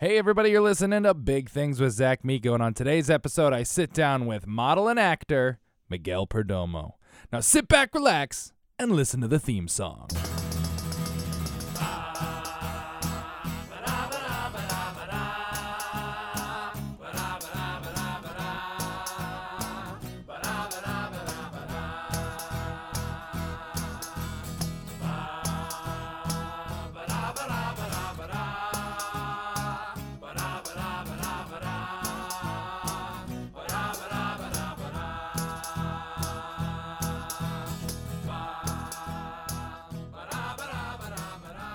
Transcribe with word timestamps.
Hey, 0.00 0.16
everybody, 0.16 0.50
you're 0.50 0.60
listening 0.60 1.02
to 1.02 1.12
Big 1.12 1.50
Things 1.50 1.80
with 1.80 1.92
Zach 1.92 2.24
Miko. 2.24 2.54
And 2.54 2.62
on 2.62 2.72
today's 2.72 3.10
episode, 3.10 3.52
I 3.52 3.64
sit 3.64 3.92
down 3.92 4.26
with 4.26 4.46
model 4.46 4.86
and 4.86 4.96
actor 4.96 5.58
Miguel 5.88 6.24
Perdomo. 6.24 6.92
Now 7.32 7.40
sit 7.40 7.66
back, 7.66 7.92
relax, 7.92 8.52
and 8.78 8.92
listen 8.92 9.20
to 9.22 9.26
the 9.26 9.40
theme 9.40 9.66
song. 9.66 10.06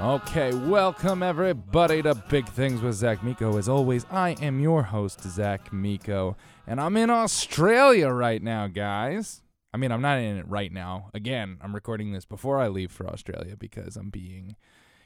Okay, 0.04 0.54
welcome 0.54 1.24
everybody 1.24 2.02
to 2.02 2.14
Big 2.14 2.46
Things 2.50 2.82
with 2.82 2.96
Zach 2.96 3.24
Miko. 3.24 3.58
As 3.58 3.70
always, 3.70 4.06
I 4.12 4.32
am 4.42 4.60
your 4.60 4.84
host, 4.84 5.22
Zach 5.22 5.72
Miko, 5.72 6.36
and 6.68 6.82
I'm 6.82 6.98
in 6.98 7.10
Australia 7.10 8.10
right 8.10 8.44
now, 8.44 8.68
guys. 8.68 9.44
I 9.74 9.78
mean, 9.78 9.94
I'm 9.94 10.02
not 10.02 10.20
in 10.20 10.36
it 10.36 10.46
right 10.46 10.74
now. 10.74 11.10
Again, 11.14 11.58
I'm 11.62 11.74
recording 11.74 12.12
this 12.12 12.26
before 12.26 12.60
I 12.60 12.68
leave 12.68 12.92
for 12.92 13.08
Australia 13.08 13.56
because 13.58 13.96
I'm 13.96 14.10
being, 14.10 14.58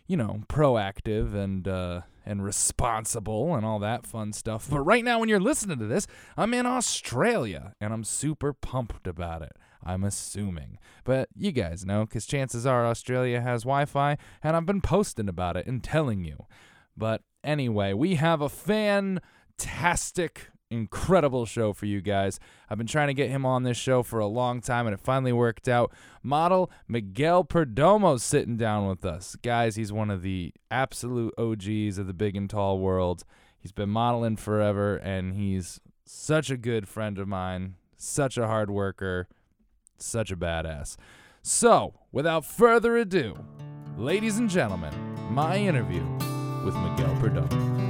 you 0.08 0.18
know, 0.18 0.42
proactive 0.50 1.36
and 1.36 1.68
uh, 1.68 2.02
and 2.26 2.44
responsible 2.44 3.54
and 3.54 3.68
all 3.68 3.78
that 3.78 4.08
fun 4.08 4.34
stuff. 4.34 4.68
But 4.68 4.80
right 4.80 5.06
now, 5.06 5.20
when 5.20 5.30
you're 5.30 5.40
listening 5.40 5.78
to 5.78 5.86
this, 5.86 6.08
I'm 6.36 6.56
in 6.56 6.66
Australia, 6.66 7.76
and 7.80 7.94
I'm 7.94 8.04
super 8.04 8.52
pumped 8.52 9.06
about 9.06 9.44
it. 9.44 9.56
I'm 9.84 10.04
assuming. 10.04 10.80
But 11.04 11.30
you 11.36 11.52
guys 11.52 11.86
know, 11.86 12.06
because 12.06 12.26
chances 12.26 12.66
are 12.66 12.86
Australia 12.86 13.42
has 13.42 13.64
Wi 13.64 13.86
Fi, 13.86 14.18
and 14.44 14.56
I've 14.56 14.66
been 14.66 14.82
posting 14.82 15.30
about 15.30 15.58
it 15.58 15.68
and 15.68 15.84
telling 15.84 16.24
you. 16.24 16.46
But 16.96 17.22
anyway, 17.44 17.94
we 17.94 18.16
have 18.16 18.42
a 18.42 18.50
fantastic, 18.50 19.22
incredible 20.70 21.46
show 21.46 21.74
for 21.74 21.86
you 21.86 22.02
guys. 22.02 22.40
I've 22.70 22.78
been 22.78 22.88
trying 22.88 23.08
to 23.08 23.14
get 23.14 23.30
him 23.30 23.46
on 23.46 23.64
this 23.64 23.78
show 23.78 24.04
for 24.04 24.20
a 24.20 24.28
long 24.28 24.62
time, 24.62 24.88
and 24.88 24.94
it 24.94 25.00
finally 25.00 25.32
worked 25.32 25.68
out. 25.68 25.94
Model 26.24 26.72
Miguel 26.88 27.44
Perdomo 27.46 28.20
sitting 28.20 28.58
down 28.58 28.88
with 28.88 29.06
us. 29.06 29.36
Guys, 29.42 29.76
he's 29.76 29.94
one 29.94 30.10
of 30.10 30.22
the 30.22 30.54
absolute 30.72 31.34
OGs 31.38 31.98
of 31.98 32.08
the 32.08 32.14
big 32.14 32.36
and 32.36 32.50
tall 32.50 32.80
world. 32.80 33.24
He's 33.60 33.72
been 33.72 33.90
modeling 33.90 34.38
forever, 34.38 34.98
and 34.98 35.34
he's 35.34 35.80
such 36.06 36.50
a 36.50 36.58
good 36.58 36.88
friend 36.88 37.20
of 37.20 37.28
mine, 37.28 37.76
such 37.98 38.38
a 38.38 38.48
hard 38.48 38.70
worker 38.70 39.28
such 39.98 40.32
a 40.32 40.38
badass. 40.38 40.98
So, 41.42 41.94
without 42.12 42.46
further 42.46 42.98
ado, 42.98 43.38
ladies 43.98 44.38
and 44.38 44.50
gentlemen, 44.50 44.94
my 45.32 45.58
interview 45.58 46.04
with 46.64 46.76
Miguel 46.76 47.16
Perdomo. 47.22 47.87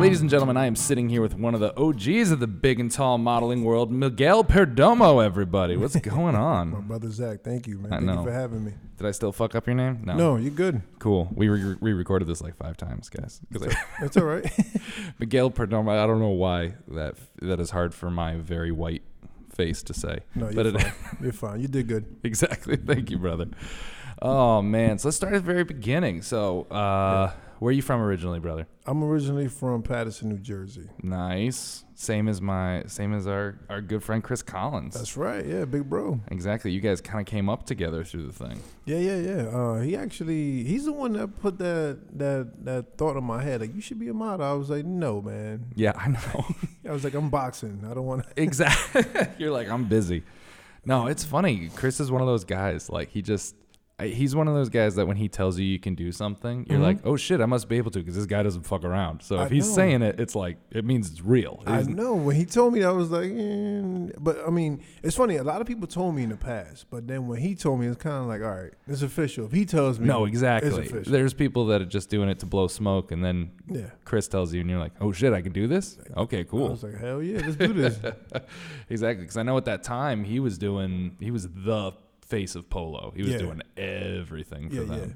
Ladies 0.00 0.20
and 0.20 0.28
gentlemen, 0.28 0.56
I 0.58 0.66
am 0.66 0.76
sitting 0.76 1.08
here 1.08 1.22
with 1.22 1.34
one 1.34 1.54
of 1.54 1.60
the 1.60 1.74
OGs 1.80 2.30
of 2.30 2.38
the 2.38 2.46
big 2.46 2.78
and 2.78 2.90
tall 2.90 3.16
modeling 3.16 3.64
world, 3.64 3.90
Miguel 3.90 4.44
Perdomo, 4.44 5.24
everybody. 5.24 5.76
What's 5.78 5.96
going 6.00 6.34
on? 6.34 6.70
My 6.72 6.80
brother 6.80 7.10
Zach, 7.10 7.40
thank 7.42 7.66
you, 7.66 7.78
man. 7.78 7.92
I 7.92 7.96
thank 7.96 8.06
know. 8.06 8.18
you 8.18 8.24
for 8.26 8.32
having 8.32 8.64
me. 8.66 8.72
Did 8.98 9.06
I 9.06 9.12
still 9.12 9.32
fuck 9.32 9.54
up 9.54 9.66
your 9.66 9.76
name? 9.76 10.02
No, 10.04 10.14
No, 10.14 10.36
you're 10.36 10.50
good. 10.50 10.82
Cool. 10.98 11.30
We 11.32 11.48
re- 11.48 11.76
re-recorded 11.80 12.28
this 12.28 12.42
like 12.42 12.54
five 12.56 12.76
times, 12.76 13.08
guys. 13.08 13.40
I- 13.54 13.74
That's 14.00 14.16
all 14.18 14.24
right. 14.24 14.44
Miguel 15.18 15.50
Perdomo. 15.50 15.90
I 15.96 16.06
don't 16.06 16.20
know 16.20 16.28
why 16.28 16.74
that 16.88 17.14
that 17.40 17.58
is 17.60 17.70
hard 17.70 17.94
for 17.94 18.10
my 18.10 18.36
very 18.36 18.72
white 18.72 19.02
face 19.54 19.82
to 19.84 19.94
say. 19.94 20.18
No, 20.34 20.50
you're 20.50 20.66
it, 20.66 20.80
fine. 20.82 20.92
You're 21.22 21.32
fine. 21.32 21.60
You 21.60 21.68
did 21.68 21.88
good. 21.88 22.04
exactly. 22.24 22.76
Thank 22.76 23.10
you, 23.10 23.18
brother. 23.18 23.46
Oh 24.20 24.60
man. 24.60 24.98
So 24.98 25.08
let's 25.08 25.16
start 25.16 25.32
at 25.32 25.38
the 25.38 25.46
very 25.52 25.64
beginning. 25.64 26.20
So, 26.22 26.64
uh, 26.64 27.32
where 27.64 27.70
are 27.70 27.72
you 27.72 27.80
from 27.80 28.02
originally, 28.02 28.40
brother? 28.40 28.66
I'm 28.84 29.02
originally 29.02 29.48
from 29.48 29.82
Paterson, 29.82 30.28
New 30.28 30.36
Jersey. 30.36 30.86
Nice. 31.02 31.86
Same 31.94 32.28
as 32.28 32.42
my 32.42 32.82
same 32.88 33.14
as 33.14 33.26
our 33.26 33.58
our 33.70 33.80
good 33.80 34.02
friend 34.02 34.22
Chris 34.22 34.42
Collins. 34.42 34.92
That's 34.92 35.16
right. 35.16 35.46
Yeah, 35.46 35.64
big 35.64 35.88
bro. 35.88 36.20
exactly. 36.30 36.72
You 36.72 36.82
guys 36.82 37.00
kind 37.00 37.20
of 37.20 37.26
came 37.26 37.48
up 37.48 37.64
together 37.64 38.04
through 38.04 38.26
the 38.26 38.34
thing. 38.34 38.60
Yeah, 38.84 38.98
yeah, 38.98 39.16
yeah. 39.16 39.42
Uh, 39.46 39.80
he 39.80 39.96
actually, 39.96 40.64
he's 40.64 40.84
the 40.84 40.92
one 40.92 41.14
that 41.14 41.40
put 41.40 41.56
that 41.56 42.00
that 42.18 42.66
that 42.66 42.98
thought 42.98 43.16
in 43.16 43.24
my 43.24 43.42
head. 43.42 43.62
Like, 43.62 43.74
you 43.74 43.80
should 43.80 43.98
be 43.98 44.08
a 44.08 44.14
model. 44.14 44.44
I 44.44 44.52
was 44.52 44.68
like, 44.68 44.84
no, 44.84 45.22
man. 45.22 45.72
Yeah, 45.74 45.92
I 45.96 46.08
know. 46.08 46.44
I 46.86 46.92
was 46.92 47.02
like, 47.02 47.14
I'm 47.14 47.30
boxing. 47.30 47.82
I 47.90 47.94
don't 47.94 48.04
want 48.04 48.24
to. 48.24 48.28
Exactly. 48.42 49.04
You're 49.38 49.52
like, 49.52 49.70
I'm 49.70 49.86
busy. 49.86 50.22
No, 50.84 51.06
it's 51.06 51.24
funny. 51.24 51.70
Chris 51.74 51.98
is 51.98 52.10
one 52.10 52.20
of 52.20 52.26
those 52.26 52.44
guys. 52.44 52.90
Like 52.90 53.08
he 53.08 53.22
just, 53.22 53.56
I- 53.96 54.08
he's 54.08 54.34
one 54.34 54.48
of 54.48 54.54
those 54.54 54.70
guys 54.70 54.96
that 54.96 55.06
when 55.06 55.16
he 55.16 55.28
tells 55.28 55.56
you 55.56 55.64
you 55.64 55.78
can 55.78 55.94
do 55.94 56.10
something, 56.10 56.66
you're 56.68 56.80
Mhm. 56.80 56.82
like, 56.82 56.98
oh 57.04 57.14
shit, 57.16 57.40
I 57.40 57.46
must 57.46 57.68
be 57.68 57.76
able 57.76 57.92
to 57.92 58.00
because 58.00 58.16
this 58.16 58.26
guy 58.26 58.42
doesn't 58.42 58.64
fuck 58.66 58.82
around. 58.84 59.22
So 59.22 59.36
I 59.36 59.44
if 59.44 59.50
he's 59.52 59.68
know. 59.68 59.74
saying 59.76 60.02
it, 60.02 60.18
it's 60.18 60.34
like 60.34 60.56
it 60.72 60.84
means 60.84 61.12
it's 61.12 61.22
real. 61.24 61.62
It 61.64 61.70
I 61.70 61.82
know 61.82 62.14
when 62.16 62.34
he 62.34 62.44
told 62.44 62.72
me, 62.74 62.82
I 62.82 62.90
was 62.90 63.12
like, 63.12 63.30
eh. 63.30 64.12
but 64.18 64.38
I 64.44 64.50
mean, 64.50 64.80
it's 65.04 65.14
funny. 65.16 65.36
A 65.36 65.44
lot 65.44 65.60
of 65.60 65.68
people 65.68 65.86
told 65.86 66.16
me 66.16 66.24
in 66.24 66.30
the 66.30 66.36
past, 66.36 66.86
but 66.90 67.06
then 67.06 67.28
when 67.28 67.38
he 67.40 67.54
told 67.54 67.78
me, 67.78 67.86
it's 67.86 67.96
kind 68.02 68.16
of 68.16 68.26
like, 68.26 68.42
all 68.42 68.62
right, 68.62 68.72
it's 68.88 69.02
official. 69.02 69.46
If 69.46 69.52
he 69.52 69.64
tells 69.64 70.00
me, 70.00 70.06
no, 70.08 70.24
exactly. 70.24 70.88
There's 70.88 71.32
people 71.34 71.66
that 71.66 71.80
are 71.80 71.84
just 71.86 72.10
doing 72.10 72.28
it 72.28 72.40
to 72.40 72.46
blow 72.46 72.66
smoke, 72.66 73.12
and 73.12 73.24
then 73.24 73.52
yeah. 73.70 73.90
Chris 74.04 74.26
tells 74.26 74.52
you, 74.52 74.60
and 74.60 74.68
you're 74.70 74.80
like, 74.80 74.92
oh 75.00 75.12
shit, 75.12 75.32
I 75.32 75.40
can 75.40 75.52
do 75.52 75.68
this. 75.68 75.98
Okay, 76.16 76.42
cool. 76.42 76.66
I 76.66 76.70
was 76.70 76.82
like, 76.82 76.98
hell 76.98 77.22
yeah, 77.22 77.42
let's 77.44 77.54
do 77.56 77.72
this. 77.72 77.98
exactly, 78.90 79.22
because 79.22 79.36
I 79.36 79.44
know 79.44 79.56
at 79.56 79.64
that 79.66 79.82
time 79.84 80.24
he 80.24 80.40
was 80.40 80.58
doing, 80.58 81.12
he 81.20 81.30
was 81.30 81.48
the 81.48 81.92
face 82.26 82.54
of 82.54 82.68
polo. 82.70 83.12
He 83.14 83.22
was 83.22 83.32
Yeah. 83.32 83.38
doing 83.38 83.62
everything 83.76 84.68
for 84.70 84.76
yeah, 84.76 84.82
yeah. 84.82 84.86
them. 85.00 85.14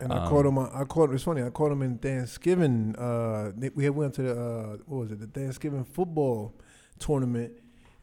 And 0.00 0.12
I 0.12 0.24
Um, 0.24 0.28
caught 0.28 0.46
him. 0.46 0.56
on- 0.58 0.70
I 0.72 0.84
caught. 0.84 1.10
It's 1.12 1.24
funny. 1.24 1.42
I 1.42 1.50
caught 1.50 1.70
him 1.72 1.82
in 1.82 1.98
Thanksgiving. 1.98 2.96
Uh, 2.96 3.52
we 3.74 3.84
had 3.84 3.94
went 3.94 4.14
to 4.14 4.22
the 4.22 4.40
uh, 4.40 4.76
what 4.86 5.00
was 5.00 5.12
it? 5.12 5.20
The 5.20 5.26
Thanksgiving 5.26 5.84
football 5.84 6.54
tournament, 6.98 7.52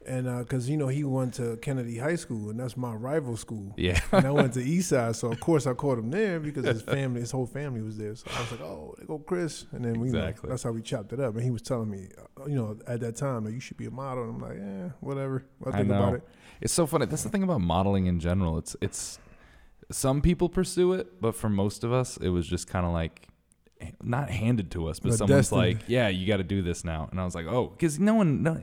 and 0.08 0.38
because 0.40 0.68
you 0.68 0.76
know 0.76 0.88
he 0.88 1.04
went 1.04 1.34
to 1.34 1.56
Kennedy 1.58 1.98
High 1.98 2.16
School, 2.16 2.50
and 2.50 2.58
that's 2.58 2.76
my 2.76 2.92
rival 2.92 3.36
school. 3.36 3.74
Yeah. 3.76 4.00
And 4.12 4.26
I 4.26 4.30
went 4.30 4.54
to 4.54 4.60
Eastside, 4.74 5.14
so 5.16 5.30
of 5.30 5.38
course 5.40 5.66
I 5.66 5.74
caught 5.74 5.98
him 5.98 6.10
there 6.10 6.40
because 6.40 6.64
his 6.66 6.82
family, 6.82 7.20
his 7.20 7.30
whole 7.30 7.46
family 7.46 7.82
was 7.82 7.96
there. 7.98 8.14
So 8.14 8.26
I 8.34 8.40
was 8.40 8.50
like, 8.52 8.60
"Oh, 8.62 8.94
there 8.96 9.06
go 9.06 9.18
Chris," 9.18 9.66
and 9.72 9.84
then 9.84 10.00
we, 10.00 10.08
you 10.08 10.14
know, 10.14 10.20
Exactly. 10.20 10.48
that's 10.50 10.62
how 10.62 10.72
we 10.72 10.82
chopped 10.82 11.12
it 11.12 11.20
up. 11.20 11.34
And 11.34 11.44
he 11.44 11.50
was 11.50 11.62
telling 11.62 11.90
me, 11.90 12.08
uh, 12.40 12.46
you 12.46 12.56
know, 12.56 12.76
at 12.86 13.00
that 13.00 13.16
time, 13.16 13.44
that 13.44 13.52
you 13.52 13.60
should 13.60 13.76
be 13.76 13.86
a 13.86 13.90
model. 13.90 14.24
And 14.24 14.34
I'm 14.34 14.40
like, 14.48 14.58
"Yeah, 14.58 14.90
whatever. 15.00 15.44
I 15.66 15.70
think 15.72 15.86
about 15.86 16.08
know. 16.10 16.14
it." 16.16 16.22
It's 16.60 16.72
so 16.72 16.86
funny. 16.86 17.06
That's 17.06 17.22
the 17.22 17.28
thing 17.28 17.42
about 17.44 17.60
modeling 17.60 18.06
in 18.06 18.18
general. 18.18 18.58
It's 18.58 18.74
it's 18.80 19.18
some 19.90 20.20
people 20.20 20.48
pursue 20.48 20.92
it, 20.94 21.20
but 21.20 21.34
for 21.34 21.48
most 21.48 21.84
of 21.84 21.92
us, 21.92 22.16
it 22.16 22.30
was 22.30 22.46
just 22.46 22.66
kind 22.66 22.84
of 22.84 22.92
like 22.92 23.27
not 24.02 24.30
handed 24.30 24.70
to 24.72 24.88
us, 24.88 24.98
but 25.00 25.10
But 25.10 25.18
someone's 25.18 25.38
destiny. 25.50 25.60
like, 25.74 25.78
"Yeah, 25.86 26.08
you 26.08 26.26
got 26.26 26.38
to 26.38 26.44
do 26.44 26.62
this 26.62 26.84
now." 26.84 27.08
And 27.10 27.20
I 27.20 27.24
was 27.24 27.34
like, 27.34 27.46
"Oh," 27.46 27.66
because 27.68 27.98
no 27.98 28.14
one, 28.14 28.42
no, 28.42 28.62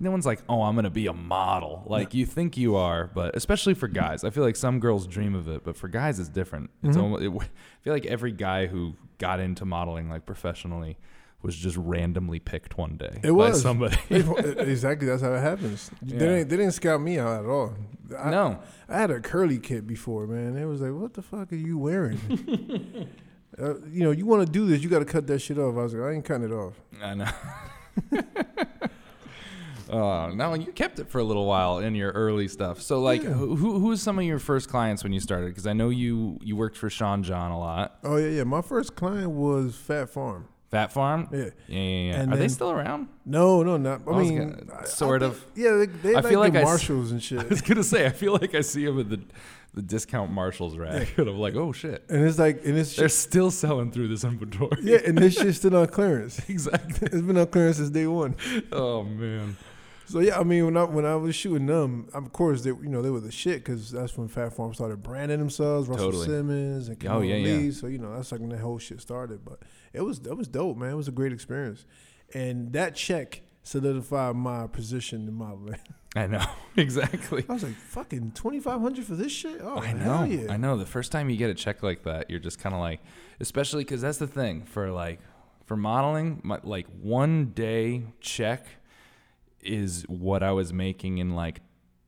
no 0.00 0.10
one's 0.10 0.26
like, 0.26 0.40
"Oh, 0.48 0.62
I'm 0.62 0.74
gonna 0.74 0.90
be 0.90 1.06
a 1.06 1.12
model." 1.12 1.82
Like 1.86 2.14
you 2.14 2.26
think 2.26 2.56
you 2.56 2.76
are, 2.76 3.10
but 3.14 3.36
especially 3.36 3.74
for 3.74 3.88
guys, 3.88 4.24
I 4.24 4.30
feel 4.30 4.44
like 4.44 4.56
some 4.56 4.80
girls 4.80 5.06
dream 5.06 5.34
of 5.34 5.48
it, 5.48 5.64
but 5.64 5.76
for 5.76 5.88
guys, 5.88 6.18
it's 6.18 6.28
different. 6.28 6.70
It's 6.82 6.96
Mhm. 6.96 7.02
almost. 7.02 7.22
It, 7.22 7.30
I 7.32 7.46
feel 7.84 7.92
like 7.92 8.06
every 8.06 8.32
guy 8.32 8.66
who 8.66 8.94
got 9.18 9.40
into 9.40 9.64
modeling 9.64 10.08
like 10.08 10.26
professionally 10.26 10.96
was 11.42 11.56
just 11.56 11.76
randomly 11.76 12.38
picked 12.38 12.78
one 12.78 12.96
day 12.96 13.18
It 13.22 13.22
by 13.24 13.30
was. 13.32 13.60
somebody. 13.62 13.96
exactly. 14.10 15.08
That's 15.08 15.22
how 15.22 15.32
it 15.34 15.40
happens. 15.40 15.90
Yeah. 16.00 16.18
They, 16.18 16.26
didn't, 16.26 16.48
they 16.50 16.56
didn't 16.56 16.72
scout 16.72 17.00
me 17.00 17.18
out 17.18 17.42
at 17.44 17.48
all. 17.50 17.74
I, 18.16 18.30
no, 18.30 18.58
I 18.88 18.98
had 19.00 19.10
a 19.10 19.18
curly 19.18 19.58
kit 19.58 19.84
before, 19.84 20.28
man. 20.28 20.56
It 20.56 20.66
was 20.66 20.80
like, 20.80 20.92
what 20.92 21.14
the 21.14 21.22
fuck 21.22 21.52
are 21.52 21.56
you 21.56 21.78
wearing? 21.78 23.08
uh, 23.60 23.74
you 23.86 24.02
know, 24.04 24.10
you 24.10 24.24
want 24.26 24.46
to 24.46 24.50
do 24.52 24.66
this, 24.66 24.82
you 24.82 24.88
got 24.88 25.00
to 25.00 25.04
cut 25.04 25.26
that 25.26 25.38
shit 25.40 25.58
off. 25.58 25.76
I 25.76 25.82
was 25.82 25.94
like, 25.94 26.02
I 26.10 26.14
ain't 26.14 26.24
cutting 26.24 26.44
it 26.50 26.52
off. 26.52 26.74
I 27.02 27.14
know. 27.14 27.28
Uh, 29.90 30.30
now 30.34 30.54
you 30.54 30.72
kept 30.72 30.98
it 30.98 31.08
for 31.10 31.18
a 31.18 31.24
little 31.24 31.46
while 31.46 31.78
in 31.78 31.94
your 31.94 32.12
early 32.12 32.48
stuff. 32.48 32.80
So, 32.80 33.00
like, 33.00 33.22
Yeah. 33.22 33.30
who 33.30 33.56
who 33.56 33.78
who's 33.80 34.00
some 34.02 34.18
of 34.18 34.24
your 34.24 34.38
first 34.38 34.68
clients 34.68 35.02
when 35.04 35.12
you 35.12 35.20
started? 35.20 35.48
Because 35.48 35.66
I 35.66 35.72
know 35.72 35.90
you 35.90 36.38
you 36.42 36.56
worked 36.56 36.76
for 36.76 36.88
Sean 36.88 37.22
John 37.22 37.50
a 37.50 37.58
lot. 37.58 37.98
Oh 38.04 38.16
yeah, 38.16 38.28
yeah. 38.28 38.44
My 38.44 38.62
first 38.62 38.94
client 38.94 39.30
was 39.30 39.74
Phat 39.76 40.08
Farm. 40.10 40.48
Phat 40.70 40.90
Farm. 40.92 41.28
Yeah. 41.30 41.38
Yeah, 41.68 41.80
yeah, 41.80 42.24
yeah. 42.24 42.32
Are 42.32 42.36
they 42.36 42.48
still 42.48 42.70
around? 42.70 43.08
No, 43.26 43.62
no, 43.62 43.76
not. 43.76 44.00
I, 44.06 44.10
I 44.12 44.22
mean, 44.22 44.38
gonna- 44.38 44.72
I- 44.74 44.82
I 44.82 44.84
sort 44.86 45.20
think- 45.20 45.34
of. 45.34 45.44
Yeah, 45.54 45.72
they, 45.76 45.86
they 45.86 46.10
I 46.14 46.20
like 46.20 46.26
feel 46.26 46.40
like 46.40 46.52
the 46.54 46.60
I 46.60 46.62
s- 46.62 46.68
Marshalls 46.68 47.10
and 47.12 47.22
shit. 47.26 47.40
I 47.40 47.44
was 47.44 47.60
gonna 47.60 47.84
say 47.84 48.06
I 48.06 48.10
feel 48.10 48.32
like 48.32 48.54
I 48.54 48.62
see 48.62 48.86
them 48.86 48.98
at 49.00 49.10
the 49.10 49.20
the 49.74 49.82
discount 49.82 50.30
Marshalls 50.30 50.76
rack, 50.76 51.14
and 51.18 51.28
I'm 51.28 51.38
like, 51.38 51.54
oh 51.54 51.72
shit, 51.72 52.04
And 52.10 52.22
it's 52.26 52.38
like, 52.38 52.64
and 52.64 52.76
it's 52.76 52.94
they're 52.96 53.08
still 53.08 53.50
selling 53.50 53.90
through 53.90 54.08
this 54.08 54.22
inventory. 54.24 54.76
yeah, 54.82 54.98
and 55.06 55.16
this 55.16 55.34
shit's 55.34 55.58
still 55.58 55.74
on 55.76 55.86
clearance. 55.98 56.46
exactly. 56.48 57.08
It's 57.10 57.22
been 57.22 57.38
on 57.38 57.46
clearance 57.46 57.78
since 57.78 57.90
day 57.90 58.06
one. 58.06 58.36
Oh 58.70 59.02
man. 59.02 59.56
So 60.06 60.18
yeah, 60.18 60.38
I 60.38 60.42
mean, 60.42 60.66
when 60.66 60.76
I 60.76 60.84
when 60.84 61.06
I 61.06 61.16
was 61.16 61.34
shooting 61.34 61.66
them, 61.66 62.08
of 62.12 62.32
course 62.32 62.62
they 62.62 62.70
you 62.70 62.88
know 62.90 63.00
they 63.00 63.08
were 63.08 63.20
the 63.20 63.30
shit 63.30 63.64
because 63.64 63.90
that's 63.90 64.18
when 64.18 64.28
Phat 64.28 64.52
Farm 64.52 64.74
started 64.74 65.02
branding 65.02 65.38
themselves, 65.38 65.88
Russell 65.88 66.06
Totally. 66.10 66.26
Simmons 66.26 66.88
and 66.88 66.98
Oh, 67.06 67.20
Kevin 67.20 67.28
yeah, 67.28 67.36
yeah. 67.36 67.56
Lee. 67.56 67.70
So 67.70 67.86
you 67.86 67.96
know 67.98 68.14
that's 68.14 68.30
like 68.30 68.40
when 68.42 68.50
that 68.50 68.60
whole 68.60 68.78
shit 68.78 69.00
started. 69.00 69.42
But 69.42 69.60
it 69.94 70.02
was 70.02 70.18
that 70.20 70.36
was 70.36 70.48
dope, 70.48 70.76
man. 70.76 70.90
It 70.90 70.96
was 70.96 71.08
a 71.08 71.12
great 71.12 71.32
experience, 71.32 71.86
and 72.34 72.72
that 72.74 72.94
check 72.94 73.40
solidified 73.62 74.36
my 74.36 74.66
position 74.66 75.26
in 75.28 75.32
modeling. 75.34 75.78
I 76.14 76.26
know 76.26 76.44
exactly. 76.76 77.44
I 77.48 77.52
was 77.52 77.62
like, 77.62 77.74
fucking 77.74 78.32
twenty 78.32 78.60
five 78.60 78.80
hundred 78.80 79.04
for 79.04 79.14
this 79.14 79.32
shit. 79.32 79.60
Oh, 79.62 79.78
I 79.78 79.86
hell 79.86 80.26
know. 80.26 80.34
yeah. 80.34 80.52
I 80.52 80.56
know. 80.56 80.76
The 80.76 80.86
first 80.86 81.10
time 81.10 81.30
you 81.30 81.36
get 81.36 81.48
a 81.50 81.54
check 81.54 81.82
like 81.82 82.02
that, 82.04 82.28
you're 82.30 82.40
just 82.40 82.58
kind 82.58 82.74
of 82.74 82.80
like, 82.80 83.00
especially 83.40 83.84
because 83.84 84.02
that's 84.02 84.18
the 84.18 84.26
thing 84.26 84.62
for 84.64 84.90
like, 84.90 85.20
for 85.64 85.76
modeling, 85.76 86.40
my, 86.44 86.58
like 86.62 86.86
one 87.00 87.46
day 87.54 88.02
check 88.20 88.66
is 89.62 90.02
what 90.08 90.42
I 90.42 90.52
was 90.52 90.72
making 90.72 91.18
in 91.18 91.34
like 91.34 91.60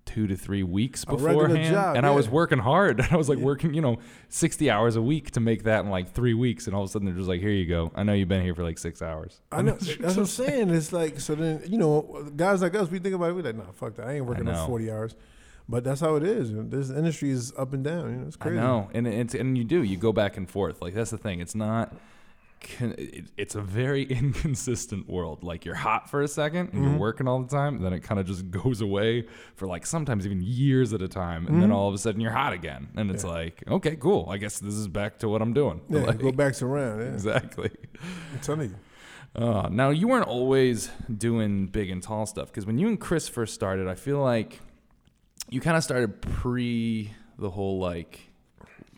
two 0.04 0.26
to 0.26 0.36
three 0.36 0.62
weeks 0.62 1.04
beforehand. 1.04 1.72
job, 1.72 1.96
and 1.96 2.04
I 2.06 2.10
was 2.10 2.28
working 2.28 2.58
hard. 2.58 3.00
I 3.10 3.16
was 3.16 3.28
like 3.28 3.38
Yeah. 3.38 3.44
working, 3.44 3.74
you 3.74 3.80
know, 3.80 3.98
60 4.28 4.70
hours 4.70 4.96
a 4.96 5.02
week 5.02 5.30
to 5.32 5.40
make 5.40 5.64
that 5.64 5.84
in 5.84 5.90
like 5.90 6.12
three 6.12 6.34
weeks. 6.34 6.66
And 6.66 6.74
all 6.76 6.82
of 6.82 6.88
a 6.90 6.92
sudden 6.92 7.06
they're 7.06 7.14
just 7.16 7.28
like, 7.28 7.40
here 7.40 7.50
you 7.50 7.66
go. 7.66 7.90
I 7.94 8.02
know 8.02 8.12
you've 8.12 8.28
been 8.28 8.42
here 8.42 8.54
for 8.54 8.62
like 8.62 8.78
six 8.78 9.00
hours. 9.02 9.40
I 9.50 9.62
know. 9.62 9.72
That's 9.80 9.98
what 9.98 10.16
I'm 10.18 10.26
saying. 10.26 10.70
It's 10.70 10.92
like 10.92 11.20
so. 11.20 11.34
Then 11.34 11.62
you 11.66 11.78
know, 11.78 12.30
guys 12.36 12.62
like 12.62 12.74
us, 12.74 12.90
we 12.90 12.98
think 12.98 13.14
about 13.14 13.30
it. 13.30 13.34
We're 13.34 13.42
like, 13.42 13.56
nah, 13.56 13.72
fuck 13.72 13.94
that. 13.96 14.06
I 14.06 14.14
ain't 14.14 14.26
working 14.26 14.48
on 14.48 14.66
forty 14.66 14.90
hours. 14.90 15.14
But 15.66 15.82
that's 15.82 16.02
how 16.02 16.16
it 16.16 16.22
is. 16.22 16.50
This 16.52 16.90
industry 16.90 17.30
is 17.30 17.50
up 17.56 17.72
and 17.72 17.82
down. 17.82 18.10
You 18.10 18.16
know, 18.18 18.26
it's 18.26 18.36
crazy. 18.36 18.58
I 18.58 18.62
know, 18.62 18.90
and 18.92 19.06
it's 19.06 19.34
and 19.34 19.56
you 19.56 19.64
do 19.64 19.82
you 19.82 19.96
go 19.96 20.12
back 20.12 20.36
and 20.36 20.46
forth. 20.48 20.82
Like 20.82 20.92
that's 20.92 21.10
the 21.10 21.16
thing. 21.16 21.40
It's 21.40 21.54
not. 21.54 21.94
It's 23.36 23.54
a 23.54 23.60
very 23.60 24.02
inconsistent 24.20 25.08
world. 25.08 25.42
Like 25.42 25.64
you're 25.64 25.74
hot 25.74 26.10
for 26.10 26.22
a 26.22 26.28
second 26.28 26.70
and 26.72 26.72
Mm-hmm. 26.74 26.84
you're 26.90 26.98
working 26.98 27.28
all 27.28 27.40
the 27.42 27.48
time, 27.48 27.80
then 27.82 27.92
it 27.92 28.00
kind 28.00 28.20
of 28.20 28.26
just 28.26 28.50
goes 28.62 28.80
away 28.80 29.26
for 29.56 29.66
like 29.66 29.86
sometimes 29.86 30.26
even 30.26 30.40
years 30.42 30.92
at 30.92 31.02
a 31.02 31.08
time, 31.08 31.46
and 31.46 31.56
then 31.56 31.68
Mm-hmm. 31.68 31.72
all 31.76 31.88
of 31.88 31.94
a 31.94 31.98
sudden 31.98 32.20
you're 32.20 32.32
hot 32.32 32.52
again, 32.52 32.88
and 32.96 33.10
it's 33.10 33.24
like, 33.24 33.62
okay, 33.68 33.96
cool. 33.96 34.28
I 34.30 34.36
guess 34.38 34.58
this 34.58 34.74
is 34.74 34.88
back 34.88 35.18
to 35.20 35.28
what 35.28 35.42
I'm 35.42 35.52
doing. 35.52 35.80
Yeah, 35.88 36.00
Like, 36.06 36.18
go 36.18 36.32
back 36.32 36.54
to 36.54 36.66
around. 36.66 37.00
Yeah. 37.00 37.06
exactly. 37.12 37.70
I'm 38.32 38.40
telling 38.40 38.70
you. 38.70 38.76
Uh, 39.36 39.68
now 39.70 39.90
you 39.90 40.06
weren't 40.06 40.28
always 40.28 40.90
doing 41.16 41.66
big 41.66 41.90
and 41.90 42.00
tall 42.02 42.24
stuff 42.26 42.48
because 42.48 42.66
when 42.66 42.78
you 42.78 42.86
and 42.86 43.00
Chris 43.00 43.28
first 43.28 43.52
started, 43.52 43.88
I 43.88 43.94
feel 43.96 44.20
like 44.20 44.60
you 45.50 45.60
kind 45.60 45.76
of 45.76 45.82
started 45.82 46.20
pre 46.22 47.12
the 47.38 47.50
whole 47.50 47.78
like 47.80 48.30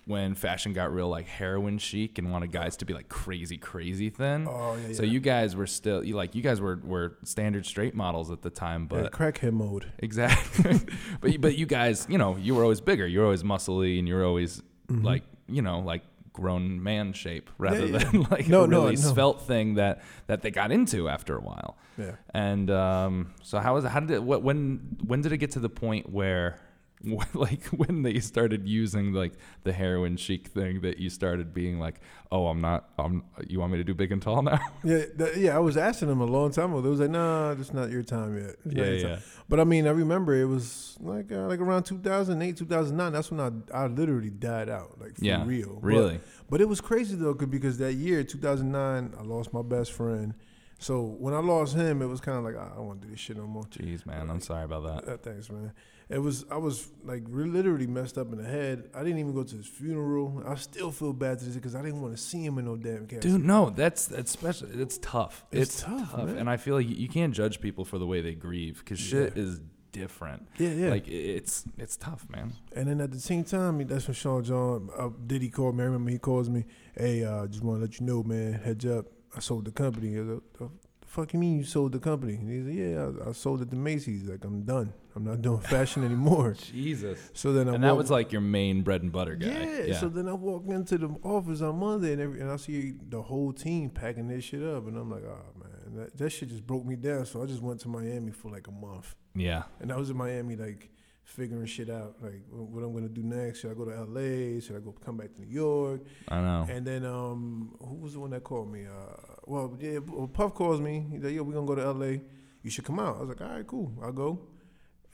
when 0.07 0.35
fashion 0.37 0.73
got 0.73 0.93
real 0.95 1.09
like 1.09 1.27
heroin 1.27 1.79
chic 1.79 2.17
and 2.19 2.31
wanted 2.31 2.53
guys 2.53 2.77
to 2.77 2.85
be 2.85 2.95
like 2.95 3.09
crazy 3.09 3.59
crazy 3.59 4.09
thin. 4.09 4.47
Oh 4.49 4.77
yeah. 4.87 4.95
So 4.95 5.03
yeah. 5.03 5.11
you 5.11 5.21
guys 5.21 5.57
were 5.57 5.67
still 5.67 6.05
you 6.05 6.15
like 6.15 6.35
you 6.35 6.43
guys 6.43 6.61
were 6.61 6.81
were 6.85 7.19
standard 7.25 7.67
straight 7.67 7.95
models 7.95 8.31
at 8.31 8.41
the 8.43 8.51
time, 8.51 8.89
Yeah, 8.93 9.09
crackhead 9.09 9.53
mode. 9.53 9.91
exactly. 9.99 10.81
but 11.21 11.33
you- 11.33 11.39
but 11.41 11.59
you 11.59 11.67
guys, 11.67 12.07
you 12.09 12.19
know, 12.19 12.37
you 12.37 12.55
were 12.55 12.63
always 12.63 12.81
bigger. 12.81 13.07
You 13.07 13.19
were 13.19 13.25
always 13.25 13.43
muscly, 13.43 13.99
and 13.99 14.07
you 14.09 14.15
were 14.15 14.25
always 14.25 14.63
like 14.89 15.25
you 15.49 15.61
know 15.63 15.81
like 15.81 16.03
grown 16.33 16.83
man 16.83 17.13
shape 17.15 17.51
rather 17.59 17.81
Mm-hmm. 17.89 17.95
yeah. 17.95 18.11
than 18.11 18.23
like 18.31 18.47
No, 18.49 18.65
a 18.65 18.67
no, 18.69 18.83
really 18.83 18.95
no. 18.97 19.01
svelte 19.01 19.43
thing 19.43 19.75
that 19.75 20.03
that 20.29 20.43
they 20.43 20.51
got 20.53 20.71
into 20.71 21.09
after 21.09 21.37
a 21.37 21.41
while. 21.41 21.77
Yeah. 21.99 22.13
And 22.35 22.71
um, 22.71 23.33
so 23.43 23.59
how 23.59 23.75
was 23.75 23.85
it? 23.85 23.89
How 23.89 24.01
did 24.01 24.11
it? 24.11 24.23
What, 24.23 24.43
when 24.43 24.99
when 25.05 25.21
did 25.23 25.33
it 25.33 25.39
get 25.39 25.53
to 25.53 25.61
the 25.61 25.71
point 25.71 26.11
where, 26.11 26.61
like, 27.35 27.65
when 27.67 28.03
they 28.03 28.19
started 28.21 28.67
using 28.67 29.13
like 29.13 29.33
the 29.65 29.73
heroin 29.73 30.17
chic 30.17 30.49
thing 30.49 30.81
that 30.81 30.99
you 30.99 31.11
started 31.11 31.53
being 31.55 31.79
like, 31.79 32.01
oh, 32.33 32.47
I'm 32.49 32.61
not. 32.61 32.89
I'm. 32.99 33.23
You 33.47 33.61
want 33.61 33.73
me 33.73 33.79
to 33.79 33.85
do 33.85 33.95
big 33.95 34.13
and 34.13 34.21
tall 34.23 34.43
now? 34.43 34.59
Yeah, 34.85 35.05
th- 35.17 35.37
yeah. 35.37 35.55
I 35.57 35.59
was 35.61 35.77
asking 35.77 36.09
them 36.09 36.21
a 36.21 36.25
long 36.27 36.51
time 36.53 36.73
ago. 36.73 36.81
They 36.81 36.89
was 36.89 37.01
like, 37.01 37.11
"Nah, 37.11 37.53
it's 37.53 37.73
not 37.73 37.91
your 37.91 38.03
time 38.03 38.37
yet." 38.37 38.57
It's 38.65 38.75
not 38.75 38.77
Yeah, 38.87 39.03
time." 39.03 39.11
yeah. 39.11 39.19
But 39.49 39.61
I 39.61 39.65
mean, 39.65 39.87
I 39.87 39.91
remember 39.91 40.35
it 40.35 40.47
was 40.47 40.97
like 41.01 41.31
uh, 41.31 41.47
like 41.47 41.61
around 41.61 41.85
2008, 41.85 42.57
2009. 42.57 43.13
That's 43.13 43.31
when 43.31 43.41
I 43.41 43.51
I 43.85 43.87
literally 43.87 44.31
died 44.31 44.69
out, 44.69 45.01
like 45.01 45.17
for 45.17 45.25
Yeah, 45.25 45.45
real. 45.47 45.75
But- 45.75 45.83
really. 45.83 46.21
But, 46.49 46.61
it 46.61 46.69
was 46.69 46.81
crazy 46.81 47.17
though, 47.17 47.35
because 47.35 47.79
that 47.79 47.95
year, 47.95 48.23
2009, 48.23 49.15
I 49.19 49.23
lost 49.23 49.53
my 49.53 49.63
best 49.63 49.93
friend. 49.93 50.33
So 50.79 51.03
when 51.03 51.35
I 51.35 51.39
lost 51.41 51.75
him, 51.75 52.03
it 52.03 52.07
was 52.07 52.21
kind 52.21 52.39
of 52.39 52.45
like 52.45 52.55
"Ah, 52.59 52.73
I 52.73 52.77
don't 52.77 52.87
want 52.87 53.01
to 53.03 53.07
do 53.07 53.11
this 53.13 53.21
shit 53.21 53.37
no 53.37 53.47
more. 53.47 53.65
Jeez, 53.65 54.05
man, 54.07 54.31
I'm 54.31 54.41
sorry 54.41 54.65
about 54.65 55.05
that. 55.07 55.13
Uh, 55.13 55.17
thanks, 55.17 55.51
man. 55.51 55.73
It 56.09 56.21
was 56.21 56.45
I 56.53 56.57
was 56.57 56.89
like 57.05 57.25
literally 57.27 57.89
messed 57.89 58.17
up 58.17 58.31
in 58.31 58.39
the 58.39 58.49
head. 58.49 58.91
I 58.95 59.03
didn't 59.03 59.19
even 59.19 59.35
go 59.35 59.43
to 59.43 59.57
his 59.57 59.67
funeral. 59.67 60.41
I 60.47 60.55
still 60.55 60.93
feel 60.93 61.13
bad 61.13 61.41
to 61.41 61.45
this 61.45 61.57
because 61.57 61.75
I 61.75 61.83
didn't 61.83 62.01
want 62.01 62.17
to 62.17 62.23
see 62.23 62.45
him 62.45 62.59
in 62.59 62.65
no 62.67 62.77
damn 62.77 63.07
casket. 63.07 63.23
Dude, 63.23 63.45
no, 63.45 63.71
that's 63.71 64.07
that's 64.07 64.31
special. 64.31 64.69
It's 64.81 64.99
tough. 64.99 65.45
It's 65.51 65.83
tough, 65.83 66.17
man. 66.17 66.39
and 66.39 66.49
I 66.49 66.59
feel 66.59 66.77
like 66.77 66.89
you, 66.89 67.09
can't 67.09 67.35
judge 67.35 67.61
people 67.61 67.85
for 67.85 67.99
the 67.99 68.07
way 68.07 68.21
they 68.21 68.35
grieve 68.35 68.79
because 68.79 69.01
shit 69.01 69.37
is 69.37 69.61
different. 69.91 70.47
Yeah, 70.59 70.69
yeah. 70.69 70.91
Like 70.91 71.09
it's 71.09 71.65
it's 71.77 71.97
tough, 71.97 72.25
man. 72.31 72.53
And 72.77 72.87
then 72.87 73.01
at 73.01 73.11
the 73.11 73.21
same 73.21 73.43
time, 73.43 73.85
that's 73.85 74.07
when 74.07 74.15
Sean 74.15 74.45
John 74.45 74.91
uh, 74.97 75.09
Diddy 75.27 75.49
called 75.49 75.75
me. 75.75 75.83
I 75.83 75.87
remember 75.87 76.11
he 76.13 76.19
calls 76.19 76.49
me, 76.49 76.67
"Hey, 76.97 77.25
uh, 77.25 77.49
just 77.49 77.65
want 77.65 77.79
to 77.79 77.83
let 77.83 77.99
you 77.99 78.07
know, 78.07 78.23
man. 78.23 78.53
Heads 78.53 78.87
up, 78.87 79.07
I 79.37 79.41
sold 79.41 79.65
the 79.65 79.73
company." 79.73 80.15
The, 80.15 80.41
the 80.57 80.71
fuck 81.05 81.33
you 81.33 81.41
mean 81.41 81.59
you 81.59 81.65
sold 81.65 81.93
the 81.93 81.99
company? 81.99 82.35
And 82.35 82.49
he's 82.49 82.65
like, 82.65 82.77
"Yeah, 82.77 83.25
I, 83.27 83.31
I 83.31 83.33
sold 83.33 83.63
it 83.63 83.71
to 83.71 83.77
Macy's. 83.77 84.23
Like 84.23 84.45
I'm 84.45 84.63
done. 84.63 84.93
I'm 85.17 85.25
not 85.25 85.41
doing 85.43 85.61
fashion 85.61 86.05
anymore." 86.05 86.53
Jesus. 86.73 87.19
So 87.33 87.53
then 87.53 87.69
I 87.69 87.75
And 87.75 87.83
that 87.83 87.91
walk- 87.93 87.99
was 87.99 88.11
like 88.11 88.31
your 88.33 88.43
main 88.43 88.83
bread 88.83 89.03
and 89.03 89.11
butter 89.11 89.35
guy. 89.35 89.47
yeah, 89.49 89.83
Yeah. 89.87 89.99
So 89.99 90.09
then 90.09 90.29
I 90.29 90.35
walk 90.35 90.65
into 90.69 90.99
the 90.99 91.09
office 91.25 91.63
on 91.63 91.79
Monday 91.79 92.13
and 92.13 92.21
every, 92.21 92.41
and 92.41 92.51
I 92.51 92.57
see 92.57 92.95
the 93.09 93.23
whole 93.23 93.53
team 93.53 93.91
packing 93.91 94.29
their 94.29 94.41
shit 94.41 94.63
up, 94.63 94.87
and 94.87 94.97
I'm 94.97 95.11
like, 95.11 95.25
"Oh 95.25 95.59
man, 95.59 95.97
that, 95.97 96.17
that 96.19 96.31
shit 96.31 96.51
just 96.51 96.67
broke 96.67 96.85
me 96.85 96.95
down." 96.97 97.27
So 97.27 97.43
I 97.43 97.47
just 97.47 97.63
went 97.63 97.81
to 97.81 97.89
Miami 97.89 98.31
for 98.31 98.51
like 98.53 98.69
a 98.69 98.73
month. 98.73 99.15
yeah. 99.35 99.63
And 99.81 99.91
I 99.91 99.97
was 99.97 100.11
in 100.11 100.17
Miami, 100.17 100.55
like 100.57 100.91
figuring 101.25 101.67
shit 101.67 101.91
out, 101.91 102.15
like 102.23 102.41
wh- 102.51 102.71
what 102.73 102.85
I'm 102.85 102.93
gonna 102.95 103.09
do 103.09 103.23
next. 103.23 103.61
Should 103.61 103.71
I 103.73 103.75
go 103.75 103.85
to 103.87 104.05
LA? 104.05 104.61
Should 104.61 104.77
I 104.77 104.81
go 104.81 104.93
come 105.05 105.17
back 105.17 105.35
to 105.35 105.41
New 105.41 105.49
York? 105.53 106.03
I 106.29 106.41
know. 106.41 106.67
And 106.71 106.87
then 106.87 107.05
um, 107.05 107.75
who 107.81 107.95
was 107.97 108.13
the 108.13 108.21
one 108.21 108.31
that 108.31 108.45
called 108.45 108.71
me? 108.71 108.85
Uh, 108.87 109.17
well, 109.47 109.77
yeah, 109.81 109.99
Puff 110.33 110.55
calls 110.55 110.81
me. 110.81 111.05
He's 111.11 111.23
like, 111.25 111.33
"Yo, 111.35 111.43
we're 111.43 111.55
gonna 111.55 111.67
go 111.67 111.75
to 111.75 111.91
LA. 111.93 112.19
You 112.63 112.71
should 112.71 112.85
come 112.85 113.01
out." 113.01 113.17
I 113.17 113.21
was 113.21 113.29
like, 113.31 113.41
"All 113.41 113.49
right, 113.57 113.67
cool, 113.67 113.93
I'll 114.03 114.13
go." 114.13 114.41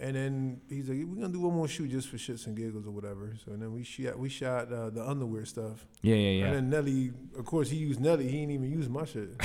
And 0.03 0.17
then 0.17 0.61
he's 0.69 0.89
like, 0.89 0.99
"We're 1.07 1.15
gonna 1.23 1.33
do 1.33 1.41
one 1.41 1.55
more 1.55 1.69
shoot 1.69 1.89
just 1.91 2.09
for 2.09 2.17
shits 2.17 2.47
and 2.49 2.57
giggles 2.57 2.87
or 2.89 2.91
whatever." 2.91 3.35
So 3.45 3.53
then 3.53 3.73
we 3.73 3.85
shot 3.85 4.19
we 4.19 4.29
shot 4.29 4.73
uh, 4.73 4.91
the 4.91 5.09
underwear 5.09 5.45
stuff. 5.45 5.87
Yeah, 6.03 6.17
yeah, 6.17 6.31
yeah. 6.31 6.45
And 6.47 6.55
then 6.57 6.71
Nelly, 6.71 7.13
of 7.39 7.45
course, 7.45 7.71
he 7.71 7.77
used 7.77 8.01
Nelly. 8.01 8.25
He 8.29 8.39
didn't 8.41 8.51
even 8.51 8.71
use 8.71 8.89
my 8.89 9.05
shit. 9.05 9.31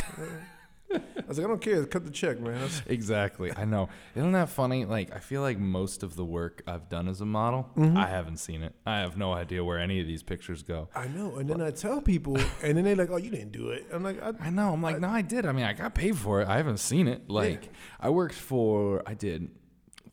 I 0.89 0.99
was 1.27 1.37
like, 1.37 1.45
"I 1.45 1.49
don't 1.49 1.61
care. 1.61 1.85
Cut 1.85 2.05
the 2.05 2.09
check, 2.11 2.39
man." 2.39 2.59
That's, 2.61 2.81
Exactly. 2.87 3.51
I 3.55 3.65
know. 3.65 3.89
Isn't 4.15 4.31
that 4.31 4.49
funny? 4.49 4.85
Like, 4.85 5.13
I 5.13 5.19
feel 5.19 5.41
like 5.41 5.59
most 5.59 6.01
of 6.01 6.15
the 6.15 6.23
work 6.25 6.63
I've 6.65 6.87
done 6.89 7.07
as 7.07 7.19
a 7.21 7.25
model, 7.25 7.69
Mm-hmm. 7.77 7.97
I 7.97 8.07
haven't 8.07 8.37
seen 8.37 8.63
it. 8.63 8.73
I 8.85 8.99
have 9.01 9.17
no 9.17 9.33
idea 9.33 9.63
where 9.63 9.77
any 9.77 9.99
of 9.99 10.07
these 10.07 10.23
pictures 10.23 10.63
go. 10.63 10.87
I 10.95 11.07
know. 11.09 11.35
And 11.35 11.47
then 11.49 11.61
I 11.61 11.71
tell 11.71 12.01
people, 12.01 12.37
and 12.63 12.77
then 12.77 12.83
they're 12.85 12.95
like, 12.95 13.11
"Oh, 13.11 13.17
you 13.17 13.29
didn't 13.29 13.51
do 13.51 13.69
it." 13.69 13.85
I'm 13.93 14.01
like, 14.03 14.19
I, 14.23 14.31
I 14.39 14.49
know. 14.49 14.73
I'm 14.73 14.81
like, 14.81 14.99
no, 14.99 15.09
I 15.09 15.21
did. 15.21 15.45
I 15.45 15.51
mean, 15.51 15.65
I 15.65 15.73
got 15.73 15.93
paid 15.93 16.17
for 16.17 16.41
it. 16.41 16.47
I 16.47 16.57
haven't 16.57 16.79
seen 16.79 17.07
it. 17.09 17.29
Like, 17.29 17.69
I 17.99 18.09
worked 18.09 18.33
for, 18.35 19.03
I 19.05 19.13
did 19.13 19.49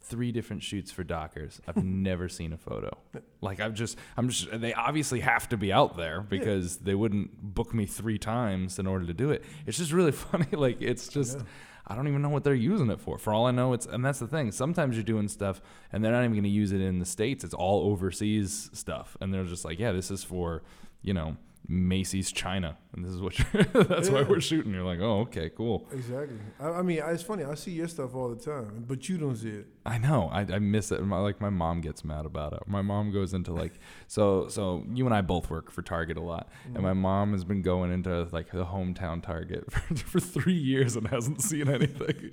three 0.04 0.32
different 0.32 0.62
shoots 0.62 0.90
for 0.90 1.04
Dockers. 1.04 1.60
I've 1.66 1.76
never 1.84 2.28
seen 2.28 2.52
a 2.52 2.58
photo. 2.58 2.96
Like, 3.40 3.60
I've 3.60 3.74
just, 3.74 3.98
I'm 4.16 4.28
just, 4.28 4.60
they 4.60 4.74
obviously 4.74 5.20
have 5.20 5.48
to 5.50 5.56
be 5.56 5.72
out 5.72 5.96
there 5.96 6.20
because 6.20 6.78
they 6.78 6.94
wouldn't 6.94 7.54
book 7.54 7.74
me 7.74 7.86
three 7.86 8.18
times 8.18 8.78
in 8.78 8.86
order 8.86 9.06
to 9.06 9.14
do 9.14 9.30
it. 9.30 9.44
It's 9.66 9.78
just 9.78 9.92
really 9.92 10.12
funny. 10.30 10.46
Like, 10.52 10.80
it's 10.80 11.08
just, 11.08 11.38
I 11.86 11.94
don't 11.94 12.08
even 12.08 12.22
know 12.22 12.28
what 12.28 12.44
they're 12.44 12.54
using 12.54 12.90
it 12.90 13.00
for. 13.00 13.18
For 13.18 13.32
all 13.32 13.46
I 13.46 13.50
know, 13.50 13.72
it's, 13.72 13.86
and 13.86 14.04
that's 14.04 14.18
the 14.18 14.26
thing. 14.26 14.52
Sometimes 14.52 14.96
you're 14.96 15.04
doing 15.04 15.28
stuff 15.28 15.60
and 15.92 16.04
they're 16.04 16.12
not 16.12 16.20
even 16.20 16.32
going 16.32 16.44
to 16.44 16.48
use 16.48 16.72
it 16.72 16.80
in 16.80 16.98
the 16.98 17.06
States. 17.06 17.44
It's 17.44 17.54
all 17.54 17.90
overseas 17.90 18.70
stuff. 18.72 19.16
And 19.20 19.32
they're 19.32 19.44
just 19.44 19.64
like, 19.64 19.78
yeah, 19.78 19.92
this 19.92 20.10
is 20.10 20.24
for, 20.24 20.62
you 21.02 21.14
know, 21.14 21.36
Macy's 21.66 22.30
China, 22.30 22.76
and 22.92 23.04
this 23.04 23.12
is 23.12 23.22
what 23.22 23.38
you're, 23.38 23.62
that's 23.84 24.10
why 24.10 24.22
we're 24.22 24.40
shooting. 24.40 24.72
You're 24.74 24.84
like, 24.84 25.00
oh, 25.00 25.20
okay, 25.20 25.50
cool. 25.50 25.88
Exactly. 25.92 26.36
I, 26.60 26.68
I 26.68 26.82
mean, 26.82 27.00
it's 27.02 27.22
funny. 27.22 27.44
I 27.44 27.54
see 27.54 27.70
your 27.70 27.88
stuff 27.88 28.14
all 28.14 28.28
the 28.28 28.36
time, 28.36 28.84
but 28.86 29.08
you 29.08 29.16
don't 29.16 29.36
see 29.36 29.48
it. 29.48 29.66
I 29.86 29.98
know. 29.98 30.28
I, 30.32 30.40
I 30.40 30.58
miss 30.58 30.92
it. 30.92 31.02
My, 31.02 31.18
like 31.18 31.40
my 31.40 31.50
mom 31.50 31.80
gets 31.80 32.04
mad 32.04 32.26
about 32.26 32.52
it. 32.52 32.60
My 32.66 32.82
mom 32.82 33.12
goes 33.12 33.32
into 33.32 33.52
like 33.52 33.72
so 34.08 34.48
so. 34.48 34.84
You 34.92 35.06
and 35.06 35.14
I 35.14 35.22
both 35.22 35.48
work 35.50 35.70
for 35.70 35.80
Target 35.82 36.16
a 36.18 36.22
lot, 36.22 36.50
and 36.74 36.82
my 36.82 36.92
mom 36.92 37.32
has 37.32 37.44
been 37.44 37.62
going 37.62 37.92
into 37.92 38.28
like 38.30 38.50
the 38.50 38.66
hometown 38.66 39.22
Target 39.22 39.72
for, 39.72 39.94
for 39.96 40.20
three 40.20 40.52
years 40.52 40.96
and 40.96 41.08
hasn't 41.08 41.40
seen 41.40 41.68
anything. 41.68 42.30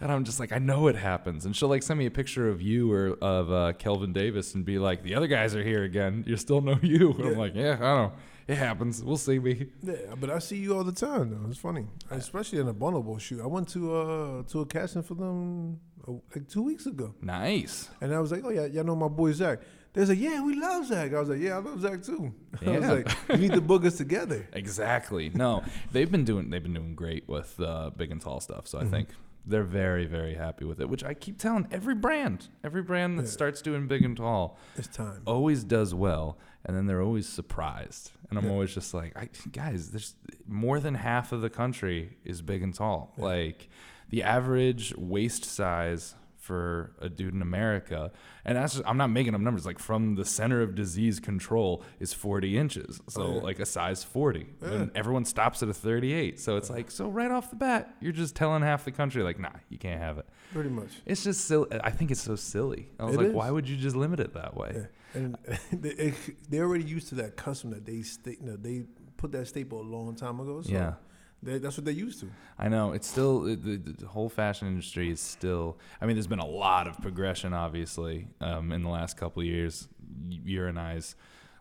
And 0.00 0.12
I'm 0.12 0.24
just 0.24 0.38
like, 0.38 0.52
I 0.52 0.58
know 0.58 0.86
it 0.88 0.96
happens. 0.96 1.46
And 1.46 1.56
she'll 1.56 1.68
like 1.68 1.82
send 1.82 1.98
me 1.98 2.06
a 2.06 2.10
picture 2.10 2.48
of 2.48 2.60
you 2.60 2.92
or 2.92 3.16
of 3.22 3.50
uh, 3.50 3.72
Kelvin 3.78 4.12
Davis 4.12 4.54
and 4.54 4.64
be 4.64 4.78
like, 4.78 5.02
the 5.02 5.14
other 5.14 5.26
guys 5.26 5.54
are 5.54 5.62
here 5.64 5.84
again. 5.84 6.24
You 6.26 6.36
still 6.36 6.60
know 6.60 6.78
you. 6.82 7.12
And 7.12 7.28
I'm 7.28 7.38
like, 7.38 7.54
yeah, 7.54 7.74
I 7.74 7.78
don't 7.78 7.80
know. 7.80 8.12
It 8.50 8.56
happens. 8.58 8.94
We'll 9.04 9.16
see 9.28 9.38
me. 9.38 9.68
Yeah, 9.82 9.94
but 10.20 10.28
I 10.30 10.38
see 10.40 10.56
you 10.64 10.70
all 10.76 10.84
the 10.92 10.98
time 11.08 11.26
though. 11.30 11.48
It's 11.50 11.58
funny, 11.68 11.84
especially 12.10 12.58
in 12.58 12.68
a 12.68 12.74
Bonobo 12.74 13.18
shoot. 13.20 13.40
I 13.40 13.46
went 13.46 13.68
to 13.74 13.80
uh 13.94 14.42
to 14.50 14.60
a 14.62 14.66
casting 14.66 15.02
for 15.04 15.14
them 15.14 15.78
uh, 16.06 16.12
like 16.34 16.48
two 16.48 16.62
weeks 16.70 16.86
ago, 16.86 17.14
Nice. 17.22 17.88
and 18.00 18.12
I 18.12 18.18
was 18.24 18.30
like, 18.32 18.42
"Oh 18.44 18.50
yeah, 18.50 18.66
y'all 18.66 18.84
know 18.84 18.96
my 18.96 19.08
boy 19.08 19.32
Zach." 19.32 19.58
They 19.92 20.00
was 20.00 20.10
like, 20.10 20.18
"Yeah, 20.28 20.42
we 20.48 20.54
love 20.68 20.86
Zach." 20.86 21.08
I 21.14 21.20
was 21.20 21.28
like, 21.28 21.40
"Yeah, 21.40 21.56
I 21.56 21.60
love 21.68 21.80
Zach 21.80 22.02
too." 22.02 22.32
I 22.66 22.70
was 22.70 22.80
Yeah. 22.82 22.92
like, 22.92 23.08
"You 23.30 23.36
need 23.44 23.52
to 23.52 23.60
book 23.60 23.84
us 23.84 23.96
together." 23.96 24.40
Exactly. 24.52 25.30
No, 25.34 25.62
they've 25.92 26.10
been 26.10 26.24
doing 26.24 26.50
they've 26.50 26.62
been 26.68 26.74
doing 26.80 26.94
great 26.94 27.28
with 27.28 27.50
uh, 27.60 27.90
big 27.96 28.10
and 28.10 28.20
tall 28.20 28.40
stuff. 28.40 28.66
So 28.66 28.78
I 28.78 28.84
think 28.84 29.08
They're 29.46 29.70
very, 29.84 30.06
very 30.18 30.34
happy 30.34 30.64
with 30.70 30.78
it, 30.82 30.88
which 30.92 31.02
I 31.10 31.14
keep 31.14 31.36
telling 31.38 31.66
every 31.78 31.94
brand, 32.06 32.38
every 32.62 32.82
brand 32.82 33.18
that 33.18 33.26
starts 33.28 33.62
doing 33.62 33.82
big 33.88 34.02
and 34.04 34.14
tall 34.16 34.58
It's 34.76 34.88
time. 35.02 35.22
always 35.34 35.64
does 35.64 35.94
well, 35.94 36.36
and 36.64 36.76
then 36.76 36.86
they're 36.86 37.02
always 37.02 37.28
surprised. 37.28 38.12
And 38.28 38.38
I'm 38.38 38.44
Yeah. 38.46 38.52
always 38.52 38.74
just 38.74 38.94
like, 38.94 39.16
I, 39.16 39.28
guys, 39.50 39.90
there's 39.90 40.14
more 40.46 40.78
than 40.80 40.94
half 40.94 41.32
of 41.32 41.40
the 41.40 41.50
country 41.50 42.16
is 42.24 42.42
big 42.42 42.62
and 42.62 42.74
tall. 42.74 43.12
Yeah. 43.16 43.24
Like 43.24 43.68
the 44.10 44.22
average 44.22 44.94
waist 44.96 45.44
size 45.44 46.14
for 46.40 46.92
a 47.00 47.08
dude 47.08 47.34
in 47.34 47.42
America, 47.42 48.10
and 48.46 48.56
that's 48.56 48.72
just, 48.74 48.86
I'm 48.88 48.96
not 48.96 49.08
making 49.10 49.34
up 49.34 49.40
numbers. 49.42 49.66
Like 49.66 49.78
from 49.78 50.14
the 50.14 50.24
center 50.24 50.62
of 50.62 50.74
disease 50.74 51.20
control 51.20 51.84
is 52.00 52.12
40 52.14 52.56
inches, 52.56 53.00
so 53.08 53.22
Oh, 53.22 53.34
yeah. 53.36 53.40
like 53.42 53.58
a 53.60 53.66
size 53.66 54.02
40, 54.02 54.46
Yeah. 54.62 54.68
and 54.70 54.90
everyone 54.94 55.24
stops 55.26 55.62
at 55.62 55.68
a 55.68 55.74
38. 55.74 56.40
So 56.40 56.56
it's 56.56 56.70
like, 56.70 56.90
so 56.90 57.08
right 57.08 57.30
off 57.30 57.50
the 57.50 57.56
bat, 57.56 57.94
you're 58.00 58.12
just 58.12 58.34
telling 58.34 58.62
half 58.62 58.84
the 58.86 58.90
country 58.90 59.22
like, 59.22 59.38
nah, 59.38 59.50
you 59.68 59.76
can't 59.78 60.00
have 60.00 60.16
it. 60.18 60.26
Pretty 60.54 60.70
much. 60.70 60.88
It's 61.06 61.22
just 61.22 61.44
silly. 61.44 61.68
I 61.84 61.90
think 61.90 62.10
it's 62.10 62.22
so 62.22 62.36
silly. 62.36 62.88
I 62.98 63.04
was 63.04 63.14
It 63.14 63.18
like, 63.18 63.26
is. 63.28 63.34
why 63.34 63.50
would 63.50 63.68
you 63.68 63.76
just 63.76 63.94
limit 63.94 64.18
it 64.18 64.32
that 64.34 64.56
way? 64.56 64.72
Yeah. 64.74 64.86
And 65.12 65.36
they're 66.48 66.64
already 66.64 66.84
used 66.84 67.08
to 67.10 67.16
that 67.16 67.36
custom 67.36 67.70
that 67.70 67.84
they 67.84 68.02
sta- 68.02 68.36
you 68.40 68.46
know, 68.46 68.56
they 68.56 68.84
put 69.18 69.32
that 69.32 69.46
staple 69.48 69.80
a 69.80 69.82
long 69.82 70.14
time 70.14 70.40
ago. 70.40 70.62
So 70.62 70.70
Yeah. 70.72 70.94
They, 71.42 71.58
that's 71.58 71.76
what 71.76 71.84
they're 71.84 71.94
used 71.94 72.20
to. 72.20 72.30
I 72.58 72.68
know 72.68 72.92
it's 72.92 73.06
still 73.08 73.40
the, 73.42 73.54
the, 73.76 74.06
whole 74.06 74.28
fashion 74.28 74.68
industry 74.68 75.10
is 75.10 75.20
still. 75.20 75.78
I 76.00 76.06
mean, 76.06 76.16
there's 76.16 76.26
been 76.26 76.38
a 76.38 76.46
lot 76.46 76.86
of 76.86 77.00
progression, 77.00 77.52
obviously, 77.54 78.28
um, 78.40 78.72
in 78.72 78.82
the 78.82 78.90
last 78.90 79.16
couple 79.16 79.40
of 79.40 79.46
years. 79.46 79.88
Your 80.28 80.66
and 80.66 80.78
I's 80.78 81.16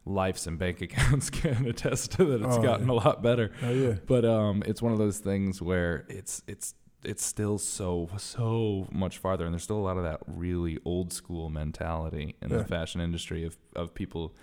lives 0.06 0.48
and 0.48 0.58
bank 0.58 0.82
accounts 0.88 1.30
can 1.30 1.66
attest 1.68 2.12
to 2.14 2.26
that. 2.26 2.42
It's 2.42 2.58
Oh, 2.58 2.62
gotten 2.62 2.88
yeah. 2.88 2.94
a 2.94 2.96
lot 2.96 3.22
better, 3.24 3.52
Oh 3.64 3.70
yeah. 3.72 3.94
but 4.08 4.26
um, 4.26 4.64
it's 4.66 4.82
one 4.82 4.92
of 4.92 4.98
those 5.00 5.20
things 5.20 5.62
where 5.62 6.06
it's 6.10 6.42
it's 6.48 6.74
it's 7.04 7.24
still 7.24 7.58
so 7.58 8.10
so 8.18 8.88
much 8.92 9.20
farther, 9.20 9.46
and 9.46 9.54
there's 9.54 9.64
still 9.64 9.78
a 9.78 9.88
lot 9.88 9.96
of 9.98 10.04
that 10.04 10.20
really 10.28 10.78
old 10.84 11.14
school 11.14 11.50
mentality 11.50 12.36
in 12.42 12.50
Yeah. 12.50 12.58
the 12.58 12.66
fashion 12.66 13.00
industry 13.02 13.46
of 13.46 13.56
of 13.76 13.94
people 13.94 14.36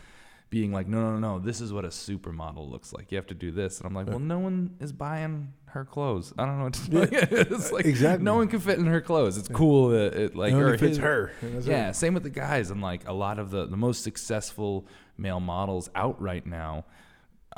being 0.48 0.72
like, 0.72 0.86
no, 0.86 1.00
no, 1.12 1.18
no, 1.18 1.38
this 1.40 1.60
is 1.60 1.72
what 1.72 1.84
a 1.84 1.88
supermodel 1.88 2.70
looks 2.70 2.92
like. 2.92 3.10
You 3.10 3.16
have 3.16 3.26
to 3.26 3.34
do 3.34 3.50
this, 3.50 3.78
and 3.78 3.86
I'm 3.86 3.94
like, 3.94 4.06
well, 4.06 4.18
no 4.20 4.38
one 4.38 4.76
is 4.80 4.92
buying 4.92 5.52
her 5.66 5.84
clothes. 5.84 6.32
I 6.38 6.46
don't 6.46 6.58
know 6.58 6.64
what 6.64 6.74
to 6.74 7.08
Yeah. 7.12 7.26
it's 7.30 7.72
like 7.72 7.84
Exactly. 7.84 8.24
no 8.24 8.36
one 8.36 8.48
can 8.48 8.60
fit 8.60 8.78
in 8.78 8.86
her 8.86 9.00
clothes. 9.00 9.36
It's 9.36 9.48
cool 9.48 9.88
that 9.90 10.14
it 10.14 10.36
like 10.36 10.52
only 10.52 10.64
or 10.64 10.78
fits 10.78 10.96
his- 10.96 10.98
her. 10.98 11.32
Yeah, 11.64 11.90
same 11.92 12.14
with 12.14 12.22
the 12.22 12.30
guys, 12.30 12.70
and 12.70 12.80
like 12.80 13.08
a 13.08 13.12
lot 13.12 13.38
of 13.38 13.50
the 13.50 13.66
the 13.66 13.76
most 13.76 14.02
successful 14.02 14.86
male 15.18 15.40
models 15.40 15.90
out 15.94 16.20
right 16.22 16.46
now. 16.46 16.84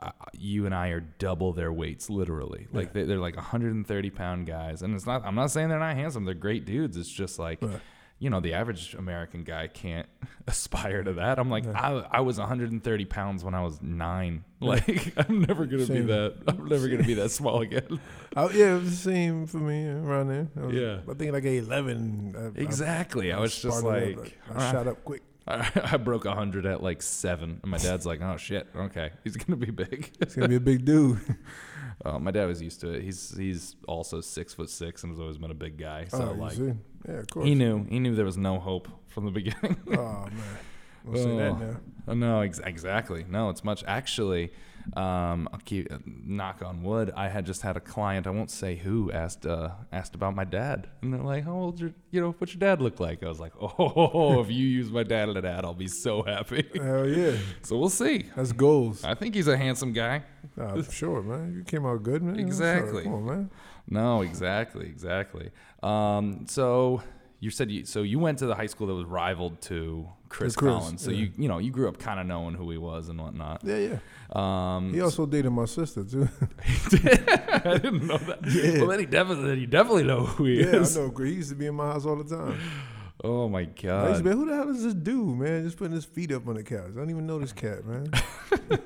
Uh, 0.00 0.12
you 0.32 0.64
and 0.64 0.72
I 0.74 0.88
are 0.90 1.00
double 1.00 1.52
their 1.52 1.72
weights, 1.72 2.08
literally. 2.08 2.68
Like 2.72 2.86
Yeah. 2.88 2.92
they, 2.94 3.02
they're 3.04 3.18
like 3.18 3.34
130 3.34 4.10
pound 4.10 4.46
guys, 4.46 4.82
and 4.82 4.94
it's 4.94 5.06
not. 5.06 5.24
I'm 5.26 5.34
not 5.34 5.50
saying 5.50 5.68
they're 5.68 5.78
not 5.80 5.96
handsome. 5.96 6.24
They're 6.24 6.34
great 6.34 6.64
dudes. 6.64 6.96
It's 6.96 7.08
just 7.10 7.38
like 7.38 7.58
Right. 7.60 7.80
You 8.20 8.30
know, 8.30 8.40
the 8.40 8.54
average 8.54 8.94
American 8.94 9.44
guy 9.44 9.68
can't 9.68 10.08
aspire 10.46 11.02
to 11.04 11.12
that. 11.14 11.38
I'm 11.38 11.48
like, 11.50 11.64
Yeah. 11.64 11.72
I, 12.10 12.18
I 12.18 12.20
was 12.20 12.38
130 12.38 13.04
pounds 13.04 13.44
when 13.44 13.54
I 13.54 13.62
was 13.62 13.80
nine. 13.82 14.44
Like, 14.60 15.12
I'm 15.16 15.42
never 15.42 15.66
gonna 15.66 15.86
be 15.86 16.00
that. 16.00 16.34
I'm 16.48 16.64
never 16.66 16.88
gonna 16.88 17.04
be 17.04 17.14
that 17.14 17.28
small 17.40 17.60
again. 17.60 18.00
Oh, 18.36 18.50
yeah, 18.50 18.74
it 18.74 18.80
was 18.80 18.90
the 18.90 18.96
same 19.12 19.46
for 19.46 19.58
me 19.58 19.86
around 19.86 20.28
there. 20.30 20.48
I 20.60 20.66
was, 20.66 20.74
Yeah. 20.74 20.98
I 21.08 21.14
think 21.14 21.32
like 21.32 21.44
11. 21.44 22.34
I- 22.36 22.60
I- 22.60 22.62
Exactly. 22.64 23.32
I 23.32 23.38
was 23.38 23.56
just 23.56 23.84
like, 23.84 24.36
I 24.52 24.72
shot 24.72 24.88
up 24.88 25.04
quick. 25.04 25.22
I, 25.48 25.70
I 25.92 25.96
broke 25.96 26.24
100 26.24 26.66
at 26.66 26.82
like 26.82 27.02
seven, 27.02 27.58
and 27.62 27.70
my 27.70 27.78
dad's 27.78 28.06
like, 28.06 28.20
oh 28.20 28.36
shit, 28.36 28.68
okay, 28.76 29.10
he's 29.24 29.36
gonna 29.36 29.56
be 29.56 29.70
big. 29.70 30.12
It's 30.20 30.34
gonna 30.34 30.48
be 30.48 30.56
a 30.56 30.60
big 30.60 30.84
dude. 30.84 31.20
Uh, 32.04 32.16
my 32.16 32.30
dad 32.30 32.46
was 32.46 32.62
used 32.62 32.80
to 32.80 32.90
it. 32.92 33.02
He's 33.02 33.36
he's 33.36 33.74
also 33.88 34.20
six 34.20 34.54
foot 34.54 34.70
six 34.70 35.02
and 35.02 35.10
has 35.10 35.18
always 35.18 35.36
been 35.36 35.50
a 35.50 35.54
big 35.54 35.76
guy. 35.78 36.04
So 36.04 36.28
oh, 36.30 36.40
like. 36.40 36.56
Yeah, 36.56 37.14
of 37.14 37.28
course. 37.28 37.44
he 37.44 37.56
knew 37.56 37.84
he 37.90 37.98
knew 37.98 38.14
there 38.14 38.24
was 38.24 38.36
no 38.36 38.60
hope 38.60 38.86
from 39.08 39.24
the 39.24 39.30
beginning. 39.32 39.76
Oh 39.88 40.26
man, 40.30 40.58
don't 41.04 41.16
say 41.16 41.36
that 41.38 41.50
Oh. 41.52 41.56
now. 41.58 41.76
Oh, 42.08 42.14
no, 42.14 42.40
ex- 42.40 42.60
exactly. 42.64 43.24
No, 43.28 43.50
it's 43.50 43.62
much. 43.62 43.84
Actually, 43.86 44.50
um, 44.96 45.46
I'll 45.52 45.60
keep 45.66 45.92
uh, 45.92 45.98
knock 46.06 46.62
on 46.64 46.82
wood. 46.82 47.12
I 47.14 47.28
had 47.28 47.44
just 47.44 47.60
had 47.60 47.76
a 47.76 47.80
client. 47.80 48.26
I 48.26 48.30
won't 48.30 48.50
say 48.50 48.76
who 48.76 49.12
asked 49.12 49.44
uh, 49.44 49.72
asked 49.92 50.14
about 50.14 50.34
my 50.34 50.44
dad, 50.44 50.88
and 51.02 51.12
they're 51.12 51.20
like, 51.22 51.44
"How 51.44 51.52
old 51.52 51.78
your 51.78 51.92
you 52.10 52.22
know 52.22 52.34
what's 52.38 52.54
your 52.54 52.60
dad 52.60 52.80
look 52.80 52.98
like?" 52.98 53.22
I 53.22 53.28
was 53.28 53.38
like, 53.38 53.52
"Oh, 53.60 54.40
if 54.44 54.48
you 54.50 54.66
use 54.66 54.90
my 54.90 55.02
dad 55.02 55.28
as 55.28 55.36
an 55.36 55.44
ad, 55.44 55.66
I'll 55.66 55.74
be 55.74 55.86
so 55.88 56.22
happy." 56.22 56.66
Hell 56.74 57.06
yeah, 57.06 57.36
so 57.62 57.76
we'll 57.76 57.90
see. 57.90 58.24
that's 58.34 58.52
goals. 58.52 59.04
I 59.04 59.14
think 59.14 59.34
he's 59.34 59.48
a 59.48 59.56
handsome 59.58 59.92
guy. 59.92 60.22
Uh, 60.58 60.82
sure, 60.84 61.20
man. 61.22 61.52
You 61.54 61.64
came 61.64 61.84
out 61.84 62.02
good, 62.02 62.22
man. 62.22 62.36
That's 62.46 62.58
all 62.58 62.66
right. 62.66 62.76
Exactly. 62.78 63.02
Come 63.02 63.14
on, 63.14 63.24
man. 63.26 63.50
No, 63.90 64.22
exactly, 64.22 64.86
exactly. 64.86 65.50
Um, 65.82 66.46
so 66.48 67.02
you 67.40 67.50
said 67.50 67.70
you 67.70 67.84
so 67.84 68.02
you 68.02 68.18
went 68.18 68.38
to 68.38 68.46
the 68.46 68.54
high 68.54 68.66
school 68.66 68.86
that 68.88 68.94
was 68.94 69.04
rivaled 69.04 69.60
to 69.62 70.08
Chris, 70.28 70.56
Chris, 70.56 70.72
Collins. 70.72 71.02
So 71.02 71.10
yeah. 71.10 71.18
you 71.18 71.32
you 71.36 71.48
know 71.48 71.58
you 71.58 71.70
grew 71.70 71.88
up 71.88 71.98
kind 71.98 72.18
of 72.18 72.26
knowing 72.26 72.54
who 72.54 72.70
he 72.70 72.78
was 72.78 73.08
and 73.08 73.20
whatnot. 73.20 73.62
Yeah, 73.64 73.76
yeah. 73.76 73.98
Um, 74.32 74.92
He 74.92 75.00
also 75.00 75.24
dated 75.24 75.52
my 75.52 75.64
sister 75.64 76.04
too. 76.04 76.28
I 76.62 77.78
didn't 77.78 78.06
know 78.06 78.18
that. 78.18 78.38
Yeah. 78.48 78.78
Well, 78.80 78.88
then 78.88 79.00
he 79.00 79.06
definitely, 79.06 79.48
then 79.48 79.58
you 79.58 79.66
definitely 79.66 80.04
know 80.04 80.24
who 80.24 80.44
he 80.46 80.60
yeah, 80.60 80.66
I 80.66 80.76
is. 80.78 80.96
know. 80.96 81.10
He 81.10 81.32
used 81.32 81.50
to 81.50 81.54
be 81.54 81.66
in 81.66 81.74
my 81.74 81.86
house 81.92 82.04
all 82.04 82.16
the 82.16 82.36
time. 82.36 82.58
Oh 83.24 83.48
my 83.48 83.60
I 83.60 83.62
used 83.62 83.76
to 83.78 83.86
god. 83.86 84.24
be, 84.24 84.30
who 84.30 84.46
the 84.46 84.54
hell 84.54 84.68
is 84.70 84.84
this 84.84 84.94
dude, 84.94 85.38
man? 85.38 85.64
Just 85.64 85.76
putting 85.76 85.94
his 85.94 86.04
feet 86.04 86.30
up 86.32 86.46
on 86.46 86.54
the 86.54 86.62
couch. 86.62 86.90
I 86.92 86.98
don't 86.98 87.10
even 87.10 87.26
know 87.26 87.38
this 87.38 87.52
cat, 87.52 87.84
man. 87.84 88.10
but 88.68 88.80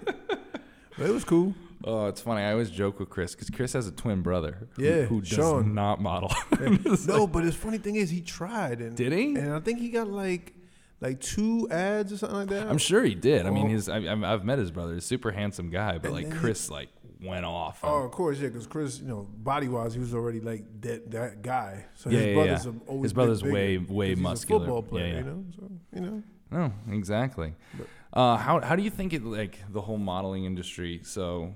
it 0.99 1.11
was 1.11 1.25
cool. 1.25 1.55
Oh, 1.85 2.07
it's 2.07 2.21
funny. 2.21 2.43
I 2.43 2.53
always 2.53 2.71
joke 2.71 2.99
with 3.01 3.11
Chris 3.11 3.35
because 3.35 3.51
Chris 3.51 3.73
has 3.73 3.87
a 3.87 3.93
twin 3.93 4.23
brother. 4.23 4.69
Who, 4.77 4.83
Yeah, 4.85 5.03
who 5.03 5.21
does 5.21 5.29
Sean. 5.31 5.75
not 5.75 6.01
model. 6.01 6.31
no, 7.07 7.27
but 7.27 7.45
his 7.45 7.55
funny 7.57 7.79
thing 7.79 7.97
is 7.97 8.11
he 8.11 8.21
tried 8.21 8.81
and 8.81 8.97
Did 8.97 9.13
he? 9.13 9.35
and 9.35 9.53
I 9.53 9.61
think 9.61 9.81
he 9.81 9.89
got 9.91 10.09
like 10.09 10.55
like 11.01 11.21
two 11.21 11.69
ads 11.71 12.13
or 12.13 12.17
something 12.19 12.39
like 12.39 12.49
that. 12.51 12.69
I'm 12.69 12.79
sure 12.79 13.03
he 13.03 13.15
did. 13.17 13.47
I 13.47 13.51
mean, 13.51 13.67
Oh. 13.67 13.71
his 13.71 13.89
I, 13.89 13.97
I've 13.99 14.23
I've 14.23 14.45
met 14.45 14.59
his 14.59 14.71
brother. 14.71 14.95
He's 14.95 15.03
a 15.05 15.07
super 15.07 15.33
handsome 15.33 15.71
guy, 15.71 15.99
but 15.99 16.13
And 16.13 16.15
like 16.15 16.31
Chris 16.39 16.71
like 16.71 16.89
went 17.25 17.45
off. 17.45 17.81
Oh, 17.83 18.03
of 18.05 18.11
course, 18.13 18.39
yeah, 18.39 18.49
because 18.49 18.67
Chris, 18.67 18.99
you 19.01 19.07
know, 19.09 19.29
body 19.37 19.69
wise, 19.69 19.95
he 19.95 20.01
was 20.01 20.15
already 20.15 20.41
like 20.41 20.65
that 20.83 21.11
that 21.11 21.43
guy. 21.43 21.87
So 21.95 22.11
Yeah, 22.11 22.19
his 22.19 22.27
yeah, 22.29 22.35
brothers 22.35 22.67
yeah. 22.67 22.73
always 22.87 23.03
His 23.07 23.13
brother's 23.13 23.43
way- 23.43 23.79
way 23.79 24.09
he's 24.11 24.19
muscular. 24.19 24.63
A 24.63 24.67
football 24.69 24.85
Yeah, 24.85 24.89
player, 24.91 25.07
yeah. 25.09 25.19
you 25.19 25.25
know. 25.25 25.45
So 25.57 25.71
you 25.95 26.01
know, 26.01 26.23
No, 26.53 26.73
exactly. 26.95 27.55
But- 27.77 27.87
Uh, 28.15 28.37
how 28.37 28.61
how 28.61 28.77
do 28.77 28.83
you 28.83 28.91
think 28.91 29.13
it 29.15 29.25
like 29.25 29.59
the 29.73 29.81
whole 29.81 29.99
modeling 29.99 30.45
industry? 30.45 31.01
So 31.03 31.55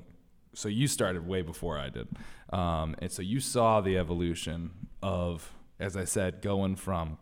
so 0.57 0.69
you 0.69 0.89
started 0.89 1.27
way 1.27 1.43
before 1.43 1.79
I 1.79 1.91
did, 1.91 2.09
um, 2.51 2.97
and 2.99 3.11
so 3.13 3.23
you 3.23 3.41
saw 3.41 3.81
the 3.81 3.97
evolution 3.99 4.71
of, 5.03 5.53
as 5.79 5.97
I 5.97 6.05
said, 6.05 6.43
going 6.43 6.77
from 6.77 7.19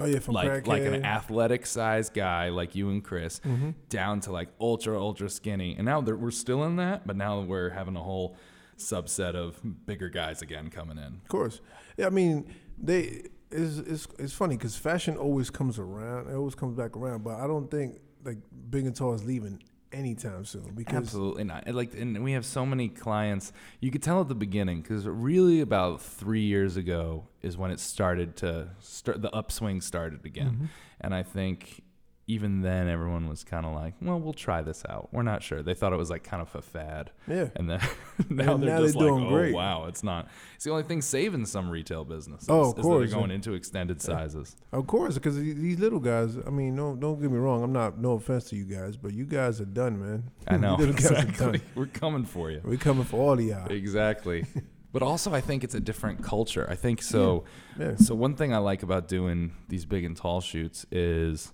oh 0.00 0.04
yeah, 0.06 0.18
from 0.18 0.34
like 0.34 0.66
like 0.66 0.82
an 0.82 1.04
athletic 1.04 1.66
sized 1.66 2.14
guy 2.14 2.50
like 2.50 2.74
you 2.74 2.90
and 2.90 3.02
Chris 3.02 3.40
Mm-hmm. 3.44 3.70
down 3.88 4.20
to 4.20 4.32
like 4.32 4.48
ultra 4.60 5.00
ultra 5.00 5.28
skinny, 5.30 5.74
and 5.76 5.84
now 5.84 6.00
that 6.00 6.16
we're 6.16 6.30
still 6.30 6.64
in 6.64 6.76
that, 6.76 7.06
but 7.06 7.16
now 7.16 7.40
we're 7.40 7.70
having 7.70 7.96
a 7.96 8.02
whole 8.02 8.36
subset 8.76 9.34
of 9.34 9.60
bigger 9.86 10.08
guys 10.08 10.42
again 10.42 10.68
coming 10.68 10.98
in. 10.98 11.20
Of 11.22 11.28
course. 11.28 11.60
Yeah, 11.96 12.06
I 12.06 12.10
mean, 12.10 12.52
they 12.76 13.22
it's 13.50 13.78
it's, 13.78 14.08
it's 14.18 14.32
funny 14.32 14.56
because 14.56 14.76
fashion 14.76 15.16
always 15.16 15.48
comes 15.48 15.78
around. 15.78 16.28
It 16.28 16.34
always 16.34 16.54
comes 16.54 16.76
back 16.76 16.96
around, 16.96 17.22
but 17.24 17.36
I 17.36 17.46
don't 17.46 17.70
think 17.70 18.00
like 18.24 18.38
big 18.70 18.86
and 18.86 18.96
tall 18.96 19.14
is 19.14 19.24
leaving 19.24 19.62
anytime 19.94 20.44
soon 20.44 20.72
because 20.74 20.96
Absolutely 20.96 21.44
not. 21.44 21.64
And, 21.66 21.76
Like, 21.76 21.94
and 21.94 22.22
we 22.24 22.32
have 22.32 22.44
so 22.44 22.66
many 22.66 22.88
clients. 22.88 23.52
You 23.80 23.90
could 23.90 24.02
tell 24.02 24.20
at 24.20 24.28
the 24.28 24.34
beginning 24.34 24.82
because 24.82 25.06
really 25.06 25.60
about 25.60 26.02
three 26.02 26.42
years 26.42 26.76
ago 26.76 27.28
is 27.42 27.56
when 27.56 27.70
it 27.70 27.78
started 27.80 28.36
to 28.38 28.70
start. 28.80 29.22
The 29.22 29.30
upswing 29.34 29.80
started 29.80 30.24
again, 30.26 30.50
Mm-hmm. 30.50 30.64
and 31.02 31.14
I 31.14 31.22
think 31.22 31.83
even 32.26 32.62
then 32.62 32.88
everyone 32.88 33.28
was 33.28 33.44
kind 33.44 33.66
of 33.66 33.74
like, 33.74 33.94
"Well, 34.00 34.18
we'll 34.18 34.32
try 34.32 34.62
this 34.62 34.82
out." 34.88 35.08
We're 35.12 35.22
not 35.22 35.42
sure. 35.42 35.62
They 35.62 35.74
thought 35.74 35.92
it 35.92 35.96
was 35.96 36.08
like 36.10 36.24
kind 36.24 36.40
of 36.40 36.54
a 36.54 36.62
fad, 36.62 37.10
yeah, 37.28 37.48
and 37.56 37.68
then 37.68 37.80
now 38.30 38.54
And 38.54 38.62
they're 38.62 38.70
now 38.70 38.80
just 38.80 38.98
they're 38.98 39.10
like, 39.10 39.20
doing 39.20 39.26
"Oh 39.26 39.28
great." 39.30 39.54
wow, 39.54 39.86
it's 39.86 40.02
not." 40.02 40.28
It's 40.54 40.64
the 40.64 40.70
only 40.70 40.84
thing 40.84 41.02
saving 41.02 41.44
some 41.46 41.68
retail 41.68 42.04
businesses. 42.04 42.48
Oh, 42.48 42.60
of 42.60 42.66
is 42.68 42.74
that 42.76 42.82
course. 42.82 43.10
they're 43.10 43.18
going 43.18 43.30
into 43.30 43.52
extended 43.52 44.00
sizes. 44.00 44.56
of 44.72 44.86
course, 44.86 45.14
because 45.14 45.36
these 45.36 45.78
little 45.78 46.00
guys. 46.00 46.36
I 46.46 46.50
mean, 46.50 46.74
no, 46.74 46.96
don't 46.96 47.20
get 47.20 47.30
me 47.30 47.38
wrong. 47.38 47.62
I'm 47.62 47.72
not. 47.72 47.98
No 47.98 48.12
offense 48.12 48.44
to 48.50 48.56
you 48.56 48.64
guys, 48.64 48.96
but 48.96 49.12
you 49.12 49.26
guys 49.26 49.60
are 49.60 49.66
done, 49.66 50.00
man. 50.00 50.30
I 50.48 50.56
know 50.56 50.72
you 50.78 50.86
little 50.86 50.94
guys 50.94 51.10
are 51.12 51.14
exactly. 51.28 51.60
We're 51.74 51.86
coming 51.86 52.24
for 52.24 52.50
you. 52.50 52.62
We're 52.64 52.76
coming 52.78 53.04
for 53.04 53.20
all 53.20 53.32
of 53.34 53.40
y'all. 53.40 53.70
Exactly. 53.70 54.46
but 54.94 55.02
also, 55.02 55.34
I 55.34 55.42
think 55.42 55.62
it's 55.62 55.74
a 55.74 55.80
different 55.80 56.22
culture. 56.22 56.66
I 56.70 56.74
think 56.76 57.02
so. 57.02 57.44
Yeah. 57.78 57.96
So 57.96 58.14
one 58.14 58.34
thing 58.34 58.54
I 58.54 58.58
like 58.58 58.82
about 58.82 59.08
doing 59.08 59.52
these 59.68 59.84
big 59.84 60.04
and 60.04 60.16
tall 60.16 60.40
shoots 60.40 60.86
is 60.90 61.52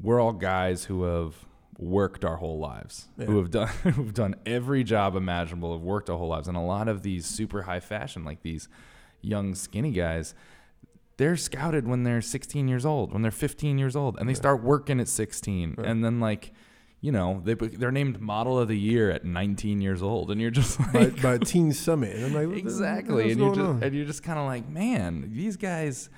we're 0.00 0.20
all 0.20 0.32
guys 0.32 0.84
who 0.84 1.04
have 1.04 1.34
worked 1.78 2.24
our 2.24 2.36
whole 2.36 2.58
lives, 2.58 3.08
who 3.16 3.38
have 3.38 3.50
done 3.50 3.68
who've 3.82 4.14
done 4.14 4.34
every 4.46 4.84
job 4.84 5.16
imaginable, 5.16 5.72
have 5.72 5.82
worked 5.82 6.08
our 6.10 6.16
whole 6.18 6.28
lives, 6.28 6.48
and 6.48 6.56
a 6.56 6.60
lot 6.60 6.88
of 6.88 7.02
these 7.02 7.26
super 7.26 7.62
high 7.62 7.80
fashion, 7.80 8.24
like 8.24 8.42
these 8.42 8.68
young 9.20 9.54
skinny 9.54 9.92
guys. 9.92 10.34
They're 11.18 11.36
scouted 11.36 11.86
when 11.86 12.04
they're 12.04 12.22
16 12.22 12.68
years 12.68 12.86
old, 12.86 13.12
when 13.12 13.22
they're 13.22 13.30
15 13.30 13.78
years 13.78 13.94
old, 13.94 14.18
and 14.18 14.28
they 14.28 14.32
Yeah. 14.32 14.36
start 14.38 14.62
working 14.64 14.98
at 14.98 15.08
16. 15.08 15.74
Right. 15.76 15.86
And 15.86 16.02
then, 16.02 16.20
like, 16.20 16.52
you 17.00 17.12
know, 17.12 17.42
they 17.44 17.54
they're 17.54 17.92
named 17.92 18.20
model 18.20 18.58
of 18.58 18.68
the 18.68 18.78
year 18.78 19.10
at 19.10 19.24
19 19.24 19.80
years 19.82 20.02
old, 20.02 20.30
and 20.30 20.40
you're 20.40 20.50
just 20.50 20.80
like, 20.94 21.20
by 21.20 21.36
Teen 21.38 21.72
Summit, 21.72 22.16
and 22.16 22.24
I'm 22.24 22.34
like, 22.48 22.56
exactly, 22.58 23.30
and 23.30 23.38
you're 23.40 23.54
just 23.54 23.60
on? 23.60 23.82
and 23.82 23.94
you're 23.94 24.06
just 24.06 24.22
kind 24.22 24.38
of 24.38 24.46
like, 24.46 24.68
man, 24.68 25.30
these 25.32 25.56
guys, 25.56 26.08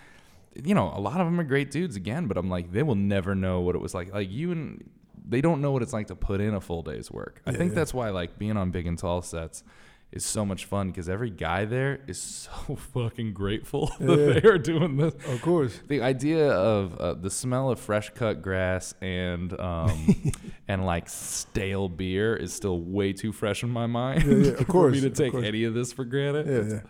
you 0.63 0.75
know, 0.75 0.93
a 0.95 1.01
lot 1.01 1.21
of 1.21 1.27
them 1.27 1.39
are 1.41 1.45
great 1.45 1.71
dudes 1.71 1.97
again, 1.97 2.27
but 2.27 2.37
I'm 2.37 2.49
like, 2.51 2.73
they 2.73 2.83
will 2.83 2.95
never 2.95 3.35
know 3.35 3.61
what 3.61 3.75
it 3.75 3.81
was 3.81 3.95
like. 3.95 4.13
Like 4.13 4.31
you 4.31 4.53
and 4.53 4.89
they 5.27 5.41
don't 5.41 5.61
know 5.61 5.73
what 5.73 5.83
it's 5.83 5.93
like 5.93 6.09
to 6.09 6.15
put 6.17 6.41
in 6.41 6.55
a 6.55 6.61
full 6.61 6.83
day's 6.83 7.11
work. 7.11 7.41
I 7.47 7.51
Yeah, 7.53 7.57
think 7.59 7.71
yeah. 7.73 7.77
that's 7.77 7.95
why 7.95 8.11
like 8.11 8.39
being 8.39 8.57
on 8.57 8.71
big 8.71 8.87
and 8.87 8.99
tall 8.99 9.23
sets 9.23 9.65
is 10.13 10.25
so 10.25 10.45
much 10.45 10.67
fun 10.67 10.89
because 10.91 11.09
every 11.09 11.31
guy 11.31 11.65
there 11.65 11.99
is 12.07 12.21
so 12.21 12.77
fucking 12.95 13.33
grateful 13.33 13.91
that 13.99 14.41
they 14.43 14.49
are 14.49 14.59
doing 14.59 14.97
this. 14.97 15.15
Of 15.27 15.43
course. 15.43 15.81
The 15.89 16.03
idea 16.03 16.51
of 16.53 16.97
uh, 16.99 17.15
the 17.15 17.31
smell 17.31 17.71
of 17.71 17.81
fresh 17.81 18.11
cut 18.11 18.43
grass 18.43 18.95
and 19.01 19.59
um, 19.59 20.33
and 20.69 20.85
like 20.87 21.09
stale 21.09 21.89
beer 21.89 22.37
is 22.37 22.53
still 22.53 22.81
way 22.81 23.13
too 23.13 23.33
fresh 23.33 23.63
in 23.65 23.71
my 23.71 23.87
mind 23.87 24.23
Yeah, 24.25 24.37
yeah, 24.37 24.51
of 24.53 24.59
for 24.59 24.65
course, 24.67 24.95
me 24.95 25.01
to 25.01 25.11
take 25.11 25.35
any 25.35 25.65
of 25.65 25.75
this 25.75 25.93
for 25.93 26.05
granted. 26.05 26.47
Yeah, 26.47 26.75
yeah. 26.77 26.81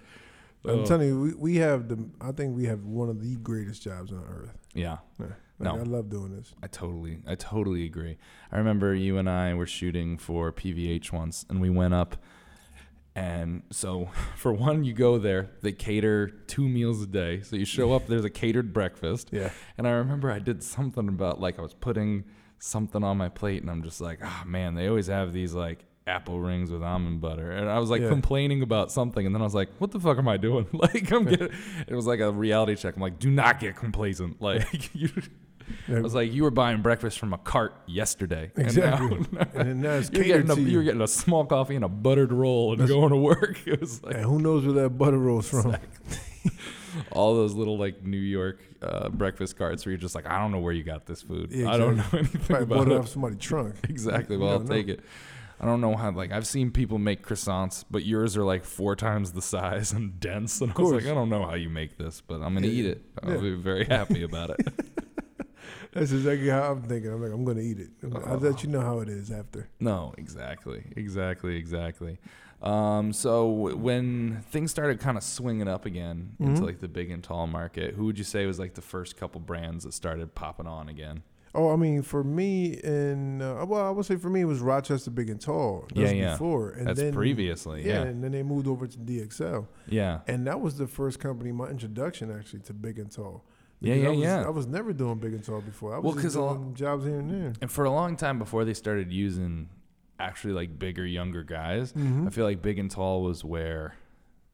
I'm 0.66 0.80
Oh. 0.80 0.84
telling 0.86 1.08
you, 1.08 1.20
we, 1.20 1.34
we 1.34 1.56
have 1.56 1.88
the. 1.88 2.08
I 2.20 2.32
think 2.32 2.56
we 2.56 2.64
have 2.66 2.84
one 2.84 3.08
of 3.10 3.20
the 3.20 3.36
greatest 3.36 3.82
jobs 3.82 4.12
on 4.12 4.24
earth. 4.28 4.56
yeah. 4.74 4.98
Yeah. 5.20 5.26
No. 5.60 5.76
I 5.76 5.82
love 5.82 6.10
doing 6.10 6.34
this. 6.36 6.52
I 6.62 6.66
totally, 6.66 7.18
I 7.28 7.36
totally 7.36 7.84
agree. 7.84 8.16
I 8.50 8.58
remember 8.58 8.92
you 8.94 9.18
and 9.18 9.30
I 9.30 9.54
were 9.54 9.66
shooting 9.66 10.18
for 10.18 10.50
PVH 10.52 11.12
once, 11.12 11.46
and 11.48 11.60
we 11.60 11.70
went 11.70 11.94
up, 11.94 12.16
and 13.14 13.62
so 13.70 14.08
for 14.36 14.52
one, 14.52 14.84
you 14.84 14.92
go 14.92 15.18
there, 15.18 15.50
they 15.62 15.72
cater 15.72 16.28
two 16.28 16.68
meals 16.68 17.02
a 17.02 17.06
day. 17.06 17.40
So 17.42 17.56
you 17.56 17.64
show 17.64 17.92
up, 17.92 18.06
there's 18.08 18.24
a 18.24 18.30
catered 18.30 18.72
breakfast, 18.72 19.28
Yeah. 19.32 19.50
and 19.78 19.86
I 19.86 19.92
remember 19.92 20.30
I 20.30 20.38
did 20.40 20.62
something 20.62 21.08
about 21.08 21.40
like 21.40 21.58
I 21.58 21.62
was 21.62 21.74
putting 21.74 22.24
something 22.58 23.04
on 23.04 23.16
my 23.16 23.28
plate, 23.28 23.62
and 23.62 23.70
I'm 23.70 23.82
just 23.82 24.00
like, 24.00 24.20
ah, 24.24 24.42
man, 24.46 24.74
they 24.74 24.88
always 24.88 25.06
have 25.06 25.32
these 25.32 25.54
like 25.54 25.84
apple 26.06 26.38
rings 26.40 26.70
with 26.70 26.82
almond 26.82 27.20
butter, 27.20 27.50
and 27.50 27.68
I 27.68 27.78
was 27.78 27.88
like 27.90 28.02
Yeah. 28.02 28.08
complaining 28.08 28.62
about 28.62 28.92
something, 28.92 29.24
and 29.24 29.34
then 29.34 29.40
I 29.40 29.44
was 29.44 29.54
like, 29.54 29.70
what 29.78 29.90
the 29.90 29.98
fuck 30.00 30.18
am 30.18 30.28
I 30.28 30.36
doing? 30.36 30.66
Like 30.72 31.10
I'm 31.10 31.24
getting, 31.24 31.48
it 31.88 31.94
was 31.94 32.06
like 32.06 32.20
a 32.20 32.30
reality 32.30 32.74
check. 32.76 32.96
I'm 32.96 33.02
like, 33.02 33.18
do 33.18 33.30
not 33.30 33.58
get 33.60 33.76
complacent. 33.76 34.40
Like 34.40 34.94
you. 34.94 35.08
I 35.88 36.00
was 36.00 36.14
like, 36.14 36.30
you 36.30 36.42
were 36.42 36.50
buying 36.50 36.82
breakfast 36.82 37.18
from 37.18 37.32
a 37.32 37.38
cart 37.38 37.74
yesterday. 37.86 38.52
Exactly. 38.54 39.16
And 39.16 39.32
now, 39.32 39.46
And 39.54 39.80
now 39.82 39.90
it's 39.92 40.10
you're, 40.12 40.24
getting 40.24 40.50
a, 40.50 40.56
you. 40.56 40.66
you're 40.66 40.82
getting 40.82 41.00
a 41.00 41.08
small 41.08 41.46
coffee 41.46 41.74
and 41.74 41.82
a 41.86 41.88
buttered 41.88 42.32
roll 42.32 42.72
and 42.72 42.80
That's- 42.82 42.94
going 42.94 43.08
to 43.12 43.16
work. 43.16 43.58
It 43.66 43.80
was 43.80 44.02
like 44.02 44.16
who 44.16 44.38
knows 44.40 44.64
where 44.66 44.74
that 44.82 44.90
butter 44.98 45.16
rolls 45.18 45.48
from? 45.48 45.74
all 47.12 47.34
those 47.34 47.54
little 47.54 47.78
like 47.78 48.02
New 48.04 48.18
York 48.18 48.60
uh, 48.82 49.08
breakfast 49.08 49.56
carts 49.56 49.84
where 49.86 49.92
you're 49.92 49.98
just 50.00 50.14
like, 50.14 50.26
I 50.26 50.38
don't 50.38 50.52
know 50.52 50.60
where 50.60 50.72
you 50.74 50.82
got 50.82 51.06
this 51.06 51.22
food. 51.22 51.50
Yeah, 51.50 51.70
I 51.72 51.78
don't 51.78 51.96
know 51.96 52.02
exactly. 52.02 52.18
anything 52.20 52.40
Probably 52.42 52.76
about 52.76 52.88
it 52.88 52.98
off 52.98 53.08
somebody's 53.08 53.38
trunk. 53.40 53.74
Exactly. 53.88 54.36
Well, 54.36 54.50
I'll 54.50 54.58
never 54.60 54.74
take 54.74 54.88
it. 54.88 55.00
I 55.60 55.66
don't 55.66 55.80
know 55.80 55.94
how. 55.96 56.10
Like 56.10 56.32
I've 56.32 56.46
seen 56.46 56.70
people 56.70 56.98
make 56.98 57.24
croissants, 57.26 57.84
but 57.90 58.04
yours 58.04 58.36
are 58.36 58.44
like 58.44 58.64
four 58.64 58.96
times 58.96 59.32
the 59.32 59.42
size 59.42 59.92
and 59.92 60.18
dense. 60.20 60.60
And 60.60 60.72
I 60.76 60.80
was 60.82 60.92
like. 60.92 61.04
I 61.06 61.14
don't 61.14 61.28
know 61.30 61.46
how 61.46 61.54
you 61.54 61.68
make 61.70 61.96
this, 61.96 62.20
but 62.20 62.42
I'm 62.42 62.54
gonna 62.54 62.66
Yeah. 62.66 62.72
eat 62.80 62.86
it. 62.86 63.04
I'll 63.22 63.34
Yeah. 63.34 63.40
be 63.40 63.54
very 63.54 63.84
happy 63.84 64.22
about 64.22 64.50
it. 64.50 64.58
That's 65.92 66.10
exactly 66.10 66.48
how 66.48 66.72
I'm 66.72 66.82
thinking. 66.82 67.12
I'm 67.12 67.22
like, 67.22 67.30
I'm 67.32 67.44
going 67.44 67.56
to 67.56 67.62
eat 67.62 67.78
it. 67.78 67.90
I'll 68.26 68.38
let 68.38 68.64
you 68.64 68.68
know 68.68 68.80
how 68.80 68.98
it 68.98 69.08
is 69.08 69.30
after. 69.30 69.68
No, 69.78 70.12
exactly, 70.18 70.82
exactly, 70.96 71.56
exactly. 71.56 72.18
Um, 72.60 73.12
so 73.12 73.48
w- 73.48 73.76
when 73.76 74.42
things 74.50 74.72
started 74.72 74.98
kind 74.98 75.16
of 75.16 75.22
swinging 75.22 75.68
up 75.68 75.86
again 75.86 76.34
into 76.40 76.62
Mhm. 76.62 76.66
like 76.66 76.80
the 76.80 76.88
big 76.88 77.12
and 77.12 77.22
tall 77.22 77.46
market, 77.46 77.94
who 77.94 78.06
would 78.06 78.18
you 78.18 78.24
say 78.24 78.44
was 78.44 78.58
like 78.58 78.74
the 78.74 78.82
first 78.82 79.16
couple 79.16 79.40
brands 79.40 79.84
that 79.84 79.92
started 79.94 80.34
popping 80.34 80.66
on 80.66 80.88
again? 80.88 81.22
Oh, 81.56 81.70
I 81.72 81.76
mean, 81.76 82.02
for 82.02 82.24
me, 82.24 82.80
and 82.82 83.40
uh, 83.40 83.64
well, 83.68 83.86
I 83.86 83.90
would 83.90 84.04
say 84.04 84.16
for 84.16 84.28
me, 84.28 84.40
it 84.40 84.44
was 84.46 84.58
Rochester 84.60 85.10
Big 85.10 85.30
and 85.30 85.40
Tall. 85.40 85.86
That's 85.94 86.12
Yeah, 86.12 86.18
yeah. 86.18 86.30
Before, 86.32 86.70
and 86.70 86.88
That's 86.88 86.98
then, 86.98 87.12
previously, 87.14 87.86
Yeah, 87.86 88.02
yeah. 88.02 88.08
and 88.08 88.24
then 88.24 88.32
they 88.32 88.42
moved 88.42 88.66
over 88.66 88.86
to 88.86 88.98
DXL, 88.98 89.66
Yeah, 89.88 90.20
and 90.26 90.46
that 90.48 90.60
was 90.60 90.76
the 90.78 90.86
first 90.88 91.20
company, 91.20 91.52
my 91.52 91.68
introduction 91.68 92.30
actually 92.36 92.60
to 92.62 92.72
Big 92.72 92.98
and 92.98 93.10
Tall. 93.10 93.44
Yeah, 93.80 93.94
Because 93.94 94.02
yeah, 94.02 94.08
I 94.08 94.10
was, 94.12 94.20
yeah. 94.42 94.46
I 94.46 94.50
was 94.50 94.66
never 94.66 94.92
doing 94.92 95.18
Big 95.18 95.34
and 95.34 95.44
Tall 95.44 95.60
before. 95.60 95.94
I 95.94 95.98
was 95.98 96.04
Well, 96.04 96.12
just 96.14 96.24
'cause 96.24 96.34
a 96.36 96.42
lot- 96.42 96.54
doing 96.58 96.74
jobs 96.74 97.04
here 97.04 97.18
and 97.20 97.30
there. 97.30 97.52
and 97.60 97.70
for 97.70 97.84
a 97.84 97.90
long 97.90 98.16
time 98.16 98.38
before 98.38 98.64
they 98.64 98.74
started 98.74 99.12
using 99.12 99.68
actually 100.18 100.54
like 100.54 100.78
bigger, 100.78 101.04
younger 101.06 101.42
guys, 101.44 101.92
Mhm. 101.92 102.26
I 102.26 102.30
feel 102.30 102.44
like 102.46 102.62
big 102.62 102.78
and 102.78 102.90
tall 102.90 103.22
was 103.22 103.44
where 103.44 103.94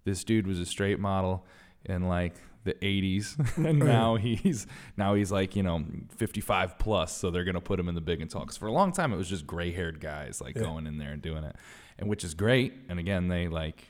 this 0.05 0.25
dude 0.25 0.47
was 0.47 0.59
a 0.59 0.67
straight 0.67 0.99
model 0.99 1.45
and 1.87 2.09
like 2.09 2.35
the 2.65 2.75
80s 2.75 3.57
and 3.67 3.79
now 3.79 4.17
he's 4.17 4.67
now 4.97 5.15
he's 5.15 5.33
like 5.33 5.57
you 5.57 5.63
know 5.63 5.83
55 6.17 6.79
plus 6.79 7.17
so 7.17 7.31
they're 7.31 7.45
gonna 7.45 7.61
put 7.61 7.81
him 7.81 7.89
in 7.89 7.95
the 7.95 8.01
big 8.01 8.21
and 8.21 8.31
tall. 8.31 8.43
Because 8.43 8.57
for 8.59 8.67
a 8.67 8.73
long 8.73 8.93
time 8.93 9.13
it 9.13 9.17
was 9.17 9.29
just 9.29 9.47
gray-haired 9.47 10.01
guys 10.01 10.41
like 10.41 10.57
Yeah. 10.57 10.63
going 10.65 10.87
in 10.87 10.99
there 10.99 11.13
and 11.13 11.23
doing 11.23 11.45
it. 11.45 11.57
And 11.99 12.09
which 12.09 12.23
is 12.25 12.35
great. 12.35 12.75
And 12.89 12.99
again 12.99 13.29
they 13.29 13.49
like 13.49 13.85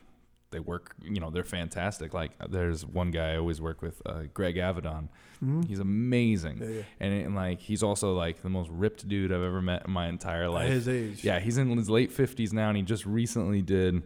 they 0.52 0.58
work 0.60 0.94
you 1.02 1.20
know 1.20 1.30
they're 1.30 1.44
fantastic. 1.44 2.12
Like 2.14 2.32
there's 2.48 2.84
one 2.84 3.10
guy 3.10 3.32
i 3.32 3.36
always 3.38 3.60
work 3.60 3.82
with 3.82 4.02
uh, 4.06 4.22
greg 4.34 4.56
avedon. 4.56 5.08
Mhm. 5.44 5.66
he's 5.66 5.78
amazing. 5.80 6.58
Yeah, 6.60 6.68
yeah. 6.68 6.82
and, 7.00 7.12
and 7.26 7.34
like 7.34 7.60
he's 7.60 7.82
also 7.82 8.14
like 8.14 8.42
the 8.42 8.50
most 8.50 8.68
ripped 8.70 9.08
dude 9.08 9.32
i've 9.32 9.42
ever 9.42 9.62
met 9.62 9.84
in 9.86 9.92
my 9.92 10.08
entire 10.08 10.44
At 10.44 10.50
life. 10.52 10.68
his 10.70 10.88
age. 10.88 11.24
yeah, 11.24 11.40
he's 11.40 11.56
in 11.58 11.76
his 11.76 11.88
late 11.90 12.12
fifties 12.12 12.52
now, 12.52 12.68
and 12.68 12.76
he 12.76 12.82
just 12.82 13.06
recently 13.06 13.62
did 13.62 14.02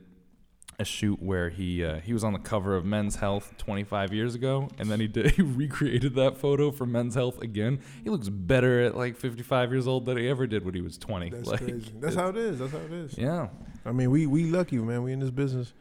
a 0.78 0.84
shoot 0.84 1.22
where 1.22 1.50
he 1.50 1.84
uh, 1.84 2.00
he 2.00 2.12
was 2.12 2.24
on 2.24 2.32
the 2.32 2.38
cover 2.38 2.74
of 2.76 2.84
Men's 2.84 3.16
Health 3.16 3.54
25 3.58 4.12
years 4.12 4.34
ago, 4.34 4.68
and 4.78 4.90
then 4.90 5.00
he 5.00 5.06
did 5.06 5.30
he 5.36 5.42
recreated 5.42 6.14
that 6.16 6.36
photo 6.38 6.70
for 6.70 6.86
Men's 6.86 7.14
Health 7.14 7.40
again. 7.42 7.80
He 8.02 8.10
looks 8.10 8.28
better 8.28 8.80
at 8.82 8.96
like 8.96 9.16
55 9.16 9.70
years 9.72 9.86
old 9.86 10.06
than 10.06 10.16
he 10.16 10.28
ever 10.28 10.46
did 10.46 10.64
when 10.64 10.74
he 10.74 10.80
was 10.80 10.98
20. 10.98 11.30
That's 11.30 11.48
like, 11.48 11.60
crazy. 11.60 11.92
That's 12.00 12.16
how 12.16 12.28
it 12.28 12.36
is. 12.36 12.58
That's 12.58 12.72
how 12.72 12.78
it 12.78 12.92
is. 12.92 13.16
Yeah, 13.18 13.48
I 13.84 13.92
mean, 13.92 14.10
we 14.10 14.26
we 14.26 14.44
lucky, 14.50 14.78
man. 14.78 15.02
We 15.02 15.12
in 15.12 15.20
this 15.20 15.30
business. 15.30 15.72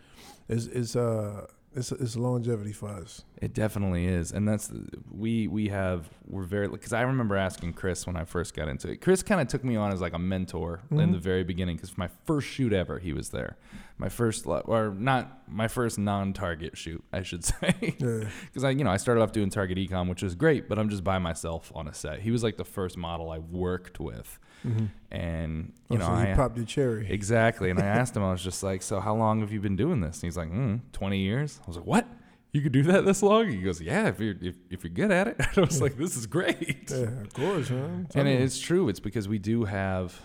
It's 0.50 0.66
it's 0.68 0.96
uh 0.96 1.48
it's 1.76 1.92
it's 1.92 2.16
longevity 2.16 2.72
for 2.72 2.90
us. 2.90 3.24
it 3.42 3.54
definitely 3.56 4.06
is, 4.06 4.32
and 4.32 4.48
that's 4.48 4.72
we 5.10 5.48
we 5.48 5.70
have 5.70 6.08
we're 6.28 6.44
very 6.44 6.68
because 6.68 6.94
I 6.94 7.02
remember 7.02 7.36
asking 7.36 7.74
Chris 7.74 8.06
when 8.06 8.16
I 8.16 8.26
first 8.26 8.54
got 8.54 8.68
into 8.68 8.90
it. 8.92 8.98
Chris 9.02 9.24
kind 9.24 9.42
of 9.42 9.48
took 9.48 9.64
me 9.64 9.76
on 9.76 9.92
as 9.92 10.00
like 10.02 10.14
a 10.14 10.20
mentor 10.20 10.82
in 10.92 10.98
Mhm. 10.98 11.12
the 11.14 11.18
very 11.18 11.44
beginning 11.44 11.78
because 11.78 11.90
for 11.90 12.02
my 12.02 12.10
first 12.26 12.48
shoot 12.48 12.74
ever, 12.74 13.00
he 13.00 13.12
was 13.12 13.30
there. 13.30 13.58
My 13.98 14.10
first 14.10 14.46
li- 14.48 14.62
or 14.66 14.90
not 14.98 15.48
my 15.48 15.68
first 15.68 16.00
non-target 16.00 16.76
shoot, 16.78 17.04
I 17.14 17.22
should 17.22 17.44
say. 17.52 17.96
Yeah. 18.00 18.28
because 18.46 18.64
I, 18.64 18.72
you 18.72 18.84
know, 18.84 18.90
I 18.90 18.98
started 18.98 19.22
off 19.22 19.32
doing 19.32 19.50
target 19.50 19.78
ecom, 19.78 20.10
which 20.10 20.24
was 20.24 20.34
great, 20.36 20.68
but 20.68 20.80
I'm 20.80 20.90
just 20.90 21.04
by 21.04 21.20
myself 21.20 21.72
on 21.76 21.88
a 21.88 21.94
set. 21.94 22.20
He 22.22 22.32
was 22.32 22.44
like 22.44 22.58
the 22.58 22.66
first 22.66 22.98
model 22.98 23.30
I 23.32 23.40
worked 23.40 24.00
with, 24.00 24.40
Mm-hmm. 24.66 24.86
and 25.12 25.74
you 25.90 25.98
know, 25.98 26.06
so 26.08 26.16
he 26.16 26.32
I, 26.32 26.36
popped 26.36 26.56
your 26.56 26.66
cherry. 26.66 27.06
exactly. 27.10 27.70
And 27.70 27.80
I 27.80 27.86
asked 28.00 28.16
him, 28.16 28.24
I 28.24 28.32
was 28.32 28.42
just 28.42 28.64
like, 28.64 28.82
"So 28.82 29.00
how 29.02 29.14
long 29.14 29.42
have 29.42 29.52
you 29.52 29.60
been 29.60 29.76
doing 29.76 30.00
this?" 30.00 30.18
And 30.18 30.24
he's 30.24 30.38
like, 30.38 30.50
mm, 30.50 30.80
"20 30.94 31.20
years." 31.20 31.60
I 31.62 31.68
was 31.68 31.76
like, 31.76 31.86
"What? 31.86 32.08
You 32.54 32.62
could 32.62 32.72
do 32.72 32.84
that 32.84 33.04
this 33.04 33.22
long?" 33.22 33.50
He 33.50 33.58
goes, 33.62 33.82
"Yeah, 33.82 34.08
if 34.08 34.22
you're 34.22 34.36
if, 34.42 34.56
if 34.70 34.84
you're 34.86 34.94
good 34.94 35.12
at 35.12 35.28
it." 35.28 35.36
And 35.38 35.50
I 35.58 35.62
was 35.62 35.82
like, 35.82 35.98
"This 35.98 36.16
is 36.16 36.28
great." 36.28 36.90
Yeah, 36.90 37.22
of 37.22 37.34
course, 37.34 37.70
man. 37.72 37.84
And 37.84 38.10
Tell 38.10 38.22
it- 38.26 38.26
me. 38.26 38.34
it's 38.44 38.58
true. 38.60 38.88
It's 38.90 39.02
because 39.02 39.28
we 39.28 39.38
do 39.38 39.66
have. 39.66 40.20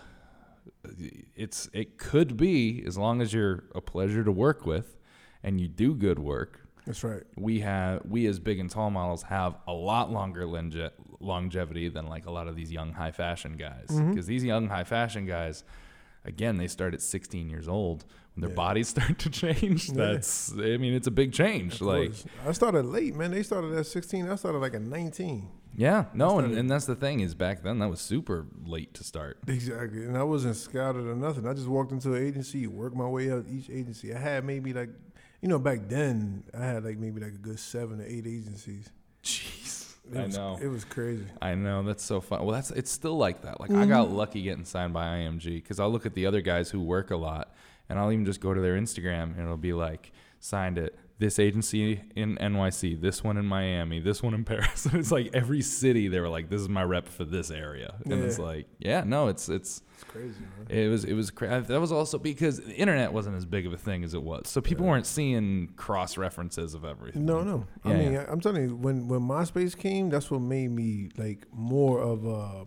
It's 1.35 1.69
it 1.73 1.99
could 1.99 2.37
be 2.37 2.83
as 2.87 2.97
long 2.97 3.21
as 3.21 3.33
you're 3.33 3.65
a 3.75 3.81
pleasure 3.81 4.25
to 4.25 4.33
work 4.33 4.65
with, 4.65 4.97
and 5.43 5.61
you 5.61 5.69
do 5.69 5.95
good 5.95 6.19
work 6.19 6.61
that's 6.87 7.05
right. 7.05 7.23
we 7.37 7.61
have 7.61 8.03
we 8.09 8.27
as 8.27 8.39
big 8.39 8.59
and 8.59 8.71
tall 8.71 8.91
models 8.91 9.23
have 9.25 9.57
a 9.67 9.73
lot 9.73 10.11
longer 10.11 10.47
longe- 10.47 10.91
longevity 11.21 11.89
than 11.89 12.07
like 12.07 12.27
a 12.27 12.31
lot 12.31 12.49
of 12.49 12.57
these 12.57 12.73
young 12.73 12.93
high 12.93 13.11
fashion 13.11 13.57
guys 13.57 13.89
mm-hmm. 13.91 14.11
because 14.11 14.27
these 14.27 14.43
young 14.45 14.69
high 14.69 14.85
fashion 14.85 15.27
guys 15.27 15.65
again 16.25 16.57
they 16.57 16.67
start 16.67 16.95
at 16.95 17.03
16 17.03 17.51
years 17.51 17.69
old 17.69 18.05
when 18.35 18.41
their 18.41 18.51
Yeah. 18.51 18.55
bodies 18.57 18.89
start 18.97 19.19
to 19.19 19.29
change 19.31 19.91
Yeah. 19.91 19.97
that's 19.97 20.53
i 20.55 20.77
mean 20.79 20.95
it's 20.95 21.07
a 21.07 21.11
big 21.13 21.33
change 21.33 21.75
Of 21.75 21.83
like 21.83 22.09
course. 22.09 22.25
I 22.47 22.53
started 22.53 22.87
late, 22.87 23.15
man. 23.15 23.33
They 23.33 23.43
started 23.43 23.75
at 23.75 23.87
16. 23.87 24.29
I 24.29 24.37
started 24.37 24.59
like 24.59 24.75
at 24.75 24.83
19. 24.83 25.49
Yeah 25.77 26.07
no 26.15 26.39
and, 26.39 26.57
and 26.57 26.71
that's 26.71 26.87
the 26.87 26.95
thing 26.97 27.21
is 27.21 27.35
back 27.35 27.63
then 27.63 27.79
that 27.79 27.89
was 27.89 28.01
super 28.01 28.47
late 28.65 28.93
to 28.95 29.05
start 29.05 29.39
Exactly. 29.47 30.05
And 30.05 30.17
I 30.17 30.23
wasn't 30.25 30.57
scouted 30.57 31.07
or 31.07 31.15
nothing. 31.15 31.47
I 31.47 31.55
just 31.55 31.69
walked 31.69 31.93
into 31.93 32.15
an 32.15 32.27
agency, 32.27 32.67
worked 32.67 32.97
my 32.97 33.07
way 33.07 33.31
up 33.31 33.45
each 33.49 33.71
agency. 33.71 34.15
I 34.15 34.19
had 34.19 34.45
maybe 34.45 34.73
like, 34.73 34.91
you 35.41 35.49
know, 35.49 35.59
back 35.59 35.89
then 35.89 36.43
I 36.59 36.65
had 36.65 36.85
like 36.85 36.99
maybe 36.99 37.21
like 37.21 37.33
a 37.35 37.39
good 37.39 37.59
seven 37.61 38.01
or 38.01 38.05
eight 38.05 38.27
agencies. 38.27 38.91
jeez 39.23 39.95
It 40.13 40.19
i 40.19 40.25
was, 40.27 40.37
know 40.37 40.59
It 40.61 40.69
was 40.69 40.85
crazy. 40.85 41.25
I 41.43 41.55
know 41.55 41.83
that's 41.83 42.03
so 42.05 42.21
fun. 42.21 42.43
Well, 42.45 42.55
that's 42.55 42.71
it's 42.71 42.91
still 42.91 43.17
like 43.17 43.43
that. 43.43 43.61
Like 43.61 43.71
I 43.71 43.75
Mm-hmm. 43.75 43.89
got 43.91 44.11
lucky 44.11 44.43
getting 44.43 44.65
signed 44.65 44.93
by 44.93 45.05
IMG 45.19 45.57
because 45.63 45.79
I'll 45.79 45.91
look 45.91 46.07
at 46.07 46.15
the 46.15 46.27
other 46.27 46.41
guys 46.41 46.71
who 46.71 46.81
work 46.81 47.11
a 47.11 47.17
lot, 47.17 47.55
and 47.89 47.99
I'll 47.99 48.11
even 48.11 48.25
just 48.25 48.41
go 48.41 48.53
to 48.55 48.61
their 48.61 48.77
Instagram 48.77 49.33
and 49.37 49.41
it'll 49.41 49.57
be 49.57 49.73
like 49.75 50.13
signed 50.41 50.79
at 50.79 50.93
this 51.21 51.39
agency 51.41 52.01
in 52.15 52.37
NYC, 52.37 53.01
this 53.01 53.25
one 53.25 53.37
in 53.37 53.45
Miami, 53.45 53.99
this 53.99 54.23
one 54.23 54.35
in 54.35 54.45
Paris. 54.45 54.87
It's 54.93 55.11
like 55.11 55.31
every 55.35 55.63
city 55.63 56.07
they 56.09 56.21
were 56.21 56.29
like, 56.29 56.49
this 56.49 56.61
is 56.61 56.69
my 56.69 56.85
rep 56.85 57.09
for 57.09 57.25
this 57.25 57.51
area, 57.51 57.95
and 58.05 58.23
it's 58.23 58.39
Yeah. 58.39 58.45
like, 58.45 58.67
yeah, 58.79 59.03
no, 59.05 59.27
it's 59.29 59.49
it's 59.49 59.83
It's 59.95 60.05
crazy, 60.05 60.45
it 60.69 60.89
was 60.89 61.05
it 61.05 61.15
was 61.15 61.31
cra- 61.33 61.61
that 61.67 61.81
was 61.81 61.91
also 61.91 62.19
because 62.19 62.61
the 62.61 62.75
internet 62.75 63.13
wasn't 63.13 63.35
as 63.37 63.45
big 63.45 63.67
of 63.67 63.73
a 63.73 63.77
thing 63.77 64.05
as 64.05 64.15
it 64.15 64.23
was, 64.23 64.49
so 64.49 64.61
people 64.61 64.87
weren't 64.87 65.07
seeing 65.07 65.73
cross 65.77 66.17
references 66.17 66.75
of 66.75 66.85
everything. 66.85 67.27
No, 67.27 67.43
no. 67.43 67.67
I 67.85 67.95
mean. 67.95 68.15
I'm 68.17 68.41
telling 68.41 68.69
you, 68.69 68.77
when 68.77 69.09
when 69.09 69.21
MySpace 69.21 69.77
came, 69.77 70.11
that's 70.11 70.31
what 70.31 70.41
made 70.41 70.71
me 70.71 71.11
like 71.17 71.47
more 71.53 72.01
of 72.01 72.25
a 72.27 72.67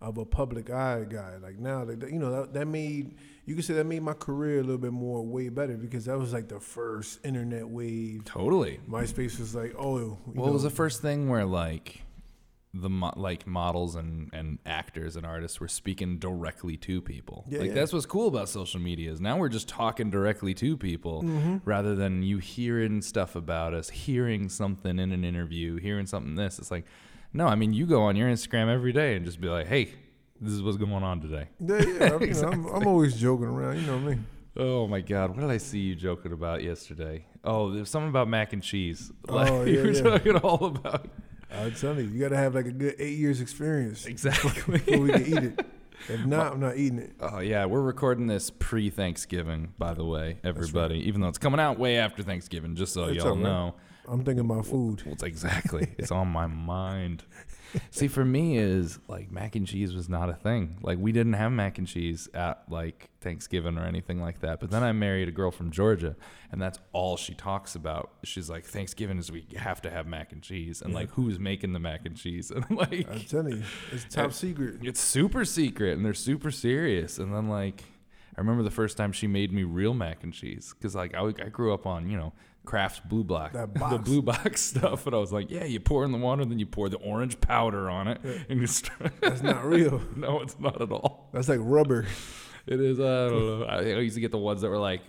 of 0.00 0.16
a 0.18 0.24
public 0.24 0.70
eye 0.70 1.04
guy. 1.08 1.36
Like 1.42 1.58
now, 1.58 1.82
like 1.82 2.00
you 2.12 2.20
know, 2.20 2.30
that, 2.30 2.54
that 2.54 2.66
made 2.68 3.16
you 3.48 3.54
could 3.54 3.64
say 3.64 3.72
that 3.74 3.86
made 3.86 4.02
my 4.02 4.12
career 4.12 4.58
a 4.58 4.62
little 4.62 4.76
bit 4.76 4.92
more 4.92 5.24
way 5.24 5.48
better 5.48 5.78
because 5.78 6.04
that 6.04 6.18
was 6.18 6.34
like 6.34 6.48
the 6.48 6.60
first 6.60 7.24
internet 7.24 7.66
wave. 7.66 8.24
Totally. 8.26 8.78
MySpace 8.86 9.40
was 9.40 9.54
like, 9.54 9.74
oh, 9.78 9.98
you 9.98 10.18
Well, 10.34 10.48
it 10.48 10.52
was 10.52 10.64
the 10.64 10.70
first 10.70 11.00
thing 11.00 11.30
where 11.30 11.46
like 11.46 12.02
the 12.74 12.90
mo- 12.90 13.14
like 13.16 13.46
models 13.46 13.94
and 13.96 14.28
and 14.34 14.58
actors 14.66 15.16
and 15.16 15.24
artists 15.24 15.58
were 15.60 15.68
speaking 15.68 16.18
directly 16.18 16.76
to 16.76 17.00
people. 17.00 17.46
Yeah, 17.48 17.60
like 17.60 17.68
yeah. 17.68 17.74
that's 17.74 17.94
what's 17.94 18.04
cool 18.04 18.28
about 18.28 18.50
social 18.50 18.80
media 18.80 19.10
is 19.10 19.18
now 19.18 19.38
we're 19.38 19.48
just 19.48 19.66
talking 19.66 20.10
directly 20.10 20.52
to 20.54 20.76
people 20.76 21.22
Mm-hmm. 21.22 21.56
rather 21.64 21.94
than 21.94 22.22
you 22.22 22.36
hearing 22.36 23.00
stuff 23.00 23.34
about 23.34 23.72
us, 23.72 23.88
hearing 23.88 24.50
something 24.50 24.98
in 24.98 25.10
an 25.12 25.24
interview, 25.24 25.76
hearing 25.76 26.04
something 26.04 26.34
this. 26.34 26.58
It's 26.58 26.70
like 26.70 26.84
no, 27.32 27.46
I 27.46 27.54
mean 27.54 27.72
you 27.72 27.86
go 27.86 28.02
on 28.02 28.14
your 28.16 28.28
Instagram 28.28 28.68
every 28.72 28.92
day 28.92 29.16
and 29.16 29.24
just 29.24 29.40
be 29.40 29.48
like, 29.48 29.66
"Hey, 29.66 29.94
this 30.40 30.52
is 30.52 30.62
what's 30.62 30.76
going 30.76 31.02
on 31.02 31.20
today." 31.20 31.48
Yeah, 31.60 31.82
yeah. 31.82 32.14
I'm, 32.14 32.52
I'm, 32.52 32.66
I'm 32.66 32.86
always 32.86 33.16
joking 33.16 33.46
around. 33.46 33.80
You 33.80 33.86
know 33.86 33.98
me. 33.98 34.18
Oh 34.56 34.88
my 34.88 35.00
God! 35.00 35.30
What 35.30 35.40
did 35.40 35.50
I 35.50 35.58
see 35.58 35.78
you 35.78 35.94
joking 35.94 36.32
about 36.32 36.62
yesterday? 36.62 37.24
Oh, 37.44 37.70
there's 37.70 37.90
something 37.90 38.08
about 38.08 38.28
mac 38.28 38.52
and 38.52 38.62
cheese. 38.62 39.12
Oh, 39.28 39.34
like, 39.36 39.50
Oh, 39.50 39.64
you 39.64 39.76
yeah, 39.76 39.82
were 39.82 39.90
yeah. 39.92 40.02
talking 40.02 40.36
all 40.38 40.64
about 40.64 41.08
I'm 41.50 41.72
telling 41.74 41.98
you, 41.98 42.04
you 42.10 42.20
got 42.20 42.28
to 42.30 42.36
have 42.36 42.54
like 42.54 42.66
a 42.66 42.72
good 42.72 42.96
eight 42.98 43.18
years 43.18 43.40
experience 43.40 44.04
exactly. 44.06 44.78
before 44.78 44.98
we 45.00 45.10
can 45.12 45.26
eat 45.26 45.42
it. 45.44 45.66
If 46.08 46.24
not, 46.26 46.52
I'm 46.52 46.60
not 46.60 46.76
eating 46.76 46.98
it. 46.98 47.12
Oh 47.20 47.38
yeah, 47.40 47.64
we're 47.64 47.80
recording 47.80 48.26
this 48.26 48.50
pre-Thanksgiving, 48.50 49.72
by 49.78 49.94
the 49.94 50.04
way, 50.04 50.38
everybody. 50.44 50.96
Even 51.08 51.20
though 51.20 51.28
it's 51.28 51.38
coming 51.38 51.58
out 51.60 51.78
way 51.78 51.96
after 51.96 52.22
Thanksgiving, 52.22 52.76
just 52.76 52.92
so 52.92 53.04
It's 53.04 53.16
y'all 53.18 53.28
all 53.28 53.34
right. 53.34 53.42
know. 53.42 53.74
I'm 54.06 54.24
thinking 54.24 54.44
about 54.44 54.66
food. 54.66 55.02
Well, 55.04 55.14
it's 55.14 55.22
exactly. 55.22 55.88
it's 55.98 56.10
on 56.12 56.28
my 56.28 56.46
mind. 56.46 57.24
See, 57.90 58.08
for 58.08 58.24
me, 58.24 58.58
is 58.58 58.98
like 59.08 59.30
mac 59.30 59.56
and 59.56 59.66
cheese 59.66 59.94
was 59.94 60.08
not 60.08 60.28
a 60.28 60.34
thing. 60.34 60.78
Like 60.82 60.98
we 60.98 61.12
didn't 61.12 61.34
have 61.34 61.52
mac 61.52 61.78
and 61.78 61.86
cheese 61.86 62.28
at 62.34 62.62
like 62.68 63.10
Thanksgiving 63.20 63.78
or 63.78 63.84
anything 63.84 64.20
like 64.20 64.40
that. 64.40 64.60
But 64.60 64.70
then 64.70 64.82
I 64.82 64.92
married 64.92 65.28
a 65.28 65.32
girl 65.32 65.50
from 65.50 65.70
Georgia, 65.70 66.16
and 66.50 66.60
that's 66.60 66.78
all 66.92 67.16
she 67.16 67.34
talks 67.34 67.74
about. 67.74 68.12
She's 68.24 68.48
like, 68.48 68.64
Thanksgiving 68.64 69.18
is 69.18 69.30
we 69.30 69.46
have 69.56 69.82
to 69.82 69.90
have 69.90 70.06
mac 70.06 70.32
and 70.32 70.42
cheese, 70.42 70.82
and 70.82 70.94
like 70.94 71.10
who's 71.10 71.38
making 71.38 71.72
the 71.72 71.78
mac 71.80 72.06
and 72.06 72.16
cheese, 72.16 72.50
and 72.58 72.64
I'm 72.68 72.76
like 72.76 73.08
I'm 73.10 73.20
telling 73.20 73.58
you, 73.58 73.62
it's 73.92 74.04
top 74.14 74.32
secret. 74.32 74.76
it's 74.82 75.00
super 75.00 75.44
secret 75.44 75.96
and 75.96 76.04
they're 76.04 76.14
super 76.14 76.50
serious. 76.50 77.18
And 77.18 77.34
then 77.34 77.48
like, 77.48 77.84
I 78.36 78.40
remember 78.40 78.62
the 78.62 78.70
first 78.70 78.96
time 78.96 79.12
she 79.12 79.26
made 79.26 79.52
me 79.52 79.64
real 79.64 79.94
mac 79.94 80.22
and 80.22 80.32
cheese 80.32 80.74
because 80.76 80.94
like 80.94 81.14
I, 81.14 81.26
I 81.26 81.48
grew 81.48 81.74
up 81.74 81.86
on 81.86 82.08
you 82.08 82.16
know 82.16 82.32
Kraft's 82.64 83.00
Blue 83.00 83.24
Box, 83.24 83.54
That 83.54 83.72
the 83.90 83.98
blue 83.98 84.20
box 84.22 84.60
stuff, 84.60 85.06
and 85.06 85.14
I 85.14 85.18
was 85.18 85.32
like, 85.32 85.50
yeah, 85.50 85.64
you 85.64 85.80
pour 85.80 86.04
in 86.04 86.12
the 86.12 86.18
water, 86.18 86.44
then 86.44 86.58
you 86.58 86.66
pour 86.66 86.88
the 86.90 86.98
orange 86.98 87.40
powder 87.40 87.88
on 87.88 88.08
it, 88.08 88.20
and 88.48 88.60
you 88.60 88.66
start. 88.66 89.12
That's 89.20 89.42
not 89.42 89.64
real. 89.64 90.02
no, 90.16 90.40
it's 90.40 90.58
not 90.60 90.80
at 90.82 90.92
all. 90.92 91.30
That's 91.32 91.48
like 91.48 91.60
rubber. 91.62 92.06
It 92.66 92.80
is. 92.80 93.00
I 93.00 93.02
don't 93.28 93.60
know. 93.60 93.64
I, 93.64 93.80
used 94.00 94.16
to 94.16 94.20
get 94.20 94.30
the 94.30 94.38
ones 94.38 94.60
that 94.60 94.68
were 94.68 94.76
like 94.78 95.00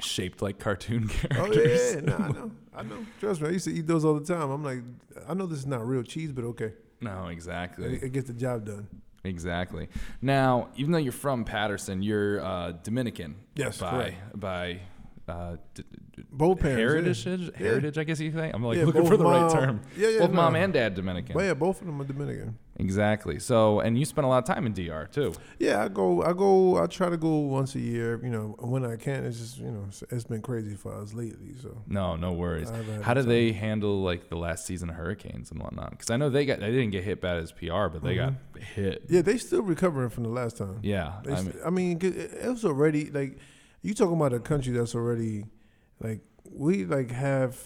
shaped 0.00 0.42
like 0.42 0.58
cartoon 0.58 1.08
Oh 1.12 1.28
characters. 1.28 1.94
yeah, 1.94 2.00
yeah. 2.06 2.16
I 2.24 2.28
know. 2.30 2.50
I 2.74 2.82
know. 2.82 3.06
Trust 3.20 3.40
me, 3.42 3.48
I 3.48 3.50
used 3.52 3.66
to 3.66 3.72
eat 3.72 3.86
those 3.86 4.04
all 4.04 4.14
the 4.18 4.24
time. 4.24 4.50
I'm 4.50 4.64
like, 4.64 4.78
I 5.28 5.34
know 5.34 5.46
this 5.46 5.58
is 5.60 5.66
not 5.66 5.86
real 5.86 6.02
cheese, 6.02 6.32
but 6.32 6.44
okay, 6.44 6.72
No, 7.00 7.28
exactly. 7.28 7.96
it, 7.96 8.02
it 8.04 8.12
gets 8.12 8.26
the 8.26 8.32
job 8.32 8.66
done. 8.66 8.88
Exactly. 9.24 9.88
Now, 10.20 10.70
even 10.74 10.90
though 10.90 10.98
you're 10.98 11.12
from 11.12 11.44
Paterson, 11.44 12.02
you're 12.02 12.44
uh, 12.44 12.72
Dominican. 12.82 13.36
Yes, 13.54 13.78
by 13.78 13.90
correct. 13.90 14.40
by 14.40 14.80
uh, 15.28 15.56
d- 15.74 15.84
Both 16.32 16.60
parents. 16.60 17.24
heritage. 17.24 17.52
Yeah. 17.58 17.66
Heritage, 17.66 17.98
I 17.98 18.04
guess 18.04 18.18
you 18.18 18.32
think. 18.32 18.54
I'm 18.54 18.64
like 18.64 18.78
Yeah, 18.78 18.84
looking 18.84 19.06
for 19.06 19.16
the 19.16 19.24
right 19.24 19.50
term. 19.50 19.82
Yeah, 19.96 20.08
yeah. 20.08 20.18
Both 20.20 20.32
mom 20.32 20.56
and 20.56 20.72
dad 20.72 20.94
Dominican. 20.94 21.34
But 21.34 21.44
yeah, 21.44 21.54
both 21.54 21.80
of 21.80 21.86
them 21.86 22.00
are 22.00 22.04
Dominican. 22.04 22.58
Exactly. 22.76 23.38
So, 23.38 23.80
and 23.80 23.98
you 23.98 24.04
spent 24.06 24.24
a 24.24 24.28
lot 24.28 24.38
of 24.38 24.44
time 24.44 24.66
in 24.66 24.72
DR 24.72 25.06
too. 25.06 25.34
Yeah, 25.58 25.84
I 25.84 25.88
go. 25.88 26.22
I 26.22 26.32
go. 26.32 26.82
I 26.82 26.86
try 26.86 27.10
to 27.10 27.18
go 27.18 27.40
once 27.40 27.74
a 27.74 27.80
year. 27.80 28.18
You 28.24 28.30
know, 28.30 28.56
when 28.58 28.84
I 28.84 28.96
can. 28.96 29.26
It's 29.26 29.38
just 29.38 29.58
you 29.58 29.70
know, 29.70 29.84
it's, 29.88 30.02
it's 30.10 30.24
been 30.24 30.40
crazy 30.40 30.74
for 30.74 30.94
us 30.94 31.12
lately. 31.12 31.54
So 31.60 31.82
No, 31.86 32.16
no 32.16 32.32
worries. 32.32 32.70
I 32.70 32.76
haven't 32.76 32.94
had 32.94 33.02
How 33.04 33.14
do 33.14 33.22
they 33.22 33.52
handle 33.52 34.02
like 34.02 34.30
the 34.30 34.36
last 34.36 34.66
season 34.66 34.88
of 34.88 34.96
hurricanes 34.96 35.50
and 35.50 35.62
whatnot? 35.62 35.90
Because 35.90 36.10
I 36.10 36.16
know 36.16 36.30
they 36.30 36.46
got 36.46 36.60
they 36.60 36.70
didn't 36.70 36.90
get 36.90 37.04
hit 37.04 37.20
bad 37.20 37.36
as 37.38 37.52
PR, 37.52 37.88
but 37.88 38.02
they 38.02 38.14
got 38.14 38.32
mm-hmm. 38.32 38.60
hit. 38.60 39.04
yeah, 39.08 39.20
they 39.20 39.36
still 39.36 39.62
recovering 39.62 40.08
from 40.08 40.24
the 40.24 40.30
last 40.30 40.56
time. 40.56 40.78
Yeah. 40.82 41.20
I 41.28 41.34
st- 41.34 41.54
mean, 41.54 41.64
I 41.64 41.70
mean, 41.70 41.98
it 42.02 42.48
was 42.48 42.64
already 42.64 43.10
like 43.10 43.38
you 43.82 43.94
talking 43.94 44.16
about 44.16 44.32
a 44.32 44.40
country 44.40 44.72
that's 44.72 44.94
already 44.94 45.44
like 46.02 46.20
we 46.50 46.84
like 46.84 47.10
have 47.10 47.56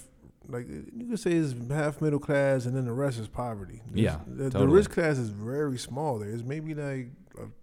like 0.49 0.69
you 0.69 1.07
could 1.11 1.19
say 1.19 1.33
it's 1.33 1.55
half 1.71 2.01
middle 2.01 2.21
class 2.21 2.67
and 2.67 2.77
then 2.77 2.85
the 2.85 2.93
rest 2.93 3.19
is 3.19 3.27
poverty. 3.29 3.81
There's- 3.91 4.17
Yeah, 4.17 4.19
the, 4.27 4.51
the 4.51 4.69
rich 4.69 4.89
class 4.91 5.19
is 5.19 5.31
very 5.31 5.79
small. 5.79 6.19
There, 6.21 6.29
it's 6.29 6.45
maybe 6.45 6.75
like 6.75 7.09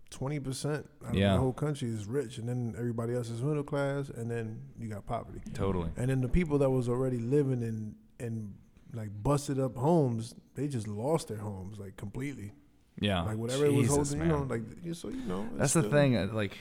twenty 0.10 0.40
percent 0.40 0.88
out 1.08 1.16
Yeah. 1.16 1.30
of 1.32 1.34
the 1.38 1.40
whole 1.42 1.54
country 1.54 1.90
is 1.90 2.06
rich, 2.06 2.38
and 2.38 2.48
then 2.48 2.76
everybody 2.78 3.16
else 3.16 3.30
is 3.30 3.42
middle 3.42 3.64
class, 3.64 4.10
and 4.10 4.30
then 4.30 4.60
you 4.80 4.88
got 4.90 5.06
poverty. 5.08 5.42
totally. 5.54 5.90
And 5.98 6.10
then 6.10 6.22
the 6.22 6.28
people 6.30 6.58
that 6.60 6.70
was 6.70 6.88
already 6.90 7.18
living 7.20 7.62
in 7.64 7.96
in 8.20 8.54
like 8.94 9.10
busted 9.24 9.60
up 9.60 9.76
homes, 9.76 10.36
they 10.56 10.68
just 10.68 10.88
lost 10.88 11.30
their 11.30 11.38
homes 11.50 11.80
like 11.80 11.96
completely. 11.98 12.52
Yeah. 13.00 13.22
Like 13.24 13.38
whatever 13.38 13.66
it 13.66 13.74
was 13.74 13.88
Jesus, 13.88 14.12
holding, 14.14 14.20
you 14.28 14.34
know, 14.38 14.44
like 14.48 14.62
so 14.94 15.10
you 15.10 15.24
know. 15.26 15.48
That's 15.56 15.74
the 15.74 15.82
still- 15.82 15.92
thing. 15.92 16.16
uh, 16.16 16.28
Like, 16.32 16.56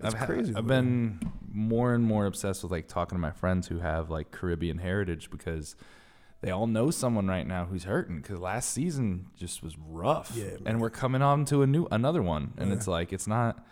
It's 0.00 0.14
I've, 0.14 0.20
ha- 0.20 0.26
crazy, 0.26 0.54
I've 0.56 0.66
been 0.66 1.20
more 1.52 1.94
and 1.94 2.04
more 2.04 2.26
obsessed 2.26 2.62
with 2.62 2.72
like 2.72 2.88
talking 2.88 3.16
to 3.16 3.20
my 3.20 3.30
friends 3.30 3.68
who 3.68 3.78
have 3.78 4.10
like 4.10 4.30
Caribbean 4.30 4.78
heritage 4.78 5.30
because 5.30 5.76
they 6.40 6.50
all 6.50 6.66
know 6.66 6.90
someone 6.90 7.26
right 7.26 7.46
now 7.46 7.64
who's 7.66 7.84
hurting 7.84 8.20
because 8.20 8.38
last 8.38 8.70
season 8.70 9.26
just 9.36 9.62
was 9.62 9.76
rough. 9.78 10.32
Yeah, 10.34 10.44
man. 10.44 10.58
and 10.66 10.80
we're 10.80 10.90
coming 10.90 11.22
on 11.22 11.44
to 11.46 11.62
a 11.62 11.66
new 11.66 11.86
another 11.90 12.22
one, 12.22 12.52
and 12.58 12.68
Yeah. 12.70 12.76
it's 12.76 12.86
like 12.88 13.12
it's 13.12 13.26
not. 13.26 13.64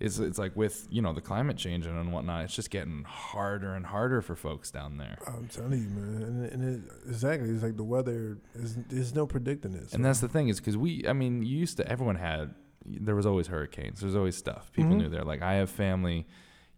It's, 0.00 0.18
it's 0.18 0.36
like 0.36 0.56
with 0.56 0.88
you 0.90 1.00
know 1.00 1.12
the 1.12 1.20
climate 1.20 1.56
changing 1.56 1.96
and 1.96 2.12
whatnot, 2.12 2.42
it's 2.44 2.56
just 2.56 2.70
getting 2.70 3.04
harder 3.04 3.74
and 3.76 3.86
harder 3.86 4.20
for 4.20 4.34
folks 4.34 4.68
down 4.72 4.96
there. 4.96 5.16
I'm 5.28 5.46
telling 5.46 5.80
you, 5.80 5.88
man, 5.90 6.22
and, 6.24 6.44
and 6.52 6.74
it, 6.88 6.92
exactly, 7.08 7.48
it's 7.50 7.62
like 7.62 7.76
the 7.76 7.84
weather 7.84 8.38
is 8.56 8.74
there's 8.88 9.14
no 9.14 9.28
predicting 9.28 9.74
it. 9.74 9.92
And 9.92 10.04
that's 10.04 10.18
the 10.18 10.26
thing 10.26 10.48
is 10.48 10.58
because 10.58 10.76
we, 10.76 11.06
I 11.06 11.12
mean, 11.12 11.42
you 11.44 11.56
used 11.56 11.76
to, 11.76 11.88
everyone 11.88 12.16
had, 12.16 12.52
there 12.86 13.14
was 13.16 13.26
always 13.26 13.46
hurricanes. 13.48 14.00
There's 14.00 14.14
always 14.16 14.36
stuff. 14.36 14.72
People 14.72 14.92
Mhm. 14.92 14.98
knew 14.98 15.08
there. 15.08 15.24
Like 15.24 15.42
I 15.42 15.54
have 15.54 15.70
family, 15.70 16.26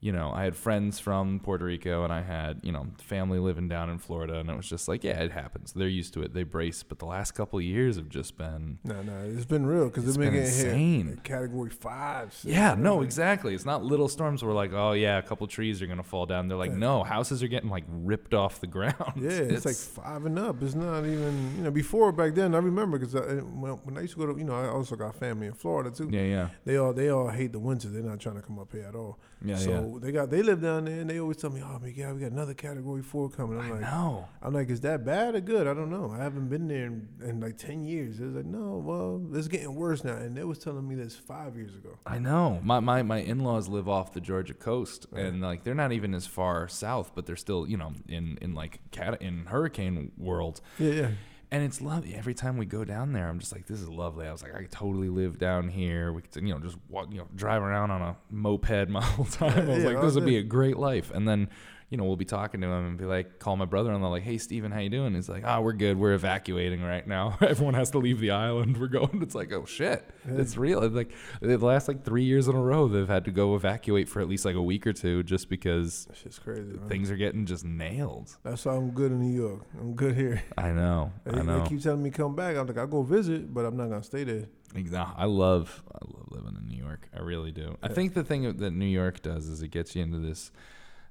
you 0.05 0.13
know, 0.13 0.31
I 0.35 0.45
had 0.45 0.55
friends 0.55 0.99
from 0.99 1.41
Puerto 1.41 1.65
Rico 1.65 2.05
and 2.05 2.13
I 2.13 2.21
had, 2.21 2.61
you 2.63 2.73
know, 2.73 2.89
family 2.99 3.39
living 3.39 3.69
down 3.69 3.89
in 3.89 3.97
Florida. 3.97 4.39
And 4.39 4.51
it 4.51 4.55
was 4.55 4.69
just 4.69 4.87
like, 4.87 5.03
yeah, 5.03 5.19
it 5.23 5.33
happens. 5.33 5.73
They're 5.73 5.89
used 5.89 6.13
to 6.13 6.21
it. 6.23 6.35
They 6.35 6.43
brace. 6.43 6.83
But 6.83 6.99
the 6.99 7.07
last 7.07 7.31
couple 7.31 7.59
of 7.59 7.65
years 7.65 7.97
have 7.97 8.11
just 8.11 8.37
been, 8.37 8.81
no, 8.85 9.01
no, 9.03 9.17
it's 9.25 9.47
been 9.47 9.65
real 9.65 9.87
because 9.87 10.07
It's 10.07 10.19
they've 10.19 10.27
been, 10.31 10.35
been 10.35 10.43
insane. 10.45 11.07
hit 11.07 11.25
category 11.25 11.71
five. 11.71 12.35
six, 12.35 12.45
yeah, 12.45 12.75
no, 12.75 12.97
like- 12.97 13.07
exactly. 13.07 13.55
It's 13.55 13.65
not 13.65 13.83
little 13.83 14.09
storms 14.09 14.45
where 14.45 14.53
like, 14.53 14.75
oh 14.75 14.93
yeah, 14.93 15.17
a 15.17 15.23
couple 15.23 15.47
trees 15.47 15.81
are 15.81 15.87
going 15.87 15.97
to 15.97 16.05
fall 16.05 16.27
down. 16.27 16.49
They're 16.49 16.59
like, 16.59 16.73
Yeah. 16.73 16.77
no, 16.77 17.03
houses 17.03 17.43
are 17.43 17.49
getting 17.49 17.71
like 17.71 17.85
ripped 17.89 18.35
off 18.35 18.61
the 18.61 18.67
ground. 18.77 19.15
Yeah, 19.17 19.31
it's, 19.31 19.65
like 19.65 19.75
five 19.77 20.27
and 20.27 20.39
up. 20.39 20.63
It's 20.63 20.75
not 20.75 21.07
even 21.07 21.55
you 21.57 21.63
know 21.63 21.71
before 21.71 22.13
back 22.13 22.35
then. 22.35 22.55
I 22.55 22.59
remember 22.59 22.99
because 22.99 23.15
uh, 23.15 23.41
when, 23.55 23.73
when 23.85 23.97
I 23.97 24.03
used 24.03 24.13
to 24.13 24.21
go 24.21 24.31
to 24.31 24.39
you 24.39 24.45
know 24.45 24.55
I 24.55 24.69
also 24.69 24.97
got 24.97 25.15
family 25.15 25.47
in 25.47 25.55
Florida 25.55 25.91
too. 25.91 26.11
yeah, 26.13 26.25
yeah, 26.25 26.49
They 26.67 26.77
all 26.77 26.93
they 26.93 27.09
all 27.09 27.29
hate 27.31 27.53
the 27.53 27.59
winter. 27.59 27.89
They're 27.89 28.03
not 28.03 28.21
trying 28.21 28.37
to 28.37 28.43
come 28.43 28.59
up 28.59 28.71
here 28.71 28.85
at 28.87 28.95
all. 28.95 29.19
Yeah, 29.45 29.57
so 29.57 29.71
yeah. 29.71 29.99
they 30.01 30.13
got 30.13 30.31
they 30.31 30.43
live 30.43 30.61
down 30.63 30.87
there 30.87 31.01
and 31.01 31.09
they 31.11 31.21
always 31.21 31.37
tell 31.37 31.51
me, 31.51 31.63
oh 31.63 31.79
my 31.81 31.91
god, 31.91 32.15
we 32.15 32.21
got 32.21 32.33
another 32.33 32.55
category 32.55 33.03
four 33.03 33.29
coming. 33.29 33.59
I'm 33.61 33.67
I 33.67 33.71
like, 33.73 33.81
know. 33.83 34.27
I'm 34.43 34.55
like, 34.55 34.71
is 34.71 34.81
that 34.81 35.05
bad 35.05 35.35
or 35.35 35.41
good? 35.41 35.67
I 35.67 35.75
don't 35.75 35.91
know. 35.91 36.11
I 36.13 36.23
haven't 36.23 36.49
been 36.49 36.67
there 36.69 36.87
in, 36.87 37.09
in 37.23 37.41
like 37.41 37.59
ten 37.59 37.85
years. 37.85 38.21
It 38.21 38.25
was 38.27 38.35
like, 38.37 38.47
no, 38.47 38.83
well, 38.85 39.23
it's 39.35 39.49
getting 39.49 39.75
worse 39.75 40.03
now. 40.05 40.15
And 40.17 40.37
they 40.37 40.45
was 40.45 40.59
telling 40.59 40.89
me 40.89 40.95
this 40.95 41.15
five 41.17 41.57
years 41.57 41.75
ago. 41.75 41.99
I 42.07 42.19
know. 42.19 42.61
My 42.63 42.81
my 42.81 43.03
my 43.03 43.19
in-laws 43.19 43.69
live 43.69 43.89
off 43.89 44.13
the 44.15 44.21
Georgia 44.21 44.55
coast, 44.55 45.07
Right. 45.11 45.27
and 45.27 45.41
like 45.43 45.63
they're 45.65 45.75
not 45.75 45.93
even 45.93 46.15
as 46.15 46.27
far 46.27 46.67
south, 46.69 47.13
but 47.15 47.27
they're 47.27 47.37
still 47.37 47.69
you 47.69 47.77
know 47.77 47.93
in 48.09 48.39
in 48.41 48.55
like 48.55 48.81
cat 48.91 49.21
in 49.21 49.47
hurricane 49.47 50.13
world, 50.17 50.61
Yeah, 50.79 50.91
yeah. 50.93 51.09
And 51.55 51.63
it's 51.65 51.81
lovely. 51.81 52.15
Every 52.15 52.35
time 52.35 52.57
we 52.57 52.67
go 52.67 52.85
down 52.85 53.13
there, 53.13 53.29
I'm 53.29 53.39
just 53.39 53.53
like, 53.53 53.67
this 53.67 53.81
is 53.81 53.89
lovely. 53.89 54.27
I 54.27 54.33
was 54.33 54.43
like, 54.43 54.55
I 54.55 54.63
could 54.63 54.73
totally 54.73 55.09
live 55.09 55.39
down 55.39 55.69
here. 55.69 56.13
We 56.13 56.23
could 56.23 56.35
you 56.43 56.53
know 56.53 56.59
just 56.59 56.77
walk, 56.89 57.09
you 57.13 57.19
know 57.19 57.29
drive 57.35 57.63
around 57.63 57.91
on 57.93 58.03
a 58.03 58.17
moped 58.31 58.89
my 58.89 59.03
whole 59.05 59.25
time. 59.25 59.69
I 59.71 59.75
was 59.75 59.85
Yeah, 59.85 59.91
like, 59.91 60.01
this 60.03 60.15
would 60.17 60.27
be 60.27 60.37
a 60.39 60.43
great 60.43 60.77
life. 60.77 61.11
And 61.13 61.29
then. 61.29 61.49
You 61.95 61.99
know, 61.99 62.07
we'll 62.07 62.17
be 62.17 62.25
talking 62.25 62.61
to 62.61 62.67
him 62.67 62.87
and 62.89 62.99
be 62.99 63.05
like, 63.05 63.39
call 63.39 63.57
my 63.57 63.67
brother-in-law, 63.67 64.09
like, 64.09 64.25
"Hey, 64.25 64.37
Steven, 64.39 64.73
how 64.73 64.81
you 64.81 64.91
doing?" 64.91 65.15
He's 65.15 65.29
like, 65.29 65.45
"Ah, 65.47 65.61
we're 65.61 65.75
good. 65.75 65.97
We're 65.97 66.15
evacuating 66.15 66.83
right 66.83 67.07
now. 67.07 67.39
Everyone 67.41 67.75
has 67.75 67.93
to 67.93 67.99
leave 67.99 68.19
the 68.19 68.33
island. 68.33 68.79
We're 68.79 68.89
going." 68.89 69.11
It's 69.23 69.37
like, 69.37 69.53
"Oh 69.53 69.65
shit, 69.65 70.05
Yeah. 70.27 70.41
it's 70.41 70.57
real." 70.57 70.83
It's 70.83 70.97
like 70.97 71.13
the 71.41 71.57
last 71.57 71.87
like 71.87 72.03
three 72.05 72.25
years 72.25 72.49
in 72.49 72.57
a 72.57 72.61
row, 72.61 72.89
they've 72.89 73.07
had 73.07 73.25
to 73.27 73.31
go 73.31 73.55
evacuate 73.55 74.09
for 74.09 74.21
at 74.21 74.29
least 74.29 74.45
like 74.45 74.57
a 74.57 74.61
week 74.63 74.89
or 74.89 74.93
two, 74.93 75.23
just 75.23 75.49
because 75.49 76.09
crazy. 76.43 76.73
Things 76.89 77.13
are 77.13 77.17
getting 77.17 77.47
just 77.47 77.65
nailed. 77.65 78.37
That's 78.43 78.65
why 78.65 78.75
I'm 78.75 78.91
good 78.91 79.13
in 79.13 79.21
New 79.21 79.33
York. 79.41 79.63
I'm 79.81 79.95
good 79.95 80.17
here. 80.17 80.43
I 80.59 80.73
know, 80.73 81.13
They, 81.23 81.39
I 81.39 81.43
know. 81.43 81.63
they 81.63 81.69
keep 81.69 81.81
telling 81.81 82.03
me 82.03 82.11
come 82.11 82.35
back. 82.35 82.57
I'm 82.57 82.67
like, 82.67 82.77
I'll 82.77 82.89
go 82.89 83.05
visit, 83.05 83.55
but 83.55 83.65
I'm 83.65 83.77
not 83.77 83.89
gonna 83.89 84.03
stay 84.03 84.25
there. 84.25 84.47
Exa- 84.75 85.15
I 85.17 85.27
love, 85.27 85.85
I 85.95 85.99
love 86.13 86.27
living 86.31 86.57
in 86.61 86.67
New 86.67 86.83
York. 86.83 87.09
I 87.17 87.21
really 87.21 87.53
do. 87.53 87.77
I 87.85 87.87
think 87.87 88.15
the 88.15 88.25
thing 88.25 88.57
that 88.57 88.73
New 88.73 88.85
York 88.85 89.23
does 89.23 89.47
is 89.47 89.63
it 89.63 89.69
gets 89.69 89.95
you 89.95 90.03
into 90.03 90.19
this 90.19 90.51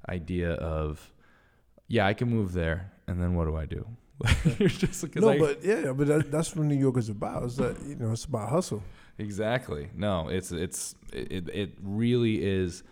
idea 0.09 0.51
of, 0.53 1.11
yeah, 1.87 2.05
I 2.05 2.13
can 2.13 2.29
move 2.29 2.53
there, 2.53 2.91
and 3.07 3.21
then 3.21 3.35
what 3.35 3.45
do 3.45 3.55
I 3.55 3.65
do? 3.65 3.85
You're 4.59 4.69
just 4.69 5.15
No, 5.15 5.29
I, 5.29 5.39
but 5.39 5.63
yeah, 5.63 5.91
but 5.91 6.07
that, 6.07 6.31
that's 6.31 6.55
what 6.55 6.65
New 6.65 6.77
York 6.77 6.97
is 6.97 7.09
about. 7.09 7.43
It's 7.43 7.55
that 7.57 7.81
you 7.85 7.95
know, 7.95 8.11
it's 8.11 8.25
about 8.25 8.49
hustle. 8.49 8.83
Exactly. 9.17 9.89
No, 9.95 10.27
it's 10.29 10.51
it's 10.51 10.95
it 11.11 11.49
it 11.49 11.71
really 11.81 12.43
is. 12.43 12.83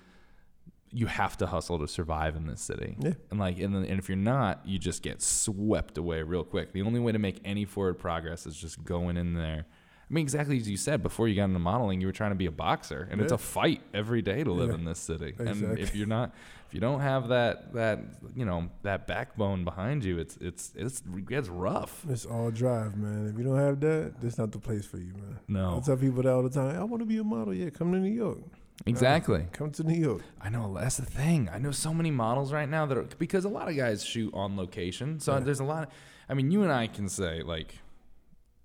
You 0.93 1.05
have 1.05 1.37
to 1.37 1.47
hustle 1.47 1.79
to 1.79 1.87
survive 1.87 2.35
in 2.35 2.47
this 2.47 2.59
city. 2.59 2.97
Yeah. 2.99 3.13
And 3.29 3.39
like, 3.39 3.59
and, 3.59 3.73
then, 3.73 3.85
and 3.85 3.97
if 3.97 4.09
you're 4.09 4.17
not, 4.17 4.65
you 4.65 4.77
just 4.77 5.03
get 5.03 5.21
swept 5.21 5.97
away 5.97 6.21
real 6.21 6.43
quick. 6.43 6.73
The 6.73 6.81
only 6.81 6.99
way 6.99 7.13
to 7.13 7.19
make 7.19 7.39
any 7.45 7.63
forward 7.63 7.97
progress 7.97 8.45
is 8.45 8.57
just 8.57 8.83
going 8.83 9.15
in 9.15 9.33
there. 9.33 9.65
I 10.09 10.13
mean, 10.13 10.23
exactly 10.23 10.57
as 10.57 10.69
you 10.69 10.75
said 10.75 11.01
before 11.01 11.29
you 11.29 11.35
got 11.37 11.45
into 11.45 11.59
modeling, 11.59 12.01
you 12.01 12.07
were 12.07 12.11
trying 12.13 12.31
to 12.31 12.35
be 12.35 12.45
a 12.47 12.51
boxer, 12.51 13.07
and 13.09 13.21
it's 13.21 13.31
a 13.31 13.37
fight 13.37 13.81
every 13.93 14.21
day 14.21 14.43
to 14.43 14.51
live 14.51 14.69
Yeah. 14.71 14.75
in 14.75 14.83
this 14.83 14.99
city. 14.99 15.33
And 15.39 15.79
if 15.79 15.95
you're 15.95 16.07
not, 16.07 16.35
if 16.71 16.75
you 16.75 16.79
don't 16.79 17.01
have 17.01 17.27
that 17.27 17.73
that 17.73 17.99
you 18.33 18.45
know 18.45 18.69
that 18.83 19.05
backbone 19.05 19.65
behind 19.65 20.05
you, 20.05 20.19
it's 20.19 20.37
it's 20.37 20.71
it's 20.77 21.03
it's 21.29 21.49
rough. 21.49 22.05
It's 22.09 22.25
all 22.25 22.49
drive, 22.49 22.95
man. 22.95 23.27
If 23.27 23.37
you 23.37 23.43
don't 23.43 23.57
have 23.57 23.81
that, 23.81 24.13
that's 24.21 24.37
not 24.37 24.53
the 24.53 24.59
place 24.59 24.85
for 24.85 24.95
you, 24.97 25.11
man. 25.13 25.37
No, 25.49 25.77
I 25.77 25.79
tell 25.81 25.97
people 25.97 26.23
that 26.23 26.31
all 26.31 26.43
the 26.43 26.49
time. 26.49 26.79
I 26.79 26.83
want 26.85 27.01
to 27.01 27.05
be 27.05 27.17
a 27.17 27.25
model. 27.25 27.53
Yeah, 27.53 27.71
come 27.71 27.91
to 27.91 27.99
New 27.99 28.09
York. 28.09 28.37
Uh, 28.39 28.83
exactly. 28.85 29.45
Come 29.51 29.71
to 29.71 29.83
New 29.83 29.99
York. 29.99 30.21
I 30.39 30.47
know 30.47 30.73
that's 30.79 30.95
the 30.95 31.05
thing. 31.05 31.49
I 31.51 31.57
know 31.57 31.71
so 31.71 31.93
many 31.93 32.09
models 32.09 32.53
right 32.53 32.69
now 32.69 32.85
that 32.85 32.97
are 32.97 33.03
because 33.19 33.43
a 33.43 33.49
lot 33.49 33.67
of 33.67 33.75
guys 33.75 34.05
shoot 34.05 34.33
on 34.33 34.55
location. 34.55 35.19
So 35.19 35.33
Yeah. 35.33 35.39
there's 35.41 35.59
a 35.59 35.65
lot. 35.65 35.83
Of, 35.83 35.89
I 36.29 36.35
mean, 36.35 36.51
you 36.51 36.63
and 36.63 36.71
I 36.71 36.87
can 36.87 37.09
say 37.09 37.41
like 37.43 37.79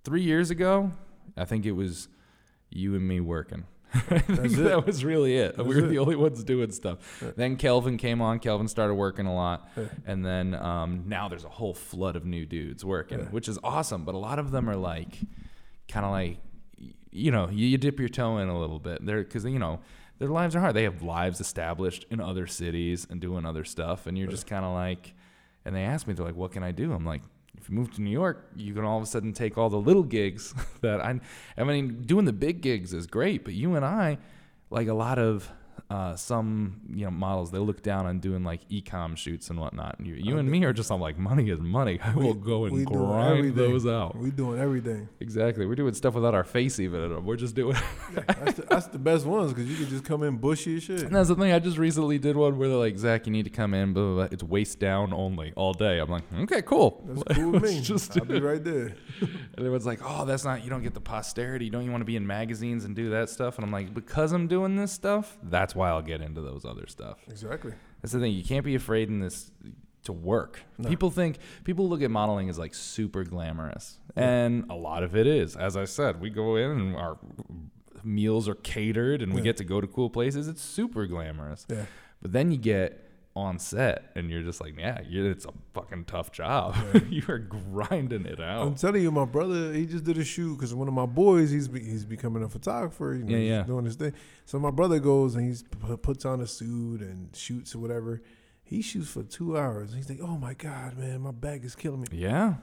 three 0.05 0.21
years 0.23 0.49
ago, 0.49 0.91
I 1.35 1.43
think 1.43 1.65
it 1.65 1.73
was 1.73 2.07
you 2.69 2.95
and 2.95 3.05
me 3.05 3.19
working. 3.19 3.65
I 3.93 4.19
think 4.19 4.53
that 4.57 4.85
was 4.85 5.03
really 5.05 5.37
it. 5.37 5.55
That's 5.57 5.67
we 5.67 5.75
were 5.75 5.85
it. 5.85 5.89
the 5.89 5.99
only 5.99 6.15
ones 6.15 6.43
doing 6.43 6.71
stuff. 6.71 7.21
Yeah. 7.21 7.31
Then 7.35 7.55
Kelvin 7.55 7.97
came 7.97 8.21
on. 8.21 8.39
Kelvin 8.39 8.67
started 8.67 8.95
working 8.95 9.25
a 9.25 9.33
lot, 9.33 9.69
Yeah. 9.77 9.85
and 10.05 10.25
then 10.25 10.53
um, 10.55 11.03
now 11.07 11.27
there's 11.29 11.45
a 11.45 11.49
whole 11.49 11.73
flood 11.73 12.15
of 12.15 12.25
new 12.25 12.45
dudes 12.45 12.83
working, 12.83 13.19
Yeah. 13.19 13.25
which 13.25 13.47
is 13.47 13.57
awesome. 13.63 14.03
But 14.03 14.15
a 14.15 14.17
lot 14.17 14.39
of 14.39 14.51
them 14.51 14.69
are 14.69 14.75
like, 14.75 15.17
kind 15.87 16.05
of 16.05 16.11
like, 16.11 16.37
you 17.11 17.31
know, 17.31 17.49
you, 17.49 17.65
you 17.67 17.77
dip 17.77 17.99
your 17.99 18.09
toe 18.09 18.37
in 18.39 18.49
a 18.49 18.59
little 18.59 18.79
bit. 18.79 19.05
They're 19.05 19.23
because 19.23 19.45
you 19.45 19.59
know 19.59 19.79
their 20.19 20.29
lives 20.29 20.55
are 20.55 20.59
hard. 20.59 20.75
They 20.75 20.83
have 20.83 21.01
lives 21.01 21.39
established 21.39 22.05
in 22.11 22.19
other 22.19 22.45
cities 22.47 23.07
and 23.09 23.21
doing 23.21 23.45
other 23.45 23.63
stuff, 23.63 24.05
and 24.07 24.17
you're 24.17 24.27
just 24.27 24.47
kind 24.47 24.65
of 24.65 24.73
like. 24.73 25.13
And 25.65 25.75
they 25.75 25.83
asked 25.83 26.07
me, 26.07 26.13
they're 26.13 26.25
like, 26.25 26.35
"What 26.35 26.51
can 26.51 26.63
I 26.63 26.71
do?" 26.71 26.93
I'm 26.93 27.05
like, 27.05 27.21
"If 27.67 27.71
you 27.71 27.79
move 27.79 27.93
to 27.95 28.01
New 28.01 28.11
York, 28.11 28.49
you 28.55 28.73
can 28.73 28.85
all 28.85 28.95
of 28.95 29.03
a 29.03 29.05
sudden 29.05 29.33
take 29.33 29.57
all 29.57 29.69
the 29.69 29.75
little 29.75 30.03
gigs 30.03 30.55
that 30.81 31.01
I. 31.01 31.19
I 31.57 31.65
mean, 31.65 32.03
doing 32.03 32.23
the 32.23 32.31
big 32.31 32.61
gigs 32.61 32.93
is 32.93 33.07
great, 33.07 33.43
but 33.43 33.55
you 33.55 33.75
and 33.75 33.83
I, 33.83 34.19
like 34.69 34.87
a 34.87 34.93
lot 34.93 35.19
of 35.19 35.51
uh, 35.89 36.15
some 36.17 36.81
you 36.89 37.05
know 37.05 37.11
models, 37.11 37.49
they 37.51 37.59
look 37.59 37.81
down 37.81 38.05
on 38.05 38.19
doing 38.19 38.43
like 38.43 38.67
ecom 38.69 39.15
shoots 39.15 39.49
and 39.49 39.57
whatnot. 39.59 39.97
And 39.99 40.07
you, 40.07 40.15
you 40.15 40.37
and 40.37 40.49
me 40.51 40.63
are 40.65 40.73
just 40.73 40.91
on 40.91 40.99
like 40.99 41.17
money 41.17 41.49
is 41.49 41.59
money. 41.61 41.99
I 42.03 42.13
will 42.13 42.33
go 42.33 42.65
and 42.65 42.85
grind 42.85 43.55
those 43.55 43.85
out. 43.87 44.17
We 44.17 44.31
doing 44.31 44.59
everything. 44.59 45.07
Exactly. 45.21 45.65
We're 45.65 45.75
doing 45.75 45.93
stuff 45.93 46.13
without 46.15 46.33
our 46.35 46.43
face 46.43 46.79
even. 46.79 47.01
in 47.03 47.15
'em. 47.15 47.25
We're 47.25 47.37
just 47.37 47.55
doing. 47.55 47.77
That's 48.27 48.55
the, 48.57 48.61
that's 48.63 48.87
the 48.87 48.99
best 48.99 49.25
ones 49.25 49.53
because 49.53 49.69
you 49.69 49.75
can 49.77 49.87
just 49.89 50.03
come 50.03 50.23
in 50.23 50.37
bushy 50.37 50.77
as 50.77 50.83
shit. 50.83 51.03
And 51.03 51.15
that's 51.15 51.29
the 51.29 51.35
thing. 51.35 51.51
I 51.51 51.59
just 51.59 51.77
recently 51.77 52.17
did 52.19 52.35
one 52.35 52.57
where 52.57 52.67
they're 52.69 52.77
like, 52.77 52.97
Zach, 52.97 53.25
you 53.25 53.31
need 53.31 53.43
to 53.43 53.49
come 53.49 53.73
in. 53.73 53.93
Blah, 53.93 54.03
blah, 54.03 54.13
blah. 54.15 54.27
It's 54.31 54.43
waist 54.43 54.79
down 54.79 55.13
only 55.13 55.53
all 55.55 55.73
day. 55.73 55.99
I'm 55.99 56.09
like, 56.09 56.23
okay, 56.41 56.61
cool. 56.61 57.03
That's 57.07 57.37
cool 57.37 57.51
with 57.51 57.63
me. 57.75 57.81
just 57.81 58.17
I'll 58.17 58.25
be 58.25 58.39
right 58.39 58.63
there. 58.63 58.95
And 59.21 59.39
everyone's 59.57 59.85
like, 59.85 59.99
oh, 60.03 60.25
that's 60.25 60.43
not, 60.45 60.63
you 60.63 60.69
don't 60.69 60.83
get 60.83 60.93
the 60.93 61.01
posterity. 61.01 61.69
Don't 61.69 61.83
you 61.85 61.91
want 61.91 62.01
to 62.01 62.05
be 62.05 62.15
in 62.15 62.25
magazines 62.27 62.85
and 62.85 62.95
do 62.95 63.09
that 63.11 63.29
stuff? 63.29 63.57
And 63.57 63.65
I'm 63.65 63.71
like, 63.71 63.93
because 63.93 64.31
I'm 64.31 64.47
doing 64.47 64.75
this 64.75 64.91
stuff, 64.91 65.37
that's 65.43 65.75
why 65.77 65.89
I'll 65.89 66.01
get 66.01 66.21
into 66.21 66.41
those 66.41 66.65
other 66.65 66.87
stuff. 66.87 67.19
Exactly. 67.29 67.73
That's 68.01 68.11
the 68.11 68.19
thing. 68.19 68.33
You 68.33 68.43
can't 68.43 68.65
be 68.65 68.75
afraid 68.75 69.07
in 69.07 69.19
this 69.19 69.51
to 70.03 70.13
work. 70.13 70.61
No. 70.77 70.89
People 70.89 71.11
think, 71.11 71.37
people 71.63 71.87
look 71.87 72.01
at 72.01 72.11
modeling 72.11 72.49
as 72.49 72.57
like 72.57 72.73
super 72.73 73.23
glamorous. 73.23 73.99
Yeah. 74.15 74.29
And 74.29 74.65
a 74.69 74.75
lot 74.75 75.03
of 75.03 75.15
it 75.15 75.27
is. 75.27 75.55
As 75.55 75.77
I 75.77 75.85
said, 75.85 76.19
we 76.19 76.29
go 76.29 76.55
in 76.55 76.71
and 76.71 76.95
our 76.95 77.17
meals 78.03 78.47
are 78.47 78.55
catered 78.55 79.21
and 79.21 79.33
we 79.33 79.41
get 79.41 79.57
to 79.57 79.63
go 79.63 79.79
to 79.81 79.87
cool 79.87 80.09
places. 80.09 80.47
It's 80.47 80.61
super 80.61 81.07
glamorous. 81.07 81.65
Yeah. 81.69 81.85
But 82.21 82.31
then 82.31 82.51
you 82.51 82.57
get 82.57 83.06
on 83.37 83.59
set 83.59 84.11
and 84.15 84.29
you're 84.29 84.43
just 84.43 84.59
like, 84.61 84.77
yeah, 84.77 85.01
you 85.07 85.25
it's 85.25 85.45
a 85.45 85.53
fucking 85.73 86.05
tough 86.05 86.31
job. 86.31 86.75
Yeah. 86.93 87.01
you 87.09 87.23
are 87.29 87.37
grinding 87.39 88.25
it 88.25 88.39
out. 88.39 88.67
I'm 88.67 88.75
telling 88.75 89.01
you, 89.01 89.11
my 89.11 89.25
brother, 89.25 89.73
he 89.73 89.85
just 89.85 90.03
did 90.03 90.17
a 90.17 90.23
shoot 90.23 90.55
because 90.55 90.73
one 90.73 90.87
of 90.87 90.93
my 90.93 91.05
boys, 91.05 91.51
he's 91.51 91.67
be, 91.67 91.79
he's 91.79 92.05
becoming 92.05 92.43
a 92.43 92.49
photographer. 92.49 93.15
You 93.15 93.23
know, 93.23 93.31
Yeah, 93.31 93.37
he's 93.37 93.49
yeah. 93.49 93.63
Doing 93.63 93.85
his 93.85 93.95
thing. 93.95 94.13
So 94.45 94.59
my 94.59 94.71
brother 94.71 94.99
goes 94.99 95.35
and 95.35 95.47
he 95.55 95.63
p- 95.87 95.97
puts 95.97 96.25
on 96.25 96.41
a 96.41 96.47
suit 96.47 97.01
and 97.01 97.35
shoots 97.35 97.73
or 97.75 97.79
whatever. 97.79 98.21
He 98.63 98.81
shoots 98.81 99.09
for 99.09 99.23
two 99.23 99.57
hours. 99.57 99.93
He's 99.93 100.09
like, 100.09 100.19
"Oh 100.21 100.37
my 100.37 100.53
god, 100.53 100.97
man, 100.97 101.21
my 101.21 101.31
back 101.31 101.63
is 101.63 101.73
killing 101.73 102.01
me." 102.01 102.07
Yeah. 102.11 102.55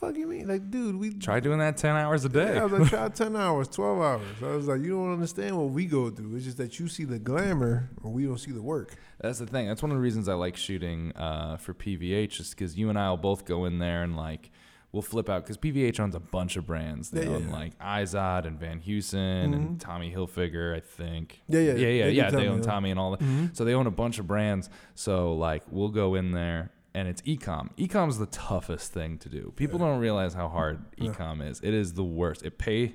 The 0.00 0.06
fuck 0.06 0.16
you 0.16 0.26
mean? 0.26 0.48
Like, 0.48 0.70
dude, 0.70 0.96
we 0.96 1.12
Try 1.14 1.40
doing 1.40 1.58
that 1.58 1.76
10 1.76 1.96
hours 1.96 2.24
a 2.24 2.28
day. 2.28 2.54
Yeah, 2.54 2.62
I 2.62 2.64
was 2.64 2.80
like, 2.80 2.90
try 2.90 3.08
ten 3.24 3.36
hours, 3.36 3.68
twelve 3.68 4.00
hours. 4.00 4.26
I 4.42 4.56
was 4.56 4.66
like, 4.68 4.80
you 4.80 4.90
don't 4.90 5.12
understand 5.12 5.56
what 5.56 5.70
we 5.70 5.86
go 5.86 6.10
through. 6.10 6.34
It's 6.36 6.44
just 6.44 6.56
that 6.58 6.78
you 6.78 6.88
see 6.88 7.04
the 7.04 7.18
glamour 7.18 7.90
and 8.02 8.12
we 8.12 8.24
don't 8.24 8.38
see 8.38 8.52
the 8.52 8.62
work. 8.62 8.96
That's 9.20 9.38
the 9.38 9.46
thing. 9.46 9.68
That's 9.68 9.82
one 9.82 9.90
of 9.90 9.96
the 9.96 10.02
reasons 10.02 10.28
I 10.28 10.34
like 10.34 10.56
shooting 10.56 11.12
uh, 11.16 11.56
for 11.58 11.74
PVH, 11.74 12.40
is 12.40 12.50
because 12.50 12.76
you 12.78 12.88
and 12.88 12.98
I 12.98 13.10
will 13.10 13.16
both 13.18 13.44
go 13.44 13.66
in 13.66 13.78
there 13.78 14.02
and 14.02 14.16
like 14.16 14.50
we'll 14.92 15.02
flip 15.02 15.28
out 15.28 15.44
because 15.44 15.56
PVH 15.56 16.00
owns 16.00 16.16
a 16.16 16.20
bunch 16.20 16.56
of 16.56 16.66
brands. 16.66 17.10
They 17.10 17.22
Yeah, 17.24 17.30
yeah, 17.30 17.36
own 17.36 17.46
yeah. 17.48 17.52
like 17.52 17.78
Izod 17.78 18.44
and 18.46 18.58
Van 18.58 18.80
Heusen 18.80 19.50
Mhm. 19.50 19.54
and 19.54 19.80
Tommy 19.80 20.12
Hilfiger, 20.12 20.74
I 20.76 20.80
think. 20.80 21.42
Yeah, 21.48 21.60
yeah, 21.60 21.72
yeah, 21.74 21.86
yeah, 21.88 22.04
they 22.06 22.10
do 22.10 22.16
yeah. 22.16 22.30
They 22.30 22.48
own. 22.48 22.60
Tommy 22.62 22.90
and 22.90 22.98
all 22.98 23.12
that. 23.12 23.20
Mhm. 23.20 23.56
So 23.56 23.64
they 23.64 23.74
own 23.74 23.86
a 23.86 23.90
bunch 23.92 24.18
of 24.18 24.26
brands. 24.26 24.68
So 24.96 25.34
like 25.34 25.62
we'll 25.70 25.90
go 25.90 26.14
in 26.16 26.32
there 26.32 26.70
and 26.94 27.06
it's 27.08 27.22
ecom. 27.22 27.70
Ecom 27.76 28.08
is 28.08 28.18
the 28.18 28.26
toughest 28.26 28.92
thing 28.92 29.18
to 29.18 29.28
do. 29.28 29.52
People 29.56 29.78
Yeah. 29.80 29.86
don't 29.86 30.00
realize 30.00 30.34
how 30.34 30.48
hard 30.48 30.84
Yeah. 30.96 31.10
ecom 31.12 31.46
is. 31.48 31.60
It 31.62 31.74
is 31.74 31.92
the 31.94 32.04
worst. 32.04 32.42
It 32.44 32.58
pay 32.58 32.94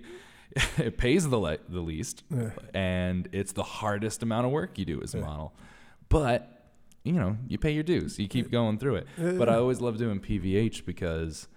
it 0.78 0.98
pays 0.98 1.28
the 1.30 1.38
le- 1.38 1.58
the 1.68 1.82
least 1.82 2.24
Yeah. 2.30 2.52
and 2.74 3.28
it's 3.32 3.52
the 3.54 3.64
hardest 3.64 4.24
amount 4.24 4.46
of 4.46 4.52
work 4.52 4.78
you 4.78 4.86
do 4.86 5.02
as 5.02 5.14
a 5.14 5.18
model. 5.20 5.54
But 6.10 6.52
you 7.04 7.14
know, 7.14 7.38
you 7.48 7.58
pay 7.60 7.72
your 7.72 7.84
dues. 7.84 8.18
You 8.18 8.28
keep 8.28 8.50
going 8.50 8.80
through 8.80 8.96
it. 8.96 9.08
Yeah, 9.18 9.34
But 9.34 9.48
I 9.48 9.56
always 9.56 9.80
love 9.80 9.98
doing 9.98 10.20
PVH 10.20 10.84
because 10.86 11.48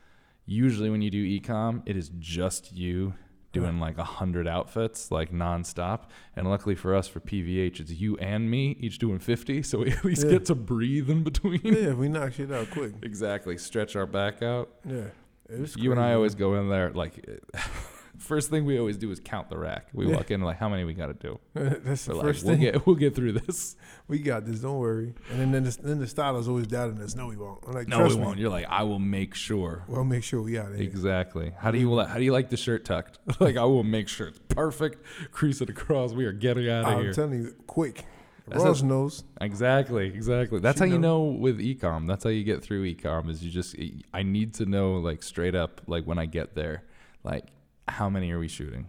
usually 0.44 0.90
when 0.90 1.00
you 1.00 1.10
do 1.10 1.24
ecom, 1.40 1.82
it 1.86 1.96
is 1.96 2.10
just 2.18 2.72
you 2.76 3.14
doing 3.52 3.80
like 3.80 3.96
a 3.98 4.04
hundred 4.04 4.46
outfits 4.46 5.10
like 5.10 5.32
nonstop. 5.32 6.02
And 6.36 6.48
luckily 6.48 6.74
for 6.74 6.94
us 6.94 7.08
for 7.08 7.20
PVH, 7.20 7.80
it's 7.80 7.90
you 7.92 8.16
and 8.18 8.50
me 8.50 8.76
each 8.80 8.98
doing 8.98 9.18
fifty, 9.18 9.62
so 9.62 9.78
we 9.78 9.90
at 9.92 10.04
least 10.04 10.24
Yeah. 10.24 10.32
get 10.32 10.44
to 10.46 10.54
breathe 10.54 11.08
in 11.10 11.22
between. 11.24 11.60
yeah, 11.64 11.92
we 11.94 12.08
knock 12.08 12.32
shit 12.34 12.52
out 12.52 12.70
quick. 12.70 12.92
Exactly. 13.02 13.56
Stretch 13.58 13.96
our 13.96 14.06
back 14.06 14.42
out. 14.42 14.70
Yeah, 14.86 15.04
it 15.48 15.60
was 15.60 15.76
you 15.76 15.90
and 15.92 16.00
I 16.00 16.12
always 16.14 16.34
go 16.34 16.54
in 16.54 16.68
there 16.68 16.90
like 16.90 17.24
first 18.18 18.50
thing 18.50 18.64
we 18.64 18.78
always 18.78 18.96
do 18.96 19.10
is 19.10 19.20
count 19.20 19.48
the 19.48 19.56
rack. 19.58 19.88
We 19.92 20.06
walk 20.06 20.30
in 20.30 20.40
like 20.42 20.58
how 20.58 20.68
many 20.68 20.84
we 20.84 20.94
got 20.94 21.06
to 21.06 21.14
do. 21.14 21.38
That's 21.54 22.04
the 22.04 22.12
We're 22.12 22.16
like, 22.18 22.26
first 22.26 22.44
we'll 22.44 22.54
thing. 22.54 22.60
get 22.62 22.86
we'll 22.86 22.96
get 22.96 23.14
through 23.14 23.32
this. 23.32 23.76
we 24.08 24.18
got 24.18 24.46
this. 24.46 24.60
Don't 24.60 24.78
worry. 24.78 25.14
And 25.30 25.40
then 25.40 25.52
then 25.52 25.64
the, 25.64 25.78
then 25.82 25.98
the 25.98 26.22
always 26.48 26.66
doubting 26.66 27.00
us. 27.00 27.14
No, 27.14 27.26
we 27.26 27.36
won't. 27.36 27.60
I'm 27.66 27.72
like, 27.72 27.88
No, 27.88 27.98
trust 27.98 28.14
we 28.14 28.20
me. 28.20 28.26
won't. 28.26 28.38
You're 28.38 28.50
like, 28.50 28.66
I 28.68 28.82
will 28.82 28.98
make 28.98 29.34
sure. 29.34 29.84
We'll 29.88 30.04
make 30.04 30.24
sure 30.24 30.42
we 30.42 30.58
out 30.58 30.72
of 30.72 30.74
here. 30.76 30.84
Exactly. 30.84 31.52
How 31.58 31.70
do 31.70 31.78
you 31.78 31.92
li- 31.92 32.06
how 32.06 32.18
do 32.18 32.24
you 32.24 32.32
like 32.32 32.50
the 32.50 32.56
shirt 32.56 32.84
tucked? 32.84 33.18
like 33.40 33.56
I 33.56 33.64
will 33.64 33.84
make 33.84 34.08
sure 34.08 34.28
it's 34.28 34.40
perfect. 34.48 35.02
Crease 35.32 35.60
it 35.60 35.70
across. 35.70 36.12
We 36.12 36.24
are 36.26 36.32
getting 36.32 36.68
out 36.68 36.84
of 36.84 36.88
here. 36.88 36.96
I'm 36.98 37.02
here. 37.04 37.12
telling 37.12 37.42
you, 37.42 37.54
quick. 37.66 38.04
That's 38.48 38.64
Ross 38.64 38.82
knows. 38.82 39.24
exactly. 39.40 40.06
Exactly. 40.06 40.60
That's 40.60 40.78
how 40.80 40.86
you 40.86 40.98
know. 40.98 41.30
know 41.32 41.38
with 41.38 41.58
ecom. 41.58 42.06
That's 42.06 42.24
how 42.24 42.30
you 42.30 42.44
get 42.44 42.62
through 42.62 42.94
ecom. 42.94 43.28
Is 43.28 43.44
you 43.44 43.50
just 43.50 43.76
I 44.14 44.22
need 44.22 44.54
to 44.54 44.64
know 44.66 44.94
like 44.94 45.22
straight 45.22 45.54
up 45.54 45.82
like 45.86 46.04
when 46.04 46.18
I 46.18 46.24
get 46.24 46.54
there, 46.54 46.84
like 47.24 47.44
how 47.88 48.08
many 48.08 48.30
are 48.32 48.38
we 48.38 48.48
shooting, 48.48 48.88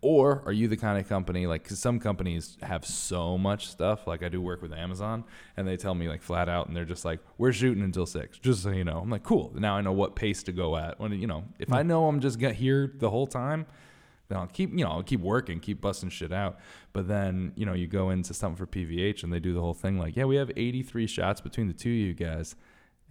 or 0.00 0.42
are 0.46 0.52
you 0.52 0.68
the 0.68 0.76
kind 0.76 0.98
of 0.98 1.08
company 1.08 1.46
like 1.46 1.62
because 1.62 1.78
some 1.78 1.98
companies 1.98 2.56
have 2.62 2.84
so 2.84 3.38
much 3.38 3.68
stuff. 3.68 4.06
Like 4.06 4.22
I 4.22 4.28
do 4.28 4.40
work 4.40 4.62
with 4.62 4.72
Amazon, 4.72 5.24
and 5.56 5.66
they 5.66 5.76
tell 5.76 5.94
me 5.94 6.08
like 6.08 6.22
flat 6.22 6.48
out, 6.48 6.68
and 6.68 6.76
they're 6.76 6.84
just 6.84 7.04
like, 7.04 7.20
"We're 7.38 7.52
shooting 7.52 7.82
until 7.82 8.06
six, 8.06 8.38
just 8.38 8.62
so 8.62 8.70
you 8.70 8.84
know." 8.84 8.98
I'm 8.98 9.10
like, 9.10 9.22
"Cool." 9.22 9.52
Now 9.54 9.76
I 9.76 9.80
know 9.80 9.92
what 9.92 10.16
pace 10.16 10.42
to 10.44 10.52
go 10.52 10.76
at. 10.76 10.98
When 10.98 11.12
you 11.12 11.26
know, 11.26 11.44
if 11.58 11.72
I 11.72 11.82
know 11.82 12.06
I'm 12.06 12.20
just 12.20 12.38
get 12.38 12.56
here 12.56 12.92
the 12.98 13.10
whole 13.10 13.26
time, 13.26 13.66
then 14.28 14.38
I'll 14.38 14.46
keep 14.46 14.70
you 14.70 14.84
know 14.84 14.90
I'll 14.90 15.02
keep 15.02 15.20
working, 15.20 15.60
keep 15.60 15.80
busting 15.80 16.08
shit 16.08 16.32
out. 16.32 16.58
But 16.92 17.08
then 17.08 17.52
you 17.56 17.66
know 17.66 17.74
you 17.74 17.86
go 17.86 18.10
into 18.10 18.32
something 18.32 18.56
for 18.56 18.66
PVH 18.66 19.22
and 19.22 19.32
they 19.32 19.40
do 19.40 19.52
the 19.52 19.60
whole 19.60 19.74
thing 19.74 19.98
like, 19.98 20.16
yeah, 20.16 20.24
we 20.24 20.36
have 20.36 20.50
83 20.56 21.06
shots 21.06 21.40
between 21.40 21.68
the 21.68 21.74
two 21.74 21.90
of 21.90 21.96
you 21.96 22.14
guys, 22.14 22.56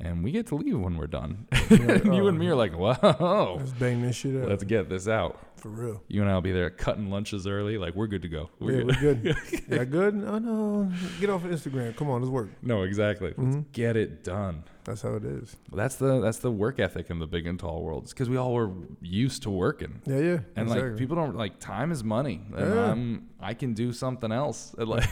and 0.01 0.23
we 0.23 0.31
get 0.31 0.47
to 0.47 0.55
leave 0.55 0.79
when 0.79 0.97
we're 0.97 1.07
done. 1.07 1.47
and 1.51 2.05
you 2.15 2.27
and 2.27 2.37
me 2.39 2.47
are 2.47 2.55
like, 2.55 2.73
whoa, 2.73 3.55
Let's 3.59 3.71
bang 3.73 4.01
this 4.01 4.15
shit 4.15 4.41
out. 4.41 4.49
let's 4.49 4.63
get 4.63 4.89
this 4.89 5.07
out. 5.07 5.37
for 5.57 5.69
real. 5.69 6.01
You 6.07 6.21
and 6.21 6.29
I'll 6.31 6.41
be 6.41 6.51
there 6.53 6.69
cutting 6.69 7.09
lunches 7.09 7.45
early, 7.47 7.77
like 7.77 7.95
we're 7.95 8.07
good 8.07 8.21
to 8.21 8.29
go. 8.29 8.49
We're 8.59 8.89
yeah, 8.89 8.99
good. 8.99 9.23
we're 9.23 9.33
good. 9.33 9.63
yeah, 9.69 9.83
good. 9.83 10.15
No, 10.15 10.37
no. 10.39 10.91
Get 11.19 11.29
off 11.29 11.43
of 11.43 11.51
Instagram. 11.51 11.95
Come 11.95 12.09
on, 12.09 12.21
let's 12.21 12.31
work. 12.31 12.49
no, 12.61 12.83
exactly. 12.83 13.33
Let's 13.37 13.55
Mhm. 13.57 13.65
get 13.73 13.97
it 13.97 14.23
done. 14.23 14.63
That's 14.85 15.01
how 15.03 15.13
it 15.15 15.23
is. 15.25 15.55
That's 15.71 15.95
the 15.97 16.19
that's 16.19 16.39
the 16.39 16.49
work 16.51 16.79
ethic 16.79 17.09
in 17.11 17.19
the 17.19 17.27
big 17.27 17.45
and 17.45 17.59
tall 17.59 17.83
world. 17.83 18.03
It's 18.03 18.13
because 18.13 18.27
we 18.29 18.37
all 18.37 18.53
were 18.53 18.71
used 19.01 19.43
to 19.43 19.49
working. 19.51 20.01
Yeah, 20.05 20.15
yeah. 20.17 20.39
And 20.55 20.67
exactly. 20.67 20.89
like 20.91 20.97
people 20.97 21.15
don't 21.15 21.35
like 21.35 21.59
time 21.59 21.91
is 21.91 22.03
money, 22.03 22.41
and 22.55 22.73
Yeah. 22.73 22.91
I'm 22.91 23.29
I 23.39 23.53
can 23.53 23.73
do 23.73 23.91
something 23.93 24.31
else. 24.31 24.73
Like 24.79 25.07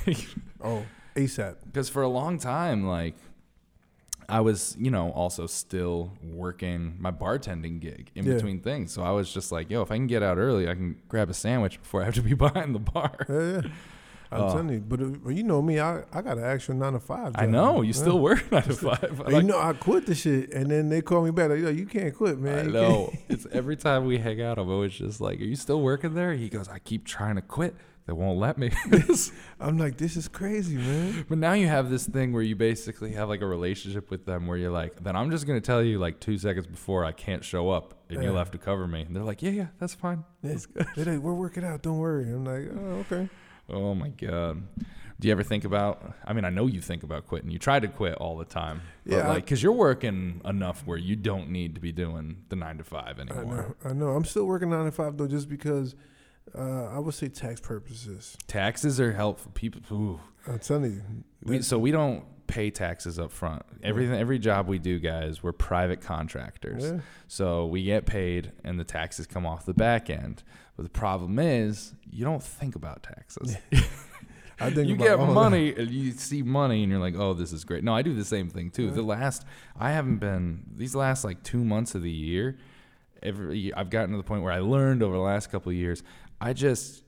oh, 0.64 0.84
ASAP. 1.16 1.58
because 1.66 1.90
for 1.90 2.02
a 2.02 2.08
long 2.08 2.40
time, 2.40 2.88
like 2.88 3.16
I 4.30 4.42
was, 4.42 4.76
you 4.78 4.92
know, 4.92 5.12
also 5.12 5.48
still 5.48 6.12
working 6.22 6.96
my 7.00 7.12
bartending 7.12 7.80
gig 7.80 8.12
in 8.14 8.26
Yeah. 8.26 8.34
between 8.34 8.60
things. 8.60 8.92
So 8.92 9.02
I 9.04 9.12
was 9.12 9.34
just 9.34 9.52
like, 9.52 9.70
yo, 9.70 9.82
if 9.82 9.92
I 9.92 9.96
can 9.96 10.08
get 10.08 10.22
out 10.22 10.38
early, 10.38 10.68
I 10.70 10.74
can 10.74 10.98
grab 11.08 11.30
a 11.30 11.34
sandwich 11.34 11.82
before 11.82 12.02
I 12.02 12.06
have 12.06 12.16
to 12.16 12.22
be 12.22 12.34
behind 12.46 12.76
the 12.76 12.80
bar. 12.80 13.16
Yeah, 13.30 13.52
yeah. 13.62 13.62
I'm 14.30 14.42
Oh. 14.42 14.48
telling 14.50 14.70
you, 14.70 14.80
but, 14.82 15.00
uh, 15.00 15.30
you 15.30 15.44
know 15.44 15.62
me, 15.62 15.80
I, 15.80 16.04
I 16.12 16.22
got 16.22 16.38
an 16.38 16.44
actual 16.44 16.76
nine 16.76 16.92
to 16.92 17.00
five. 17.00 17.32
I 17.36 17.46
know 17.46 17.82
you 17.82 17.88
Yeah. 17.94 17.94
still 17.94 18.20
work 18.20 18.52
nine 18.52 18.64
to 18.64 18.74
five. 18.74 19.22
Like, 19.26 19.32
you 19.36 19.44
know, 19.44 19.58
I 19.58 19.72
quit 19.72 20.06
the 20.06 20.16
shit, 20.16 20.52
and 20.54 20.70
then 20.70 20.90
they 20.90 21.02
call 21.02 21.24
me 21.24 21.32
back. 21.32 21.50
Like, 21.50 21.60
Yo, 21.62 21.70
you 21.70 21.86
can't 21.86 22.14
quit, 22.14 22.38
man. 22.38 22.60
I 22.60 22.64
You 22.64 22.72
know. 22.74 23.14
it's 23.30 23.48
every 23.54 23.78
time 23.78 24.06
we 24.06 24.18
hang 24.18 24.42
out, 24.42 24.58
I'm 24.60 24.70
always 24.70 24.92
just 24.94 25.22
like, 25.22 25.40
"Are 25.40 25.46
you 25.46 25.56
still 25.56 25.80
working 25.82 26.14
there?" 26.14 26.34
He 26.34 26.50
goes, 26.50 26.68
"I 26.68 26.80
keep 26.80 27.06
trying 27.06 27.36
to 27.38 27.42
quit. 27.42 27.74
They 28.08 28.14
won't 28.14 28.40
let 28.40 28.58
me." 28.58 28.72
I'm 29.60 29.78
like, 29.78 29.98
this 29.98 30.16
is 30.18 30.28
crazy, 30.28 30.76
man. 30.78 31.26
but 31.30 31.38
now 31.38 31.54
you 31.54 31.68
have 31.68 31.90
this 31.90 32.08
thing 32.08 32.34
where 32.34 32.42
you 32.42 32.56
basically 32.56 33.12
have 33.12 33.30
like 33.30 33.42
a 33.42 33.46
relationship 33.46 34.10
with 34.10 34.26
them, 34.26 34.48
where 34.48 34.58
you're 34.58 34.72
like, 34.72 35.04
"Then 35.04 35.16
I'm 35.16 35.30
just 35.30 35.46
gonna 35.46 35.62
tell 35.62 35.84
you 35.84 36.00
like 36.00 36.20
two 36.20 36.38
seconds 36.38 36.66
before 36.68 37.06
I 37.06 37.12
can't 37.12 37.44
show 37.44 37.70
up, 37.70 37.94
and 38.10 38.24
you'll 38.24 38.38
have 38.38 38.52
to 38.52 38.58
cover 38.58 38.88
me." 38.88 39.02
And 39.02 39.16
they're 39.16 39.24
like, 39.24 39.44
"Yeah, 39.44 39.52
yeah, 39.52 39.68
that's 39.80 39.94
fine." 39.94 40.24
Yeah. 40.42 40.52
That's 40.52 40.66
good. 40.66 40.88
They're 40.96 41.14
like, 41.16 41.24
we're 41.24 41.34
working 41.34 41.64
out. 41.64 41.82
Don't 41.84 41.98
worry. 42.00 42.24
I'm 42.24 42.46
like, 42.46 42.70
oh, 42.74 43.06
okay. 43.12 43.30
Oh 43.70 43.94
my 43.94 44.10
god. 44.10 44.64
Do 45.20 45.28
you 45.28 45.32
ever 45.32 45.42
think 45.44 45.66
about? 45.66 46.14
I 46.26 46.34
mean, 46.34 46.46
I 46.46 46.52
know 46.52 46.68
you 46.68 46.80
think 46.80 47.02
about 47.04 47.26
quitting. 47.28 47.50
You 47.50 47.58
try 47.58 47.80
to 47.80 47.88
quit 47.88 48.14
all 48.16 48.38
the 48.38 48.46
time. 48.46 48.82
But 49.06 49.12
Yeah, 49.16 49.22
I- 49.26 49.30
like, 49.30 49.48
cause 49.48 49.62
you're 49.64 49.72
working 49.74 50.42
enough 50.46 50.86
where 50.86 50.98
you 51.00 51.16
don't 51.16 51.50
need 51.50 51.74
to 51.76 51.82
be 51.82 51.92
doing 51.92 52.44
the 52.50 52.56
nine 52.56 52.78
to 52.78 52.84
five 52.84 53.20
anymore. 53.20 53.76
I 53.84 53.90
know. 53.90 53.92
I 53.92 53.94
know. 53.94 54.08
I'm 54.16 54.26
still 54.26 54.46
working 54.46 54.70
nine 54.70 54.86
to 54.86 54.92
five 54.92 55.18
though, 55.18 55.28
just 55.28 55.50
because 55.50 55.96
uh, 56.56 56.88
I 56.88 57.00
would 57.00 57.14
say 57.14 57.28
tax 57.28 57.60
purposes. 57.60 58.38
Taxes 58.48 59.00
are 59.00 59.14
helpful. 59.14 59.52
People. 59.54 59.82
Ooh. 59.92 60.20
I'm 60.48 60.60
telling 60.60 60.94
you. 60.94 61.02
We, 61.44 61.62
so 61.62 61.78
we 61.78 61.92
don't 61.92 62.24
pay 62.48 62.72
taxes 62.72 63.20
up 63.20 63.32
front. 63.32 63.64
Everything, 63.84 64.16
every 64.20 64.40
job 64.40 64.68
we 64.68 64.80
do, 64.80 65.00
guys, 65.00 65.44
we're 65.44 65.52
private 65.52 66.02
contractors. 66.02 66.84
Yeah. 66.84 67.00
So 67.28 67.66
we 67.66 67.84
get 67.84 68.06
paid, 68.06 68.52
and 68.64 68.80
the 68.80 68.84
taxes 68.84 69.28
come 69.28 69.46
off 69.46 69.66
the 69.66 69.74
back 69.74 70.10
end. 70.10 70.44
But 70.76 70.84
the 70.84 70.90
problem 70.90 71.40
is, 71.40 71.94
you 72.10 72.24
don't 72.24 72.44
think 72.44 72.76
about 72.76 73.04
taxes. 73.04 73.58
I 74.60 74.72
think 74.72 74.88
you 74.88 74.96
get 74.96 75.20
that. 75.20 75.26
money, 75.26 75.74
and 75.76 75.92
you 75.92 76.12
see 76.14 76.42
money, 76.42 76.82
and 76.82 76.92
you're 76.92 77.02
like, 77.02 77.16
"Oh, 77.16 77.34
this 77.34 77.54
is 77.54 77.64
great." 77.64 77.84
No, 77.84 77.94
I 77.94 78.02
do 78.02 78.14
the 78.14 78.26
same 78.26 78.50
thing 78.50 78.72
too. 78.72 78.86
Yeah. 78.86 78.92
The 78.94 79.02
last, 79.04 79.46
I 79.80 79.92
haven't 79.92 80.18
been 80.18 80.64
these 80.76 80.96
last 80.96 81.24
like 81.24 81.44
two 81.44 81.64
months 81.64 81.94
of 81.94 82.02
the 82.02 82.12
year. 82.12 82.58
Every 83.22 83.74
I've 83.74 83.90
gotten 83.90 84.12
to 84.12 84.18
the 84.18 84.24
point 84.24 84.44
where 84.44 84.54
I 84.54 84.60
learned 84.60 85.04
over 85.04 85.16
the 85.16 85.22
last 85.22 85.52
couple 85.52 85.70
of 85.70 85.76
years, 85.76 86.02
I 86.40 86.54
just 86.54 87.04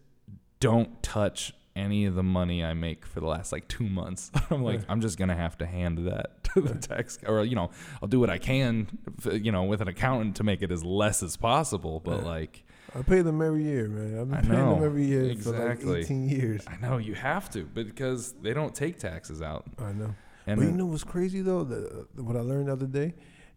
don't 0.59 1.01
touch 1.03 1.53
any 1.75 2.05
of 2.05 2.15
the 2.15 2.23
money 2.23 2.63
I 2.63 2.73
make 2.73 3.05
for 3.05 3.19
the 3.21 3.27
last 3.27 3.51
like 3.51 3.67
two 3.67 3.87
months. 3.87 4.31
I'm 4.49 4.63
like. 4.63 4.81
I'm 4.89 5.01
just 5.01 5.17
gonna 5.17 5.35
have 5.35 5.57
to 5.59 5.65
hand 5.65 5.99
that 6.07 6.43
to 6.55 6.61
the 6.61 6.75
tax, 6.75 7.19
or 7.25 7.43
you 7.45 7.55
know, 7.55 7.69
I'll 8.01 8.09
do 8.09 8.19
what 8.19 8.29
I 8.29 8.37
can, 8.37 8.87
you 9.31 9.51
know, 9.51 9.63
with 9.63 9.81
an 9.81 9.87
accountant 9.87 10.35
to 10.37 10.43
make 10.43 10.61
it 10.61 10.71
as 10.71 10.83
less 10.83 11.21
as 11.23 11.37
possible. 11.37 11.99
But 11.99 12.21
Yeah. 12.21 12.25
like, 12.27 12.63
I 12.95 13.01
pay 13.03 13.21
them 13.21 13.41
every 13.41 13.63
year, 13.63 13.87
man. 13.87 14.19
I've 14.19 14.29
been 14.29 14.37
I 14.37 14.41
paying 14.41 14.69
them 14.75 14.83
every 14.83 15.05
year 15.05 15.25
Exactly. 15.29 15.85
for 15.85 15.91
like 15.93 16.03
18 16.05 16.27
years. 16.29 16.65
I 16.67 16.75
know 16.77 16.97
you 16.97 17.13
have 17.13 17.49
to, 17.51 17.63
because 17.65 18.33
they 18.41 18.53
don't 18.53 18.73
take 18.73 18.97
taxes 18.99 19.41
out, 19.43 19.65
I 19.77 19.91
know. 19.93 20.15
and 20.47 20.59
but 20.59 20.65
you 20.65 20.71
know 20.71 20.87
what's 20.87 21.03
crazy 21.03 21.41
though? 21.41 21.63
The, 21.63 22.07
what 22.15 22.35
I 22.35 22.39
learned 22.41 22.67
the 22.67 22.73
other 22.73 22.87
day, 22.87 23.13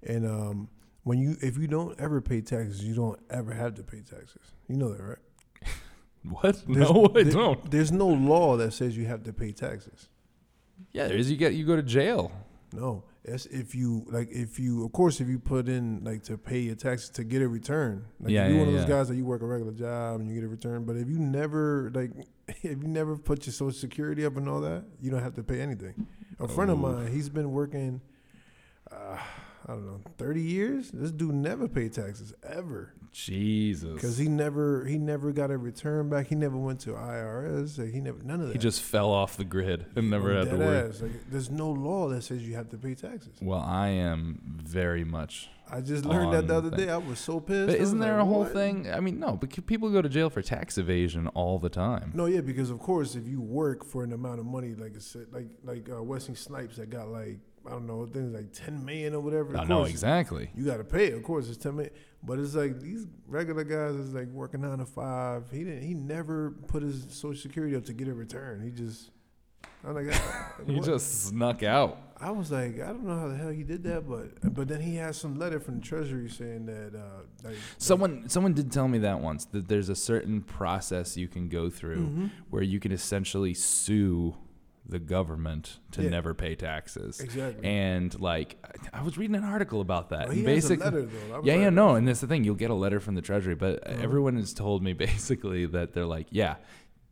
and 0.06 0.26
um, 0.26 0.68
when 1.04 1.18
you 1.18 1.36
if 1.40 1.56
you 1.58 1.66
don't 1.66 1.98
ever 1.98 2.20
pay 2.20 2.40
taxes, 2.42 2.84
you 2.84 2.94
don't 2.94 3.18
ever 3.30 3.52
have 3.54 3.74
to 3.76 3.82
pay 3.82 4.00
taxes. 4.00 4.52
You 4.68 4.76
know 4.76 4.92
that, 4.92 5.02
right? 5.02 5.18
what? 6.28 6.62
There's- 6.66 6.90
no, 6.90 7.06
I 7.16 7.22
there- 7.22 7.32
don't. 7.32 7.70
There's 7.70 7.92
no 7.92 8.08
law 8.08 8.56
that 8.56 8.72
says 8.72 8.96
you 8.96 9.06
have 9.06 9.22
to 9.24 9.32
pay 9.32 9.52
taxes. 9.52 10.08
Yeah, 10.92 11.08
there's 11.08 11.30
you 11.30 11.36
get 11.36 11.54
you 11.54 11.64
go 11.64 11.76
to 11.76 11.82
jail. 11.82 12.32
No, 12.74 13.04
that's 13.24 13.46
if 13.46 13.74
you 13.74 14.04
like 14.10 14.28
if 14.30 14.58
you 14.58 14.84
of 14.84 14.92
course 14.92 15.20
if 15.20 15.28
you 15.28 15.38
put 15.38 15.68
in 15.68 16.02
like 16.04 16.22
to 16.24 16.36
pay 16.38 16.60
your 16.60 16.74
taxes 16.74 17.10
to 17.10 17.24
get 17.24 17.42
a 17.42 17.48
return. 17.48 18.06
Like 18.20 18.30
Yeah, 18.32 18.44
if 18.44 18.48
you're 18.48 18.54
yeah, 18.56 18.58
one 18.64 18.68
of 18.68 18.74
those 18.80 18.88
yeah. 18.88 18.96
guys 18.96 19.08
that 19.08 19.16
you 19.16 19.24
work 19.24 19.42
a 19.42 19.46
regular 19.46 19.72
job 19.72 20.20
and 20.20 20.28
you 20.28 20.34
get 20.34 20.44
a 20.44 20.48
return, 20.48 20.84
but 20.84 20.96
if 20.96 21.08
you 21.08 21.18
never 21.18 21.90
like 21.94 22.10
if 22.48 22.62
you 22.82 22.88
never 22.88 23.16
put 23.16 23.46
your 23.46 23.52
social 23.52 23.78
security 23.78 24.24
up 24.24 24.36
and 24.36 24.48
all 24.48 24.60
that, 24.60 24.84
you 25.00 25.10
don't 25.10 25.22
have 25.22 25.34
to 25.34 25.42
pay 25.42 25.60
anything. 25.60 26.06
A 26.40 26.48
friend 26.48 26.70
of 26.70 26.78
Oh. 26.82 26.92
mine, 26.92 27.12
he's 27.12 27.28
been 27.28 27.52
working 27.52 28.00
uh, 28.90 29.18
I 29.66 29.72
don't 29.72 29.86
know, 29.86 30.00
30 30.18 30.40
years. 30.40 30.90
This 30.92 31.10
dude 31.10 31.34
never 31.34 31.68
paid 31.68 31.92
taxes 31.92 32.34
ever 32.42 32.94
Jesus. 33.12 34.00
cuz 34.00 34.16
he 34.18 34.26
never 34.26 34.84
he 34.86 34.98
never 34.98 35.32
got 35.32 35.50
a 35.50 35.56
return 35.58 36.08
back. 36.08 36.28
He 36.28 36.34
never 36.34 36.56
went 36.56 36.80
to 36.80 36.90
IRS. 36.92 37.78
Like, 37.78 37.90
he 37.92 38.00
never 38.00 38.22
none 38.22 38.40
of 38.40 38.46
that. 38.48 38.52
he 38.54 38.58
just 38.58 38.80
fell 38.82 39.10
off 39.10 39.36
the 39.36 39.44
grid 39.44 39.86
and 39.94 40.10
never 40.10 40.34
had 40.36 40.50
to 40.50 40.56
worry. 40.56 40.88
Like, 40.88 41.30
there's 41.30 41.50
no 41.50 41.70
law 41.70 42.08
that 42.08 42.22
says 42.22 42.46
you 42.46 42.54
have 42.54 42.70
to 42.70 42.78
pay 42.78 42.94
taxes. 42.94 43.34
Well, 43.40 43.60
I 43.60 43.88
am 43.88 44.40
very 44.64 45.04
much. 45.04 45.48
I 45.70 45.80
just 45.80 46.04
learned 46.04 46.34
that 46.34 46.48
the 46.48 46.54
other 46.54 46.68
thing. 46.70 46.86
day. 46.86 46.90
I 46.90 46.98
was 46.98 47.18
so 47.18 47.40
pissed. 47.40 47.68
But 47.68 47.76
isn't 47.76 47.98
there 47.98 48.14
like, 48.18 48.22
a 48.22 48.24
whole 48.26 48.40
"What?" 48.40 48.52
thing? 48.52 48.90
I 48.92 49.00
mean, 49.00 49.18
no, 49.18 49.36
but 49.36 49.64
people 49.66 49.88
go 49.90 50.02
to 50.02 50.08
jail 50.08 50.28
for 50.28 50.42
tax 50.42 50.76
evasion 50.76 51.28
all 51.28 51.58
the 51.58 51.70
time. 51.70 52.12
No, 52.14 52.26
yeah, 52.26 52.42
because 52.42 52.68
of 52.68 52.78
course, 52.78 53.14
if 53.14 53.26
you 53.26 53.40
work 53.40 53.84
for 53.84 54.04
an 54.04 54.12
amount 54.12 54.40
of 54.40 54.44
money, 54.46 54.74
like 54.74 54.94
I 54.96 54.98
said, 54.98 55.26
like 55.32 55.48
like 55.64 55.88
uh, 55.88 56.02
Wesley 56.02 56.34
Snipes 56.34 56.76
that 56.76 56.90
got 56.90 57.08
like 57.08 57.38
I 57.66 57.70
don't 57.70 57.86
know, 57.86 58.06
things 58.06 58.34
like 58.34 58.52
ten 58.52 58.84
million 58.84 59.14
or 59.14 59.20
whatever. 59.20 59.56
I 59.56 59.64
know 59.64 59.84
exactly. 59.84 60.50
You 60.54 60.64
got 60.64 60.78
to 60.78 60.84
pay. 60.84 61.06
it. 61.08 61.14
Of 61.14 61.22
course, 61.22 61.48
it's 61.48 61.56
ten 61.58 61.76
million. 61.76 61.92
But 62.24 62.38
it's 62.38 62.54
like 62.54 62.80
these 62.80 63.06
regular 63.26 63.64
guys 63.64 63.94
is 63.96 64.12
like 64.14 64.28
working 64.28 64.60
nine 64.62 64.78
to 64.78 64.86
five. 64.86 65.44
He 65.50 65.64
didn't. 65.64 65.82
He 65.82 65.94
never 65.94 66.50
put 66.68 66.82
his 66.82 67.06
social 67.10 67.40
security 67.40 67.74
up 67.76 67.84
to 67.86 67.92
get 67.92 68.08
a 68.08 68.14
return. 68.14 68.62
He 68.62 68.70
just. 68.70 69.10
I'm 69.84 69.94
like, 69.94 70.14
He 70.66 70.76
what? 70.76 70.84
just 70.84 71.26
snuck 71.26 71.62
out. 71.62 71.98
I 72.20 72.30
was 72.30 72.52
like, 72.52 72.74
I 72.80 72.86
don't 72.86 73.04
know 73.04 73.18
how 73.18 73.26
the 73.26 73.36
hell 73.36 73.48
he 73.48 73.64
did 73.64 73.82
that, 73.82 74.08
but 74.08 74.54
but 74.54 74.68
then 74.68 74.80
he 74.80 74.94
had 74.94 75.16
some 75.16 75.36
letter 75.40 75.58
from 75.58 75.80
the 75.80 75.80
Treasury 75.84 76.28
saying 76.28 76.66
that 76.66 76.92
uh, 76.96 77.22
like, 77.48 77.56
Someone 77.78 78.28
someone 78.28 78.52
did 78.54 78.70
tell 78.70 78.86
me 78.86 78.98
that 78.98 79.18
once 79.20 79.44
that 79.46 79.66
there's 79.66 79.88
a 79.88 79.96
certain 79.96 80.40
process 80.42 81.16
you 81.16 81.26
can 81.26 81.48
go 81.48 81.68
through 81.68 82.06
Mhm. 82.06 82.30
where 82.50 82.62
you 82.62 82.78
can 82.78 82.92
essentially 82.92 83.54
sue 83.54 84.36
the 84.88 84.98
government 84.98 85.78
to 85.92 86.02
Yeah. 86.02 86.10
never 86.10 86.34
pay 86.34 86.54
taxes. 86.56 87.20
exactly. 87.20 87.64
And 87.64 88.18
like 88.20 88.56
I 88.92 89.02
was 89.02 89.16
reading 89.16 89.36
an 89.36 89.44
article 89.44 89.80
about 89.80 90.10
that. 90.10 90.26
Well, 90.26 90.34
he 90.36 90.40
and 90.44 90.48
has 90.54 90.64
a 90.64 90.68
basically 90.76 90.84
letter 91.02 91.08
though. 91.30 91.42
Yeah, 91.44 91.54
yeah, 91.56 91.70
no, 91.70 91.94
and 91.94 92.06
that's 92.08 92.20
the 92.20 92.26
thing. 92.26 92.44
You'll 92.44 92.54
get 92.56 92.70
a 92.70 92.74
letter 92.74 92.98
from 93.00 93.14
the 93.14 93.22
Treasury, 93.22 93.54
but 93.54 93.86
Uh-huh. 93.88 94.00
everyone 94.02 94.36
has 94.36 94.52
told 94.52 94.82
me 94.82 94.92
basically 95.08 95.66
that 95.66 95.92
they're 95.92 96.06
like, 96.06 96.26
yeah, 96.30 96.56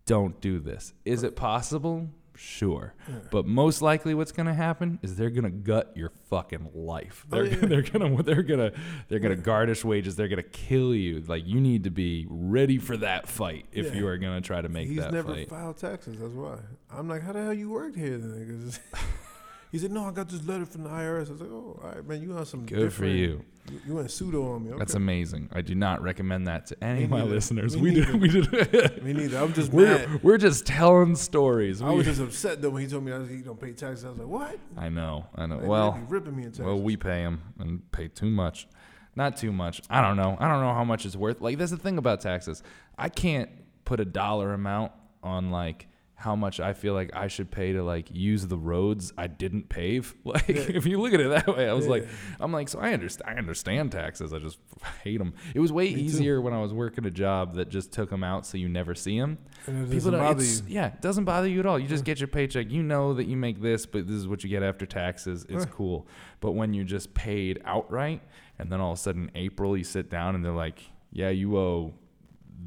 don't 0.06 0.40
do 0.40 0.58
this. 0.58 0.92
Is 1.04 1.22
it 1.22 1.36
possible? 1.36 2.08
Sure. 2.42 2.94
Yeah. 3.06 3.16
But 3.30 3.44
most 3.46 3.82
likely 3.82 4.14
what's 4.14 4.32
going 4.32 4.46
to 4.46 4.54
happen 4.54 4.98
is 5.02 5.16
they're 5.16 5.28
going 5.28 5.44
to 5.44 5.50
gut 5.50 5.92
your 5.94 6.10
fucking 6.30 6.70
life. 6.74 7.26
Oh, 7.30 7.36
They're 7.36 7.46
yeah. 7.46 7.56
they're 7.66 7.82
going 7.82 8.16
to 8.16 8.22
they're 8.22 8.42
going 8.42 8.60
to 8.70 8.78
they're 9.08 9.18
going 9.18 9.36
to 9.36 9.42
garnish 9.42 9.84
wages. 9.84 10.16
They're 10.16 10.28
going 10.28 10.42
to 10.42 10.48
kill 10.48 10.94
you. 10.94 11.20
Like 11.26 11.46
you 11.46 11.60
need 11.60 11.84
to 11.84 11.90
be 11.90 12.26
ready 12.30 12.78
for 12.78 12.96
that 12.96 13.28
fight 13.28 13.66
if 13.72 13.86
Yeah. 13.86 14.00
you 14.00 14.06
are 14.06 14.16
going 14.16 14.40
to 14.40 14.46
try 14.46 14.62
to 14.62 14.70
make 14.70 14.88
He's 14.88 14.96
that 14.98 15.12
never 15.12 15.34
fight. 15.34 15.50
filed 15.50 15.76
taxes. 15.76 16.18
That's 16.18 16.32
why. 16.32 16.56
I'm 16.90 17.08
like, 17.08 17.22
how 17.22 17.32
the 17.32 17.42
hell 17.42 17.52
you 17.54 17.68
worked 17.70 17.96
here 17.96 18.16
then? 18.16 18.72
he 19.70 19.78
said, 19.78 19.90
no, 19.92 20.04
I 20.04 20.10
got 20.12 20.28
this 20.28 20.44
letter 20.46 20.66
from 20.66 20.82
the 20.84 20.90
IRS. 20.90 21.28
I 21.28 21.32
was 21.32 21.40
like, 21.40 21.50
oh, 21.50 21.80
all 21.82 21.90
right, 21.90 22.06
man, 22.06 22.22
you 22.22 22.32
on 22.36 22.44
some 22.46 22.66
Good 22.66 22.92
for 22.92 23.06
you. 23.06 23.44
You, 23.70 23.80
you 23.86 23.94
went 23.94 24.10
pseudo 24.10 24.54
on 24.54 24.64
me. 24.64 24.70
Okay. 24.70 24.78
That's 24.78 24.94
amazing. 24.94 25.48
I 25.52 25.60
do 25.60 25.74
not 25.74 26.02
recommend 26.02 26.48
that 26.48 26.66
to 26.66 26.82
any 26.84 27.04
of 27.04 27.10
my 27.10 27.22
listeners. 27.22 27.76
Me 27.76 27.82
we 27.82 27.90
neither. 27.92 28.12
did 28.12 28.20
we 28.20 28.28
did 28.28 29.04
me 29.04 29.12
neither. 29.12 29.38
I'm 29.38 29.52
just 29.52 29.70
we're, 29.72 29.98
mad. 29.98 30.22
we're 30.24 30.38
just 30.38 30.66
telling 30.66 31.14
stories. 31.14 31.80
I 31.82 31.90
We- 31.90 31.96
was 31.98 32.06
just 32.06 32.20
upset 32.20 32.62
though 32.62 32.70
when 32.70 32.82
he 32.82 32.88
told 32.88 33.04
me 33.04 33.12
that 33.12 33.28
he 33.28 33.42
don't 33.42 33.60
pay 33.60 33.72
taxes. 33.72 34.04
I 34.04 34.08
was 34.08 34.18
like, 34.18 34.26
what? 34.28 34.58
I 34.76 34.88
know, 34.88 35.26
I 35.36 35.46
know. 35.46 35.58
Like, 35.58 35.66
well, 35.68 36.00
ripping 36.08 36.34
me 36.36 36.44
in 36.44 36.48
taxes. 36.50 36.64
well, 36.64 36.80
we 36.80 36.96
pay 36.96 37.22
them 37.22 37.42
and 37.60 37.92
pay 37.92 38.08
too 38.08 38.30
much. 38.30 38.66
Not 39.14 39.36
too 39.36 39.52
much. 39.52 39.82
I 39.90 40.00
don't 40.00 40.16
know. 40.16 40.36
I 40.40 40.48
don't 40.48 40.62
know 40.62 40.72
how 40.72 40.84
much 40.84 41.04
it's 41.06 41.16
worth. 41.16 41.40
Like 41.40 41.58
that's 41.58 41.70
the 41.70 41.76
thing 41.76 41.98
about 41.98 42.20
taxes. 42.22 42.62
I 42.98 43.08
can't 43.08 43.50
put 43.84 44.00
a 44.00 44.04
dollar 44.04 44.52
amount 44.54 44.92
on 45.22 45.50
like 45.50 45.86
how 46.20 46.36
much 46.36 46.60
I 46.60 46.74
feel 46.74 46.92
like 46.92 47.10
I 47.16 47.28
should 47.28 47.50
pay 47.50 47.72
to 47.72 47.82
like 47.82 48.08
use 48.12 48.46
the 48.46 48.58
roads 48.58 49.10
I 49.16 49.26
didn't 49.26 49.70
pave. 49.70 50.14
Like 50.24 50.48
Yeah. 50.48 50.66
if 50.68 50.84
you 50.84 51.00
look 51.00 51.14
at 51.14 51.20
it 51.20 51.30
that 51.30 51.46
way, 51.56 51.66
I 51.66 51.72
was 51.72 51.86
Yeah. 51.86 51.92
like, 51.92 52.08
I'm 52.38 52.52
like, 52.52 52.68
so 52.68 52.78
I 52.78 52.92
understand. 52.92 53.30
I 53.34 53.38
understand 53.38 53.90
taxes. 53.92 54.34
I 54.34 54.38
just 54.38 54.58
hate 55.02 55.16
them. 55.16 55.32
It 55.54 55.60
was 55.60 55.72
way 55.72 55.86
Me 55.86 55.94
too. 55.94 56.00
easier 56.02 56.40
when 56.42 56.52
I 56.52 56.60
was 56.60 56.74
working 56.74 57.06
a 57.06 57.10
job 57.10 57.54
that 57.54 57.70
just 57.70 57.90
took 57.92 58.10
them 58.10 58.22
out 58.22 58.44
so 58.44 58.58
you 58.58 58.68
never 58.68 58.94
see 58.94 59.18
them. 59.18 59.38
and 59.66 59.86
it 59.86 59.90
People 59.90 60.10
don't. 60.10 60.62
Yeah, 60.68 60.88
it 60.88 61.00
doesn't 61.00 61.24
bother 61.24 61.48
you 61.48 61.60
at 61.60 61.64
all. 61.66 61.78
You 61.78 61.88
just 61.88 62.04
get 62.04 62.20
your 62.20 62.28
paycheck. 62.28 62.70
You 62.70 62.82
know 62.82 63.14
that 63.14 63.24
you 63.24 63.38
make 63.38 63.62
this, 63.62 63.86
but 63.86 64.06
this 64.06 64.16
is 64.16 64.28
what 64.28 64.44
you 64.44 64.50
get 64.50 64.62
after 64.62 64.84
taxes. 64.84 65.46
It's 65.48 65.64
Huh. 65.64 65.70
cool. 65.72 66.06
But 66.40 66.52
when 66.52 66.74
you're 66.74 66.84
just 66.84 67.14
paid 67.14 67.62
outright, 67.64 68.20
and 68.58 68.70
then 68.70 68.78
all 68.78 68.92
of 68.92 68.98
a 68.98 69.00
sudden 69.00 69.30
April 69.34 69.74
you 69.74 69.84
sit 69.84 70.10
down 70.10 70.34
and 70.34 70.44
they're 70.44 70.52
like, 70.52 70.82
"Yeah, 71.12 71.30
you 71.30 71.56
owe 71.56 71.94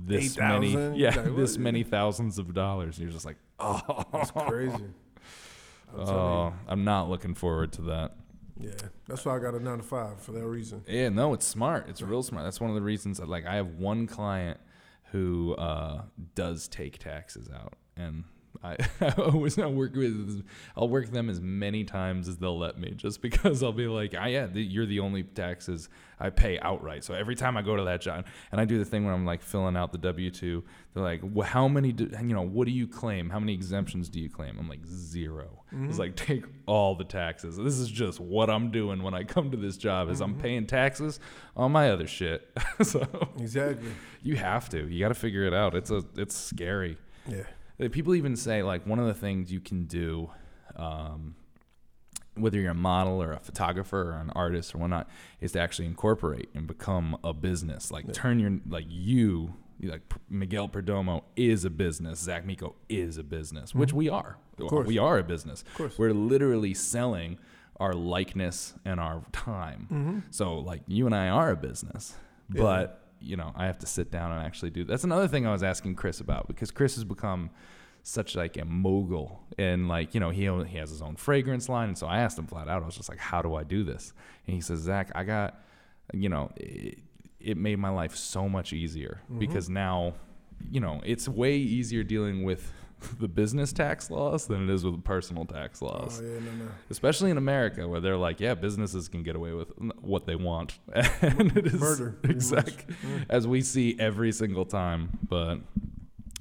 this 0.05 0.37
many, 0.37 0.71
yeah, 0.97 1.15
Like, 1.15 1.35
this 1.35 1.57
many 1.57 1.83
thousands 1.83 2.37
of 2.37 2.53
dollars." 2.53 2.99
You're 2.99 3.11
just 3.11 3.25
like, 3.25 3.37
"Oh, 3.59 4.03
That's 4.13 4.31
crazy. 4.31 4.85
I'm 5.95 5.99
oh, 5.99 6.53
I'm 6.67 6.83
not 6.83 7.09
looking 7.09 7.35
forward 7.35 7.71
to 7.73 7.81
that." 7.83 8.15
Yeah, 8.59 8.71
that's 9.07 9.25
why 9.25 9.35
I 9.35 9.39
got 9.39 9.55
a 9.55 9.59
nine 9.59 9.77
to 9.77 9.83
five 9.83 10.19
for 10.21 10.31
that 10.31 10.45
reason. 10.45 10.83
Yeah, 10.87 11.09
no, 11.09 11.33
it's 11.33 11.45
smart. 11.45 11.89
It's 11.89 12.01
real 12.01 12.21
smart. 12.23 12.45
That's 12.45 12.61
one 12.61 12.69
of 12.69 12.75
the 12.75 12.81
reasons. 12.81 13.17
That, 13.17 13.27
like, 13.27 13.45
I 13.45 13.55
have 13.55 13.75
one 13.75 14.05
client 14.05 14.59
who 15.11 15.55
uh, 15.55 16.03
does 16.35 16.67
take 16.67 16.99
taxes 16.99 17.49
out, 17.53 17.73
and 17.97 18.23
I, 18.63 18.77
I 19.01 19.13
always 19.17 19.57
I 19.57 19.65
work 19.67 19.95
with 19.95 20.43
I'll 20.77 20.89
work 20.89 21.11
them 21.11 21.29
as 21.29 21.41
many 21.41 21.83
times 21.83 22.27
as 22.27 22.37
they'll 22.37 22.57
let 22.57 22.77
me, 22.77 22.91
just 22.91 23.21
because 23.21 23.63
I'll 23.63 23.71
be 23.71 23.87
like, 23.87 24.13
ah, 24.17 24.25
yeah, 24.25 24.45
the, 24.45 24.61
you're 24.61 24.85
the 24.85 24.99
only 24.99 25.23
taxes 25.23 25.89
I 26.19 26.29
pay 26.29 26.59
outright. 26.59 27.03
So 27.03 27.13
every 27.13 27.35
time 27.35 27.57
I 27.57 27.61
go 27.61 27.75
to 27.75 27.83
that 27.85 28.01
job, 28.01 28.25
and 28.51 28.61
I 28.61 28.65
do 28.65 28.77
the 28.77 28.85
thing 28.85 29.05
where 29.05 29.13
I'm 29.13 29.25
like 29.25 29.41
filling 29.41 29.75
out 29.75 29.91
the 29.91 29.97
W 29.97 30.29
two, 30.29 30.63
they're 30.93 31.03
like, 31.03 31.21
well, 31.23 31.47
how 31.47 31.67
many, 31.67 31.91
do, 31.91 32.09
you 32.21 32.33
know, 32.33 32.43
what 32.43 32.65
do 32.65 32.71
you 32.71 32.87
claim? 32.87 33.29
How 33.29 33.39
many 33.39 33.53
exemptions 33.53 34.09
do 34.09 34.19
you 34.19 34.29
claim? 34.29 34.57
I'm 34.59 34.69
like 34.69 34.85
0 34.85 35.63
It's 35.89 35.97
like 35.99 36.15
take 36.15 36.45
all 36.67 36.95
the 36.95 37.03
taxes. 37.03 37.57
This 37.57 37.79
is 37.79 37.89
just 37.89 38.19
what 38.19 38.49
I'm 38.49 38.69
doing 38.71 39.01
when 39.01 39.13
I 39.13 39.23
come 39.23 39.49
to 39.51 39.57
this 39.57 39.75
job. 39.77 40.09
Is 40.09 40.21
I'm 40.21 40.35
paying 40.35 40.67
taxes 40.67 41.19
on 41.57 41.71
my 41.71 41.89
other 41.89 42.07
shit. 42.07 42.47
so 42.83 43.05
Exactly. 43.39 43.89
you 44.21 44.35
have 44.35 44.69
to. 44.69 44.87
You 44.87 44.99
got 44.99 45.07
to 45.09 45.13
figure 45.15 45.43
it 45.45 45.53
out. 45.53 45.75
It's 45.75 45.89
a 45.89 46.03
it's 46.15 46.35
scary. 46.35 46.97
Yeah. 47.27 47.43
People 47.91 48.15
even 48.15 48.35
say 48.35 48.63
like 48.63 48.85
one 48.85 48.99
of 48.99 49.07
the 49.07 49.13
things 49.13 49.51
you 49.51 49.59
can 49.59 49.85
do, 49.85 50.29
um, 50.75 51.35
whether 52.35 52.59
you're 52.59 52.71
a 52.71 52.75
model 52.75 53.21
or 53.21 53.31
a 53.33 53.39
photographer 53.39 54.11
or 54.11 54.19
an 54.19 54.29
artist 54.31 54.73
or 54.73 54.79
whatnot, 54.79 55.09
is 55.41 55.51
to 55.53 55.59
actually 55.59 55.85
incorporate 55.87 56.49
and 56.53 56.65
become 56.67 57.17
a 57.23 57.33
business. 57.33 57.91
Like 57.91 58.11
turn 58.13 58.39
your 58.39 58.59
like 58.67 58.85
you 58.87 59.53
like 59.81 60.01
Miguel 60.29 60.69
Perdomo 60.69 61.23
is 61.35 61.65
a 61.65 61.69
business. 61.69 62.19
Zach 62.19 62.45
Miko 62.45 62.75
is 62.89 63.17
a 63.17 63.23
business, 63.23 63.75
which 63.75 63.91
we 63.91 64.07
are. 64.07 64.37
Of 64.59 64.67
course. 64.67 64.87
We 64.87 64.97
are 64.97 65.17
a 65.17 65.23
business. 65.23 65.63
Of 65.63 65.73
course. 65.73 65.97
We're 65.97 66.13
literally 66.13 66.73
selling 66.73 67.37
our 67.79 67.93
likeness 67.93 68.75
and 68.85 68.99
our 68.99 69.23
time. 69.33 70.23
So 70.29 70.59
like 70.59 70.83
you 70.87 71.05
and 71.05 71.13
I 71.15 71.27
are 71.29 71.49
a 71.51 71.55
business, 71.57 72.15
Yeah. 72.53 72.61
but 72.61 73.02
you 73.23 73.35
know 73.37 73.51
I 73.55 73.65
have 73.65 73.79
to 73.79 73.87
sit 73.87 74.11
down 74.11 74.31
and 74.31 74.45
actually 74.45 74.69
do. 74.71 74.83
That's 74.83 75.03
another 75.03 75.27
thing 75.27 75.47
I 75.47 75.51
was 75.51 75.63
asking 75.63 75.95
Chris 75.95 76.19
about 76.19 76.47
because 76.47 76.71
Chris 76.71 76.95
has 76.95 77.03
become 77.03 77.49
such 78.05 78.35
like 78.35 78.57
a 78.57 78.65
mogul 78.65 79.41
and 79.57 79.87
like 79.87 80.13
you 80.13 80.19
know 80.19 80.29
he 80.29 80.41
he 80.67 80.77
has 80.77 80.89
his 80.89 81.01
own 81.01 81.15
fragrance 81.15 81.69
line 81.69 81.87
and 81.87 81.97
so 81.97 82.05
I 82.05 82.19
asked 82.19 82.37
him 82.37 82.47
flat 82.47 82.67
out 82.67 82.83
I 82.83 82.85
was 82.85 82.97
just 82.97 83.07
like 83.07 83.17
how 83.17 83.41
do 83.41 83.55
I 83.55 83.63
do 83.63 83.83
this 83.85 84.11
and 84.45 84.53
he 84.53 84.61
says 84.61 84.79
Zach 84.79 85.09
I 85.15 85.23
got 85.23 85.61
you 86.13 86.27
know 86.27 86.51
it, 86.57 86.99
it 87.39 87.55
made 87.57 87.79
my 87.79 87.89
life 87.89 88.15
so 88.15 88.49
much 88.49 88.73
easier 88.73 89.21
Mm-hmm. 89.29 89.39
because 89.39 89.69
now 89.69 90.15
you 90.69 90.81
know 90.81 90.99
it's 91.05 91.29
way 91.29 91.55
easier 91.55 92.03
dealing 92.03 92.43
with 92.43 92.73
the 93.19 93.27
business 93.27 93.73
tax 93.73 94.09
laws 94.09 94.47
than 94.47 94.69
it 94.69 94.73
is 94.73 94.83
with 94.85 95.03
personal 95.03 95.45
tax 95.45 95.81
laws 95.81 96.21
Oh 96.21 96.25
yeah, 96.25 96.39
no, 96.39 96.51
no. 96.65 96.71
especially 96.89 97.31
in 97.31 97.37
America, 97.37 97.87
where 97.87 97.99
they're 97.99 98.17
like, 98.17 98.39
yeah, 98.39 98.53
businesses 98.53 99.07
can 99.07 99.23
get 99.23 99.35
away 99.35 99.53
with 99.53 99.69
what 100.01 100.25
they 100.25 100.35
want, 100.35 100.77
and 100.93 101.55
it 101.57 101.67
is 101.67 101.73
Murder, 101.79 102.17
exact 102.23 102.85
as 103.29 103.47
we 103.47 103.61
see 103.61 103.95
every 103.99 104.31
single 104.31 104.65
time. 104.65 105.17
But 105.27 105.59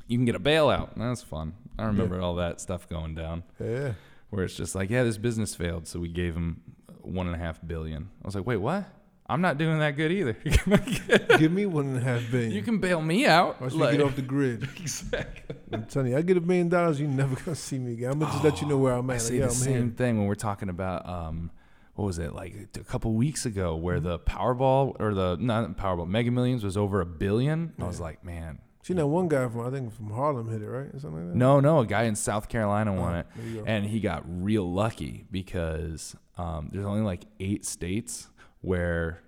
you 0.07 0.19
can 0.19 0.25
get 0.25 0.35
a 0.35 0.41
bailout. 0.41 0.91
That's 0.97 1.23
fun. 1.23 1.55
I 1.79 1.85
remember 1.87 2.21
all 2.21 2.35
that 2.37 2.61
stuff 2.61 2.89
going 2.89 3.15
down, 3.15 3.45
Yeah. 3.59 3.95
where 4.31 4.45
it's 4.45 4.55
just 4.57 4.75
like, 4.75 4.91
yeah, 4.91 5.03
this 5.05 5.19
business 5.19 5.55
failed, 5.55 5.87
so 5.89 5.99
we 6.01 6.09
gave 6.09 6.35
them 6.35 6.61
one 7.01 7.27
and 7.27 7.35
a 7.35 7.39
half 7.39 7.59
billion. 7.67 8.11
I 8.23 8.27
was 8.29 8.35
like, 8.35 8.47
wait, 8.47 8.59
what? 8.59 8.85
I'm 9.27 9.41
not 9.41 9.57
doing 9.57 9.79
that 9.79 9.97
good 9.97 10.13
either. 10.13 10.33
Give 11.39 11.53
me 11.53 11.65
one 11.67 11.87
and 11.87 11.97
a 11.99 12.01
half 12.01 12.31
billion. 12.31 12.51
you 12.53 12.63
can 12.63 12.79
bail 12.79 13.01
me 13.01 13.25
out. 13.27 13.61
We 13.61 13.69
Like- 13.69 13.93
get 13.97 14.03
off 14.03 14.17
the 14.17 14.23
grid. 14.23 14.65
exactly. 14.81 15.57
I'm 15.73 15.85
telling 15.87 16.11
you, 16.13 16.19
I 16.19 16.23
get 16.23 16.37
a 16.37 16.41
million 16.41 16.69
dollars, 16.69 17.01
you 17.01 17.07
never 17.09 17.35
gonna 17.37 17.55
see 17.55 17.79
me 17.79 17.93
again. 17.95 18.11
I'm 18.13 18.19
gonna 18.19 18.33
just 18.33 18.45
let 18.45 18.61
you 18.61 18.69
know 18.69 18.77
where 18.79 18.93
I'm 18.95 19.09
at. 19.11 19.15
I 19.15 19.19
say 19.19 19.35
Like, 19.35 19.41
yeah, 19.41 19.47
the 19.47 19.55
same 19.55 19.73
here. 19.89 19.95
thing 19.97 20.19
when 20.19 20.27
we're 20.27 20.35
talking 20.35 20.69
about 20.69 21.09
um, 21.09 21.51
what 21.95 22.05
was 22.05 22.19
it 22.19 22.35
like 22.35 22.55
a 22.75 22.85
couple 22.85 23.13
weeks 23.15 23.47
ago, 23.47 23.77
where 23.77 23.97
Mm-hmm. 23.99 24.09
the 24.09 24.19
Powerball 24.19 24.97
or 25.01 25.15
the 25.15 25.37
not 25.41 25.77
Powerball 25.77 26.09
Mega 26.09 26.31
Millions 26.31 26.63
was 26.65 26.77
over 26.77 27.01
a 27.01 27.07
billion. 27.07 27.73
I 27.81 27.85
was 27.87 28.01
like, 28.01 28.25
man, 28.25 28.59
See 28.83 28.95
that 28.95 29.07
one 29.07 29.29
guy 29.29 29.49
from 29.49 29.61
I 29.61 29.71
think 29.71 29.95
from 29.95 30.11
Harlem 30.11 30.51
hit 30.51 30.61
it, 30.61 30.67
right? 30.67 30.93
Or 30.93 30.99
something 30.99 31.21
like 31.27 31.29
that. 31.33 31.37
no, 31.39 31.61
no, 31.61 31.79
a 31.79 31.87
guy 31.87 32.03
in 32.03 32.17
South 32.17 32.49
Carolina 32.49 32.93
won 32.93 33.15
Oh, 33.15 33.19
it, 33.21 33.27
you 33.47 33.55
go. 33.61 33.65
and 33.65 33.87
he 33.87 34.01
got 34.01 34.25
real 34.27 34.71
lucky 34.71 35.25
because 35.31 36.17
um, 36.37 36.69
there's 36.73 36.85
only 36.85 37.03
like 37.03 37.25
eight 37.39 37.65
states 37.65 38.29
where 38.63 39.21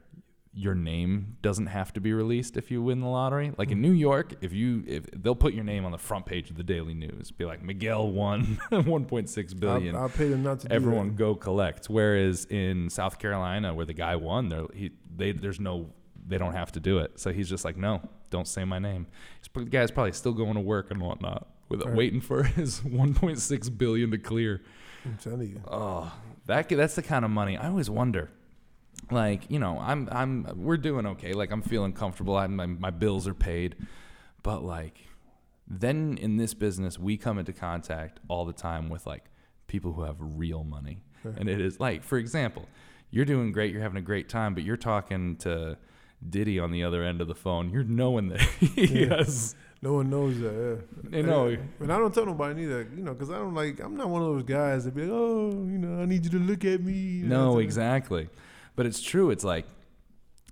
your 0.56 0.74
name 0.76 1.36
doesn't 1.42 1.66
have 1.66 1.92
to 1.92 2.00
be 2.00 2.12
released 2.12 2.56
if 2.56 2.70
you 2.70 2.80
win 2.80 3.00
the 3.00 3.08
lottery. 3.08 3.52
Like 3.58 3.72
in 3.72 3.82
New 3.82 3.90
York, 3.90 4.34
if 4.40 4.52
you 4.52 4.84
if 4.86 5.04
they'll 5.12 5.34
put 5.34 5.52
your 5.52 5.64
name 5.64 5.84
on 5.84 5.90
the 5.90 5.98
front 5.98 6.26
page 6.26 6.48
of 6.48 6.56
the 6.56 6.62
Daily 6.62 6.94
News, 6.94 7.32
be 7.32 7.44
like 7.44 7.60
Miguel 7.60 8.08
won 8.12 8.60
1.6 8.70 9.60
billion. 9.60 9.96
I'll, 9.96 10.02
I'll 10.02 10.08
pay 10.08 10.28
them 10.28 10.44
not 10.44 10.60
to 10.60 10.68
do 10.68 10.72
it. 10.72 10.76
everyone 10.76 11.16
go 11.16 11.34
collect. 11.34 11.86
Whereas 11.90 12.44
in 12.46 12.88
South 12.88 13.18
Carolina, 13.18 13.74
where 13.74 13.84
the 13.84 13.94
guy 13.94 14.14
won, 14.16 14.48
there 14.48 14.64
he 14.72 14.92
they 15.16 15.32
there's 15.32 15.58
no 15.58 15.90
they 16.26 16.38
don't 16.38 16.54
have 16.54 16.70
to 16.72 16.80
do 16.80 16.98
it. 16.98 17.18
So 17.18 17.32
he's 17.32 17.48
just 17.48 17.64
like, 17.64 17.76
no, 17.76 18.00
don't 18.30 18.46
say 18.46 18.64
my 18.64 18.78
name. 18.78 19.08
The 19.54 19.64
guy's 19.64 19.90
probably 19.90 20.12
still 20.12 20.32
going 20.32 20.54
to 20.54 20.60
work 20.60 20.90
and 20.92 21.00
whatnot, 21.00 21.48
with 21.68 21.82
Right. 21.82 21.94
waiting 21.96 22.20
for 22.20 22.42
his 22.60 22.80
1.6 22.80 23.76
billion 23.76 24.10
to 24.12 24.18
clear. 24.18 24.62
I'm 25.04 25.18
telling 25.18 25.48
you. 25.50 25.60
Oh, 25.68 26.12
that 26.46 26.68
that's 26.68 26.94
the 26.94 27.02
kind 27.02 27.24
of 27.24 27.30
money 27.32 27.56
I 27.56 27.68
always 27.68 27.90
wonder. 27.90 28.30
Like 29.10 29.50
you 29.50 29.58
know, 29.58 29.78
I'm 29.80 30.08
I'm 30.10 30.46
we're 30.56 30.76
doing 30.76 31.06
okay. 31.06 31.32
Like 31.32 31.50
I'm 31.50 31.62
feeling 31.62 31.92
comfortable. 31.92 32.36
I'm, 32.36 32.56
my 32.56 32.66
my 32.66 32.90
bills 32.90 33.28
are 33.28 33.34
paid, 33.34 33.76
but 34.42 34.64
like 34.64 34.98
then 35.66 36.18
in 36.20 36.36
this 36.36 36.54
business 36.54 36.98
we 36.98 37.16
come 37.16 37.38
into 37.38 37.52
contact 37.52 38.20
all 38.28 38.44
the 38.44 38.52
time 38.52 38.88
with 38.88 39.06
like 39.06 39.24
people 39.66 39.92
who 39.92 40.02
have 40.02 40.16
real 40.18 40.64
money, 40.64 41.02
Right. 41.22 41.34
and 41.38 41.48
it 41.48 41.60
is 41.60 41.80
like 41.80 42.02
for 42.02 42.18
example, 42.18 42.66
you're 43.10 43.24
doing 43.24 43.52
great. 43.52 43.72
You're 43.72 43.82
having 43.82 43.98
a 43.98 44.02
great 44.02 44.28
time, 44.28 44.54
but 44.54 44.62
you're 44.62 44.76
talking 44.76 45.36
to 45.38 45.76
Diddy 46.26 46.58
on 46.58 46.70
the 46.70 46.84
other 46.84 47.02
end 47.02 47.20
of 47.20 47.28
the 47.28 47.34
phone. 47.34 47.70
You're 47.70 47.84
knowing 47.84 48.28
that 48.28 48.40
he 48.60 49.04
Yeah. 49.04 49.16
has. 49.16 49.54
No 49.82 49.92
one 49.94 50.08
knows 50.08 50.38
that. 50.40 50.80
Yeah. 51.10 51.16
You 51.18 51.22
know, 51.24 51.56
And 51.80 51.92
I 51.92 51.98
don't 51.98 52.14
tell 52.14 52.24
nobody 52.24 52.54
neither, 52.62 52.88
you 52.96 53.02
know, 53.02 53.12
because 53.12 53.28
I 53.28 53.34
don't 53.34 53.52
like. 53.54 53.80
I'm 53.80 53.98
not 53.98 54.08
one 54.08 54.22
of 54.22 54.28
those 54.28 54.42
guys 54.44 54.86
that 54.86 54.94
be 54.94 55.02
like, 55.02 55.10
oh, 55.12 55.50
you 55.50 55.76
know, 55.76 56.00
I 56.00 56.06
need 56.06 56.24
you 56.24 56.30
to 56.30 56.38
look 56.38 56.64
at 56.64 56.82
me. 56.82 56.92
you 56.94 57.26
know, 57.26 57.52
No, 57.52 57.58
exactly. 57.58 58.30
But 58.76 58.86
it's 58.86 59.00
true. 59.00 59.30
It's 59.30 59.44
like 59.44 59.66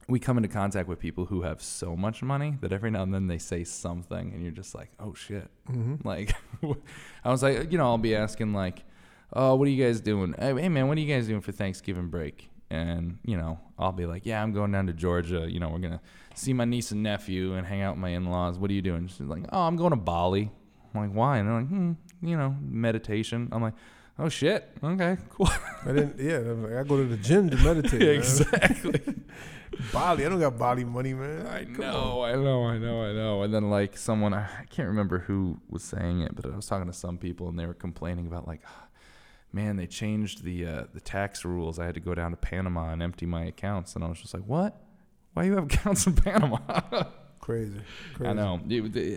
we 0.08 0.18
come 0.18 0.36
into 0.36 0.48
contact 0.48 0.88
with 0.88 0.98
people 0.98 1.26
who 1.26 1.42
have 1.42 1.62
so 1.62 1.96
much 1.96 2.22
money 2.22 2.56
that 2.60 2.72
every 2.72 2.90
now 2.90 3.02
and 3.02 3.14
then 3.14 3.26
they 3.28 3.38
say 3.38 3.64
something, 3.64 4.32
and 4.32 4.42
you're 4.42 4.50
just 4.52 4.74
like, 4.74 4.90
oh 5.00 5.14
shit. 5.14 5.48
Mhm. 5.70 6.04
Like, 6.04 6.34
I 7.24 7.30
was 7.30 7.42
like, 7.42 7.70
you 7.72 7.78
know, 7.78 7.84
I'll 7.84 7.98
be 7.98 8.14
asking 8.14 8.52
like, 8.52 8.84
oh, 9.32 9.54
what 9.54 9.66
are 9.66 9.70
you 9.70 9.82
guys 9.82 10.00
doing? 10.00 10.34
Hey, 10.38 10.52
hey, 10.60 10.68
man, 10.68 10.88
what 10.88 10.98
are 10.98 11.00
you 11.00 11.12
guys 11.12 11.26
doing 11.26 11.40
for 11.40 11.52
Thanksgiving 11.52 12.08
break? 12.08 12.48
And 12.70 13.18
you 13.24 13.36
know, 13.36 13.58
I'll 13.78 13.92
be 13.92 14.06
like, 14.06 14.24
yeah, 14.26 14.42
I'm 14.42 14.52
going 14.52 14.72
down 14.72 14.86
to 14.86 14.92
Georgia. 14.92 15.46
You 15.48 15.60
know, 15.60 15.68
we're 15.68 15.78
gonna 15.78 16.00
see 16.34 16.52
my 16.52 16.64
niece 16.64 16.90
and 16.90 17.02
nephew 17.02 17.54
and 17.54 17.66
hang 17.66 17.82
out 17.82 17.94
with 17.96 18.00
my 18.00 18.10
in-laws. 18.10 18.58
What 18.58 18.70
are 18.70 18.74
you 18.74 18.82
doing? 18.82 19.06
She's 19.08 19.20
like, 19.20 19.44
oh, 19.52 19.62
I'm 19.62 19.76
going 19.76 19.90
to 19.90 19.96
Bali. 19.96 20.50
I'm 20.94 21.00
like, 21.00 21.12
why? 21.12 21.38
And 21.38 21.48
they're 21.48 21.56
like, 21.56 21.68
hmm, 21.68 21.92
you 22.22 22.36
know, 22.36 22.56
meditation. 22.62 23.48
I'm 23.52 23.60
like, 23.62 23.74
oh 24.18 24.28
shit, 24.28 24.68
okay, 24.82 25.16
cool. 25.30 25.48
I 25.84 25.92
didn't. 25.92 26.18
Yeah, 26.18 26.38
like, 26.38 26.72
I 26.74 26.82
go 26.88 26.96
to 26.96 27.04
the 27.04 27.16
gym 27.16 27.50
to 27.50 27.56
meditate. 27.56 28.02
exactly. 28.16 29.00
Bali. 29.92 30.24
I 30.24 30.28
don't 30.28 30.38
got 30.40 30.58
Bali 30.58 30.84
money, 30.84 31.14
man. 31.14 31.46
I 31.46 31.64
Come 31.64 31.78
know, 31.78 32.22
I 32.22 32.34
know, 32.34 32.64
I 32.64 32.78
know, 32.78 33.02
I 33.02 33.12
know. 33.12 33.42
And 33.42 33.52
then 33.52 33.70
like 33.70 33.96
someone, 33.96 34.34
I 34.34 34.46
can't 34.70 34.88
remember 34.88 35.20
who 35.20 35.60
was 35.68 35.82
saying 35.82 36.20
it, 36.20 36.34
but 36.34 36.44
I 36.46 36.54
was 36.54 36.66
talking 36.66 36.86
to 36.86 36.92
some 36.92 37.18
people 37.18 37.48
and 37.48 37.58
they 37.58 37.66
were 37.66 37.74
complaining 37.74 38.26
about 38.26 38.46
like, 38.46 38.60
"Ah, 38.66 38.86
man, 39.52 39.76
they 39.76 39.86
changed 39.86 40.44
the 40.44 40.66
uh, 40.66 40.84
the 40.92 41.00
tax 41.00 41.44
rules. 41.44 41.78
I 41.78 41.86
had 41.86 41.94
to 41.94 42.00
go 42.00 42.14
down 42.14 42.30
to 42.30 42.36
Panama 42.36 42.92
and 42.92 43.02
empty 43.02 43.26
my 43.26 43.44
accounts, 43.44 43.94
and 43.94 44.04
I 44.04 44.08
was 44.08 44.20
just 44.20 44.34
like, 44.34 44.44
what? 44.44 44.80
Why 45.34 45.44
you 45.44 45.54
have 45.54 45.64
accounts 45.72 46.06
in 46.06 46.14
Panama? 46.14 46.58
Crazy. 47.43 47.80
Crazy. 48.14 48.30
I 48.30 48.32
know. 48.34 48.61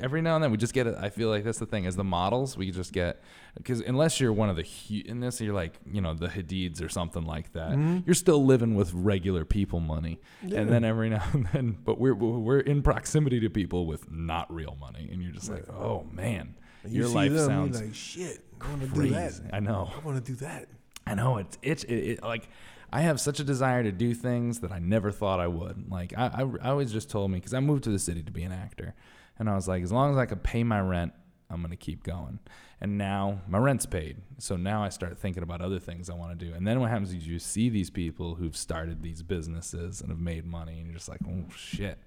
Every 0.01 0.21
now 0.21 0.33
and 0.35 0.43
then 0.43 0.49
we 0.51 0.57
just 0.57 0.73
get 0.73 0.87
it. 0.87 0.95
I 0.99 1.09
feel 1.09 1.29
like 1.29 1.43
that's 1.45 1.59
the 1.59 1.65
thing. 1.67 1.85
As 1.85 1.95
the 1.95 2.03
models, 2.03 2.57
we 2.57 2.71
just 2.71 2.91
get 2.91 3.21
because 3.55 3.81
unless 3.81 4.19
you're 4.19 4.33
one 4.33 4.49
of 4.49 4.55
the 4.55 4.63
hu- 4.63 5.03
in 5.05 5.19
this, 5.19 5.39
you're 5.39 5.53
like 5.53 5.75
you 5.89 6.01
know 6.01 6.13
the 6.15 6.27
Hadids 6.27 6.83
or 6.83 6.89
something 6.89 7.23
like 7.23 7.53
that. 7.53 7.73
Mhm. 7.73 8.03
You're 8.05 8.15
still 8.15 8.43
living 8.43 8.73
with 8.75 8.91
regular 8.93 9.45
people 9.45 9.79
money, 9.79 10.19
Yeah. 10.43 10.61
and 10.61 10.71
then 10.71 10.83
every 10.83 11.09
now 11.11 11.23
and 11.33 11.47
then, 11.53 11.77
but 11.85 11.99
we're 11.99 12.15
we're 12.15 12.59
in 12.61 12.81
proximity 12.81 13.39
to 13.41 13.49
people 13.49 13.85
with 13.85 14.11
not 14.11 14.51
real 14.53 14.75
money, 14.81 15.07
and 15.11 15.21
you're 15.21 15.31
just 15.31 15.49
like, 15.51 15.69
oh 15.69 16.07
man, 16.11 16.55
you 16.83 17.01
your 17.01 17.09
life 17.09 17.31
them, 17.31 17.47
sounds 17.47 17.79
like, 17.79 17.93
shit. 17.93 18.43
I 18.59 18.69
want 18.69 18.81
to 18.81 18.87
do 18.87 19.09
that. 19.11 19.33
I 19.53 19.59
know. 19.59 19.91
I 19.95 19.99
want 20.03 20.25
to 20.25 20.31
do 20.31 20.35
that. 20.39 20.67
I 21.05 21.13
know 21.13 21.37
it's 21.37 21.59
it's 21.61 21.83
it, 21.83 21.93
it, 21.93 22.23
like 22.23 22.49
I 22.95 23.01
have 23.01 23.19
such 23.19 23.41
a 23.41 23.43
desire 23.43 23.83
to 23.83 23.91
do 23.91 24.13
things 24.13 24.61
that 24.61 24.71
I 24.71 24.79
never 24.79 25.11
thought 25.11 25.41
I 25.41 25.47
would. 25.47 25.91
Like 25.91 26.13
I 26.17 26.27
I, 26.27 26.41
I 26.61 26.69
always 26.69 26.93
just 26.93 27.09
told 27.09 27.29
me 27.29 27.39
because 27.39 27.53
I 27.53 27.59
moved 27.59 27.83
to 27.83 27.89
the 27.89 27.99
city 27.99 28.23
to 28.23 28.31
be 28.31 28.43
an 28.43 28.53
actor, 28.53 28.95
and 29.37 29.49
I 29.49 29.55
was 29.55 29.67
like, 29.67 29.83
as 29.83 29.91
long 29.91 30.13
as 30.13 30.17
I 30.17 30.25
could 30.25 30.43
pay 30.43 30.63
my 30.63 30.79
rent, 30.79 31.11
I'm 31.49 31.61
gonna 31.61 31.75
keep 31.75 32.03
going. 32.03 32.39
And 32.79 32.97
now 32.97 33.41
my 33.49 33.57
rent's 33.57 33.85
paid, 33.85 34.21
so 34.37 34.55
now 34.55 34.81
I 34.81 34.87
start 34.87 35.17
thinking 35.17 35.43
about 35.43 35.59
other 35.59 35.77
things 35.77 36.09
I 36.09 36.13
want 36.13 36.39
to 36.39 36.45
do. 36.45 36.53
And 36.53 36.65
then 36.65 36.79
what 36.79 36.89
happens 36.89 37.13
is 37.13 37.27
you 37.27 37.37
see 37.37 37.67
these 37.67 37.89
people 37.89 38.35
who've 38.35 38.55
started 38.55 39.03
these 39.03 39.23
businesses 39.23 39.99
and 39.99 40.09
have 40.09 40.19
made 40.21 40.45
money, 40.45 40.77
and 40.77 40.85
you're 40.85 40.95
just 40.95 41.09
like, 41.09 41.21
oh 41.27 41.43
shit, 41.53 41.97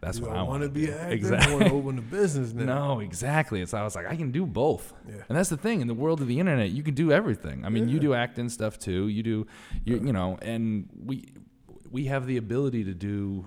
that's 0.00 0.20
what 0.20 0.30
I, 0.32 0.36
want 0.42 0.48
want 0.48 0.62
to 0.64 0.68
be 0.68 0.86
an 0.86 0.94
actor. 0.94 1.06
I 1.08 1.12
Exactly. 1.12 1.54
want 1.54 1.66
to 1.66 1.72
open 1.72 1.98
a 1.98 2.02
business 2.02 2.52
now. 2.54 2.64
No, 2.94 3.00
exactly. 3.00 3.64
So 3.66 3.78
I 3.78 3.82
was 3.84 3.94
like, 3.94 4.06
I 4.06 4.16
can 4.16 4.30
do 4.32 4.44
both. 4.44 4.92
Yeah. 5.08 5.22
And 5.28 5.36
that's 5.38 5.48
the 5.48 5.56
thing 5.56 5.80
in 5.80 5.86
the 5.86 5.94
world 5.94 6.20
of 6.20 6.28
the 6.28 6.38
internet, 6.40 6.70
you 6.70 6.82
can 6.82 6.94
do 6.94 7.10
everything. 7.12 7.64
I 7.64 7.68
mean, 7.70 7.88
you 7.88 7.98
do 7.98 8.12
acting 8.14 8.48
stuff 8.50 8.78
too. 8.78 9.08
You 9.08 9.22
do, 9.22 9.46
you, 9.84 9.96
you 9.96 10.12
know, 10.12 10.38
and 10.42 10.88
we 11.04 11.32
we 11.90 12.04
have 12.06 12.26
the 12.26 12.36
ability 12.36 12.84
to 12.84 12.92
do 12.94 13.46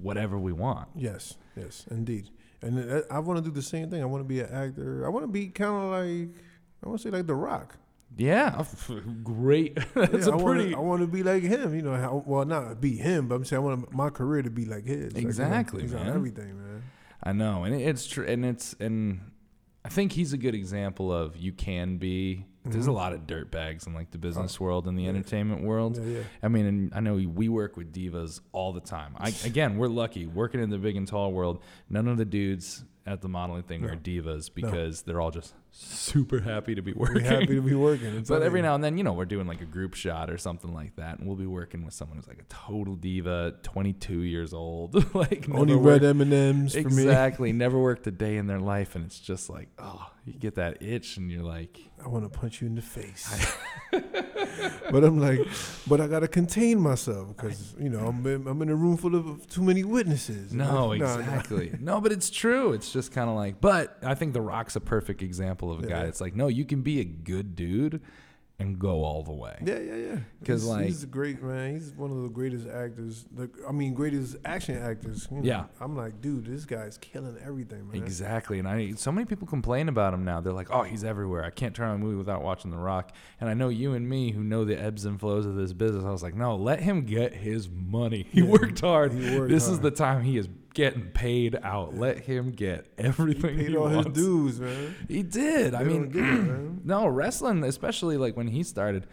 whatever 0.00 0.38
we 0.38 0.52
want. 0.52 0.88
Yes, 0.94 1.36
yes, 1.56 1.86
indeed. 1.90 2.28
and 2.60 3.04
I 3.10 3.18
want 3.20 3.38
to 3.38 3.44
do 3.44 3.50
the 3.54 3.62
same 3.62 3.88
thing. 3.90 4.02
I 4.02 4.06
want 4.06 4.22
to 4.22 4.28
be 4.28 4.40
an 4.40 4.50
actor. 4.52 5.06
I 5.06 5.08
want 5.08 5.22
to 5.24 5.28
be 5.32 5.48
kind 5.48 5.72
of 5.84 5.90
like 5.92 6.36
I 6.84 6.88
want 6.88 7.00
to 7.00 7.02
say 7.08 7.10
like 7.10 7.26
The 7.26 7.34
Rock. 7.34 7.76
Yeah, 8.16 8.64
great. 9.22 9.74
That's 9.94 10.26
Yeah, 10.26 10.32
a 10.32 10.38
I 10.38 10.42
pretty 10.42 10.74
Wanna, 10.74 10.76
I 10.76 10.80
want 10.80 11.00
to 11.02 11.06
be 11.06 11.22
like 11.22 11.42
him. 11.42 11.74
You 11.74 11.82
know, 11.82 11.94
how, 11.96 12.22
well, 12.26 12.44
not 12.44 12.80
be 12.80 12.96
him, 12.96 13.28
but 13.28 13.34
I'm 13.34 13.44
saying 13.44 13.62
I 13.62 13.64
want 13.64 13.92
my 13.92 14.08
career 14.10 14.42
to 14.42 14.50
be 14.50 14.64
like 14.64 14.86
his. 14.86 15.12
Like, 15.12 15.16
you 15.16 15.22
know, 15.22 15.28
Exactly, 15.28 15.86
man. 15.86 16.08
everything, 16.08 16.56
man. 16.56 16.82
I 17.22 17.32
know, 17.32 17.64
and 17.64 17.74
it's 17.74 18.06
true, 18.06 18.24
and 18.26 18.44
it's 18.44 18.74
and 18.80 19.20
I 19.84 19.88
think 19.88 20.12
he's 20.12 20.32
a 20.32 20.38
good 20.38 20.54
example 20.54 21.12
of 21.12 21.36
you 21.36 21.52
can 21.52 21.98
be. 21.98 22.46
There's 22.64 22.86
a 22.88 22.90
Mhm. 22.90 22.94
lot 22.94 23.12
of 23.12 23.26
dirt 23.28 23.50
bags 23.52 23.86
in 23.86 23.94
like 23.94 24.10
the 24.10 24.18
business 24.18 24.56
Oh, 24.60 24.64
world 24.64 24.88
and 24.88 24.98
the 24.98 25.04
yeah. 25.04 25.10
entertainment 25.10 25.62
world. 25.62 25.98
Yeah, 25.98 26.04
yeah. 26.18 26.22
I 26.42 26.48
mean, 26.48 26.66
and 26.66 26.92
I 26.94 27.00
know 27.00 27.14
we 27.14 27.48
work 27.48 27.76
with 27.76 27.92
divas 27.92 28.40
all 28.52 28.72
the 28.72 28.80
time. 28.80 29.12
I, 29.18 29.28
again, 29.44 29.76
we're 29.78 29.86
lucky 29.88 30.26
working 30.26 30.60
in 30.60 30.70
the 30.70 30.78
big 30.78 30.96
and 30.96 31.06
tall 31.06 31.32
world. 31.32 31.62
None 31.90 32.08
of 32.08 32.16
the 32.18 32.24
dudes 32.24 32.84
at 33.06 33.20
the 33.20 33.28
modeling 33.28 33.62
thing 33.62 33.82
No. 33.82 33.88
are 33.88 33.96
divas 33.96 34.52
because 34.52 35.02
they're 35.02 35.20
all 35.20 35.30
just 35.30 35.54
super 35.78 36.40
happy 36.40 36.74
to 36.74 36.82
be 36.82 36.92
We're 36.92 37.08
working. 37.14 37.24
happy 37.24 37.46
to 37.54 37.60
be 37.60 37.74
working. 37.74 38.06
It's 38.16 38.28
But 38.30 38.42
every 38.42 38.62
now 38.62 38.74
and 38.74 38.82
then, 38.82 38.96
you 38.96 39.04
know, 39.04 39.12
we're 39.12 39.24
doing 39.26 39.46
like 39.46 39.60
a 39.60 39.66
group 39.66 39.94
shot 39.94 40.30
or 40.30 40.38
something 40.38 40.72
like 40.72 40.96
that, 40.96 41.18
and 41.18 41.26
we'll 41.26 41.36
be 41.36 41.46
working 41.46 41.84
with 41.84 41.92
someone 41.94 42.16
who's 42.16 42.26
like 42.28 42.38
a 42.40 42.44
total 42.44 42.94
diva, 42.94 43.54
22 43.62 44.20
years 44.20 44.54
old, 44.54 45.14
like 45.14 45.46
only 45.52 45.74
red 45.74 46.02
M 46.04 46.20
and 46.20 46.32
M's 46.32 46.72
for 46.72 46.78
me. 46.80 46.84
exactly, 46.86 47.52
never 47.64 47.78
worked 47.78 48.06
a 48.06 48.10
day 48.10 48.36
in 48.36 48.46
their 48.46 48.60
life, 48.60 48.94
and 48.94 49.04
it's 49.04 49.18
just 49.18 49.50
like, 49.50 49.68
oh, 49.78 50.10
you 50.24 50.32
get 50.32 50.54
that 50.54 50.82
itch, 50.82 51.16
and 51.18 51.30
you're 51.30 51.42
like, 51.42 51.78
I 52.02 52.08
want 52.08 52.30
to 52.30 52.38
punch 52.38 52.60
you 52.62 52.66
in 52.68 52.74
the 52.74 52.82
face. 52.82 53.28
but 53.92 55.04
I'm 55.04 55.18
like, 55.20 55.40
but 55.86 56.00
I 56.00 56.06
gotta 56.06 56.28
contain 56.28 56.80
myself 56.80 57.28
because 57.36 57.74
you 57.78 57.88
know 57.88 58.06
I'm 58.06 58.26
in, 58.26 58.46
I'm 58.46 58.60
in 58.62 58.68
a 58.68 58.74
room 58.74 58.96
full 58.96 59.14
of 59.14 59.46
too 59.48 59.62
many 59.62 59.84
witnesses. 59.84 60.52
no, 60.52 60.92
Nah, 60.92 60.94
nah. 60.96 61.18
exactly, 61.18 61.72
no, 61.80 62.00
but 62.00 62.12
it's 62.12 62.30
true. 62.30 62.72
It's 62.72 62.92
just 62.92 63.12
kind 63.12 63.28
of 63.28 63.36
like, 63.36 63.60
but 63.60 63.98
I 64.02 64.14
think 64.14 64.32
The 64.32 64.40
Rock's 64.40 64.76
a 64.76 64.80
perfect 64.80 65.22
example 65.22 65.65
of 65.72 65.80
a 65.82 65.86
guy. 65.86 66.02
Yeah. 66.02 66.08
It's 66.08 66.20
like, 66.20 66.34
no, 66.36 66.48
you 66.48 66.64
can 66.64 66.82
be 66.82 67.00
a 67.00 67.04
good 67.04 67.54
dude 67.54 68.00
and 68.58 68.78
go 68.78 69.04
all 69.04 69.22
the 69.22 69.34
way. 69.34 69.54
Yeah, 69.62 69.78
yeah, 69.80 69.96
yeah. 69.96 70.16
'Cause, 70.42 70.62
He's- 70.62 70.64
like- 70.64 70.86
he's 70.86 71.02
a 71.02 71.06
great 71.06 71.42
man. 71.42 71.74
He's 71.74 71.92
one 71.92 72.10
of 72.10 72.22
the 72.22 72.30
greatest 72.30 72.66
actors. 72.66 73.26
Like 73.36 73.50
I 73.68 73.70
mean, 73.72 73.92
greatest 73.92 74.36
action 74.46 74.78
actors. 74.78 75.28
you 75.30 75.36
know. 75.40 75.42
Yeah. 75.44 75.64
I'm 75.78 75.94
like, 75.94 76.22
dude, 76.22 76.46
this 76.46 76.64
guy's 76.64 76.96
killing 76.96 77.36
everything, 77.44 77.86
man. 77.86 78.02
Exactly, 78.02 78.58
and 78.58 78.66
I 78.66 78.92
so 78.92 79.12
many 79.12 79.26
people 79.26 79.46
complain 79.46 79.90
about 79.90 80.14
him 80.14 80.24
now. 80.24 80.40
They're 80.40 80.54
like, 80.54 80.70
"Oh, 80.70 80.84
he's 80.84 81.04
everywhere. 81.04 81.44
I 81.44 81.50
can't 81.50 81.74
turn 81.74 81.90
on 81.90 81.96
a 81.96 81.98
movie 81.98 82.16
without 82.16 82.42
watching 82.42 82.70
The 82.70 82.78
Rock." 82.78 83.12
And 83.42 83.50
I 83.50 83.52
know 83.52 83.68
you 83.68 83.92
and 83.92 84.08
me, 84.08 84.30
who 84.32 84.42
know 84.42 84.64
the 84.64 84.82
ebbs 84.82 85.04
and 85.04 85.20
flows 85.20 85.44
of 85.44 85.54
this 85.56 85.74
business. 85.74 86.04
I 86.04 86.10
was 86.10 86.22
like, 86.22 86.34
"No, 86.34 86.56
let 86.56 86.80
him 86.80 87.04
get 87.04 87.34
his 87.34 87.68
money. 87.68 88.26
He 88.30 88.40
Yeah, 88.40 88.46
worked 88.48 88.80
hard. 88.80 89.12
he 89.12 89.38
worked 89.38 89.50
this 89.52 89.68
is 89.68 89.80
the 89.80 89.90
time 89.90 90.22
he 90.22 90.38
is 90.38 90.48
getting 90.76 91.06
paid 91.10 91.58
out. 91.62 91.96
Let 91.98 92.18
him 92.20 92.52
get 92.52 92.86
everything 92.96 93.56
Paid 93.56 93.68
he 93.70 93.76
all 93.76 93.88
his 93.88 94.04
wants." 94.04 94.20
dues, 94.20 94.60
man. 94.60 94.94
He 95.08 95.24
did. 95.24 95.74
I 95.74 95.82
mean, 95.82 96.12
it, 96.14 96.84
no 96.86 97.08
wrestling, 97.08 97.64
especially 97.64 98.16
like 98.16 98.36
when 98.36 98.46
he 98.46 98.62
started. 98.62 99.08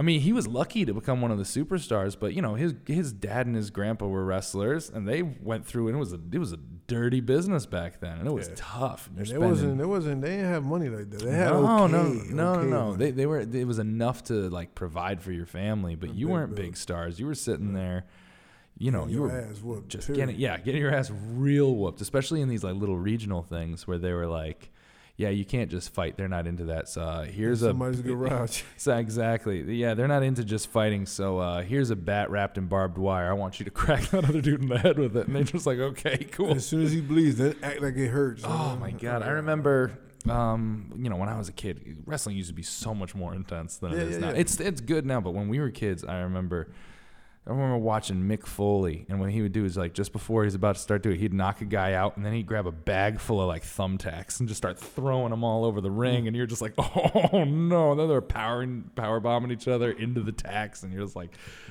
I 0.00 0.02
mean, 0.02 0.20
he 0.20 0.32
was 0.32 0.46
lucky 0.46 0.84
to 0.84 0.94
become 0.94 1.20
one 1.20 1.32
of 1.32 1.38
the 1.38 1.44
superstars, 1.44 2.16
but 2.18 2.32
you 2.32 2.40
know, 2.42 2.54
his 2.54 2.72
his 2.86 3.12
dad 3.12 3.46
and 3.46 3.56
his 3.56 3.70
grandpa 3.70 4.06
were 4.06 4.24
wrestlers, 4.24 4.90
and 4.90 5.08
they 5.08 5.22
went 5.22 5.66
through, 5.66 5.88
and 5.88 5.96
it 5.96 5.98
was 5.98 6.12
a 6.12 6.20
it 6.32 6.38
was 6.38 6.52
a 6.52 6.56
dirty 6.86 7.20
business 7.20 7.66
back 7.66 7.98
then, 8.00 8.18
and 8.18 8.28
it 8.28 8.32
was 8.32 8.46
Yeah. 8.48 8.54
tough. 8.56 9.10
And 9.16 9.28
it 9.28 9.40
wasn't. 9.40 9.80
It 9.80 9.86
wasn't. 9.86 10.22
They 10.22 10.36
didn't 10.36 10.46
have 10.52 10.64
money 10.64 10.88
like 10.88 11.10
that. 11.10 11.20
They 11.22 11.32
had 11.32 11.50
no, 11.50 11.84
okay, 11.84 11.92
no, 11.92 12.02
no, 12.04 12.08
okay 12.12 12.30
no, 12.32 12.62
no. 12.62 12.96
They 12.96 13.10
they 13.10 13.26
were. 13.26 13.40
It 13.40 13.66
was 13.66 13.80
enough 13.80 14.22
to 14.24 14.48
like 14.50 14.76
provide 14.76 15.20
for 15.20 15.32
your 15.32 15.46
family, 15.46 15.96
but 15.96 16.14
you 16.14 16.28
weren't 16.28 16.54
big 16.54 16.76
stars. 16.76 17.18
You 17.18 17.26
were 17.26 17.34
sitting 17.34 17.72
there, 17.72 18.04
you 18.78 18.90
know, 18.90 19.06
you 19.06 19.14
your 19.18 19.28
were 19.28 19.40
ass 19.50 19.60
whooped, 19.60 19.88
just 19.88 20.06
period. 20.06 20.26
getting 20.26 20.40
yeah, 20.40 20.56
getting 20.58 20.80
your 20.80 20.94
ass 20.94 21.10
real 21.34 21.74
whooped, 21.74 22.00
especially 22.00 22.40
in 22.40 22.48
these 22.48 22.62
like 22.64 22.74
little 22.76 22.96
regional 22.98 23.42
things 23.42 23.86
where 23.86 23.98
they 23.98 24.12
were 24.12 24.26
like, 24.26 24.70
yeah, 25.16 25.30
you 25.30 25.44
can't 25.44 25.68
just 25.68 25.92
fight. 25.92 26.16
They're 26.16 26.28
not 26.28 26.46
into 26.46 26.66
that. 26.66 26.88
So 26.88 27.02
uh, 27.02 27.24
here's 27.24 27.62
a 27.62 27.70
somebody's 27.70 28.00
garage. 28.02 28.62
so 28.76 28.96
exactly. 28.96 29.62
Yeah, 29.74 29.94
they're 29.94 30.06
not 30.06 30.22
into 30.22 30.44
just 30.44 30.68
fighting. 30.68 31.06
So 31.06 31.38
uh, 31.38 31.62
here's 31.62 31.90
a 31.90 31.96
bat 31.96 32.30
wrapped 32.30 32.56
in 32.56 32.66
barbed 32.66 32.98
wire. 32.98 33.28
I 33.28 33.32
want 33.32 33.58
you 33.58 33.64
to 33.64 33.70
crack 33.72 34.04
that 34.10 34.24
other 34.28 34.40
dude 34.40 34.62
in 34.62 34.68
the 34.68 34.78
head 34.78 34.96
with 34.96 35.16
it. 35.16 35.26
And 35.26 35.34
they're 35.34 35.42
just 35.42 35.66
like, 35.66 35.78
okay, 35.78 36.18
cool. 36.30 36.52
as 36.52 36.64
soon 36.64 36.82
as 36.84 36.92
he 36.92 37.00
bleeds, 37.00 37.38
then 37.38 37.56
act 37.64 37.82
like 37.82 37.96
it 37.96 38.08
hurts. 38.08 38.42
Oh 38.46 38.76
my 38.80 38.92
god, 38.92 39.22
I 39.22 39.30
remember. 39.30 39.98
Um, 40.28 40.92
you 40.96 41.08
know, 41.08 41.16
when 41.16 41.28
I 41.28 41.38
was 41.38 41.48
a 41.48 41.52
kid, 41.52 42.02
wrestling 42.04 42.36
used 42.36 42.48
to 42.48 42.54
be 42.54 42.62
so 42.62 42.92
much 42.94 43.14
more 43.14 43.34
intense 43.34 43.78
than 43.78 43.92
Yeah, 43.92 43.98
it 43.98 44.08
is 44.08 44.14
yeah, 44.14 44.20
now. 44.20 44.28
yeah. 44.30 44.36
It's 44.40 44.60
it's 44.60 44.80
good 44.80 45.06
now, 45.06 45.20
but 45.20 45.30
when 45.32 45.48
we 45.48 45.58
were 45.58 45.70
kids, 45.70 46.04
I 46.04 46.18
remember. 46.20 46.68
I 47.48 47.52
remember 47.52 47.78
watching 47.78 48.16
Mick 48.24 48.44
Foley, 48.44 49.06
and 49.08 49.18
what 49.20 49.30
he 49.30 49.40
would 49.40 49.52
do 49.52 49.64
is 49.64 49.74
like 49.74 49.94
just 49.94 50.12
before 50.12 50.44
he's 50.44 50.54
about 50.54 50.76
to 50.76 50.82
start 50.82 51.02
doing 51.02 51.16
it, 51.16 51.20
he'd 51.20 51.32
knock 51.32 51.62
a 51.62 51.64
guy 51.64 51.94
out, 51.94 52.16
and 52.18 52.26
then 52.26 52.34
he'd 52.34 52.46
grab 52.46 52.66
a 52.66 52.72
bag 52.72 53.18
full 53.18 53.40
of 53.40 53.48
like 53.48 53.62
thumbtacks 53.62 54.38
and 54.38 54.48
just 54.48 54.58
start 54.58 54.78
throwing 54.78 55.30
them 55.30 55.42
all 55.42 55.64
over 55.64 55.80
the 55.80 55.90
ring, 55.90 56.26
and 56.26 56.36
you're 56.36 56.44
just 56.46 56.60
like, 56.60 56.74
oh 56.78 57.44
no! 57.44 57.92
And 57.92 58.00
then 58.00 58.08
they're 58.08 58.20
powering, 58.20 58.90
power 58.96 59.18
bombing 59.18 59.50
each 59.50 59.66
other 59.66 59.90
into 59.90 60.20
the 60.20 60.32
tacks, 60.32 60.82
and 60.82 60.92
you're 60.92 61.02
just 61.02 61.16
like, 61.16 61.30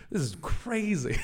this 0.10 0.24
is 0.24 0.36
crazy. 0.42 1.16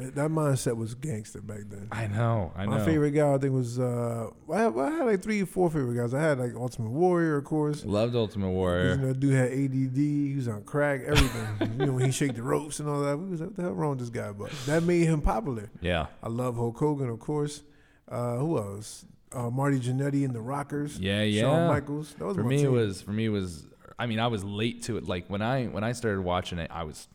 That, 0.00 0.14
that 0.14 0.30
mindset 0.30 0.76
was 0.76 0.94
gangster 0.94 1.40
back 1.40 1.60
then. 1.68 1.88
I 1.92 2.06
know, 2.06 2.52
I 2.56 2.64
know. 2.64 2.72
My 2.72 2.84
favorite 2.84 3.10
guy, 3.12 3.32
I 3.34 3.38
think, 3.38 3.52
was 3.52 3.78
uh, 3.78 4.28
I 4.52 4.60
had, 4.60 4.76
I 4.78 4.90
had 4.90 5.04
like 5.06 5.22
three 5.22 5.42
or 5.42 5.46
four 5.46 5.70
favorite 5.70 5.94
guys. 5.96 6.14
I 6.14 6.20
had 6.20 6.38
like 6.38 6.54
Ultimate 6.54 6.90
Warrior, 6.90 7.36
of 7.36 7.44
course. 7.44 7.84
loved 7.84 8.14
Ultimate 8.14 8.46
You 8.48 8.52
Warrior. 8.52 8.96
know, 8.96 9.12
dude 9.12 9.34
had 9.34 9.52
ADD. 9.52 9.96
He 9.96 10.34
was 10.36 10.48
on 10.48 10.62
crack, 10.64 11.02
everything. 11.06 11.72
you 11.78 11.86
know, 11.86 11.92
when 11.92 12.04
he 12.04 12.10
shake 12.12 12.34
the 12.34 12.42
ropes 12.42 12.80
and 12.80 12.88
all 12.88 13.02
that. 13.02 13.16
We 13.18 13.28
was 13.30 13.40
like, 13.40 13.50
what 13.50 13.56
the 13.56 13.62
hell 13.62 13.72
wrong 13.72 13.90
with 13.90 14.00
this 14.00 14.10
guy? 14.10 14.32
But 14.32 14.50
that 14.66 14.82
made 14.82 15.04
him 15.06 15.20
popular. 15.20 15.70
Yeah, 15.80 16.06
I 16.22 16.28
love 16.28 16.56
Hulk 16.56 16.76
Hogan, 16.78 17.08
of 17.08 17.20
course. 17.20 17.62
Uh, 18.08 18.36
who 18.38 18.58
else? 18.58 19.04
Uh, 19.32 19.48
Marty 19.50 19.78
Jannetty 19.78 20.24
and 20.24 20.34
the 20.34 20.40
Rockers. 20.40 20.98
yeah, 20.98 21.22
yeah. 21.22 21.42
Shawn 21.42 21.68
Michaels. 21.68 22.14
That 22.18 22.24
was 22.24 22.36
for 22.36 22.42
my 22.42 22.48
me 22.48 22.56
it 22.56 22.62
team. 22.62 22.72
was 22.72 23.00
for 23.02 23.12
me 23.12 23.26
it 23.26 23.28
was 23.28 23.64
i 23.98 24.06
mean 24.06 24.18
i 24.18 24.26
was 24.26 24.42
late 24.42 24.82
to 24.84 24.96
it 24.96 25.04
like 25.06 25.26
when 25.28 25.42
i 25.42 25.66
when 25.66 25.84
i 25.84 25.92
started 25.92 26.22
watching 26.22 26.58
it 26.58 26.70
i 26.72 26.82
was 26.84 27.06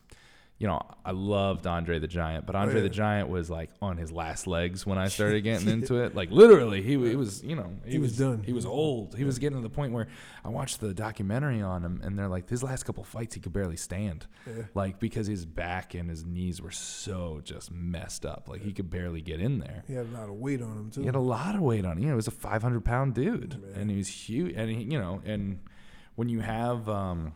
you 0.58 0.66
know 0.66 0.80
i 1.04 1.10
loved 1.10 1.66
andre 1.66 1.98
the 1.98 2.06
giant 2.08 2.46
but 2.46 2.56
andre 2.56 2.74
Oh, 2.74 2.78
yeah. 2.78 2.82
the 2.84 2.88
giant 2.88 3.28
was 3.28 3.50
like 3.50 3.68
on 3.82 3.98
his 3.98 4.10
last 4.10 4.46
legs 4.46 4.86
when 4.86 4.96
i 4.96 5.08
started 5.08 5.40
getting 5.44 5.68
into 5.68 5.96
it 6.02 6.14
like 6.14 6.30
literally 6.30 6.80
he, 6.80 6.92
he 6.92 7.14
was 7.14 7.44
you 7.44 7.54
know 7.54 7.70
He 7.84 7.98
was 7.98 8.16
done. 8.16 8.42
he 8.42 8.54
was 8.54 8.64
old 8.64 9.14
he 9.16 9.24
was 9.24 9.38
getting 9.38 9.58
to 9.58 9.62
the 9.62 9.68
point 9.74 9.92
where 9.92 10.06
i 10.44 10.48
watched 10.48 10.80
the 10.80 10.94
documentary 10.94 11.60
on 11.60 11.82
him 11.84 12.00
and 12.02 12.18
they're 12.18 12.28
like 12.28 12.48
his 12.48 12.62
last 12.62 12.84
couple 12.84 13.04
fights 13.04 13.34
he 13.34 13.40
could 13.40 13.52
barely 13.52 13.76
stand 13.76 14.26
Yeah. 14.46 14.62
like 14.74 14.98
because 14.98 15.26
his 15.26 15.44
back 15.44 15.92
and 15.94 16.08
his 16.08 16.24
knees 16.24 16.62
were 16.62 16.70
so 16.70 17.42
just 17.44 17.70
messed 17.70 18.24
up 18.24 18.48
like 18.48 18.62
he 18.62 18.72
could 18.72 18.88
barely 18.88 19.20
get 19.20 19.40
in 19.40 19.58
there 19.58 19.84
He 19.86 19.92
had 19.92 20.06
a 20.06 20.16
lot 20.18 20.30
of 20.30 20.36
weight 20.36 20.62
on 20.62 20.72
him 20.78 20.90
too. 20.90 21.00
he 21.00 21.06
had 21.06 21.16
a 21.16 21.20
lot 21.20 21.54
of 21.54 21.60
weight 21.60 21.84
on 21.84 21.92
him. 21.92 21.98
You 21.98 22.06
know, 22.06 22.12
he 22.12 22.16
was 22.16 22.28
a 22.28 22.30
500 22.30 22.82
pound 22.82 23.12
dude, 23.14 23.60
Man. 23.60 23.72
and 23.82 23.90
he 23.90 23.96
was 23.98 24.08
huge. 24.08 24.54
And 24.56 24.70
he, 24.70 24.84
you 24.84 24.98
know, 24.98 25.20
and 25.24 25.60
when 26.14 26.28
you 26.30 26.40
have, 26.40 26.88
um, 26.88 27.34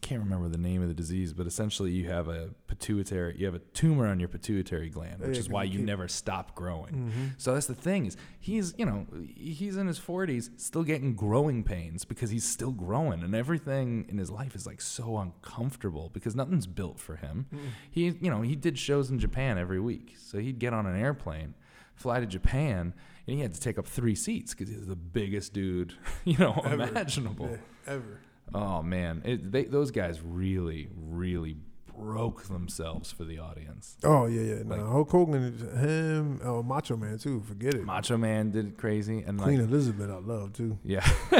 can't 0.00 0.22
remember 0.22 0.48
the 0.48 0.58
name 0.58 0.82
of 0.82 0.88
the 0.88 0.94
disease, 0.94 1.32
but 1.32 1.46
essentially 1.46 1.90
you 1.90 2.08
have 2.08 2.28
a 2.28 2.50
pituitary, 2.66 3.36
you 3.38 3.46
have 3.46 3.54
a 3.54 3.58
tumor 3.60 4.06
on 4.06 4.18
your 4.18 4.28
pituitary 4.28 4.88
gland, 4.88 5.20
which 5.20 5.38
is 5.38 5.48
why 5.48 5.64
you 5.64 5.78
never 5.78 6.08
stop 6.08 6.54
growing. 6.54 6.94
Mhm. 7.12 7.40
So 7.40 7.54
that's 7.54 7.66
the 7.66 7.74
thing 7.74 8.06
is 8.06 8.16
he's 8.38 8.74
you 8.78 8.86
know 8.86 9.06
he's 9.36 9.76
in 9.76 9.86
his 9.86 9.98
40s 9.98 10.50
still 10.60 10.82
getting 10.84 11.14
growing 11.14 11.62
pains 11.62 12.04
because 12.04 12.30
he's 12.30 12.44
still 12.44 12.72
growing 12.72 13.22
and 13.22 13.34
everything 13.34 14.06
in 14.08 14.18
his 14.18 14.30
life 14.30 14.54
is 14.54 14.66
like 14.66 14.80
so 14.80 15.18
uncomfortable 15.18 16.10
because 16.12 16.34
nothing's 16.34 16.66
built 16.66 16.98
for 16.98 17.16
him. 17.16 17.46
He 17.90 18.06
you 18.20 18.30
know 18.30 18.42
he 18.42 18.56
did 18.56 18.78
shows 18.78 19.10
in 19.10 19.18
Japan 19.18 19.58
every 19.58 19.80
week, 19.80 20.14
so 20.18 20.38
he'd 20.38 20.58
get 20.58 20.72
on 20.72 20.86
an 20.86 20.98
airplane, 20.98 21.54
fly 21.94 22.20
to 22.20 22.26
Japan, 22.26 22.94
and 23.26 23.36
he 23.36 23.42
had 23.42 23.52
to 23.54 23.60
take 23.60 23.78
up 23.78 23.86
three 23.86 24.14
seats 24.14 24.54
because 24.54 24.68
he's 24.72 24.86
the 24.86 24.96
biggest 24.96 25.52
dude 25.52 25.94
you 26.24 26.38
know 26.38 26.60
Ever. 26.64 26.84
imaginable. 26.84 27.50
Yeah, 27.50 27.92
ever. 27.94 28.20
Oh 28.54 28.82
man, 28.82 29.22
it, 29.24 29.52
they, 29.52 29.64
those 29.64 29.90
guys 29.90 30.20
really 30.22 30.88
really 30.96 31.56
broke 31.98 32.44
themselves 32.44 33.12
for 33.12 33.24
the 33.24 33.38
audience. 33.38 33.98
Oh 34.04 34.24
yeah, 34.24 34.40
yeah. 34.40 34.62
No, 34.62 34.76
Like- 34.76 34.86
Hulk 34.86 35.10
Hogan, 35.10 35.58
him, 35.78 36.40
oh, 36.42 36.62
Macho 36.62 36.96
Man 36.96 37.18
too. 37.18 37.42
Forget 37.46 37.74
it. 37.74 37.84
Macho 37.84 38.16
Man 38.16 38.50
did 38.52 38.66
it 38.68 38.78
crazy 38.78 39.18
and 39.26 39.38
Queen 39.38 39.60
like 39.60 39.68
Elizabeth, 39.68 40.08
I 40.10 40.16
love 40.16 40.54
too. 40.54 40.78
yeah. 40.82 41.06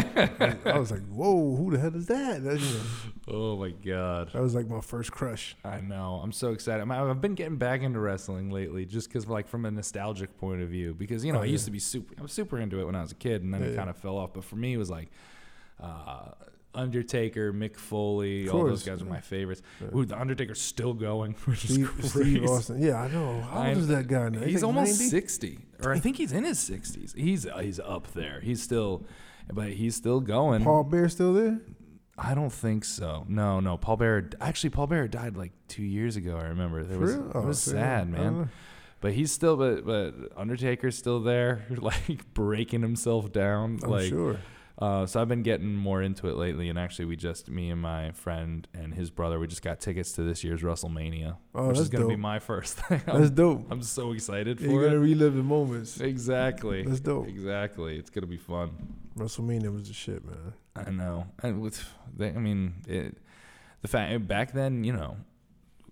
I 0.67 0.79
was 0.79 0.91
like, 0.91 1.07
whoa, 1.09 1.57
who 1.57 1.71
the 1.71 1.79
hell 1.79 1.97
is 1.97 2.05
that? 2.09 2.45
That, 2.45 2.61
you 2.61 2.75
know, 2.75 2.83
Oh 3.29 3.57
my 3.57 3.71
god. 3.71 4.33
that 4.35 4.43
was 4.43 4.55
like 4.55 4.69
my 4.69 4.83
first 4.83 5.13
crush. 5.13 5.57
I 5.65 5.81
know. 5.81 6.21
I'm 6.23 6.33
so 6.33 6.51
excited. 6.53 6.83
I'm, 6.83 6.93
I've 6.93 7.21
been 7.23 7.35
getting 7.37 7.57
back 7.57 7.81
into 7.81 7.99
wrestling 7.99 8.51
lately, 8.51 8.85
just 8.85 9.09
because, 9.09 9.27
like, 9.27 9.49
from 9.49 9.65
a 9.65 9.71
nostalgic 9.71 10.37
point 10.37 10.61
of 10.61 10.69
view. 10.69 10.93
Because 10.93 11.25
you 11.25 11.33
know, 11.33 11.39
Oh, 11.39 11.43
I 11.43 11.47
used 11.47 11.65
to 11.65 11.71
be 11.71 11.79
super. 11.79 12.15
I 12.19 12.23
was 12.23 12.33
super 12.33 12.59
into 12.59 12.81
it 12.81 12.85
when 12.85 12.97
I 12.97 13.01
was 13.01 13.13
a 13.13 13.17
kid, 13.17 13.43
and 13.43 13.55
then 13.55 13.63
Yeah, 13.63 13.69
it 13.69 13.71
yeah. 13.71 13.77
kind 13.77 13.89
of 13.89 13.97
fell 13.97 14.19
off. 14.19 14.35
But 14.35 14.45
for 14.45 14.57
me, 14.57 14.75
it 14.75 14.79
was 14.79 14.91
like 14.91 15.11
uh, 15.83 16.33
Undertaker, 16.75 17.53
Mick 17.53 17.77
Foley, 17.77 18.49
all 18.49 18.65
those 18.65 18.85
guys 18.85 19.03
are 19.03 19.07
my 19.07 19.21
favorites. 19.21 19.63
Ooh, 19.95 20.05
the 20.05 20.19
Undertaker's 20.19 20.61
still 20.61 20.95
going, 20.95 21.33
which 21.45 21.65
is 21.65 21.75
Steve, 21.75 21.89
crazy. 21.89 22.09
Steve 22.09 22.45
Austin. 22.49 22.83
Yeah, 22.83 23.03
I 23.03 23.09
know. 23.09 23.41
How 23.41 23.69
old 23.69 23.79
is 23.79 23.89
that 23.89 24.07
guy 24.07 24.29
now? 24.29 24.41
He's 24.41 24.63
almost 24.63 24.93
90? 24.93 25.05
sixty, 25.11 25.59
or 25.83 25.93
I 25.93 25.99
think 25.99 26.17
he's 26.17 26.33
in 26.33 26.45
his 26.45 26.59
sixties. 26.59 27.15
He's 27.17 27.47
uh, 27.47 27.59
he's 27.59 27.81
up 27.81 28.13
there. 28.13 28.41
He's 28.41 28.63
still, 28.63 29.05
but 29.53 29.71
he's 29.71 29.97
still 29.97 30.21
going. 30.21 30.63
Paul 30.63 30.85
Bearer 30.85 31.09
still 31.09 31.35
there? 31.35 31.61
I 32.17 32.35
don't 32.35 32.53
think 32.53 32.85
so. 32.85 33.25
No, 33.29 33.61
no. 33.61 33.77
Paul 33.79 33.97
Bearer 33.97 34.29
Actually, 34.41 34.71
Paul 34.71 34.87
Bearer 34.87 35.09
died 35.09 35.37
like 35.37 35.53
two 35.69 35.83
years 35.83 36.17
ago. 36.17 36.37
I 36.37 36.45
remember. 36.49 36.85
There 36.85 36.99
was 36.99 37.17
real? 37.17 37.31
it 37.31 37.45
was 37.47 37.63
see, 37.63 37.71
sad, 37.73 38.11
man. 38.11 38.51
But 39.01 39.15
he's 39.15 39.33
still, 39.33 39.57
but 39.57 39.85
but 39.87 40.15
Undertaker's 40.37 40.97
still 40.97 41.21
there, 41.21 41.65
like 41.71 42.33
breaking 42.35 42.83
himself 42.83 43.33
down. 43.33 43.81
I'm 43.83 43.91
like, 43.91 44.11
sure. 44.11 44.39
Uh, 44.81 45.05
so 45.07 45.21
I've 45.21 45.29
been 45.29 45.43
getting 45.43 45.75
more 45.75 46.01
into 46.03 46.29
it 46.29 46.37
lately, 46.37 46.69
and 46.69 46.79
actually, 46.79 47.05
we 47.05 47.17
just 47.17 47.49
me 47.51 47.71
and 47.71 47.81
my 47.81 48.13
friend 48.13 48.67
and 48.73 48.95
his 48.95 49.11
brother, 49.11 49.39
we 49.39 49.47
just 49.47 49.63
got 49.63 49.81
tickets 49.81 50.13
to 50.13 50.23
this 50.23 50.43
year's 50.43 50.63
WrestleMania, 50.63 51.37
Oh, 51.55 51.69
which 51.69 51.79
is 51.79 51.89
gonna 51.89 52.07
be 52.09 52.17
my 52.17 52.39
first 52.39 52.77
thing. 52.89 53.03
That's 53.07 53.29
I'm, 53.29 53.35
dope. 53.35 53.67
I'm 53.71 53.83
so 53.83 54.13
excited 54.13 54.59
Yeah, 54.61 54.67
for 54.69 54.73
You're 54.73 54.85
gonna 54.89 54.99
relive 55.01 55.35
the 55.35 55.43
moments. 55.43 56.01
Exactly. 56.01 56.83
That's 56.83 57.01
dope. 57.01 57.29
Exactly. 57.29 57.99
It's 57.99 58.11
gonna 58.11 58.27
be 58.27 58.39
fun. 58.39 58.71
WrestleMania 59.17 59.73
was 59.73 59.89
the 59.89 59.95
shit, 59.95 60.25
man. 60.25 60.55
I 60.77 60.91
know. 60.91 61.27
And 61.43 61.61
with, 61.61 61.87
they, 62.17 62.29
I 62.29 62.39
mean, 62.39 62.75
it, 62.89 63.17
the 63.83 63.89
fact 63.89 64.27
back 64.27 64.53
then, 64.53 64.85
you 64.85 64.93
know, 64.93 65.17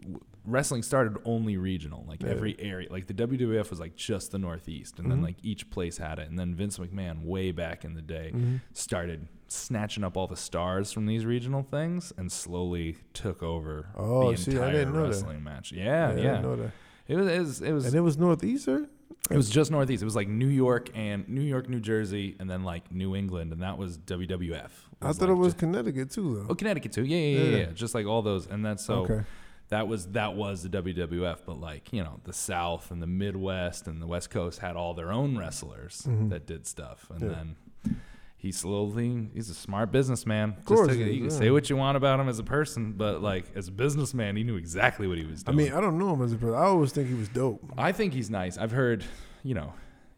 w- 0.00 0.20
wrestling 0.48 0.82
started 0.82 1.16
only 1.24 1.56
regional. 1.56 2.04
Like 2.08 2.22
Yeah. 2.22 2.30
every 2.30 2.56
area, 2.58 2.88
like 2.90 3.06
the 3.06 3.14
WWF 3.14 3.70
was 3.70 3.80
like 3.80 3.96
just 3.96 4.32
the 4.32 4.38
Northeast, 4.38 4.98
and 4.98 5.10
then 5.10 5.18
Mhm. 5.20 5.24
like 5.24 5.36
each 5.42 5.70
place 5.70 5.98
had 5.98 6.18
it. 6.18 6.28
And 6.28 6.38
then 6.38 6.54
Vince 6.54 6.78
McMahon, 6.78 7.24
way 7.24 7.52
back 7.52 7.84
in 7.84 7.94
the 7.94 8.02
day, 8.02 8.32
Mhm. 8.34 8.60
started 8.72 9.28
snatching 9.48 10.04
up 10.04 10.16
all 10.16 10.26
the 10.26 10.36
stars 10.36 10.92
from 10.92 11.06
these 11.06 11.24
regional 11.24 11.62
things 11.62 12.12
and 12.18 12.30
slowly 12.30 12.96
took 13.14 13.42
over 13.42 13.86
Oh, 13.96 14.30
the 14.32 14.36
see, 14.36 14.50
I 14.52 14.54
entire 14.54 14.72
didn't 14.72 14.94
know 14.94 15.02
that. 15.02 15.06
wrestling 15.08 15.42
match. 15.44 15.72
Yeah, 15.72 16.08
I 16.08 16.10
yeah. 16.10 16.16
didn't 16.16 16.42
know 16.42 16.56
that. 16.56 16.70
It 17.08 17.16
was, 17.16 17.26
it 17.26 17.38
was, 17.40 17.62
it 17.62 17.72
was, 17.72 17.86
And 17.86 17.94
it 17.94 18.00
was 18.00 18.18
Northeastern. 18.18 18.88
it 19.30 19.36
was 19.36 19.48
just 19.48 19.70
Northeast. 19.70 20.02
It 20.02 20.04
was 20.04 20.16
like 20.16 20.28
New 20.28 20.48
York 20.48 20.90
and 20.94 21.26
New 21.28 21.40
York, 21.40 21.66
New 21.68 21.80
Jersey, 21.80 22.36
and 22.38 22.50
then 22.50 22.62
like 22.64 22.92
New 22.92 23.16
England, 23.16 23.52
and 23.52 23.62
that 23.62 23.78
was 23.78 23.96
WWF. 23.96 24.86
I 25.00 25.12
thought 25.12 25.20
like 25.22 25.30
it 25.30 25.34
was 25.34 25.48
just- 25.54 25.58
Connecticut 25.58 26.10
too, 26.10 26.34
though. 26.34 26.46
Oh, 26.50 26.54
Connecticut 26.54 26.92
too. 26.92 27.04
Yeah, 27.04 27.16
yeah, 27.16 27.38
yeah, 27.38 27.50
Yeah. 27.50 27.56
yeah. 27.68 27.72
Just 27.72 27.94
like 27.94 28.04
all 28.06 28.20
those, 28.20 28.46
and 28.46 28.62
that's 28.64 28.84
so 28.84 29.04
okay. 29.04 29.22
That 29.68 29.86
was 29.88 30.06
that 30.12 30.34
was 30.34 30.62
the 30.62 30.68
WWF. 30.68 31.38
But 31.46 31.60
like 31.60 31.92
you 31.92 32.02
know, 32.02 32.20
the 32.24 32.32
South 32.32 32.90
and 32.90 33.02
the 33.02 33.06
Midwest 33.06 33.86
and 33.86 34.00
the 34.02 34.06
West 34.06 34.30
Coast 34.30 34.58
had 34.60 34.76
all 34.76 34.94
their 34.94 35.12
own 35.12 35.36
wrestlers 35.38 36.02
Mhm. 36.08 36.30
that 36.30 36.46
did 36.46 36.66
stuff, 36.66 37.10
and 37.10 37.20
Yeah. 37.22 37.28
then 37.28 37.56
he 38.36 38.52
slowly 38.52 39.30
he's 39.34 39.50
a 39.50 39.54
smart 39.54 39.90
businessman. 39.90 40.50
Of 40.58 40.64
course 40.64 40.86
Just 40.88 40.98
to, 40.98 41.04
is, 41.04 41.12
you 41.14 41.20
can 41.22 41.30
yeah. 41.30 41.36
say 41.38 41.50
what 41.50 41.68
you 41.68 41.76
want 41.76 41.96
about 41.96 42.20
him 42.20 42.28
as 42.28 42.38
a 42.38 42.44
person, 42.44 42.92
but 42.92 43.20
like 43.20 43.46
as 43.56 43.68
a 43.68 43.72
businessman, 43.72 44.36
he 44.36 44.44
knew 44.44 44.56
exactly 44.56 45.06
what 45.08 45.18
he 45.18 45.24
was 45.24 45.42
doing. 45.42 45.58
I 45.58 45.62
mean, 45.64 45.72
I 45.72 45.80
don't 45.80 45.98
know 45.98 46.12
him 46.14 46.22
as 46.22 46.32
a 46.32 46.36
person. 46.36 46.54
I 46.54 46.62
always 46.64 46.92
think 46.92 47.08
he 47.08 47.14
was 47.14 47.28
dope. 47.28 47.60
I 47.76 47.92
think 47.92 48.12
he's 48.14 48.30
nice. 48.30 48.56
I've 48.56 48.70
heard, 48.72 49.04
you 49.42 49.54
know, 49.54 49.72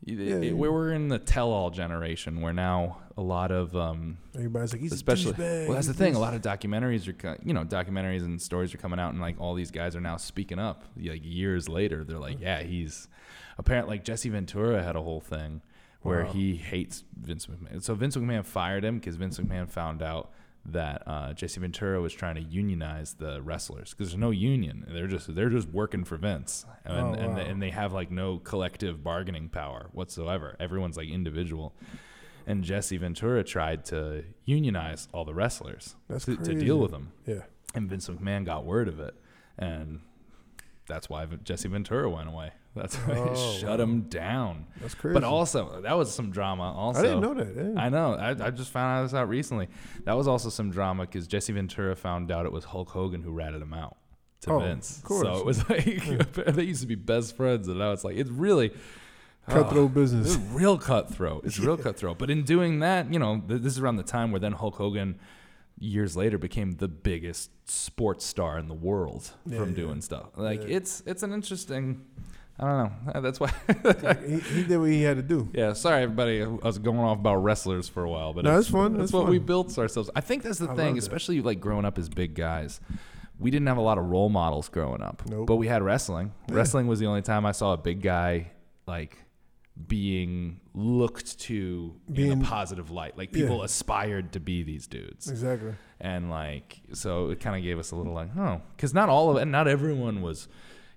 Yeah, 0.05 0.37
it- 0.37 0.57
we're 0.57 0.93
in 0.93 1.09
the 1.09 1.19
tell-all 1.19 1.71
generation 1.71 2.41
where 2.41 2.53
now 2.55 2.99
a 3.21 3.23
lot 3.23 3.51
of 3.53 3.77
um, 3.77 4.17
Everybody's 4.35 4.73
like, 4.73 4.81
he's 4.81 4.93
especially 4.93 5.35
well 5.39 5.73
that's 5.75 5.87
the 5.87 5.93
thing 5.95 6.15
a 6.15 6.19
lot 6.19 6.33
of 6.35 6.41
documentaries 6.41 7.07
are 7.07 7.37
you 7.45 7.53
know 7.53 7.65
documentaries 7.65 8.23
and 8.23 8.41
stories 8.41 8.75
are 8.75 8.79
coming 8.79 8.99
out 8.99 9.13
and 9.13 9.21
like 9.21 9.39
all 9.39 9.55
these 9.55 9.71
guys 9.71 9.95
are 9.95 10.01
now 10.01 10.17
speaking 10.17 10.59
up 10.59 10.85
like 10.97 11.21
years 11.23 11.69
later 11.69 12.03
they're 12.03 12.19
like 12.19 12.41
yeah 12.41 12.63
he's 12.63 13.09
apparently 13.59 13.97
like 13.97 14.05
jesse 14.05 14.31
ventura 14.31 14.83
had 14.83 14.97
a 14.97 15.03
whole 15.03 15.21
thing 15.21 15.61
where 16.01 16.25
Wow. 16.25 16.33
he 16.33 16.57
hates 16.57 17.05
vince 17.21 17.47
mcmahon 17.47 17.83
so 17.83 17.95
vince 17.95 18.17
mcmahon 18.17 18.45
fired 18.47 18.85
him 18.85 18.99
because 18.99 19.17
vince 19.17 19.39
mcmahon 19.39 19.69
found 19.69 20.03
out 20.03 20.31
that 20.67 21.03
uh, 21.07 21.33
Jesse 21.33 21.59
Ventura 21.59 22.03
was 22.03 22.13
trying 22.13 22.35
to 22.35 22.43
unionize 22.43 23.15
the 23.15 23.41
wrestlers 23.41 23.91
because 23.95 24.09
there's 24.11 24.21
no 24.21 24.29
union. 24.31 24.85
They're 24.91 25.07
just 25.07 25.35
they're 25.35 25.49
just 25.49 25.69
working 25.71 26.05
for 26.05 26.19
Vince, 26.19 26.67
and 26.85 26.99
Oh, 26.99 27.13
and, 27.15 27.29
wow. 27.31 27.35
they, 27.37 27.45
and 27.51 27.63
they 27.63 27.71
have 27.71 27.95
like 27.95 28.11
no 28.11 28.37
collective 28.41 29.03
bargaining 29.03 29.49
power 29.49 29.89
whatsoever. 29.93 30.57
Everyone's 30.61 30.99
like 30.99 31.09
individual. 31.09 31.75
And 32.47 32.65
Jesse 32.65 32.97
Ventura 32.97 33.45
tried 33.45 33.85
to 33.87 34.25
unionize 34.45 35.09
all 35.13 35.25
the 35.25 35.35
wrestlers 35.35 35.95
to, 36.09 36.37
to 36.37 36.55
deal 36.55 36.79
with 36.79 36.91
them. 36.91 37.13
Yeah. 37.27 37.43
And 37.75 37.89
Vince 37.89 38.09
McMahon 38.09 38.45
got 38.45 38.65
word 38.65 38.89
of 38.89 38.99
it, 38.99 39.15
and 39.59 40.01
that's 40.89 41.09
why 41.09 41.27
Jesse 41.45 41.69
Ventura 41.69 42.11
went 42.11 42.29
away. 42.29 42.53
That's 42.75 42.97
why 42.97 43.15
Oh, 43.17 43.35
he 43.35 43.59
shut 43.61 43.79
wow. 43.79 43.85
him 43.85 44.03
down. 44.03 44.67
That's 44.81 44.95
crazy. 44.95 45.15
But 45.15 45.25
also, 45.25 45.81
that 45.83 45.97
was 45.97 46.13
some 46.13 46.31
drama. 46.31 46.73
Also, 46.73 47.01
I 47.01 47.03
didn't 47.03 47.21
know 47.21 47.35
that. 47.35 47.73
yeah. 47.75 47.81
I 47.81 47.89
know. 47.89 48.15
I, 48.15 48.31
I 48.47 48.51
just 48.51 48.71
found 48.71 48.99
out 48.99 49.03
this 49.05 49.15
out 49.15 49.29
recently. 49.29 49.69
That 50.05 50.17
was 50.17 50.27
also 50.29 50.49
some 50.51 50.71
drama 50.71 51.05
because 51.07 51.27
Jesse 51.27 51.53
Ventura 51.53 51.95
found 51.97 52.31
out 52.31 52.47
it 52.47 52.53
was 52.53 52.65
Hulk 52.65 52.89
Hogan 52.91 53.23
who 53.23 53.33
ratted 53.33 53.61
him 53.63 53.75
out 53.75 53.97
to 54.43 54.51
Oh, 54.53 54.59
Vince. 54.61 54.99
of 54.99 55.05
course. 55.05 55.23
So 55.23 55.37
it 55.39 55.45
was 55.45 55.69
like 55.69 55.85
they 56.55 56.63
used 56.63 56.81
to 56.83 56.87
be 56.89 56.95
best 56.97 57.37
friends, 57.37 57.67
and 57.69 57.79
now 57.79 57.93
it's 57.93 58.05
like 58.05 58.17
it's 58.17 58.31
really 58.31 58.73
Cutthroat 59.49 59.95
This 59.95 60.13
business. 60.13 60.37
real 60.53 60.79
cutthroat. 60.79 61.45
It's 61.45 61.59
real 61.59 61.77
cutthroat. 61.87 62.19
But 62.19 62.31
in 62.31 62.45
doing 62.45 62.81
that, 62.81 63.13
you 63.13 63.19
know, 63.19 63.43
th- 63.47 63.63
this 63.63 63.73
is 63.75 63.79
around 63.81 63.97
the 63.97 64.03
time 64.03 64.31
where 64.31 64.39
then 64.41 64.53
Hulk 64.53 64.77
Hogan, 64.77 65.19
years 65.79 66.17
later, 66.17 66.39
became 66.39 66.73
the 66.73 66.89
biggest 66.89 67.51
sports 67.69 68.25
star 68.25 68.59
in 68.59 68.69
the 68.69 68.75
world 68.75 69.31
Yeah, 69.47 69.59
from 69.59 69.71
yeah. 69.71 69.77
doing 69.77 70.01
stuff. 70.03 70.27
Like 70.37 70.63
Yeah. 70.63 70.77
it's 70.77 71.03
it's 71.07 71.23
an 71.23 71.33
interesting. 71.33 72.05
I 72.59 72.67
don't 72.67 73.07
know. 73.15 73.21
That's 73.23 73.41
why. 73.41 73.51
he, 74.27 74.39
he 74.41 74.63
did 74.65 74.77
what 74.79 74.91
he 74.91 75.03
had 75.03 75.17
to 75.17 75.23
do. 75.23 75.49
yeah. 75.55 75.73
Sorry, 75.73 76.03
everybody. 76.03 76.43
I 76.43 76.47
was 76.47 76.79
going 76.79 76.99
off 76.99 77.19
about 77.19 77.37
wrestlers 77.37 77.89
for 77.89 78.05
a 78.05 78.11
while, 78.11 78.35
but 78.35 78.45
No, 78.45 78.59
it's, 78.59 78.67
it's 78.67 78.71
fun. 78.71 78.93
That's 78.93 79.05
It's 79.05 79.13
what 79.15 79.23
fun. 79.23 79.31
we 79.31 79.39
built 79.39 79.77
ourselves. 79.79 80.11
I 80.15 80.21
think 80.21 80.43
that's 80.43 80.59
the 80.59 80.67
I 80.71 80.75
thing, 80.75 80.87
love 80.89 80.95
that. 80.97 81.03
especially 81.03 81.41
like 81.41 81.59
growing 81.61 81.87
up 81.87 81.97
as 81.99 82.09
big 82.11 82.35
guys. 82.35 82.81
We 83.39 83.51
didn't 83.51 83.69
have 83.69 83.79
a 83.79 83.83
lot 83.83 83.97
of 83.97 84.05
role 84.05 84.29
models 84.29 84.69
growing 84.69 85.01
up, 85.01 85.23
Nope. 85.27 85.47
but 85.47 85.57
we 85.57 85.67
had 85.69 85.83
wrestling. 85.83 86.35
Yeah. 86.51 86.57
Wrestling 86.57 86.87
was 86.87 86.99
the 87.01 87.07
only 87.07 87.23
time 87.23 87.47
I 87.47 87.53
saw 87.53 87.73
a 87.73 87.79
big 87.79 88.03
guy 88.03 88.51
like 88.87 89.17
being 89.89 90.61
looked 90.75 91.39
to 91.41 91.95
in 92.15 92.41
a 92.41 92.45
positive 92.45 92.91
light. 92.91 93.17
Like 93.19 93.35
Yeah. 93.35 93.43
people 93.43 93.63
aspired 93.63 94.33
to 94.33 94.41
be 94.41 94.63
these 94.63 94.87
dudes, 94.87 95.29
Exactly. 95.31 95.73
and 96.01 96.31
like 96.31 96.81
so 96.93 97.31
it 97.31 97.41
kind 97.41 97.57
of 97.57 97.63
gave 97.63 97.79
us 97.79 97.91
a 97.91 97.97
little 97.97 98.13
like, 98.13 98.31
oh, 98.37 98.61
because 98.77 98.95
not 98.95 99.09
all 99.09 99.31
of 99.31 99.37
it, 99.37 99.43
and 99.43 99.53
not 99.53 99.69
everyone 99.69 100.23
was. 100.23 100.49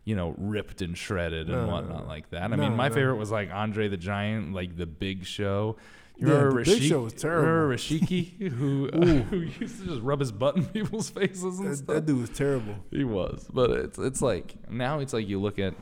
You 0.05 0.17
know, 0.17 0.36
ripped 0.38 0.81
and 0.81 0.97
shredded 0.97 1.47
and 1.47 1.55
No, 1.59 1.65
no, 1.65 1.71
whatnot 1.71 2.01
no. 2.01 2.07
like 2.09 2.29
that. 2.31 2.43
I 2.43 2.47
No, 2.47 2.57
mean, 2.57 2.75
my 2.75 2.89
no. 2.89 2.93
favorite 2.93 3.15
was 3.15 3.31
like 3.31 3.49
Andre 3.53 3.88
the 3.88 3.95
Giant, 3.95 4.53
like 4.53 4.75
the 4.75 4.86
Big 4.86 5.25
Show. 5.25 5.77
You 6.17 6.27
Yeah, 6.27 6.34
remember 6.39 6.65
Big 6.65 6.81
Show 6.84 7.03
was 7.03 7.13
terrible. 7.13 7.47
Remember 7.47 7.73
Rashiki, 7.77 8.49
who 8.51 8.89
uh, 8.91 8.97
Ooh. 8.97 9.21
who 9.21 9.38
used 9.38 9.79
to 9.79 9.86
just 9.88 10.01
rub 10.01 10.19
his 10.19 10.34
butt 10.34 10.57
in 10.57 10.65
people's 10.73 11.09
faces 11.09 11.57
and 11.57 11.71
That, 11.71 11.77
stuff. 11.77 11.88
that 11.88 12.05
dude 12.05 12.19
was 12.19 12.31
terrible. 12.31 12.75
He 12.91 13.05
was, 13.05 13.47
but 13.53 13.69
it's 13.71 13.97
it's 13.97 14.21
like 14.21 14.69
now 14.69 14.99
it's 14.99 15.13
like 15.13 15.25
you 15.29 15.39
look 15.39 15.57
at, 15.57 15.73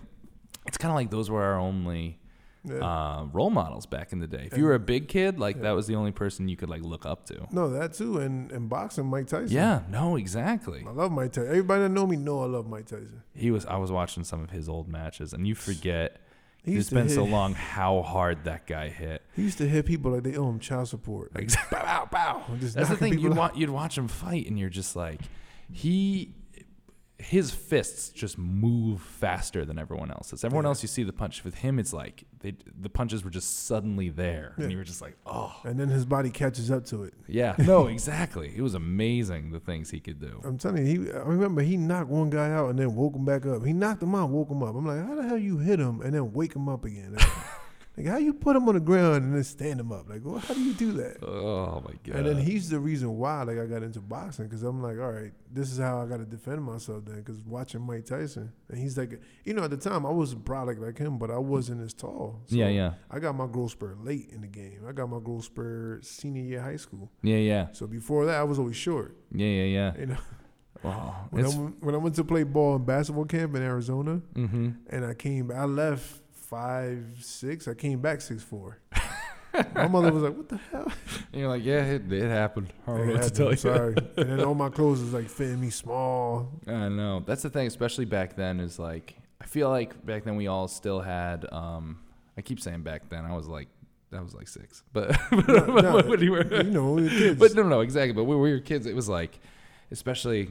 it's 0.68 0.78
kind 0.78 0.92
of 0.92 0.96
like 0.98 1.10
those 1.10 1.32
were 1.32 1.42
our 1.42 1.58
only 1.58 2.20
Yeah. 2.64 2.76
uh, 2.76 3.26
role 3.34 3.50
models 3.50 3.86
back 3.88 4.14
in 4.14 4.20
the 4.20 4.28
day. 4.28 4.48
If 4.52 4.58
you 4.58 4.66
were 4.66 4.76
a 4.76 4.80
big 4.80 5.08
kid, 5.08 5.40
like 5.40 5.56
Yeah. 5.56 5.64
that 5.64 5.72
was 5.72 5.88
the 5.88 5.96
only 5.96 6.12
person 6.12 6.48
you 6.48 6.56
could 6.56 6.70
like 6.70 6.84
look 6.84 7.06
up 7.08 7.26
to. 7.28 7.48
no, 7.52 7.70
that 7.72 7.94
too. 7.94 8.20
And 8.20 8.52
and 8.52 8.70
boxing, 8.70 9.08
Mike 9.08 9.28
Tyson. 9.28 9.50
Yeah, 9.56 9.82
no, 9.90 10.16
exactly. 10.16 10.86
I 10.88 10.92
love 10.92 11.12
Mike 11.12 11.32
Tyson. 11.34 11.50
Everybody 11.50 11.82
that 11.84 11.90
know 11.90 12.06
me 12.06 12.18
know 12.18 12.42
I 12.44 12.46
love 12.46 12.68
Mike 12.68 12.86
Tyson. 12.86 13.24
He 13.34 13.50
was. 13.52 13.66
I 13.66 13.78
was 13.78 13.92
watching 13.92 14.24
some 14.24 14.44
of 14.44 14.52
his 14.52 14.70
old 14.70 14.88
matches, 14.88 15.34
and 15.34 15.48
you 15.48 15.56
forget. 15.56 16.22
It's 16.64 16.92
been 16.92 17.10
so 17.10 17.24
long 17.24 17.56
how 17.56 18.04
hard 18.04 18.44
that 18.44 18.68
guy 18.68 18.90
hit. 18.90 19.24
He 19.36 19.42
used 19.42 19.58
to 19.58 19.68
hit 19.68 19.88
people 19.88 20.12
like 20.12 20.22
they 20.22 20.36
owe 20.38 20.48
him 20.48 20.60
child 20.60 20.88
support. 20.90 21.34
Like, 21.34 21.46
Exactly. 21.46 21.80
bow, 21.80 22.08
bow, 22.12 22.44
bow. 22.48 22.56
Just 22.60 22.76
That's 22.76 22.90
the 22.90 22.98
thing. 22.98 23.18
You'd 23.18 23.36
watch, 23.36 23.56
you'd 23.56 23.72
watch 23.72 23.98
him 23.98 24.08
fight, 24.08 24.46
and 24.46 24.60
you're 24.60 24.70
just 24.70 24.96
like, 24.96 25.22
he, 25.72 26.36
his 27.22 27.52
fists 27.52 28.10
just 28.10 28.38
move 28.38 29.02
faster 29.02 29.64
than 29.66 29.78
everyone 29.80 30.12
else's. 30.12 30.44
Everyone 30.44 30.66
Yeah. 30.66 30.70
else, 30.70 30.82
you 30.82 30.88
see 30.88 31.04
the 31.04 31.14
punch. 31.14 31.44
With 31.44 31.56
him, 31.56 31.80
it's 31.80 31.94
like 31.94 32.24
they, 32.40 32.56
the 32.80 32.90
punches 32.90 33.24
were 33.24 33.30
just 33.30 33.66
suddenly 33.68 34.10
there, 34.10 34.54
and 34.58 34.72
you 34.72 34.78
were 34.78 34.84
just 34.84 35.02
like, 35.02 35.16
oh, 35.26 35.56
And 35.64 35.80
then 35.80 35.90
his 35.90 36.06
body 36.06 36.30
catches 36.30 36.72
up 36.72 36.86
to 36.88 37.04
it. 37.04 37.14
yeah. 37.28 37.56
No, 37.60 37.88
exactly. 37.96 38.52
It 38.56 38.62
was 38.62 38.74
amazing 38.74 39.52
the 39.52 39.60
things 39.60 39.90
he 39.92 40.00
could 40.00 40.20
do. 40.20 40.42
I'm 40.44 40.58
telling 40.58 40.86
you, 40.88 41.04
he, 41.04 41.12
I 41.12 41.20
remember 41.20 41.62
he 41.62 41.78
knocked 41.78 42.10
one 42.10 42.30
guy 42.30 42.52
out 42.52 42.70
and 42.70 42.80
then 42.80 42.96
woke 42.96 43.16
him 43.16 43.26
back 43.26 43.46
up. 43.46 43.66
He 43.66 43.74
knocked 43.74 44.02
him 44.04 44.16
out, 44.16 44.30
woke 44.30 44.50
him 44.50 44.64
up. 44.64 44.76
I'm 44.76 44.86
like, 44.86 45.06
how 45.06 45.16
the 45.16 45.24
hell 45.24 45.38
you 45.38 45.58
hit 45.60 45.80
him 45.80 46.02
and 46.02 46.14
then 46.14 46.34
wake 46.34 46.56
him 46.56 46.68
up 46.70 46.84
again? 46.86 47.16
Like, 48.04 48.12
how 48.12 48.18
you 48.18 48.34
put 48.34 48.56
him 48.56 48.68
on 48.68 48.74
the 48.76 48.80
ground 48.82 49.24
and 49.24 49.36
then 49.36 49.44
stand 49.44 49.80
him 49.80 49.92
up? 49.92 50.10
Like, 50.10 50.22
well, 50.24 50.40
how 50.40 50.54
do 50.54 50.62
you 50.62 50.74
do 50.74 50.92
that? 50.94 51.24
Oh 51.24 51.82
my 51.86 51.94
god. 52.04 52.16
And 52.16 52.26
then 52.26 52.38
he's 52.38 52.70
the 52.70 52.80
reason 52.80 53.18
why, 53.18 53.44
like, 53.44 53.60
I 53.60 53.66
got 53.66 53.84
into 53.84 54.00
boxing 54.02 54.46
because 54.46 54.64
I'm 54.64 54.82
like, 54.82 54.98
all 54.98 55.12
right, 55.12 55.32
this 55.52 55.72
is 55.72 55.78
how 55.78 56.02
I 56.02 56.06
got 56.06 56.18
to 56.18 56.26
defend 56.26 56.64
myself 56.64 57.06
then. 57.06 57.18
Because 57.18 57.40
watching 57.42 57.82
Mike 57.82 58.06
Tyson, 58.06 58.52
and 58.70 58.78
he's 58.80 58.98
like, 58.98 59.22
you 59.46 59.54
know, 59.54 59.64
at 59.64 59.70
the 59.70 59.78
time 59.78 60.06
I 60.06 60.10
was 60.12 60.34
a 60.34 60.38
product 60.38 60.82
like 60.82 60.98
him, 60.98 61.18
but 61.18 61.30
I 61.30 61.38
wasn't 61.38 61.82
as 61.82 61.94
tall. 61.94 62.42
So 62.48 62.56
yeah, 62.56 62.70
yeah, 62.70 62.94
I 63.10 63.20
got 63.20 63.36
my 63.36 63.48
growth 63.48 63.72
spurt 63.72 64.04
late 64.04 64.30
in 64.32 64.42
the 64.42 64.48
game. 64.48 64.80
I 64.88 64.92
got 64.94 65.10
my 65.10 65.20
growth 65.20 65.46
spurt 65.46 66.04
senior 66.06 66.44
year 66.44 66.62
high 66.62 66.78
school. 66.78 67.12
yeah, 67.22 67.38
yeah, 67.38 67.68
So 67.74 67.86
before 67.88 68.26
that, 68.26 68.40
I 68.40 68.44
was 68.44 68.58
always 68.58 68.76
short. 68.76 69.16
yeah, 69.34 69.48
yeah, 69.48 69.64
yeah. 69.64 70.00
You 70.00 70.06
know, 70.08 70.18
Wow. 70.84 71.28
when 71.30 71.46
I, 71.46 71.48
went- 71.50 71.84
when 71.84 71.96
I 71.96 71.98
went 72.00 72.16
to 72.16 72.24
play 72.24 72.42
ball 72.42 72.78
in 72.78 72.86
basketball 72.86 73.26
camp 73.26 73.56
in 73.56 73.62
Arizona, 73.62 74.20
mm-hmm. 74.34 74.70
and 74.90 75.06
I 75.06 75.14
came, 75.14 75.52
I 75.52 75.66
left 75.66 76.21
five 76.52 77.06
six. 77.22 77.68
I 77.68 77.74
came 77.74 78.00
back 78.02 78.22
six 78.22 78.44
four. 78.44 78.78
my 79.74 79.88
mother 79.88 80.12
was 80.12 80.22
like, 80.22 80.36
"What 80.36 80.50
the 80.50 80.60
hell?" 80.72 80.92
You're 81.34 81.48
like, 81.48 81.64
yeah, 81.64 81.84
it, 81.86 82.12
it 82.12 82.30
happened. 82.30 82.72
I 82.86 82.92
don't 82.92 83.08
know 83.08 83.14
what 83.14 83.24
to 83.24 83.30
tell 83.32 83.52
you. 83.52 83.58
Sorry. 83.58 83.96
and 84.18 84.30
then 84.30 84.44
all 84.44 84.54
my 84.54 84.70
clothes 84.70 85.02
was 85.02 85.14
like 85.14 85.30
fitting 85.30 85.62
me 85.62 85.70
small. 85.70 86.52
I 86.68 86.90
know. 86.90 87.24
That's 87.26 87.42
the 87.42 87.50
thing, 87.50 87.68
especially 87.68 88.06
back 88.06 88.36
then, 88.36 88.60
is 88.60 88.78
like 88.78 89.16
I 89.42 89.46
feel 89.46 89.70
like 89.70 90.06
back 90.06 90.26
then 90.26 90.36
we 90.36 90.48
all 90.48 90.68
still 90.68 91.00
had 91.00 91.52
um 91.52 92.00
I 92.38 92.42
keep 92.42 92.60
saying 92.60 92.82
back 92.82 93.10
then, 93.10 93.26
I 93.26 93.34
was 93.34 93.48
like 93.48 93.70
I 94.14 94.20
was 94.20 94.36
like 94.36 94.50
six. 94.50 94.84
But, 94.94 95.18
no, 95.32 96.02
when 96.06 96.20
you 96.20 96.32
were 96.34 96.64
You 96.64 96.64
know, 96.64 96.98
kids. 96.98 97.40
But 97.40 97.56
no 97.56 97.64
no, 97.64 97.80
exactly. 97.80 98.14
But 98.14 98.26
when 98.26 98.40
we 98.42 98.52
were 98.52 98.60
kids, 98.60 98.86
it 98.86 98.96
was 98.96 99.08
like 99.08 99.40
especially 99.90 100.50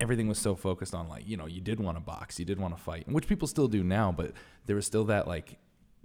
everything 0.00 0.28
was 0.28 0.38
so 0.38 0.54
focused 0.54 0.94
on 0.94 1.08
like 1.08 1.26
you 1.28 1.36
know 1.36 1.46
you 1.46 1.60
did 1.60 1.78
want 1.80 1.96
to 1.96 2.00
box 2.00 2.38
you 2.38 2.44
did 2.44 2.58
want 2.58 2.76
to 2.76 2.82
fight 2.82 3.06
which 3.08 3.26
people 3.26 3.46
still 3.46 3.68
do 3.68 3.82
now 3.84 4.10
but 4.10 4.32
there 4.66 4.76
was 4.76 4.86
still 4.86 5.04
that 5.04 5.28
like 5.28 5.58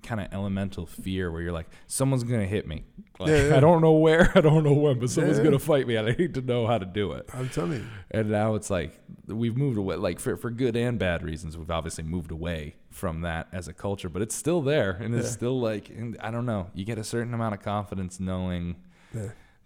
kind 0.04 0.22
of 0.22 0.28
elemental 0.34 0.86
fear 0.86 1.32
where 1.32 1.42
you're 1.42 1.52
like 1.54 1.68
someone's 1.88 2.24
gonna 2.24 2.46
hit 2.46 2.68
me 2.68 2.84
like, 3.18 3.30
Yeah, 3.30 3.48
yeah. 3.48 3.58
i 3.58 3.60
don't 3.60 3.82
know 3.82 3.94
where 3.94 4.32
i 4.36 4.42
don't 4.42 4.64
know 4.64 4.74
when 4.74 5.00
but 5.00 5.10
someone's 5.10 5.38
Yeah. 5.40 5.46
gonna 5.46 5.58
fight 5.60 5.88
me 5.88 5.96
and 5.96 6.08
i 6.08 6.12
need 6.12 6.34
to 6.36 6.42
know 6.42 6.68
how 6.68 6.78
to 6.78 6.86
do 6.86 7.14
it 7.14 7.28
I'm 7.34 7.50
telling 7.50 7.72
you. 7.80 7.86
and 8.12 8.30
now 8.30 8.54
it's 8.56 8.70
like 8.70 9.00
we've 9.28 9.58
moved 9.58 9.78
away 9.80 9.96
like 9.96 10.20
for, 10.20 10.36
for 10.38 10.52
good 10.52 10.76
and 10.76 11.00
bad 11.00 11.24
reasons 11.24 11.58
we've 11.58 11.72
obviously 11.72 12.04
moved 12.04 12.30
away 12.32 12.76
from 12.92 13.22
that 13.22 13.48
as 13.52 13.68
a 13.68 13.74
culture 13.74 14.10
but 14.10 14.22
it's 14.22 14.36
still 14.36 14.62
there 14.62 14.92
and 14.92 15.16
it's 15.16 15.32
still 15.32 15.60
like 15.60 15.90
and 15.90 16.18
i 16.22 16.30
don't 16.30 16.46
know 16.46 16.70
you 16.76 16.86
get 16.86 17.00
a 17.00 17.04
certain 17.04 17.34
amount 17.34 17.56
of 17.56 17.62
confidence 17.64 18.20
knowing 18.20 18.76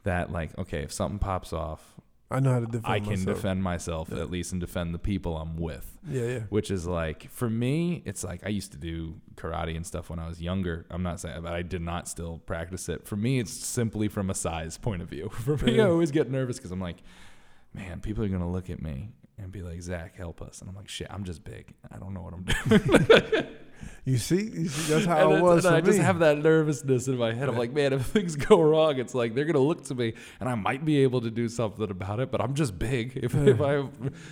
that 0.04 0.32
like 0.32 0.58
okay 0.58 0.84
if 0.84 0.94
something 0.94 1.20
pops 1.20 1.52
off 1.52 1.96
I 2.32 2.40
know 2.40 2.52
how 2.54 2.60
to 2.60 2.66
defend 2.68 2.84
myself. 2.84 2.96
i 2.96 3.00
can 3.00 3.10
myself. 3.20 3.36
defend 3.36 3.64
myself 3.64 4.10
Yeah. 4.14 4.20
at 4.22 4.30
least 4.32 4.52
and 4.52 4.62
defend 4.62 4.94
the 4.94 5.00
people 5.00 5.36
i'm 5.38 5.58
with 5.58 5.98
Yeah, 6.08 6.24
yeah. 6.26 6.40
which 6.50 6.70
is 6.70 6.86
like 6.86 7.30
for 7.32 7.50
me 7.50 8.04
it's 8.06 8.24
like 8.24 8.46
i 8.46 8.50
used 8.50 8.72
to 8.74 8.78
do 8.78 9.16
karate 9.36 9.76
and 9.76 9.86
stuff 9.86 10.10
when 10.10 10.20
i 10.20 10.28
was 10.28 10.40
younger 10.42 10.86
i'm 10.92 11.02
not 11.04 11.20
saying 11.20 11.42
but 11.42 11.54
i 11.54 11.62
did 11.64 11.82
not 11.82 12.08
still 12.08 12.38
practice 12.46 12.88
it 12.88 13.08
for 13.08 13.16
me 13.16 13.40
it's 13.40 13.52
simply 13.52 14.08
from 14.08 14.30
a 14.30 14.36
size 14.36 14.78
point 14.78 15.02
of 15.02 15.10
view 15.10 15.30
for 15.46 15.58
me 15.58 15.80
i 15.82 15.86
always 15.86 16.12
get 16.12 16.30
nervous 16.30 16.58
because 16.58 16.72
i'm 16.72 16.80
like 16.82 16.98
man 17.74 18.00
people 18.00 18.24
are 18.24 18.28
going 18.30 18.42
to 18.42 18.48
look 18.48 18.70
at 18.70 18.82
me 18.82 19.10
and 19.38 19.52
be 19.52 19.62
like 19.62 19.82
zach 19.82 20.16
help 20.16 20.42
us 20.42 20.62
and 20.62 20.70
i'm 20.70 20.76
like 20.76 20.90
shit 20.90 21.08
i'm 21.10 21.24
just 21.24 21.44
big 21.44 21.74
i 21.92 21.98
don't 21.98 22.14
know 22.14 22.22
what 22.22 22.34
i'm 22.34 22.44
doing 22.44 23.48
You 24.06 24.18
see, 24.18 24.42
you 24.42 24.68
see 24.68 24.94
that's 24.94 25.06
how 25.06 25.30
and 25.30 25.38
it 25.38 25.42
was 25.44 25.66
and 25.66 25.76
i 25.76 25.82
just 25.82 26.00
have 26.00 26.20
that 26.20 26.40
nervousness 26.40 27.08
in 27.08 27.18
my 27.18 27.32
head 27.32 27.48
i'm 27.48 27.58
like 27.58 27.72
man 27.72 27.94
if 27.94 28.06
things 28.08 28.36
go 28.36 28.60
wrong 28.60 28.98
it's 28.98 29.14
like 29.14 29.36
they're 29.36 29.46
going 29.46 29.54
to 29.54 29.60
look 29.60 29.84
to 29.86 29.94
me 29.94 30.14
and 30.40 30.50
i 30.50 30.56
might 30.56 30.84
be 30.84 31.04
able 31.04 31.22
to 31.22 31.30
do 31.30 31.48
something 31.48 31.92
about 31.92 32.20
it 32.20 32.32
but 32.32 32.42
i'm 32.42 32.56
just 32.56 32.80
big 32.80 33.18
if, 33.22 33.36
if 33.36 33.62
i 33.62 33.84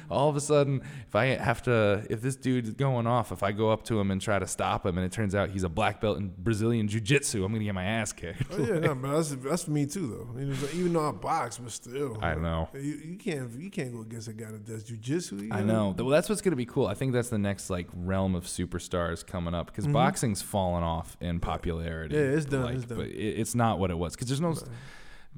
all 0.10 0.30
of 0.30 0.36
a 0.36 0.42
sudden 0.42 0.82
if 1.08 1.16
i 1.16 1.26
have 1.26 1.62
to 1.62 2.04
if 2.10 2.22
this 2.22 2.36
dude's 2.36 2.72
going 2.72 3.06
off 3.06 3.32
if 3.32 3.44
i 3.44 3.52
go 3.52 3.70
up 3.70 3.84
to 3.84 4.00
him 4.00 4.10
and 4.10 4.20
try 4.20 4.40
to 4.40 4.48
stop 4.48 4.84
him 4.84 4.98
and 4.98 5.06
it 5.06 5.12
turns 5.12 5.36
out 5.36 5.52
he's 5.52 5.64
a 5.64 5.70
black 5.70 6.02
belt 6.02 6.18
in 6.18 6.34
brazilian 6.40 6.88
jiu-jitsu 6.88 7.44
i'm 7.44 7.52
going 7.52 7.60
to 7.60 7.66
get 7.66 7.76
my 7.76 7.86
ass 7.86 8.12
kicked 8.14 8.42
Oh 8.52 8.58
yeah, 8.58 8.80
no, 8.80 8.96
but 8.96 9.12
that's 9.12 9.30
that's 9.36 9.68
me 9.68 9.86
too 9.86 10.08
though. 10.08 10.40
Even 10.74 10.94
though 10.94 11.10
I 11.10 11.12
box, 11.12 11.58
but 11.58 11.72
still, 11.72 12.18
I 12.22 12.36
know. 12.36 12.70
you, 12.74 12.82
you 12.82 13.18
can't 13.18 13.52
you 13.60 13.70
can't 13.70 13.94
go 13.94 14.02
against 14.02 14.28
a 14.28 14.34
guy 14.34 14.52
that 14.52 14.66
does 14.66 14.84
jujitsu. 14.84 15.44
you 15.44 15.50
I 15.52 15.64
know. 15.64 15.94
Well, 15.98 16.08
that's 16.08 16.30
what's 16.30 16.42
going 16.42 16.52
to 16.52 16.58
be 16.58 16.66
cool. 16.66 16.88
I 16.88 16.94
think 16.94 17.14
that's 17.14 17.30
the 17.30 17.38
next 17.38 17.70
like 17.70 17.88
realm 17.94 18.36
of 18.36 18.46
superstars 18.46 19.26
coming 19.26 19.37
up 19.46 19.68
because 19.68 19.86
boxing's 19.88 20.42
fallen 20.42 20.84
off 20.84 21.18
in 21.22 21.40
popularity. 21.40 22.16
Mm-hmm. 22.16 22.32
Yeah, 22.32 22.38
it's 22.38 22.46
done, 22.46 22.64
Like, 22.64 22.76
it's 22.76 22.86
done. 22.86 22.98
But 22.98 23.08
it, 23.08 23.14
it's 23.40 23.54
not 23.56 23.78
what 23.80 23.92
it 23.92 23.98
was 23.98 24.16
because 24.16 24.28
there's 24.30 24.42
no 24.42 24.56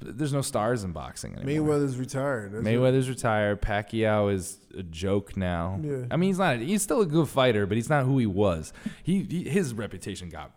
there's 0.02 0.32
no 0.32 0.42
stars 0.42 0.84
in 0.86 0.92
boxing 0.94 1.36
anymore. 1.36 1.76
Mayweather's 1.78 1.98
retired. 1.98 2.54
That's. 2.54 2.64
Mayweather's 2.64 3.10
retired. 3.10 3.62
Pacquiao 3.62 4.32
is 4.34 4.58
a 4.78 4.84
joke 4.84 5.36
now. 5.36 5.78
Yeah. 5.84 6.06
I 6.10 6.16
mean, 6.16 6.30
he's 6.30 6.38
not. 6.40 6.60
He's 6.60 6.82
still 6.82 7.02
a 7.02 7.06
good 7.06 7.28
fighter, 7.28 7.66
but 7.66 7.76
he's 7.76 7.90
not 7.90 8.06
who 8.06 8.18
he 8.18 8.26
was. 8.26 8.72
He, 9.04 9.24
he 9.30 9.44
his 9.50 9.74
reputation 9.74 10.30
got 10.30 10.52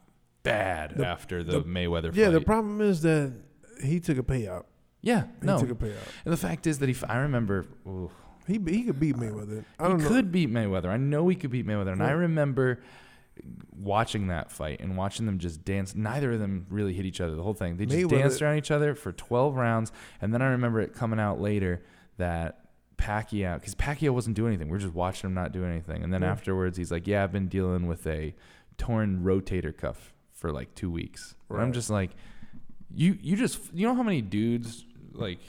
bad 0.44 0.94
The- 0.96 1.06
after 1.06 1.42
the, 1.42 1.52
the- 1.60 1.62
Mayweather 1.64 2.14
Yeah, 2.14 2.26
fight. 2.26 2.32
the 2.34 2.40
problem 2.42 2.80
is 2.80 3.02
that 3.02 3.32
he 3.82 3.98
took 3.98 4.18
a 4.18 4.22
payout. 4.22 4.64
yeah, 5.00 5.24
He 5.40 5.46
no. 5.46 5.58
took 5.58 5.70
a 5.70 5.74
payout. 5.74 5.96
and 6.24 6.32
the 6.32 6.36
fact 6.36 6.66
is 6.68 6.78
that 6.78 6.88
he. 6.88 6.94
I 7.08 7.16
remember. 7.18 7.66
ooh, 7.84 8.12
He 8.46 8.60
he 8.64 8.84
could 8.84 9.00
beat 9.00 9.16
Mayweather. 9.16 9.64
I 9.80 9.84
he 9.84 9.88
don't 9.88 10.02
know. 10.02 10.08
could 10.08 10.30
beat 10.30 10.52
Mayweather. 10.52 10.86
I 10.86 10.98
know 10.98 11.26
he 11.26 11.34
could 11.34 11.50
beat 11.50 11.66
Mayweather, 11.66 11.90
and 11.92 12.02
I 12.02 12.12
remember 12.12 12.80
watching 13.74 14.28
that 14.28 14.50
fight 14.50 14.80
and 14.80 14.96
watching 14.96 15.26
them 15.26 15.38
just 15.38 15.64
dance. 15.64 15.94
Neither 15.94 16.32
of 16.32 16.38
them 16.40 16.66
really 16.68 16.92
hit 16.92 17.04
each 17.06 17.20
other 17.20 17.34
the 17.34 17.42
whole 17.42 17.54
thing. 17.54 17.76
They 17.76 17.86
just 17.86 17.98
Mayweather- 17.98 18.10
danced 18.18 18.42
around 18.42 18.58
each 18.58 18.70
other 18.70 18.94
for 18.94 19.12
12 19.12 19.56
rounds, 19.56 19.92
and 20.20 20.32
then 20.32 20.42
I 20.42 20.48
remember 20.50 20.80
it 20.80 20.94
coming 20.94 21.18
out 21.18 21.40
later 21.40 21.82
that 22.18 22.58
Pacquiao, 22.98 23.54
because 23.58 23.74
Pacquiao 23.74 24.10
wasn't 24.10 24.36
doing 24.36 24.48
anything. 24.52 24.68
We 24.68 24.76
are 24.76 24.80
just 24.80 24.94
watching 24.94 25.28
him 25.28 25.34
not 25.34 25.50
do 25.52 25.64
anything, 25.64 26.04
and 26.04 26.12
then 26.12 26.22
Yeah. 26.22 26.30
afterwards 26.30 26.76
he's 26.76 26.92
like, 26.92 27.06
"Yeah, 27.06 27.24
I've 27.24 27.32
been 27.32 27.48
dealing 27.48 27.86
with 27.88 28.06
a 28.06 28.34
torn 28.78 29.24
rotator 29.24 29.76
cuff 29.76 30.14
for 30.30 30.52
like 30.52 30.74
two 30.74 30.90
weeks." 30.90 31.34
And 31.50 31.60
I'm 31.60 31.72
just 31.72 31.90
like, 31.90 32.10
you 32.94 33.18
you 33.20 33.36
just 33.36 33.74
you 33.74 33.86
know 33.86 33.94
how 33.94 34.02
many 34.04 34.20
dudes 34.22 34.84
like 35.14 35.40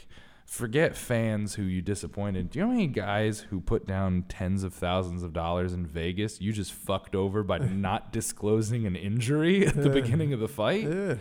forget 0.53 0.95
fans 0.95 1.55
who 1.55 1.63
you 1.63 1.81
disappointed. 1.81 2.51
Do 2.51 2.59
you 2.59 2.65
know 2.65 2.69
how 2.69 2.75
many 2.75 2.85
guys 2.87 3.39
who 3.39 3.59
put 3.59 3.87
down 3.87 4.25
tens 4.29 4.63
of 4.63 4.71
thousands 4.71 5.23
of 5.23 5.33
dollars 5.33 5.73
in 5.73 5.83
Vegas 5.87 6.39
you 6.39 6.53
just 6.53 6.71
fucked 6.73 7.15
over 7.15 7.41
by 7.41 7.57
not 7.87 8.13
disclosing 8.13 8.85
an 8.85 8.95
injury 8.95 9.65
at 9.65 9.75
the 9.75 9.87
Yeah. 9.87 9.93
beginning 10.01 10.31
of 10.31 10.39
the 10.39 10.47
fight? 10.47 10.83
Yeah, 10.83 11.15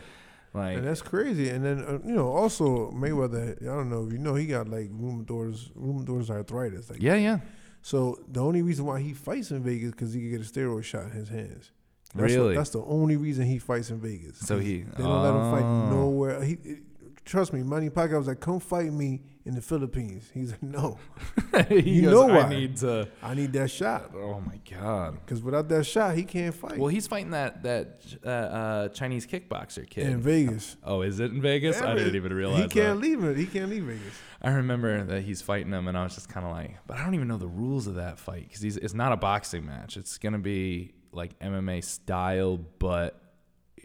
Like 0.53 0.77
and 0.77 0.87
that's 0.87 1.01
crazy. 1.01 1.49
And 1.49 1.65
then 1.65 1.79
uh, 1.83 1.99
you 2.05 2.15
know, 2.15 2.29
also 2.31 2.91
Mayweather. 2.91 3.61
I 3.63 3.65
don't 3.75 3.89
know 3.89 4.05
if 4.07 4.13
you 4.13 4.19
know 4.19 4.35
he 4.35 4.45
got 4.47 4.69
like 4.69 4.91
rheumatoid 4.91 5.73
rheumatoid 5.79 6.29
arthritis. 6.29 6.91
Like, 6.91 7.01
yeah, 7.03 7.15
yeah. 7.15 7.39
So 7.81 8.19
the 8.29 8.41
only 8.41 8.61
reason 8.61 8.85
why 8.85 9.01
he 9.01 9.15
fights 9.15 9.51
in 9.51 9.63
Vegas 9.63 9.93
because 9.93 10.13
he 10.13 10.21
can 10.21 10.31
get 10.31 10.41
a 10.43 10.45
steroid 10.45 10.85
shot 10.85 11.05
in 11.07 11.13
his 11.13 11.31
hands. 11.31 11.73
That's 12.15 12.35
Really? 12.35 12.51
The, 12.51 12.59
that's 12.61 12.71
the 12.71 12.85
only 12.85 13.17
reason 13.17 13.47
he 13.47 13.59
fights 13.59 13.89
in 13.89 13.99
Vegas. 13.99 14.37
So 14.41 14.59
he- 14.59 14.83
they 14.83 15.03
don't 15.03 15.23
let 15.23 15.35
him 15.35 15.51
fight 15.51 15.65
Oh. 15.65 15.89
nowhere. 15.91 16.43
He 16.45 16.59
it- 16.65 16.83
trust 17.25 17.53
me, 17.53 17.63
Manny 17.63 17.91
Pacquiao 17.91 18.19
was 18.19 18.27
like, 18.29 18.41
"Come 18.41 18.61
fight 18.61 18.93
me 18.93 19.23
in 19.45 19.55
the 19.55 19.63
Philippines." 19.63 20.31
He's 20.33 20.51
like, 20.53 20.63
"No, 20.63 20.99
He 21.69 21.91
You 21.91 22.03
goes, 22.03 22.13
know 22.13 22.31
I 22.31 22.45
why. 22.45 22.49
need 22.51 22.77
to. 22.79 23.09
I 23.23 23.35
need 23.35 23.53
that 23.55 23.71
shot 23.71 24.11
Oh 24.15 24.41
my 24.41 24.59
god. 24.71 25.19
because 25.25 25.43
without 25.43 25.69
that 25.69 25.85
shot, 25.85 26.15
he 26.17 26.25
can't 26.25 26.55
fight." 26.55 26.79
Well, 26.79 26.89
he's 26.89 27.07
fighting 27.07 27.31
that 27.31 27.63
that 27.63 28.03
uh, 28.25 28.29
uh, 28.29 28.89
Chinese 28.89 29.27
kickboxer 29.27 29.89
kid 29.89 30.07
in 30.09 30.21
Vegas, 30.21 30.77
Oh, 30.85 31.03
is 31.03 31.21
it 31.21 31.31
in 31.33 31.41
Vegas? 31.43 31.81
I 31.81 31.95
didn't 31.95 32.17
even 32.17 32.33
realize 32.33 32.63
he 32.63 32.69
can't 32.69 33.01
that. 33.01 33.07
leave 33.07 33.23
it. 33.25 33.37
He 33.37 33.47
can't 33.47 33.71
leave 33.71 33.85
Vegas. 33.85 34.15
I 34.41 34.51
remember 34.51 35.05
that 35.05 35.23
he's 35.23 35.41
fighting 35.41 35.73
him, 35.73 35.87
and 35.89 35.97
I 35.97 36.03
was 36.05 36.15
just 36.15 36.29
kind 36.29 36.45
of 36.45 36.53
like, 36.53 36.77
but 36.87 36.97
I 36.99 37.05
don't 37.05 37.15
even 37.15 37.29
know 37.29 37.39
the 37.39 37.47
rules 37.47 37.87
of 37.87 37.95
that 37.97 38.19
fight 38.19 38.49
because 38.49 38.65
it's 38.77 38.95
not 38.95 39.13
a 39.13 39.17
boxing 39.17 39.65
match. 39.67 39.97
It's 39.97 40.19
gonna 40.19 40.39
be 40.41 40.95
like 41.13 41.39
MMA 41.41 41.85
style, 41.85 42.57
but 42.79 43.22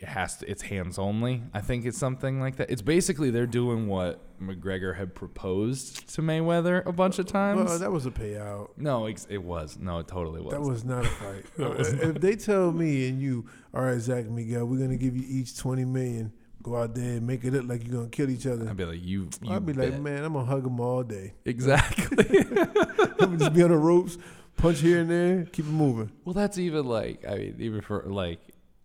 has 0.04 0.38
to. 0.38 0.50
It's 0.50 0.62
hands 0.62 1.00
only. 1.00 1.44
I 1.54 1.62
think 1.62 1.86
it's 1.86 1.98
something 1.98 2.40
like 2.40 2.58
that. 2.58 2.70
It's 2.70 2.82
basically 2.82 3.32
they're 3.32 3.48
doing 3.48 3.88
what 3.88 4.22
McGregor 4.42 4.96
had 4.96 5.16
proposed 5.16 6.14
to 6.16 6.22
Mayweather 6.22 6.86
a 6.86 6.92
bunch 6.92 7.20
of 7.20 7.26
times. 7.26 7.66
Well, 7.66 7.80
that 7.80 7.92
was 7.92 8.06
a 8.06 8.12
payout. 8.12 8.70
no, 8.78 9.08
it 9.08 9.44
was. 9.44 9.78
No, 9.80 10.00
it 10.00 10.08
totally 10.08 10.42
was. 10.42 10.54
That 10.54 10.62
was 10.62 10.84
not 10.86 11.06
a 11.06 11.10
fight. 11.10 11.46
Uh, 11.58 11.70
was 11.72 11.92
if 11.94 12.22
they 12.22 12.36
tell 12.36 12.72
me 12.72 13.10
and 13.10 13.20
you, 13.20 13.46
all 13.74 13.82
right, 13.82 14.00
Zach 14.00 14.26
Miguel, 14.26 14.66
we're 14.66 14.78
gonna 14.78 14.98
give 14.98 15.18
you 15.18 15.24
each 15.28 15.58
twenty 15.58 15.86
million. 15.86 16.32
Go 16.62 16.76
out 16.76 16.94
there 16.94 17.18
and 17.18 17.26
make 17.26 17.44
it 17.44 17.54
look 17.54 17.68
like 17.68 17.86
you're 17.86 17.96
gonna 17.96 18.10
kill 18.10 18.30
each 18.30 18.46
other. 18.46 18.70
I'd 18.70 18.78
be 18.78 18.86
like, 18.86 19.04
you. 19.04 19.30
you 19.42 19.54
I'd 19.54 19.66
be 19.66 19.74
like, 19.74 20.00
man, 20.00 20.24
I'm 20.24 20.34
gonna 20.34 20.46
hug 20.46 20.64
them 20.64 20.80
all 20.80 21.04
day. 21.04 21.34
Exactly. 21.46 22.40
I'm 23.20 23.32
gonna 23.32 23.38
just 23.38 23.54
be 23.54 23.64
on 23.64 23.72
the 23.72 23.78
ropes, 23.78 24.18
punch 24.58 24.80
here 24.80 25.00
and 25.00 25.10
there, 25.10 25.46
keep 25.46 25.66
it 25.66 25.72
moving. 25.72 26.12
Well, 26.26 26.34
that's 26.34 26.58
even 26.58 26.86
like 26.86 27.26
I 27.28 27.36
mean, 27.38 27.56
even 27.60 27.82
for 27.82 28.04
like, 28.04 28.40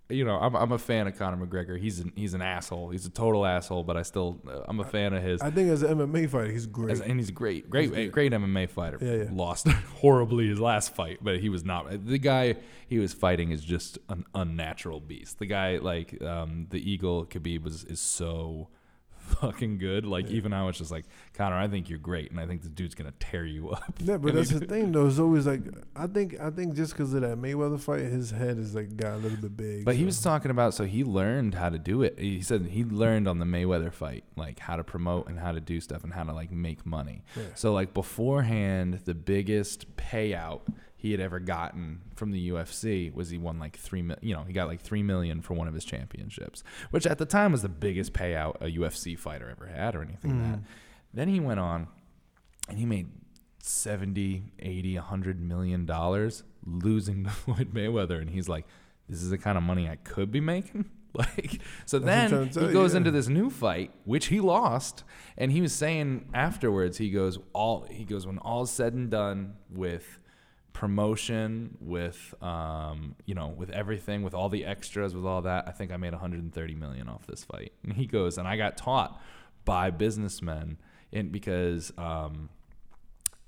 you 0.09 0.25
know, 0.25 0.37
I'm 0.39 0.55
I'm 0.55 0.73
a 0.73 0.79
fan 0.79 1.07
of 1.07 1.19
Conor 1.19 1.47
McGregor. 1.47 1.79
He's 1.79 2.01
an 2.01 2.13
he's 2.15 2.35
an 2.35 2.43
asshole. 2.43 2.91
He's 2.91 3.07
a 3.07 3.11
total 3.11 3.47
asshole, 3.47 3.85
but 3.85 3.97
I 3.97 4.03
still 4.03 4.41
uh, 4.47 4.61
I'm 4.69 4.81
a 4.81 4.85
fan 4.85 5.13
of 5.15 5.23
his. 5.23 5.41
I 5.41 5.51
think 5.51 5.71
as 5.71 5.83
an 5.83 5.99
MMA 5.99 6.29
fighter, 6.29 6.51
he's 6.51 6.67
great. 6.67 6.93
As, 6.93 7.01
and 7.01 7.19
he's 7.19 7.31
great, 7.31 7.71
great, 7.71 7.85
He's 7.89 7.95
good. 7.95 8.13
great 8.13 8.33
MMA 8.33 8.69
fighter. 8.69 8.99
Yeah, 9.01 9.25
yeah. 9.25 9.29
Lost 9.33 9.69
horribly 10.01 10.49
his 10.49 10.61
last 10.61 10.95
fight, 10.95 11.19
but 11.23 11.41
he 11.41 11.49
was 11.49 11.65
not. 11.65 12.07
The 12.07 12.19
guy 12.19 12.57
he 12.87 12.99
was 12.99 13.15
fighting 13.15 13.51
is 13.51 13.65
just 13.65 13.99
an 14.09 14.25
unnatural 14.35 15.01
beast. 15.01 15.39
The 15.39 15.47
guy, 15.47 15.79
like 15.79 16.21
um, 16.23 16.67
the 16.71 16.79
Eagle 16.91 17.25
Khabib, 17.27 17.63
was 17.63 17.85
is 17.85 18.01
so 18.01 18.69
fucking 19.23 19.79
good. 19.79 20.05
Like 20.05 20.29
even 20.31 20.53
I 20.53 20.65
was 20.65 20.79
just 20.79 20.91
like, 20.91 21.05
Conor, 21.35 21.57
I 21.57 21.69
think 21.69 21.89
you're 21.89 21.99
great, 21.99 22.31
and 22.31 22.41
I 22.41 22.47
think 22.47 22.63
this 22.63 22.71
dude's 22.71 22.95
gonna 22.95 23.13
tear 23.19 23.45
you 23.45 23.71
up. 23.71 23.95
yeah, 24.01 24.17
but 24.17 24.35
that's 24.35 24.51
the 24.51 24.61
thing 24.61 24.93
though. 24.93 25.07
It's 25.07 25.19
always 25.19 25.47
like 25.47 25.63
I 25.97 26.07
think 26.07 26.39
I 26.41 26.51
think 26.51 26.75
just 26.75 26.93
because 26.93 27.13
of 27.15 27.23
that 27.23 27.39
Mayweather 27.39 27.81
fight, 27.81 28.01
his 28.01 28.31
head 28.31 28.59
is 28.59 28.75
like 28.75 28.97
got 28.97 29.15
a 29.15 29.17
little 29.17 29.39
bit 29.39 29.57
big. 29.57 29.85
But 29.85 29.97
he 29.97 30.05
was 30.05 30.21
talking 30.21 30.51
about 30.51 30.75
so 30.75 30.85
he 30.85 31.05
learned 31.05 31.55
how 31.55 31.69
to 31.69 31.79
do 31.79 32.03
it. 32.03 32.19
He 32.19 32.43
said 32.43 32.67
he 32.67 32.85
learned 32.85 33.29
on 33.29 33.39
the 33.39 33.47
Mayweather 33.47 33.93
fight, 33.93 34.25
like 34.37 34.59
how 34.59 34.77
to 34.77 34.85
promote 34.85 35.29
and 35.29 35.39
how 35.39 35.53
to 35.53 35.61
do 35.61 35.81
stuff 35.81 36.05
and 36.05 36.13
how 36.13 36.25
to 36.25 36.33
like 36.33 36.51
make 36.51 36.85
money. 36.85 37.25
Yeah. 37.37 37.45
So 37.55 37.73
like 37.73 37.95
beforehand, 37.95 39.01
the 39.05 39.15
biggest 39.15 39.97
payout 39.97 40.61
he 41.03 41.11
had 41.11 41.19
ever 41.19 41.41
gotten 41.41 42.01
from 42.15 42.31
the 42.31 42.51
UFC 42.51 43.13
was 43.13 43.29
he 43.29 43.37
won 43.37 43.59
like 43.59 43.77
three. 43.77 44.09
You 44.21 44.37
know, 44.37 44.45
he 44.45 44.53
got 44.53 44.69
like 44.69 44.81
three 44.81 45.03
million 45.03 45.43
for 45.43 45.55
one 45.55 45.67
of 45.67 45.75
his 45.75 45.85
championships, 45.85 46.63
which 46.93 47.09
at 47.09 47.19
the 47.19 47.27
time 47.27 47.51
was 47.51 47.63
the 47.63 47.69
biggest 47.69 48.13
payout 48.13 48.55
a 48.61 48.67
UFC 48.67 49.19
fighter 49.19 49.51
ever 49.51 49.67
had 49.67 49.97
or 49.97 50.03
anything. 50.03 50.39
Like 50.39 50.53
that. 50.53 50.59
Mm. 50.61 50.65
Then 51.13 51.29
he 51.29 51.41
went 51.41 51.59
on, 51.59 51.89
and 52.69 52.79
he 52.79 52.87
made 52.87 53.09
70, 53.59 54.53
80, 54.61 54.95
100 54.95 55.41
million 55.41 55.87
dollars 55.87 56.45
losing 56.65 57.25
to 57.25 57.31
Floyd 57.31 57.75
Mayweather 57.75 58.21
and 58.21 58.31
he's 58.31 58.49
like 58.49 58.65
this 59.09 59.21
is 59.21 59.31
the 59.31 59.39
kind 59.39 59.59
of 59.59 59.65
money 59.65 59.89
I 59.89 59.97
could 59.97 60.31
be 60.31 60.41
making. 60.41 60.85
Like 61.15 61.61
so 61.85 61.99
That's 61.99 62.07
then 62.07 62.25
I'm 62.25 62.31
trying 62.31 62.51
to 62.53 62.61
he 62.61 62.67
you, 62.69 62.73
goes 62.73 62.95
yeah. 62.95 62.97
into 62.97 63.11
this 63.11 63.29
new 63.29 63.51
fight 63.51 63.91
which 64.05 64.29
he 64.29 64.41
lost 64.41 65.05
and 65.37 65.53
he 65.53 65.61
was 65.61 65.75
saying 65.75 66.31
afterwards 66.33 66.97
he 66.97 67.11
goes 67.11 67.39
all 67.53 67.87
he 67.91 68.05
goes 68.05 68.27
when 68.27 68.39
all's 68.39 68.71
said 68.71 68.95
and 68.95 69.11
done 69.11 69.57
with 69.69 70.19
promotion 70.73 71.77
with 71.81 72.35
um 72.43 73.15
you 73.27 73.35
know 73.35 73.49
with 73.49 73.71
everything 73.71 74.23
with 74.23 74.35
all 74.35 74.49
the 74.49 74.65
extras 74.65 75.15
with 75.15 75.25
all 75.25 75.43
that 75.43 75.67
I 75.69 75.71
think 75.73 75.93
I 75.93 75.97
made 75.97 76.13
130 76.13 76.75
million 76.75 77.09
off 77.09 77.27
this 77.27 77.45
fight. 77.45 77.73
And 77.85 77.93
he 77.95 78.07
goes 78.07 78.39
and 78.39 78.47
I 78.49 78.57
got 78.57 78.77
taught 78.77 79.21
by 79.65 79.91
businessmen 79.91 80.79
and 81.13 81.31
because 81.33 81.93
um 81.99 82.49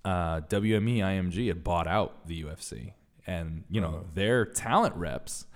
uh, 0.04 0.42
WME 0.42 0.98
IMG 0.98 1.48
had 1.48 1.64
bought 1.64 1.86
out 1.86 2.26
the 2.28 2.44
UFC, 2.44 2.92
and 3.26 3.64
you 3.70 3.80
know 3.80 3.88
Uh-huh. 3.88 4.02
their 4.14 4.44
talent 4.44 4.94
reps 4.96 5.46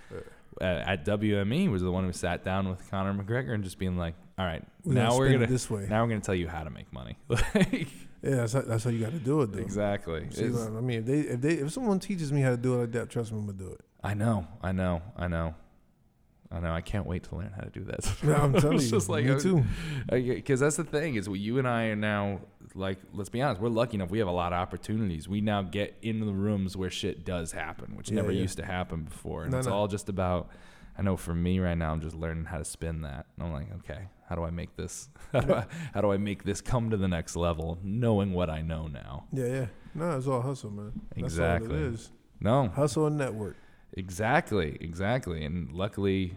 uh, 0.61 0.65
at 0.65 1.05
WME 1.05 1.71
was 1.71 1.83
the 1.83 1.91
one 1.91 2.05
who 2.05 2.13
sat 2.13 2.45
down 2.45 2.69
with 2.69 2.89
Conor 2.91 3.15
McGregor 3.15 3.55
and 3.55 3.63
just 3.65 3.79
being 3.79 3.97
like, 3.97 4.15
"All 4.39 4.45
right, 4.47 4.63
We 4.85 4.95
now 4.95 5.17
we're 5.17 5.33
gonna 5.33 5.47
this 5.47 5.69
way. 5.71 5.87
now 5.89 6.03
we're 6.03 6.09
gonna 6.11 6.21
tell 6.21 6.35
you 6.35 6.49
how 6.49 6.65
to 6.65 6.71
make 6.71 6.93
money." 6.93 7.17
Like, 7.29 7.89
Yeah, 8.21 8.35
that's 8.37 8.53
how, 8.53 8.63
that's 8.63 8.83
how 8.83 8.91
you 8.91 8.99
got 8.99 9.13
to 9.13 9.19
do 9.21 9.43
it, 9.43 9.53
though. 9.53 9.61
exactly. 9.61 10.27
See, 10.31 10.47
I 10.47 10.81
mean, 10.81 10.99
if 11.01 11.07
they 11.07 11.21
if 11.21 11.41
they 11.41 11.53
if 11.55 11.73
someone 11.73 12.01
teaches 12.01 12.33
me 12.33 12.41
how 12.41 12.51
to 12.51 12.57
do 12.57 12.75
it 12.75 12.79
like 12.79 12.93
that, 12.93 13.11
trust 13.11 13.31
me, 13.33 13.39
I'm 13.39 13.47
gonna 13.47 13.59
do 13.59 13.71
it. 13.71 13.81
I 14.03 14.15
know, 14.15 14.47
I 14.61 14.73
know, 14.73 15.03
I 15.17 15.29
know, 15.29 15.55
I 16.51 16.61
know. 16.61 16.73
I 16.73 16.81
can't 16.81 17.07
wait 17.07 17.25
to 17.25 17.37
learn 17.37 17.53
how 17.55 17.63
to 17.63 17.71
do 17.71 17.85
that. 17.85 18.11
No, 18.23 18.35
I'm 18.35 18.53
telling 18.61 18.77
It's 18.77 18.87
you, 18.87 18.91
just 18.93 19.09
like, 19.11 19.25
me 19.27 19.39
too. 19.39 19.65
Because 20.11 20.61
that's 20.61 20.77
the 20.77 20.85
thing 20.85 21.17
is, 21.17 21.29
what 21.29 21.39
you 21.39 21.59
and 21.59 21.69
I 21.69 21.85
are 21.89 21.97
now 21.97 22.41
like. 22.75 22.99
Let's 23.13 23.29
be 23.29 23.43
honest, 23.43 23.61
we're 23.61 23.69
lucky 23.69 23.97
enough. 23.97 24.11
We 24.11 24.19
have 24.21 24.29
a 24.29 24.33
lot 24.33 24.53
of 24.53 24.59
opportunities. 24.59 25.29
We 25.29 25.41
now 25.43 25.63
get 25.63 25.97
into 26.03 26.25
the 26.25 26.33
rooms 26.33 26.77
where 26.77 26.91
shit 26.91 27.25
does 27.25 27.53
happen, 27.53 27.97
which 27.97 28.11
Yeah, 28.11 28.17
never 28.17 28.33
yeah. 28.33 28.41
used 28.43 28.57
to 28.59 28.65
happen 28.65 29.05
before. 29.05 29.43
And 29.43 29.53
No, 29.53 29.59
it's 29.59 29.67
no. 29.69 29.75
all 29.75 29.89
just 29.89 30.09
about. 30.09 30.49
I 30.97 31.03
know 31.03 31.17
for 31.17 31.33
me 31.35 31.61
right 31.61 31.77
now, 31.79 31.93
I'm 31.93 32.01
just 32.01 32.17
learning 32.17 32.47
how 32.47 32.59
to 32.59 32.65
spin 32.65 33.03
that. 33.03 33.27
And 33.37 33.47
I'm 33.47 33.53
like, 33.53 33.69
okay, 33.79 34.09
how 34.29 34.35
do 34.35 34.43
I 34.43 34.51
make 34.51 34.75
this? 34.77 35.09
How 35.33 35.41
do 35.41 35.55
I, 35.55 35.67
how 35.95 36.01
do 36.01 36.11
I 36.11 36.17
make 36.17 36.43
this 36.43 36.61
come 36.63 36.89
to 36.91 36.97
the 36.97 37.07
next 37.07 37.37
level, 37.37 37.79
knowing 37.85 38.33
what 38.33 38.49
I 38.51 38.63
know 38.63 38.89
now? 38.89 39.27
Yeah, 39.33 39.47
yeah. 39.47 39.67
No, 39.95 40.17
it's 40.17 40.27
all 40.27 40.41
hustle, 40.41 40.71
man. 40.71 40.93
That's 41.15 41.23
Exactly. 41.35 41.69
all 41.69 41.75
it 41.75 41.93
is. 41.95 42.11
No, 42.41 42.69
Hustle 42.69 43.07
and 43.07 43.19
network. 43.19 43.57
Exactly, 43.93 44.77
exactly. 44.81 45.45
And 45.45 45.73
luckily, 45.73 46.37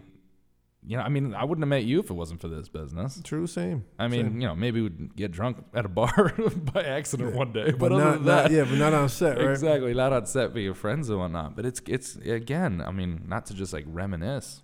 you 0.84 0.96
know, 0.96 1.02
I 1.02 1.08
mean, 1.08 1.34
I 1.34 1.44
wouldn't 1.44 1.62
have 1.62 1.68
met 1.68 1.84
you 1.84 2.00
if 2.00 2.10
it 2.10 2.14
wasn't 2.14 2.40
for 2.40 2.48
this 2.48 2.68
business. 2.68 3.20
True, 3.22 3.46
same. 3.46 3.84
I 3.98 4.08
mean, 4.08 4.26
Same. 4.30 4.40
you 4.40 4.46
know, 4.48 4.56
maybe 4.56 4.80
we'd 4.82 5.14
get 5.14 5.30
drunk 5.30 5.58
at 5.74 5.84
a 5.84 5.88
bar 5.88 6.34
by 6.74 6.82
accident 6.82 7.30
Yeah. 7.32 7.38
one 7.38 7.52
day, 7.52 7.70
but, 7.70 7.78
but 7.78 7.92
other 7.92 8.04
not, 8.04 8.12
than 8.14 8.24
not 8.24 8.42
that, 8.44 8.50
yeah, 8.50 8.64
but 8.64 8.78
not 8.78 8.92
on 8.92 9.08
set, 9.08 9.38
right? 9.38 9.50
exactly, 9.50 9.94
not 9.94 10.12
on 10.12 10.26
set, 10.26 10.54
your 10.56 10.74
friends 10.74 11.08
and 11.08 11.18
whatnot. 11.18 11.54
But 11.54 11.66
it's 11.66 11.80
it's 11.86 12.16
again, 12.16 12.82
I 12.84 12.90
mean, 12.90 13.22
not 13.28 13.46
to 13.46 13.54
just 13.54 13.72
like 13.72 13.84
reminisce. 13.86 14.62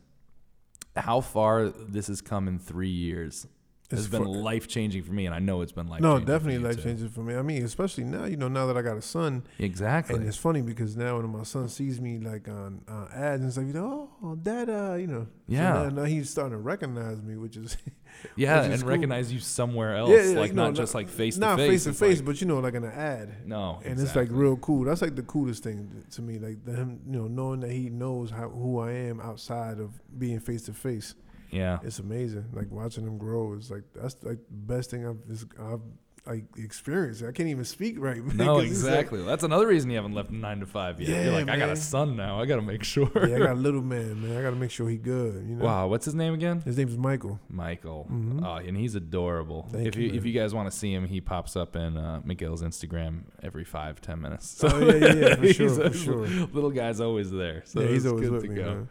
How 0.97 1.21
far 1.21 1.69
this 1.69 2.09
has 2.09 2.21
come 2.21 2.49
in 2.49 2.59
three 2.59 2.89
years 2.91 3.47
has 3.91 4.07
been 4.09 4.25
life 4.25 4.69
changing 4.69 5.03
for 5.03 5.13
me, 5.13 5.25
and 5.27 5.35
I 5.35 5.39
know 5.39 5.63
it's 5.63 5.73
been 5.73 5.89
life. 5.89 6.01
no, 6.03 6.19
definitely 6.19 6.59
life 6.59 6.83
changing 6.83 7.09
for 7.09 7.21
me. 7.21 7.35
I 7.35 7.43
mean, 7.43 7.65
especially 7.65 8.05
now, 8.05 8.25
you 8.27 8.37
know, 8.37 8.49
now 8.49 8.67
that 8.67 8.77
I 8.77 8.83
got 8.83 8.97
a 8.97 9.03
son, 9.03 9.45
Exactly. 9.59 10.17
and 10.17 10.27
it's 10.29 10.37
funny 10.37 10.61
because 10.61 10.97
now 10.97 11.17
when 11.17 11.29
my 11.31 11.43
son 11.45 11.69
sees 11.69 12.01
me 12.01 12.19
like 12.19 12.49
on 12.49 12.83
uh, 12.87 13.07
ads 13.15 13.43
and 13.43 13.53
stuff, 13.53 13.65
you 13.65 13.73
know, 13.73 14.11
oh, 14.23 14.35
dada, 14.35 14.97
you 15.01 15.07
know, 15.07 15.23
So 15.23 15.29
Yeah. 15.55 15.73
now, 15.73 15.89
now 15.89 16.05
he's 16.05 16.29
starting 16.29 16.53
to 16.53 16.59
recognize 16.59 17.23
me, 17.23 17.37
which 17.37 17.57
is 17.57 17.77
yeah, 18.37 18.61
which 18.63 18.67
is 18.69 18.73
and 18.75 18.83
cool. 18.83 18.91
recognize 18.91 19.33
you 19.33 19.41
somewhere 19.41 19.97
else, 19.97 20.11
yeah, 20.11 20.23
yeah, 20.33 20.39
like 20.39 20.53
no, 20.53 20.67
not 20.67 20.75
just 20.75 20.95
like 20.95 21.09
face 21.09 21.37
to 21.37 21.41
face, 21.41 21.49
not 21.49 21.57
face. 21.59 21.85
to 21.85 21.93
face, 21.95 22.19
like- 22.19 22.27
but 22.27 22.41
you 22.43 22.47
know, 22.47 22.59
like 22.59 22.75
in 22.75 22.85
an 22.85 22.93
ad. 22.93 23.47
no, 23.47 23.81
and 23.85 23.99
it's 23.99 24.15
like 24.15 24.29
real 24.31 24.57
cool. 24.59 24.85
That's 24.85 25.01
like 25.01 25.17
the 25.17 25.23
coolest 25.23 25.63
thing 25.65 26.05
to 26.11 26.21
me, 26.23 26.39
like 26.39 26.63
the, 26.65 26.73
him, 26.73 27.01
you 27.07 27.13
know, 27.19 27.27
knowing 27.27 27.61
that 27.61 27.71
he 27.71 27.89
knows 27.89 28.31
how 28.31 28.49
who 28.51 28.81
I 28.81 28.93
am 28.93 29.21
outside 29.21 29.79
of 29.81 29.93
being 30.19 30.41
face 30.41 30.63
to 30.65 30.75
face. 30.75 31.15
Yeah, 31.51 31.79
It's 31.83 31.99
amazing. 31.99 32.47
Like 32.53 32.71
watching 32.71 33.07
him 33.07 33.19
grow 33.19 33.55
is 33.55 33.71
like 33.71 33.85
that's 33.95 34.17
like 34.23 34.39
the 34.51 34.75
best 34.75 34.91
thing 34.91 35.07
I've 35.07 35.19
is- 35.31 35.47
I've 35.61 35.81
like 36.27 36.45
experienced. 36.59 37.23
I 37.23 37.33
can't 37.33 37.49
even 37.49 37.65
speak 37.65 37.95
right. 37.99 38.17
man, 38.23 38.37
no, 38.37 38.59
it's 38.59 38.59
like- 38.59 38.67
exactly. 38.67 39.23
That's 39.23 39.45
another 39.45 39.67
reason 39.67 39.89
you 39.89 39.97
haven't 39.97 40.13
left 40.13 40.31
nine 40.31 40.61
to 40.61 40.67
five 40.67 41.01
yet. 41.01 41.09
You're 41.09 41.25
Yeah, 41.25 41.31
like, 41.39 41.49
I 41.49 41.57
got 41.57 41.71
a 41.71 41.77
son 41.77 42.17
now. 42.17 42.39
I 42.39 42.45
got 42.45 42.57
to 42.57 42.63
make 42.63 42.85
sure. 42.95 43.11
yeah, 43.27 43.37
I 43.37 43.39
got 43.39 43.53
a 43.53 43.55
little 43.55 43.81
man, 43.81 44.21
man. 44.21 44.37
I 44.37 44.43
got 44.43 44.51
to 44.51 44.57
make 44.57 44.71
sure 44.71 44.91
he 44.91 44.99
good. 44.99 45.37
You 45.49 45.55
know. 45.57 45.65
Wow, 45.65 45.89
what's 45.89 46.05
his 46.05 46.15
name 46.15 46.35
again? 46.35 46.61
His 46.61 46.77
name's 46.77 46.99
Michael. 46.99 47.41
Michael. 47.49 48.07
Mhm. 48.13 48.45
Oh, 48.45 48.57
and 48.57 48.77
he's 48.77 48.95
adorable. 48.95 49.69
Thank 49.73 49.87
if 49.87 49.97
you, 49.97 50.09
you, 50.09 50.15
if 50.19 50.27
you 50.27 50.33
guys 50.35 50.53
want 50.53 50.71
to 50.71 50.77
see 50.77 50.93
him, 50.93 51.07
he 51.07 51.23
pops 51.23 51.57
up 51.57 51.77
in 51.77 51.97
uh, 51.97 52.21
Miguel's 52.25 52.63
Instagram 52.63 53.23
every 53.43 53.65
five 53.65 54.03
ten 54.03 54.21
minutes. 54.21 54.63
Oh, 54.63 54.79
yeah, 54.87 54.95
yeah, 54.97 55.15
yeah, 55.15 55.35
for 55.37 55.53
sure, 55.55 55.91
for 55.91 55.97
sure. 55.97 56.27
Little 56.27 56.71
guy's 56.73 57.01
always 57.01 57.31
there, 57.31 57.63
so 57.65 57.81
yeah, 57.81 57.89
he's 57.89 58.05
always 58.05 58.25
good 58.29 58.33
with 58.33 58.43
to 58.43 58.49
me, 58.51 58.55
go. 58.57 58.65
man. 58.75 58.89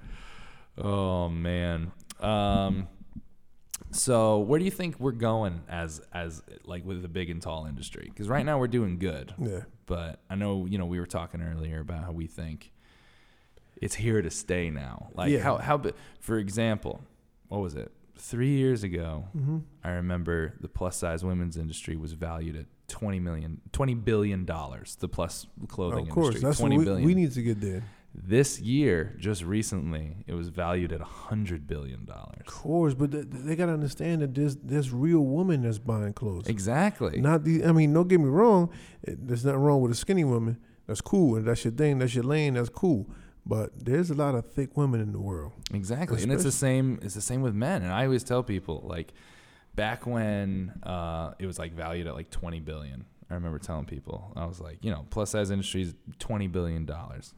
Oh 0.79 1.29
man. 1.29 1.91
Um, 2.21 2.87
so 3.91 4.39
where 4.39 4.59
do 4.59 4.65
you 4.65 4.71
think 4.71 4.99
we're 4.99 5.11
going 5.11 5.61
as 5.69 6.01
as 6.13 6.41
like 6.65 6.85
with 6.85 7.01
the 7.01 7.07
big 7.07 7.29
and 7.29 7.41
tall 7.41 7.65
industry? 7.65 8.07
Because 8.09 8.27
right 8.27 8.45
now 8.45 8.59
we're 8.59 8.67
doing 8.67 8.97
good, 8.99 9.33
Yeah. 9.39 9.61
but 9.85 10.19
I 10.29 10.35
know 10.35 10.65
you 10.65 10.77
know 10.77 10.85
we 10.85 10.99
were 10.99 11.05
talking 11.05 11.41
earlier 11.41 11.79
about 11.79 12.03
how 12.03 12.11
we 12.11 12.27
think 12.27 12.71
it's 13.81 13.95
here 13.95 14.21
to 14.21 14.29
stay 14.29 14.69
now. 14.69 15.09
Like 15.13 15.31
Yeah. 15.31 15.39
how 15.39 15.57
how 15.57 15.81
for 16.19 16.37
example, 16.37 17.01
what 17.47 17.59
was 17.59 17.75
it? 17.75 17.91
Three 18.17 18.57
years 18.57 18.83
ago, 18.83 19.25
Mm-hmm. 19.37 19.59
I 19.83 19.91
remember 19.91 20.53
the 20.59 20.67
plus 20.67 20.97
size 20.97 21.23
women's 21.23 21.55
industry 21.55 21.95
was 21.95 22.13
valued 22.13 22.55
at 22.55 22.65
20 22.87 23.19
million, 23.19 23.61
20 23.73 23.93
billion 23.95 24.43
dollars. 24.45 24.95
The 24.95 25.07
plus 25.07 25.45
clothing 25.67 26.07
Of 26.07 26.13
course, 26.13 26.35
industry, 26.37 26.47
that's 26.49 26.59
what 26.59 26.71
we, 26.71 26.83
billion. 26.83 27.05
we 27.05 27.13
need 27.13 27.31
to 27.33 27.41
get 27.43 27.61
there. 27.61 27.83
This 28.17 28.59
year, 28.59 29.15
just 29.19 29.43
recently, 29.43 30.17
it 30.25 30.33
was 30.33 30.49
valued 30.49 30.91
at 30.91 30.99
a 30.99 31.03
100 31.03 31.67
billion 31.67 32.05
dollars. 32.05 32.41
Of 32.41 32.45
course, 32.47 32.93
but 32.93 33.11
th- 33.11 33.25
they 33.29 33.55
got 33.55 33.67
to 33.67 33.73
understand 33.73 34.21
that 34.21 34.33
there's 34.33 34.55
there's 34.57 34.91
real 34.91 35.21
women 35.21 35.61
that's 35.61 35.77
buying 35.77 36.13
clothes. 36.13 36.47
Exactly. 36.47 37.21
Not 37.21 37.43
the. 37.43 37.63
I 37.63 37.71
mean, 37.71 37.93
don't 37.93 38.07
get 38.07 38.19
me 38.19 38.27
wrong. 38.29 38.69
It, 39.03 39.27
there's 39.27 39.45
nothing 39.45 39.61
wrong 39.61 39.81
with 39.81 39.91
a 39.91 39.95
skinny 39.95 40.23
woman. 40.23 40.57
That's 40.87 41.01
cool, 41.01 41.35
and 41.35 41.45
that's 41.45 41.63
your 41.63 41.73
thing. 41.73 41.99
That's 41.99 42.15
your 42.15 42.23
lane. 42.23 42.55
That's 42.55 42.69
cool. 42.69 43.09
But 43.45 43.85
there's 43.85 44.09
a 44.09 44.13
lot 44.13 44.35
of 44.35 44.45
thick 44.45 44.75
women 44.75 44.99
in 44.99 45.13
the 45.13 45.21
world. 45.21 45.53
Exactly. 45.73 46.21
And 46.21 46.31
it's 46.31 46.43
the 46.43 46.51
same 46.51 46.99
it's 47.01 47.13
the 47.13 47.21
same 47.21 47.41
with 47.41 47.53
men. 47.53 47.83
And 47.83 47.93
I 47.93 48.03
always 48.05 48.23
tell 48.23 48.43
people 48.43 48.83
like 48.85 49.13
back 49.75 50.05
when 50.05 50.73
uh, 50.83 51.33
it 51.39 51.45
was 51.45 51.57
like 51.57 51.73
valued 51.73 52.07
at 52.07 52.15
like 52.15 52.29
20 52.29 52.59
billion. 52.59 53.05
I 53.29 53.35
remember 53.35 53.59
telling 53.59 53.85
people 53.85 54.33
I 54.35 54.45
was 54.45 54.59
like, 54.59 54.79
you 54.81 54.91
know, 54.91 55.05
plus 55.09 55.29
size 55.31 55.51
industry 55.51 55.83
is 55.83 55.93
20 56.19 56.47
billion 56.47 56.85
dollars. 56.85 57.33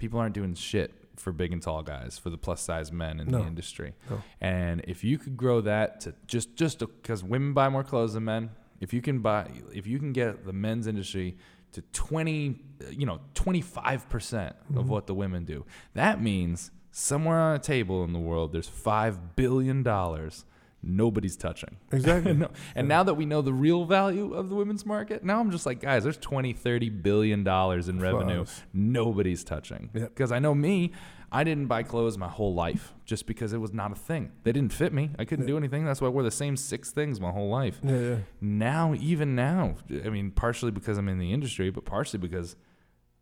People 0.00 0.18
aren't 0.18 0.34
doing 0.34 0.54
shit 0.54 0.92
for 1.16 1.30
big 1.32 1.52
and 1.52 1.60
tall 1.62 1.82
guys, 1.82 2.18
for 2.18 2.30
the 2.30 2.38
plus 2.38 2.60
size 2.62 2.90
men 2.90 3.20
in 3.20 3.28
No. 3.30 3.38
the 3.42 3.46
industry. 3.46 3.92
No. 4.08 4.22
And 4.40 4.80
if 4.88 5.04
you 5.04 5.18
could 5.18 5.36
grow 5.36 5.60
that 5.60 6.00
to 6.02 6.14
just 6.26 6.56
just 6.56 6.78
because 6.80 7.22
women 7.22 7.52
buy 7.52 7.68
more 7.68 7.84
clothes 7.84 8.14
than 8.14 8.24
men, 8.24 8.50
if 8.80 8.92
you 8.94 9.02
can 9.02 9.18
buy 9.20 9.48
if 9.72 9.86
you 9.86 9.98
can 9.98 10.12
get 10.12 10.46
the 10.46 10.52
men's 10.54 10.86
industry 10.86 11.36
to 11.72 11.82
20 11.92 12.58
you 12.90 13.06
know 13.06 13.20
25% 13.34 13.68
Mm-hmm. 14.08 14.78
of 14.78 14.88
what 14.88 15.06
the 15.06 15.14
women 15.14 15.44
do 15.44 15.64
that 15.94 16.20
means 16.20 16.70
somewhere 16.90 17.38
on 17.38 17.54
a 17.54 17.58
table 17.58 18.02
in 18.04 18.12
the 18.12 18.18
world 18.18 18.52
there's 18.52 18.68
5 18.68 19.36
billion 19.36 19.82
dollars 19.82 20.44
nobody's 20.82 21.36
touching 21.36 21.76
Exactly. 21.92 22.32
no. 22.34 22.48
and 22.74 22.88
now 22.88 23.02
that 23.02 23.14
we 23.14 23.26
know 23.26 23.42
the 23.42 23.52
real 23.52 23.84
value 23.84 24.32
of 24.34 24.48
the 24.48 24.54
women's 24.54 24.86
market 24.86 25.22
now 25.22 25.38
i'm 25.40 25.50
just 25.50 25.66
like 25.66 25.80
guys 25.80 26.02
there's 26.04 26.16
20 26.16 26.52
30 26.52 26.88
billion 26.90 27.44
dollars 27.44 27.88
in 27.88 28.00
revenue 28.00 28.42
us. 28.42 28.62
nobody's 28.72 29.44
touching 29.44 29.90
Yep. 29.92 30.08
because 30.14 30.32
i 30.32 30.38
know 30.38 30.54
me 30.54 30.92
i 31.30 31.44
didn't 31.44 31.66
buy 31.66 31.82
clothes 31.82 32.16
my 32.16 32.28
whole 32.28 32.54
life 32.54 32.94
just 33.04 33.26
because 33.26 33.52
it 33.52 33.58
was 33.58 33.72
not 33.72 33.92
a 33.92 33.94
thing 33.94 34.32
they 34.44 34.52
didn't 34.52 34.72
fit 34.72 34.92
me 34.92 35.10
i 35.18 35.24
couldn't 35.24 35.46
do 35.46 35.56
anything 35.56 35.84
that's 35.84 36.00
why 36.00 36.06
i 36.06 36.10
wore 36.10 36.22
the 36.22 36.30
same 36.30 36.56
six 36.56 36.90
things 36.90 37.20
my 37.20 37.30
whole 37.30 37.50
life 37.50 37.78
Yeah, 37.84 37.98
yeah. 37.98 38.16
now 38.40 38.94
even 38.98 39.34
now 39.34 39.74
i 40.04 40.08
mean 40.08 40.30
partially 40.30 40.70
because 40.70 40.96
i'm 40.98 41.08
in 41.08 41.18
the 41.18 41.32
industry 41.32 41.70
but 41.70 41.84
partially 41.84 42.18
because 42.18 42.56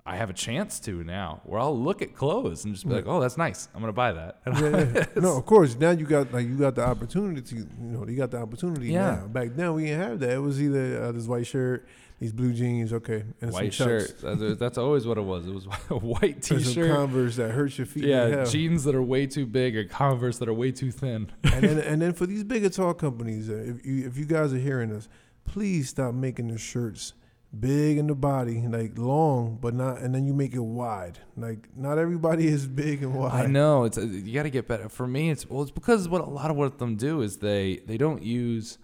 i 0.08 0.16
have 0.16 0.30
a 0.30 0.32
chance 0.32 0.80
to 0.80 1.04
now 1.04 1.40
where 1.44 1.60
i'll 1.60 1.78
look 1.78 2.00
at 2.02 2.14
clothes 2.14 2.64
and 2.64 2.74
just 2.74 2.86
be 2.88 2.94
like 2.94 3.06
oh 3.06 3.20
that's 3.20 3.36
nice 3.36 3.68
i'm 3.74 3.80
gonna 3.80 3.92
buy 3.92 4.12
that 4.12 4.40
And 4.46 4.58
yeah, 4.58 5.00
yeah. 5.00 5.06
no, 5.20 5.36
of 5.36 5.44
course. 5.46 5.76
Now 5.76 5.90
you 5.90 6.06
got 6.06 6.32
like 6.32 6.46
you 6.46 6.56
got 6.56 6.74
the 6.74 6.84
opportunity 6.84 7.42
to 7.42 7.54
you 7.56 7.66
know 7.78 8.06
you 8.06 8.16
got 8.16 8.30
the 8.30 8.38
opportunity. 8.38 8.88
Yeah. 8.88 9.16
Now. 9.16 9.26
Back 9.26 9.48
then 9.54 9.74
we 9.74 9.84
didn't 9.84 10.00
have 10.08 10.20
that. 10.20 10.30
It 10.30 10.38
was 10.38 10.60
either 10.62 11.02
uh, 11.02 11.12
this 11.12 11.26
white 11.26 11.46
shirt, 11.46 11.86
these 12.18 12.32
blue 12.32 12.52
jeans, 12.52 12.92
okay, 12.92 13.24
and 13.40 13.52
white 13.52 13.74
shirt 13.74 14.20
that's, 14.20 14.58
that's 14.58 14.78
always 14.78 15.06
what 15.06 15.18
it 15.18 15.22
was 15.22 15.46
it 15.46 15.54
was 15.54 15.66
a 15.90 15.98
white 15.98 16.42
t-shirt 16.42 16.90
Converse 16.90 17.36
that 17.36 17.50
hurts 17.50 17.76
your 17.78 17.86
feet. 17.86 18.04
yeah 18.04 18.44
jeans 18.44 18.84
that 18.84 18.94
are 18.94 19.02
way 19.02 19.26
too 19.26 19.46
big 19.46 19.76
or 19.76 19.84
converse 19.84 20.38
that 20.38 20.48
are 20.48 20.54
way 20.54 20.72
too 20.72 20.90
thin 20.90 21.30
and 21.44 21.64
then 21.64 21.78
and 21.78 22.02
then 22.02 22.12
for 22.12 22.26
these 22.26 22.44
big 22.44 22.70
tall 22.72 22.94
companies, 22.94 23.50
uh, 23.50 23.54
if 23.54 23.84
you 23.84 24.06
if 24.06 24.16
you 24.16 24.24
guys 24.24 24.52
are 24.52 24.58
hearing 24.58 24.92
us, 24.92 25.08
please 25.44 25.88
stop 25.90 26.14
making 26.14 26.48
the 26.48 26.58
shirts 26.58 27.12
big 27.58 27.98
in 27.98 28.06
the 28.06 28.14
body, 28.14 28.66
like 28.66 28.96
long, 28.98 29.58
but 29.60 29.74
not, 29.74 29.98
and 30.00 30.14
then 30.14 30.26
you 30.26 30.34
make 30.34 30.54
it 30.54 30.60
wide. 30.60 31.18
Like 31.36 31.68
not 31.76 31.98
everybody 31.98 32.46
is 32.56 32.66
big 32.66 33.02
and 33.02 33.14
wide. 33.14 33.44
I 33.44 33.46
know 33.46 33.84
it's 33.84 33.98
uh, 33.98 34.02
you 34.02 34.32
got 34.34 34.44
to 34.44 34.50
get 34.50 34.68
better. 34.68 34.88
For 34.88 35.06
me, 35.06 35.30
it's 35.30 35.48
well, 35.48 35.62
it's 35.62 35.70
because 35.70 36.08
what 36.08 36.20
a 36.20 36.24
lot 36.30 36.50
of 36.50 36.56
what 36.56 36.78
them 36.78 36.96
do 36.96 37.20
is 37.22 37.38
they 37.38 37.80
they 37.86 37.96
don't 37.96 38.22
use 38.22 38.78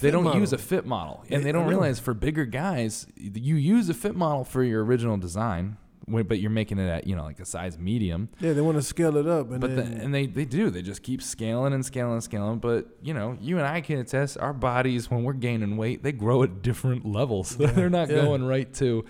they 0.00 0.10
don't 0.10 0.24
model. 0.24 0.40
use 0.40 0.52
a 0.52 0.58
fit 0.58 0.84
model, 0.84 1.20
and 1.22 1.30
Yeah, 1.30 1.38
they 1.40 1.52
don't 1.52 1.68
realize 1.68 2.00
for 2.00 2.12
bigger 2.12 2.44
guys, 2.44 3.06
you 3.16 3.54
use 3.54 3.88
a 3.88 3.94
fit 3.94 4.16
model 4.16 4.42
for 4.44 4.64
your 4.64 4.84
original 4.84 5.16
design, 5.16 5.76
but 6.08 6.38
you're 6.40 6.50
making 6.50 6.78
it 6.78 6.88
at 6.88 7.06
you 7.06 7.16
know 7.16 7.24
like 7.24 7.40
a 7.40 7.44
size 7.44 7.78
medium. 7.78 8.28
Yeah, 8.40 8.52
they 8.52 8.60
want 8.60 8.76
to 8.76 8.82
scale 8.82 9.16
it 9.16 9.26
up, 9.26 9.50
and 9.50 9.60
But 9.60 9.76
the, 9.76 9.82
and 9.82 10.14
they 10.14 10.26
they 10.26 10.44
do 10.44 10.70
they 10.70 10.82
just 10.82 11.02
keep 11.02 11.22
scaling 11.22 11.72
and 11.72 11.84
scaling 11.84 12.14
and 12.14 12.22
scaling. 12.22 12.58
But 12.58 12.86
you 13.02 13.14
know, 13.14 13.36
you 13.40 13.58
and 13.58 13.66
I 13.66 13.80
can 13.80 13.98
attest, 13.98 14.38
our 14.38 14.52
bodies 14.52 15.10
when 15.10 15.24
we're 15.24 15.32
gaining 15.32 15.76
weight, 15.76 16.02
they 16.02 16.12
grow 16.12 16.42
at 16.42 16.62
different 16.62 17.04
levels. 17.04 17.56
They're 17.56 17.90
not 17.90 18.08
yeah. 18.08 18.22
going 18.22 18.44
right 18.44 18.72
to, 18.74 19.04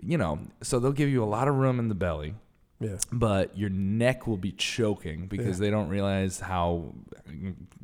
you 0.00 0.18
know. 0.18 0.40
So 0.62 0.78
they'll 0.78 0.92
give 0.92 1.08
you 1.08 1.22
a 1.22 1.26
lot 1.26 1.48
of 1.48 1.54
room 1.54 1.78
in 1.78 1.88
the 1.88 1.94
belly. 1.94 2.34
Yeah. 2.82 2.96
but 3.12 3.56
your 3.56 3.70
neck 3.70 4.26
will 4.26 4.36
be 4.36 4.52
choking 4.52 5.26
because 5.26 5.58
Yeah. 5.58 5.66
they 5.66 5.70
don't 5.70 5.88
realize 5.88 6.40
how 6.40 6.94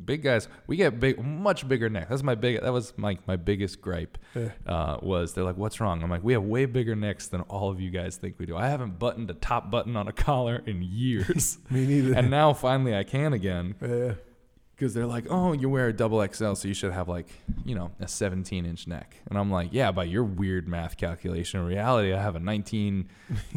big 0.03 0.23
guys 0.23 0.47
we 0.67 0.75
get 0.77 0.99
big 0.99 1.23
much 1.23 1.67
bigger 1.67 1.89
neck 1.89 2.09
that's 2.09 2.23
my 2.23 2.35
big 2.35 2.61
that 2.61 2.73
was 2.73 2.93
my, 2.97 3.17
my 3.27 3.35
biggest 3.35 3.81
gripe 3.81 4.17
Yeah. 4.35 4.49
uh, 4.67 4.97
was 5.01 5.33
they're 5.33 5.43
like 5.43 5.57
what's 5.57 5.79
wrong 5.79 6.01
i'm 6.03 6.09
like 6.09 6.23
we 6.23 6.33
have 6.33 6.43
way 6.43 6.65
bigger 6.65 6.95
necks 6.95 7.27
than 7.27 7.41
all 7.41 7.69
of 7.69 7.79
you 7.79 7.89
guys 7.89 8.17
think 8.17 8.35
we 8.37 8.45
do 8.45 8.55
i 8.57 8.67
haven't 8.67 8.99
buttoned 8.99 9.29
a 9.29 9.33
top 9.33 9.69
button 9.71 9.95
on 9.95 10.07
a 10.07 10.13
collar 10.13 10.61
in 10.65 10.81
years 10.83 11.57
Me 11.69 11.85
neither. 11.85 12.13
and 12.15 12.29
now 12.29 12.53
finally 12.53 12.95
i 12.95 13.03
can 13.03 13.33
again 13.33 13.75
yeah. 13.81 14.13
Because 14.79 14.93
they're 14.93 15.05
like, 15.05 15.25
oh, 15.29 15.51
you 15.51 15.69
wear 15.69 15.87
a 15.89 15.93
double 15.93 16.25
XL, 16.25 16.53
so 16.53 16.67
you 16.69 16.73
should 16.73 16.93
have 16.93 17.09
like, 17.09 17.27
you 17.65 17.75
know, 17.75 17.91
a 17.99 18.07
17 18.07 18.65
inch 18.65 18.87
neck. 18.87 19.17
And 19.29 19.37
I'm 19.37 19.51
like, 19.51 19.69
yeah, 19.73 19.91
by 19.91 20.05
your 20.05 20.23
weird 20.23 20.69
math 20.69 20.95
calculation, 20.95 21.59
in 21.59 21.65
reality, 21.65 22.13
I 22.13 22.21
have 22.21 22.37
a 22.37 22.39
19 22.39 23.09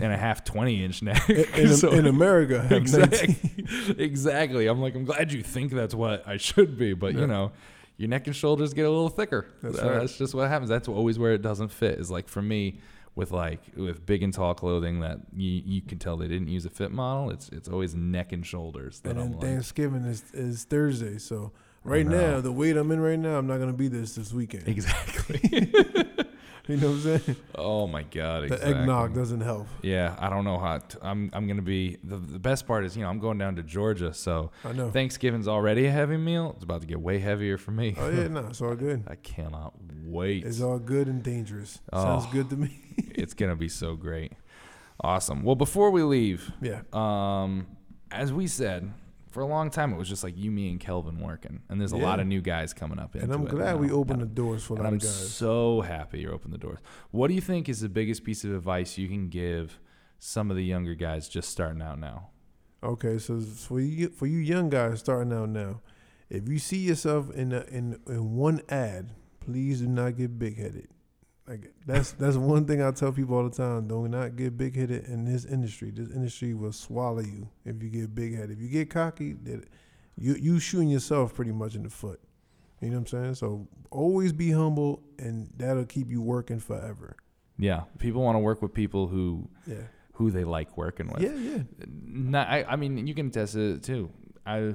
and 0.02 0.12
a 0.12 0.16
half, 0.16 0.42
20 0.44 0.84
inch 0.84 1.00
neck. 1.02 1.30
In, 1.30 1.68
So- 1.76 1.92
in 1.92 2.06
America, 2.06 2.58
I 2.58 2.74
have 2.74 2.92
19. 2.92 3.06
exactly. 3.06 3.94
exactly. 4.04 4.66
I'm 4.66 4.80
like, 4.80 4.94
I'm 4.96 5.04
glad 5.04 5.32
you 5.32 5.42
think 5.42 5.72
that's 5.72 5.94
what 5.94 6.26
I 6.26 6.36
should 6.38 6.76
be, 6.76 6.92
but 6.94 7.14
Yeah. 7.14 7.20
you 7.20 7.26
know, 7.28 7.52
your 7.96 8.08
neck 8.08 8.26
and 8.26 8.34
shoulders 8.34 8.74
get 8.74 8.84
a 8.86 8.90
little 8.90 9.08
thicker. 9.08 9.46
That's 9.62 9.78
Uh, 9.78 9.84
right. 9.90 10.00
That's 10.00 10.18
just 10.18 10.34
what 10.34 10.48
happens. 10.48 10.68
That's 10.70 10.88
always 10.88 11.18
where 11.18 11.34
it 11.34 11.42
doesn't 11.42 11.68
fit. 11.68 11.98
Is 12.00 12.10
like 12.10 12.28
for 12.28 12.42
me, 12.42 12.80
with 13.14 13.30
like 13.30 13.60
with 13.76 14.04
big 14.06 14.22
and 14.22 14.32
tall 14.32 14.54
clothing 14.54 15.00
that 15.00 15.18
you 15.34 15.62
you 15.64 15.82
can 15.82 15.98
tell 15.98 16.16
they 16.16 16.28
didn't 16.28 16.48
use 16.48 16.64
a 16.64 16.70
fit 16.70 16.90
model. 16.90 17.30
It's 17.30 17.48
it's 17.50 17.68
always 17.68 17.94
neck 17.94 18.32
and 18.32 18.44
shoulders. 18.46 19.00
And 19.04 19.12
I'm 19.12 19.18
then 19.18 19.32
like, 19.32 19.40
Thanksgiving 19.40 20.04
is, 20.04 20.24
is 20.32 20.64
Thursday. 20.64 21.18
So 21.18 21.52
right 21.84 22.06
now, 22.06 22.40
the 22.40 22.52
weight 22.52 22.76
I'm 22.76 22.90
in 22.90 23.00
right 23.00 23.18
now, 23.18 23.36
I'm 23.38 23.46
not 23.46 23.58
going 23.58 23.70
to 23.70 23.76
be 23.76 23.88
this 23.88 24.14
this 24.14 24.32
weekend. 24.32 24.66
exactly. 24.68 25.72
You 26.72 26.78
know 26.78 26.88
what 26.92 27.06
I'm 27.06 27.18
saying? 27.20 27.36
Oh 27.54 27.86
my 27.86 28.02
god! 28.02 28.42
The 28.42 28.54
Exactly. 28.54 28.74
eggnog 28.74 29.14
doesn't 29.14 29.40
help. 29.42 29.66
Yeah, 29.82 30.16
I 30.18 30.30
don't 30.30 30.44
know 30.44 30.58
how. 30.58 30.78
T- 30.78 30.98
I'm 31.02 31.30
I'm 31.34 31.46
gonna 31.46 31.60
be 31.62 31.98
the 32.02 32.16
the 32.16 32.38
best 32.38 32.66
part 32.66 32.84
is 32.84 32.96
you 32.96 33.02
know 33.02 33.10
I'm 33.10 33.18
going 33.18 33.36
down 33.38 33.56
to 33.56 33.62
Georgia, 33.62 34.14
so 34.14 34.50
I 34.64 34.72
know. 34.72 34.90
Thanksgiving's 34.90 35.46
already 35.48 35.86
a 35.86 35.90
heavy 35.90 36.16
meal. 36.16 36.52
It's 36.54 36.64
about 36.64 36.80
to 36.80 36.86
get 36.86 37.00
way 37.00 37.18
heavier 37.18 37.58
for 37.58 37.72
me. 37.72 37.94
Oh, 37.98 38.08
yeah, 38.10 38.28
no, 38.28 38.46
it's 38.46 38.62
all 38.62 38.74
good. 38.74 39.04
I 39.08 39.16
cannot 39.16 39.74
wait. 40.04 40.44
It's 40.46 40.60
all 40.62 40.78
good 40.78 41.08
and 41.08 41.22
dangerous. 41.22 41.80
Sounds 41.92 42.24
Oh. 42.26 42.30
good 42.32 42.48
to 42.50 42.56
me. 42.56 42.80
it's 42.96 43.34
gonna 43.34 43.56
be 43.56 43.68
so 43.68 43.94
great. 43.96 44.32
Awesome. 45.00 45.42
Well, 45.42 45.56
before 45.56 45.90
we 45.90 46.02
leave, 46.02 46.50
Yeah. 46.62 46.82
um, 46.92 47.66
as 48.10 48.32
we 48.32 48.46
said, 48.46 48.92
for 49.32 49.40
a 49.40 49.46
long 49.46 49.70
time 49.70 49.92
it 49.92 49.96
was 49.96 50.08
just 50.08 50.22
like 50.22 50.36
you, 50.38 50.50
me, 50.50 50.70
and 50.70 50.78
Kelvin 50.78 51.18
working, 51.18 51.62
and 51.68 51.80
there's 51.80 51.92
a 51.92 51.96
Yeah. 51.96 52.04
lot 52.04 52.20
of 52.20 52.26
new 52.26 52.40
guys 52.40 52.72
coming 52.72 52.98
up. 52.98 53.14
And 53.14 53.32
I'm 53.32 53.42
it 53.46 53.50
glad 53.50 53.74
now. 53.74 53.80
we 53.80 53.90
opened 53.90 54.22
the 54.22 54.26
doors 54.26 54.62
for 54.62 54.74
a 54.74 54.76
and 54.76 54.84
lot 54.84 54.88
I'm 54.90 54.94
of 54.94 55.00
guys. 55.00 55.30
so 55.32 55.80
happy 55.80 56.20
you 56.20 56.30
opened 56.30 56.52
the 56.54 56.58
doors. 56.58 56.78
What 57.10 57.28
do 57.28 57.34
you 57.34 57.40
think 57.40 57.68
is 57.68 57.80
the 57.80 57.88
biggest 57.88 58.22
piece 58.24 58.44
of 58.44 58.52
advice 58.54 58.96
you 58.98 59.08
can 59.08 59.28
give 59.28 59.78
some 60.18 60.50
of 60.50 60.56
the 60.56 60.64
younger 60.64 60.94
guys 60.94 61.28
just 61.28 61.50
starting 61.50 61.82
out 61.82 61.98
now? 61.98 62.28
Okay, 62.84 63.18
so 63.18 63.40
for 63.40 63.80
you 63.80 64.08
for 64.08 64.26
you 64.26 64.38
young 64.38 64.68
guys 64.68 65.00
starting 65.00 65.32
out 65.32 65.48
now, 65.48 65.80
if 66.28 66.48
you 66.48 66.58
see 66.58 66.78
yourself 66.78 67.30
in 67.32 67.52
a, 67.52 67.60
in 67.70 67.98
in 68.08 68.34
one 68.34 68.60
ad, 68.68 69.10
please 69.40 69.80
do 69.80 69.88
not 69.88 70.16
get 70.16 70.38
big 70.38 70.56
headed. 70.58 70.88
Like 71.48 71.72
that's 71.86 72.12
that's 72.12 72.36
one 72.36 72.66
thing 72.66 72.80
I 72.82 72.90
tell 72.92 73.12
people 73.12 73.36
all 73.36 73.48
the 73.48 73.54
time. 73.56 73.88
Do 73.88 74.06
not 74.08 74.36
get 74.36 74.56
big 74.56 74.76
headed 74.76 75.06
in 75.06 75.24
this 75.24 75.44
industry. 75.44 75.90
This 75.90 76.08
industry 76.10 76.54
will 76.54 76.72
swallow 76.72 77.20
you 77.20 77.48
if 77.64 77.82
you 77.82 77.88
get 77.90 78.14
big 78.14 78.34
headed. 78.36 78.52
If 78.52 78.60
you 78.62 78.68
get 78.68 78.90
cocky, 78.90 79.32
that 79.44 79.64
you 80.16 80.34
you 80.34 80.60
shooting 80.60 80.88
yourself 80.88 81.34
pretty 81.34 81.50
much 81.52 81.74
in 81.74 81.82
the 81.82 81.90
foot. 81.90 82.20
You 82.80 82.88
know 82.90 82.94
what 82.98 83.12
I'm 83.12 83.22
saying? 83.24 83.34
So 83.36 83.66
always 83.90 84.32
be 84.32 84.50
humble, 84.52 85.02
and 85.18 85.48
that'll 85.56 85.84
keep 85.84 86.10
you 86.10 86.22
working 86.22 86.58
forever. 86.60 87.16
Yeah, 87.58 87.82
people 87.98 88.22
want 88.22 88.36
to 88.36 88.40
work 88.40 88.62
with 88.62 88.72
people 88.72 89.08
who 89.08 89.48
Yeah, 89.66 89.76
who 90.14 90.30
they 90.30 90.44
like 90.44 90.76
working 90.76 91.08
with. 91.12 91.22
yeah, 91.22 91.34
yeah. 91.34 91.62
Not, 92.06 92.48
I, 92.48 92.64
I 92.68 92.76
mean, 92.76 93.06
you 93.06 93.14
can 93.14 93.26
attest 93.28 93.54
to 93.54 93.74
it 93.74 93.82
too. 93.82 94.10
I 94.46 94.74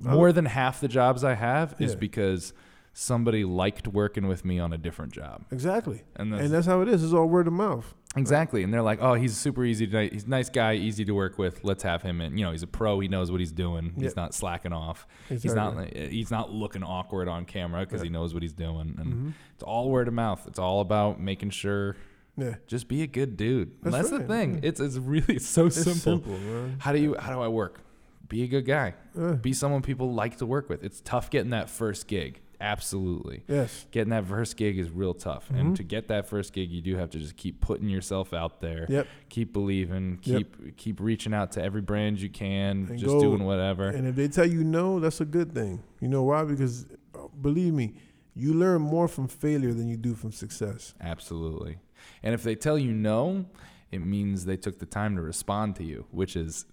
more 0.00 0.32
than 0.32 0.44
half 0.44 0.80
the 0.80 0.88
jobs 0.88 1.24
I 1.24 1.34
have 1.34 1.74
is 1.80 1.92
Yeah. 1.92 1.98
because 1.98 2.52
somebody 2.96 3.44
liked 3.44 3.88
working 3.88 4.26
with 4.28 4.44
me 4.44 4.58
on 4.60 4.72
a 4.72 4.78
different 4.78 5.12
job, 5.12 5.44
Exactly. 5.50 6.02
and 6.16 6.32
that's, 6.32 6.44
And 6.44 6.52
that's 6.52 6.66
how 6.66 6.80
it 6.80 6.88
is. 6.88 7.02
It's 7.02 7.12
all 7.12 7.26
word 7.28 7.46
of 7.48 7.52
mouth. 7.52 7.92
exactly. 8.16 8.62
And 8.62 8.72
they're 8.72 8.82
like, 8.82 9.00
"Oh, 9.02 9.14
he's 9.14 9.36
super 9.36 9.64
easy 9.64 9.86
to. 9.88 10.08
He's 10.08 10.24
a 10.24 10.28
nice 10.30 10.48
guy, 10.48 10.74
easy 10.74 11.04
to 11.04 11.12
work 11.12 11.36
with. 11.36 11.64
Let's 11.64 11.82
have 11.82 12.02
him 12.02 12.20
in. 12.20 12.38
You 12.38 12.44
know, 12.44 12.52
he's 12.52 12.62
a 12.62 12.68
pro. 12.68 13.00
He 13.00 13.08
knows 13.08 13.32
what 13.32 13.40
he's 13.40 13.50
doing. 13.52 13.92
He's 13.98 14.14
not 14.14 14.32
slacking 14.32 14.72
off. 14.72 15.06
He's 15.28 15.44
not. 15.54 15.92
He's 15.92 16.30
not 16.30 16.52
looking 16.52 16.84
awkward 16.84 17.26
on 17.28 17.44
camera 17.44 17.80
because 17.84 18.00
he 18.02 18.08
knows 18.08 18.32
what 18.32 18.42
he's 18.44 18.52
doing. 18.52 18.94
And 18.98 19.12
Mhm. 19.12 19.32
it's 19.54 19.64
all 19.64 19.90
word 19.90 20.06
of 20.06 20.14
mouth. 20.14 20.44
It's 20.46 20.60
all 20.60 20.80
about 20.80 21.20
making 21.20 21.50
sure 21.50 21.96
Yeah. 22.36 22.54
just 22.68 22.86
be 22.86 23.02
a 23.02 23.08
good 23.08 23.36
dude. 23.36 23.72
That's 23.82 23.96
That's, 23.96 24.10
the 24.10 24.20
thing. 24.20 24.54
yeah. 24.54 24.60
It's 24.68 24.78
it's 24.80 24.96
really 24.98 25.34
it's 25.36 25.46
so 25.58 25.66
It's 25.66 25.74
simple. 25.82 26.22
simple. 26.34 26.38
How 26.78 26.92
do 26.92 27.00
you 27.00 27.16
how 27.18 27.32
do 27.34 27.40
I 27.40 27.48
work? 27.48 27.80
Be 28.28 28.42
a 28.44 28.46
good 28.48 28.64
guy. 28.64 28.94
Uh, 29.18 29.32
Be 29.32 29.52
someone 29.52 29.82
people 29.82 30.14
like 30.14 30.36
to 30.38 30.46
work 30.46 30.68
with. 30.68 30.82
It's 30.84 31.00
tough 31.00 31.28
getting 31.30 31.50
that 31.50 31.68
first 31.68 32.06
gig. 32.08 32.40
Absolutely. 32.64 33.44
yes. 33.48 33.86
Getting 33.90 34.10
that 34.10 34.26
first 34.26 34.56
gig 34.56 34.78
is 34.78 34.90
real 34.90 35.14
tough. 35.14 35.48
Mhm. 35.50 35.60
And 35.60 35.76
to 35.76 35.82
get 35.82 36.08
that 36.08 36.28
first 36.28 36.52
gig, 36.52 36.70
you 36.70 36.80
do 36.80 36.96
have 36.96 37.10
to 37.10 37.18
just 37.18 37.36
keep 37.36 37.60
putting 37.60 37.88
yourself 37.88 38.32
out 38.32 38.60
there. 38.60 38.86
Yep. 38.88 39.06
Keep 39.28 39.52
believing. 39.52 40.18
Yep. 40.22 40.38
Keep 40.38 40.76
keep 40.76 41.00
reaching 41.00 41.34
out 41.34 41.52
to 41.52 41.62
every 41.62 41.80
brand 41.82 42.20
you 42.20 42.30
can. 42.30 42.86
And 42.88 42.98
just 42.98 43.06
go- 43.12 43.20
doing 43.20 43.44
whatever. 43.44 43.88
And 43.88 44.06
if 44.06 44.16
they 44.16 44.28
tell 44.28 44.46
you 44.46 44.64
no, 44.64 44.98
that's 45.00 45.20
a 45.20 45.24
good 45.24 45.52
thing. 45.54 45.82
You 46.00 46.08
know 46.08 46.22
why? 46.22 46.44
Because 46.44 46.86
uh, 47.14 47.28
believe 47.40 47.72
me, 47.74 47.94
you 48.34 48.52
learn 48.54 48.82
more 48.82 49.06
from 49.08 49.28
failure 49.28 49.72
than 49.72 49.88
you 49.88 49.96
do 49.96 50.14
from 50.14 50.32
success. 50.32 50.94
Absolutely. 51.00 51.78
And 52.22 52.34
if 52.34 52.42
they 52.42 52.54
tell 52.54 52.78
you 52.78 52.92
no, 52.92 53.46
it 53.92 54.04
means 54.04 54.44
they 54.44 54.56
took 54.56 54.78
the 54.78 54.86
time 54.86 55.14
to 55.16 55.22
respond 55.22 55.76
to 55.76 55.84
you, 55.84 56.06
which 56.10 56.34
is 56.36 56.66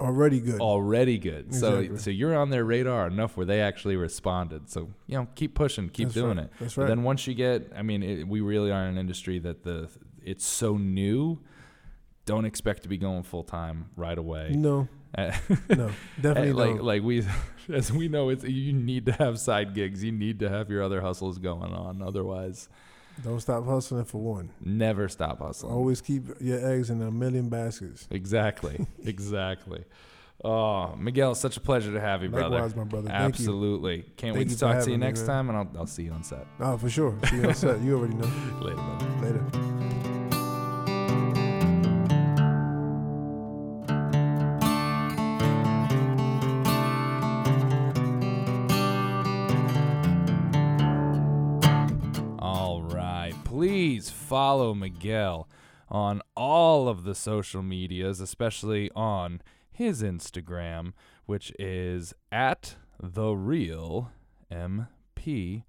Already 0.00 0.38
good. 0.40 0.60
already 0.60 1.18
good. 1.18 1.52
So 1.54 1.78
Exactly. 1.78 1.98
so 1.98 2.10
you're 2.10 2.36
on 2.36 2.50
their 2.50 2.64
radar 2.64 3.08
enough 3.08 3.36
where 3.36 3.44
they 3.46 3.60
actually 3.60 3.96
responded. 3.96 4.70
So 4.70 4.90
you 5.08 5.18
know, 5.18 5.26
keep 5.34 5.54
pushing, 5.56 5.88
keep 5.88 6.08
That's 6.08 6.14
doing 6.14 6.36
right. 6.36 6.46
it. 6.46 6.52
That's 6.60 6.74
But 6.76 6.82
right. 6.82 6.88
then 6.88 7.02
once 7.02 7.26
you 7.26 7.34
get, 7.34 7.72
I 7.76 7.82
mean, 7.82 8.02
it, 8.04 8.28
we 8.28 8.40
really 8.40 8.70
are 8.70 8.82
in 8.84 8.90
an 8.90 8.98
industry 8.98 9.38
that 9.40 9.64
the 9.64 9.88
it's 10.22 10.44
so 10.46 10.76
new. 10.76 11.40
Don't 12.26 12.44
expect 12.44 12.82
to 12.84 12.88
be 12.88 12.96
going 12.98 13.22
full 13.24 13.42
time 13.42 13.86
right 13.96 14.18
away. 14.18 14.52
no, 14.54 14.86
Uh, 15.16 15.32
no, 15.70 15.90
definitely 16.20 16.52
like 16.64 16.76
no. 16.76 16.82
like 16.82 17.02
we, 17.02 17.24
as 17.72 17.90
we 17.90 18.06
know, 18.08 18.28
it's 18.28 18.44
you 18.44 18.72
need 18.74 19.06
to 19.06 19.12
have 19.12 19.38
side 19.40 19.74
gigs. 19.74 20.04
You 20.04 20.12
need 20.12 20.38
to 20.40 20.48
have 20.48 20.70
your 20.70 20.82
other 20.82 21.00
hustles 21.00 21.38
going 21.38 21.72
on. 21.72 22.02
Otherwise, 22.02 22.68
Don't 23.24 23.40
stop 23.40 23.64
hustling 23.66 24.04
for 24.04 24.20
one. 24.20 24.50
never 24.60 25.08
stop 25.08 25.38
hustling. 25.40 25.72
Always 25.72 26.00
keep 26.00 26.24
your 26.40 26.64
eggs 26.72 26.90
in 26.90 27.02
a 27.02 27.10
million 27.10 27.48
baskets. 27.48 28.06
Exactly. 28.10 28.86
exactly. 29.04 29.84
Oh, 30.44 30.94
Miguel, 30.94 31.34
such 31.34 31.56
a 31.56 31.60
pleasure 31.60 31.92
to 31.92 32.00
have 32.00 32.22
you, 32.22 32.28
brother. 32.28 32.50
Likewise, 32.50 32.76
my 32.76 32.84
brother. 32.84 33.08
Thank 33.08 33.20
you. 33.20 33.24
Absolutely. 33.26 34.02
Can't 34.16 34.34
Thank 34.34 34.36
wait 34.36 34.48
to 34.50 34.58
talk 34.58 34.70
to 34.70 34.74
you 34.74 34.78
having 34.78 35.00
me, 35.00 35.06
next 35.06 35.26
time, 35.26 35.48
and 35.48 35.58
I'll, 35.58 35.70
I'll 35.78 35.86
see 35.86 36.04
you 36.04 36.12
on 36.12 36.22
set. 36.22 36.46
Oh, 36.60 36.76
for 36.76 36.88
sure. 36.88 37.18
See 37.28 37.36
you 37.36 37.48
on 37.48 37.54
set. 37.54 37.80
You 37.80 37.98
already 37.98 38.14
know. 38.14 38.26
Later, 38.60 38.76
brother. 38.76 39.42
Later. 39.60 39.87
Follow 54.28 54.74
Miguel 54.74 55.48
on 55.88 56.20
all 56.36 56.86
of 56.86 57.04
the 57.04 57.14
social 57.14 57.62
medias, 57.62 58.20
especially 58.20 58.90
on 58.94 59.40
his 59.70 60.02
Instagram, 60.02 60.92
which 61.24 61.50
is 61.58 62.12
at 62.30 62.76
the 63.02 63.32
real 63.32 64.12
MP23. 64.52 65.62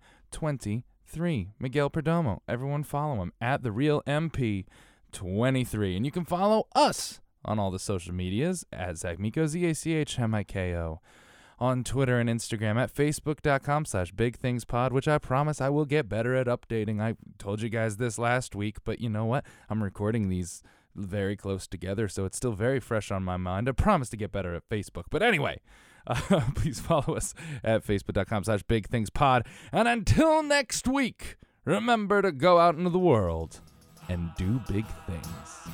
Miguel 1.57 1.89
Perdomo. 1.89 2.39
Everyone 2.49 2.83
follow 2.83 3.21
him 3.21 3.31
at 3.39 3.63
the 3.63 3.71
real 3.71 4.03
MP23. 4.05 5.95
And 5.95 6.05
you 6.05 6.11
can 6.11 6.25
follow 6.25 6.67
us 6.75 7.21
on 7.45 7.59
all 7.59 7.71
the 7.71 7.79
social 7.79 8.13
medias 8.13 8.65
at 8.73 8.97
Zach 8.97 9.19
Miko, 9.19 9.45
Z 9.45 9.65
A 9.65 9.73
C 9.73 9.93
H 9.93 10.19
M 10.19 10.35
I 10.35 10.43
K 10.43 10.75
O 10.75 10.99
on 11.59 11.83
Twitter 11.83 12.19
and 12.19 12.29
Instagram 12.29 12.77
at 12.77 12.93
facebook.com 12.93 13.85
slash 13.85 14.11
big 14.11 14.37
things 14.37 14.65
pod, 14.65 14.93
which 14.93 15.07
I 15.07 15.17
promise 15.17 15.59
I 15.61 15.69
will 15.69 15.85
get 15.85 16.07
better 16.07 16.35
at 16.35 16.47
updating. 16.47 17.01
I 17.01 17.15
told 17.37 17.61
you 17.61 17.69
guys 17.69 17.97
this 17.97 18.17
last 18.17 18.55
week, 18.55 18.77
but 18.83 18.99
you 18.99 19.09
know 19.09 19.25
what? 19.25 19.45
I'm 19.69 19.83
recording 19.83 20.29
these 20.29 20.63
very 20.95 21.35
close 21.35 21.67
together, 21.67 22.07
so 22.07 22.25
it's 22.25 22.37
still 22.37 22.53
very 22.53 22.79
fresh 22.79 23.11
on 23.11 23.23
my 23.23 23.37
mind. 23.37 23.67
I 23.69 23.73
promise 23.73 24.09
to 24.09 24.17
get 24.17 24.31
better 24.31 24.55
at 24.55 24.67
Facebook. 24.69 25.05
But 25.09 25.21
anyway, 25.21 25.59
uh, 26.07 26.41
please 26.55 26.79
follow 26.79 27.15
us 27.15 27.33
at 27.63 27.85
facebook.com 27.85 28.45
slash 28.45 28.63
big 28.63 28.87
things 28.87 29.09
pod. 29.09 29.45
And 29.71 29.87
until 29.87 30.41
next 30.43 30.87
week, 30.87 31.35
remember 31.65 32.21
to 32.21 32.31
go 32.31 32.59
out 32.59 32.75
into 32.75 32.89
the 32.89 32.99
world 32.99 33.61
and 34.07 34.31
do 34.37 34.61
big 34.67 34.85
things. 35.05 35.69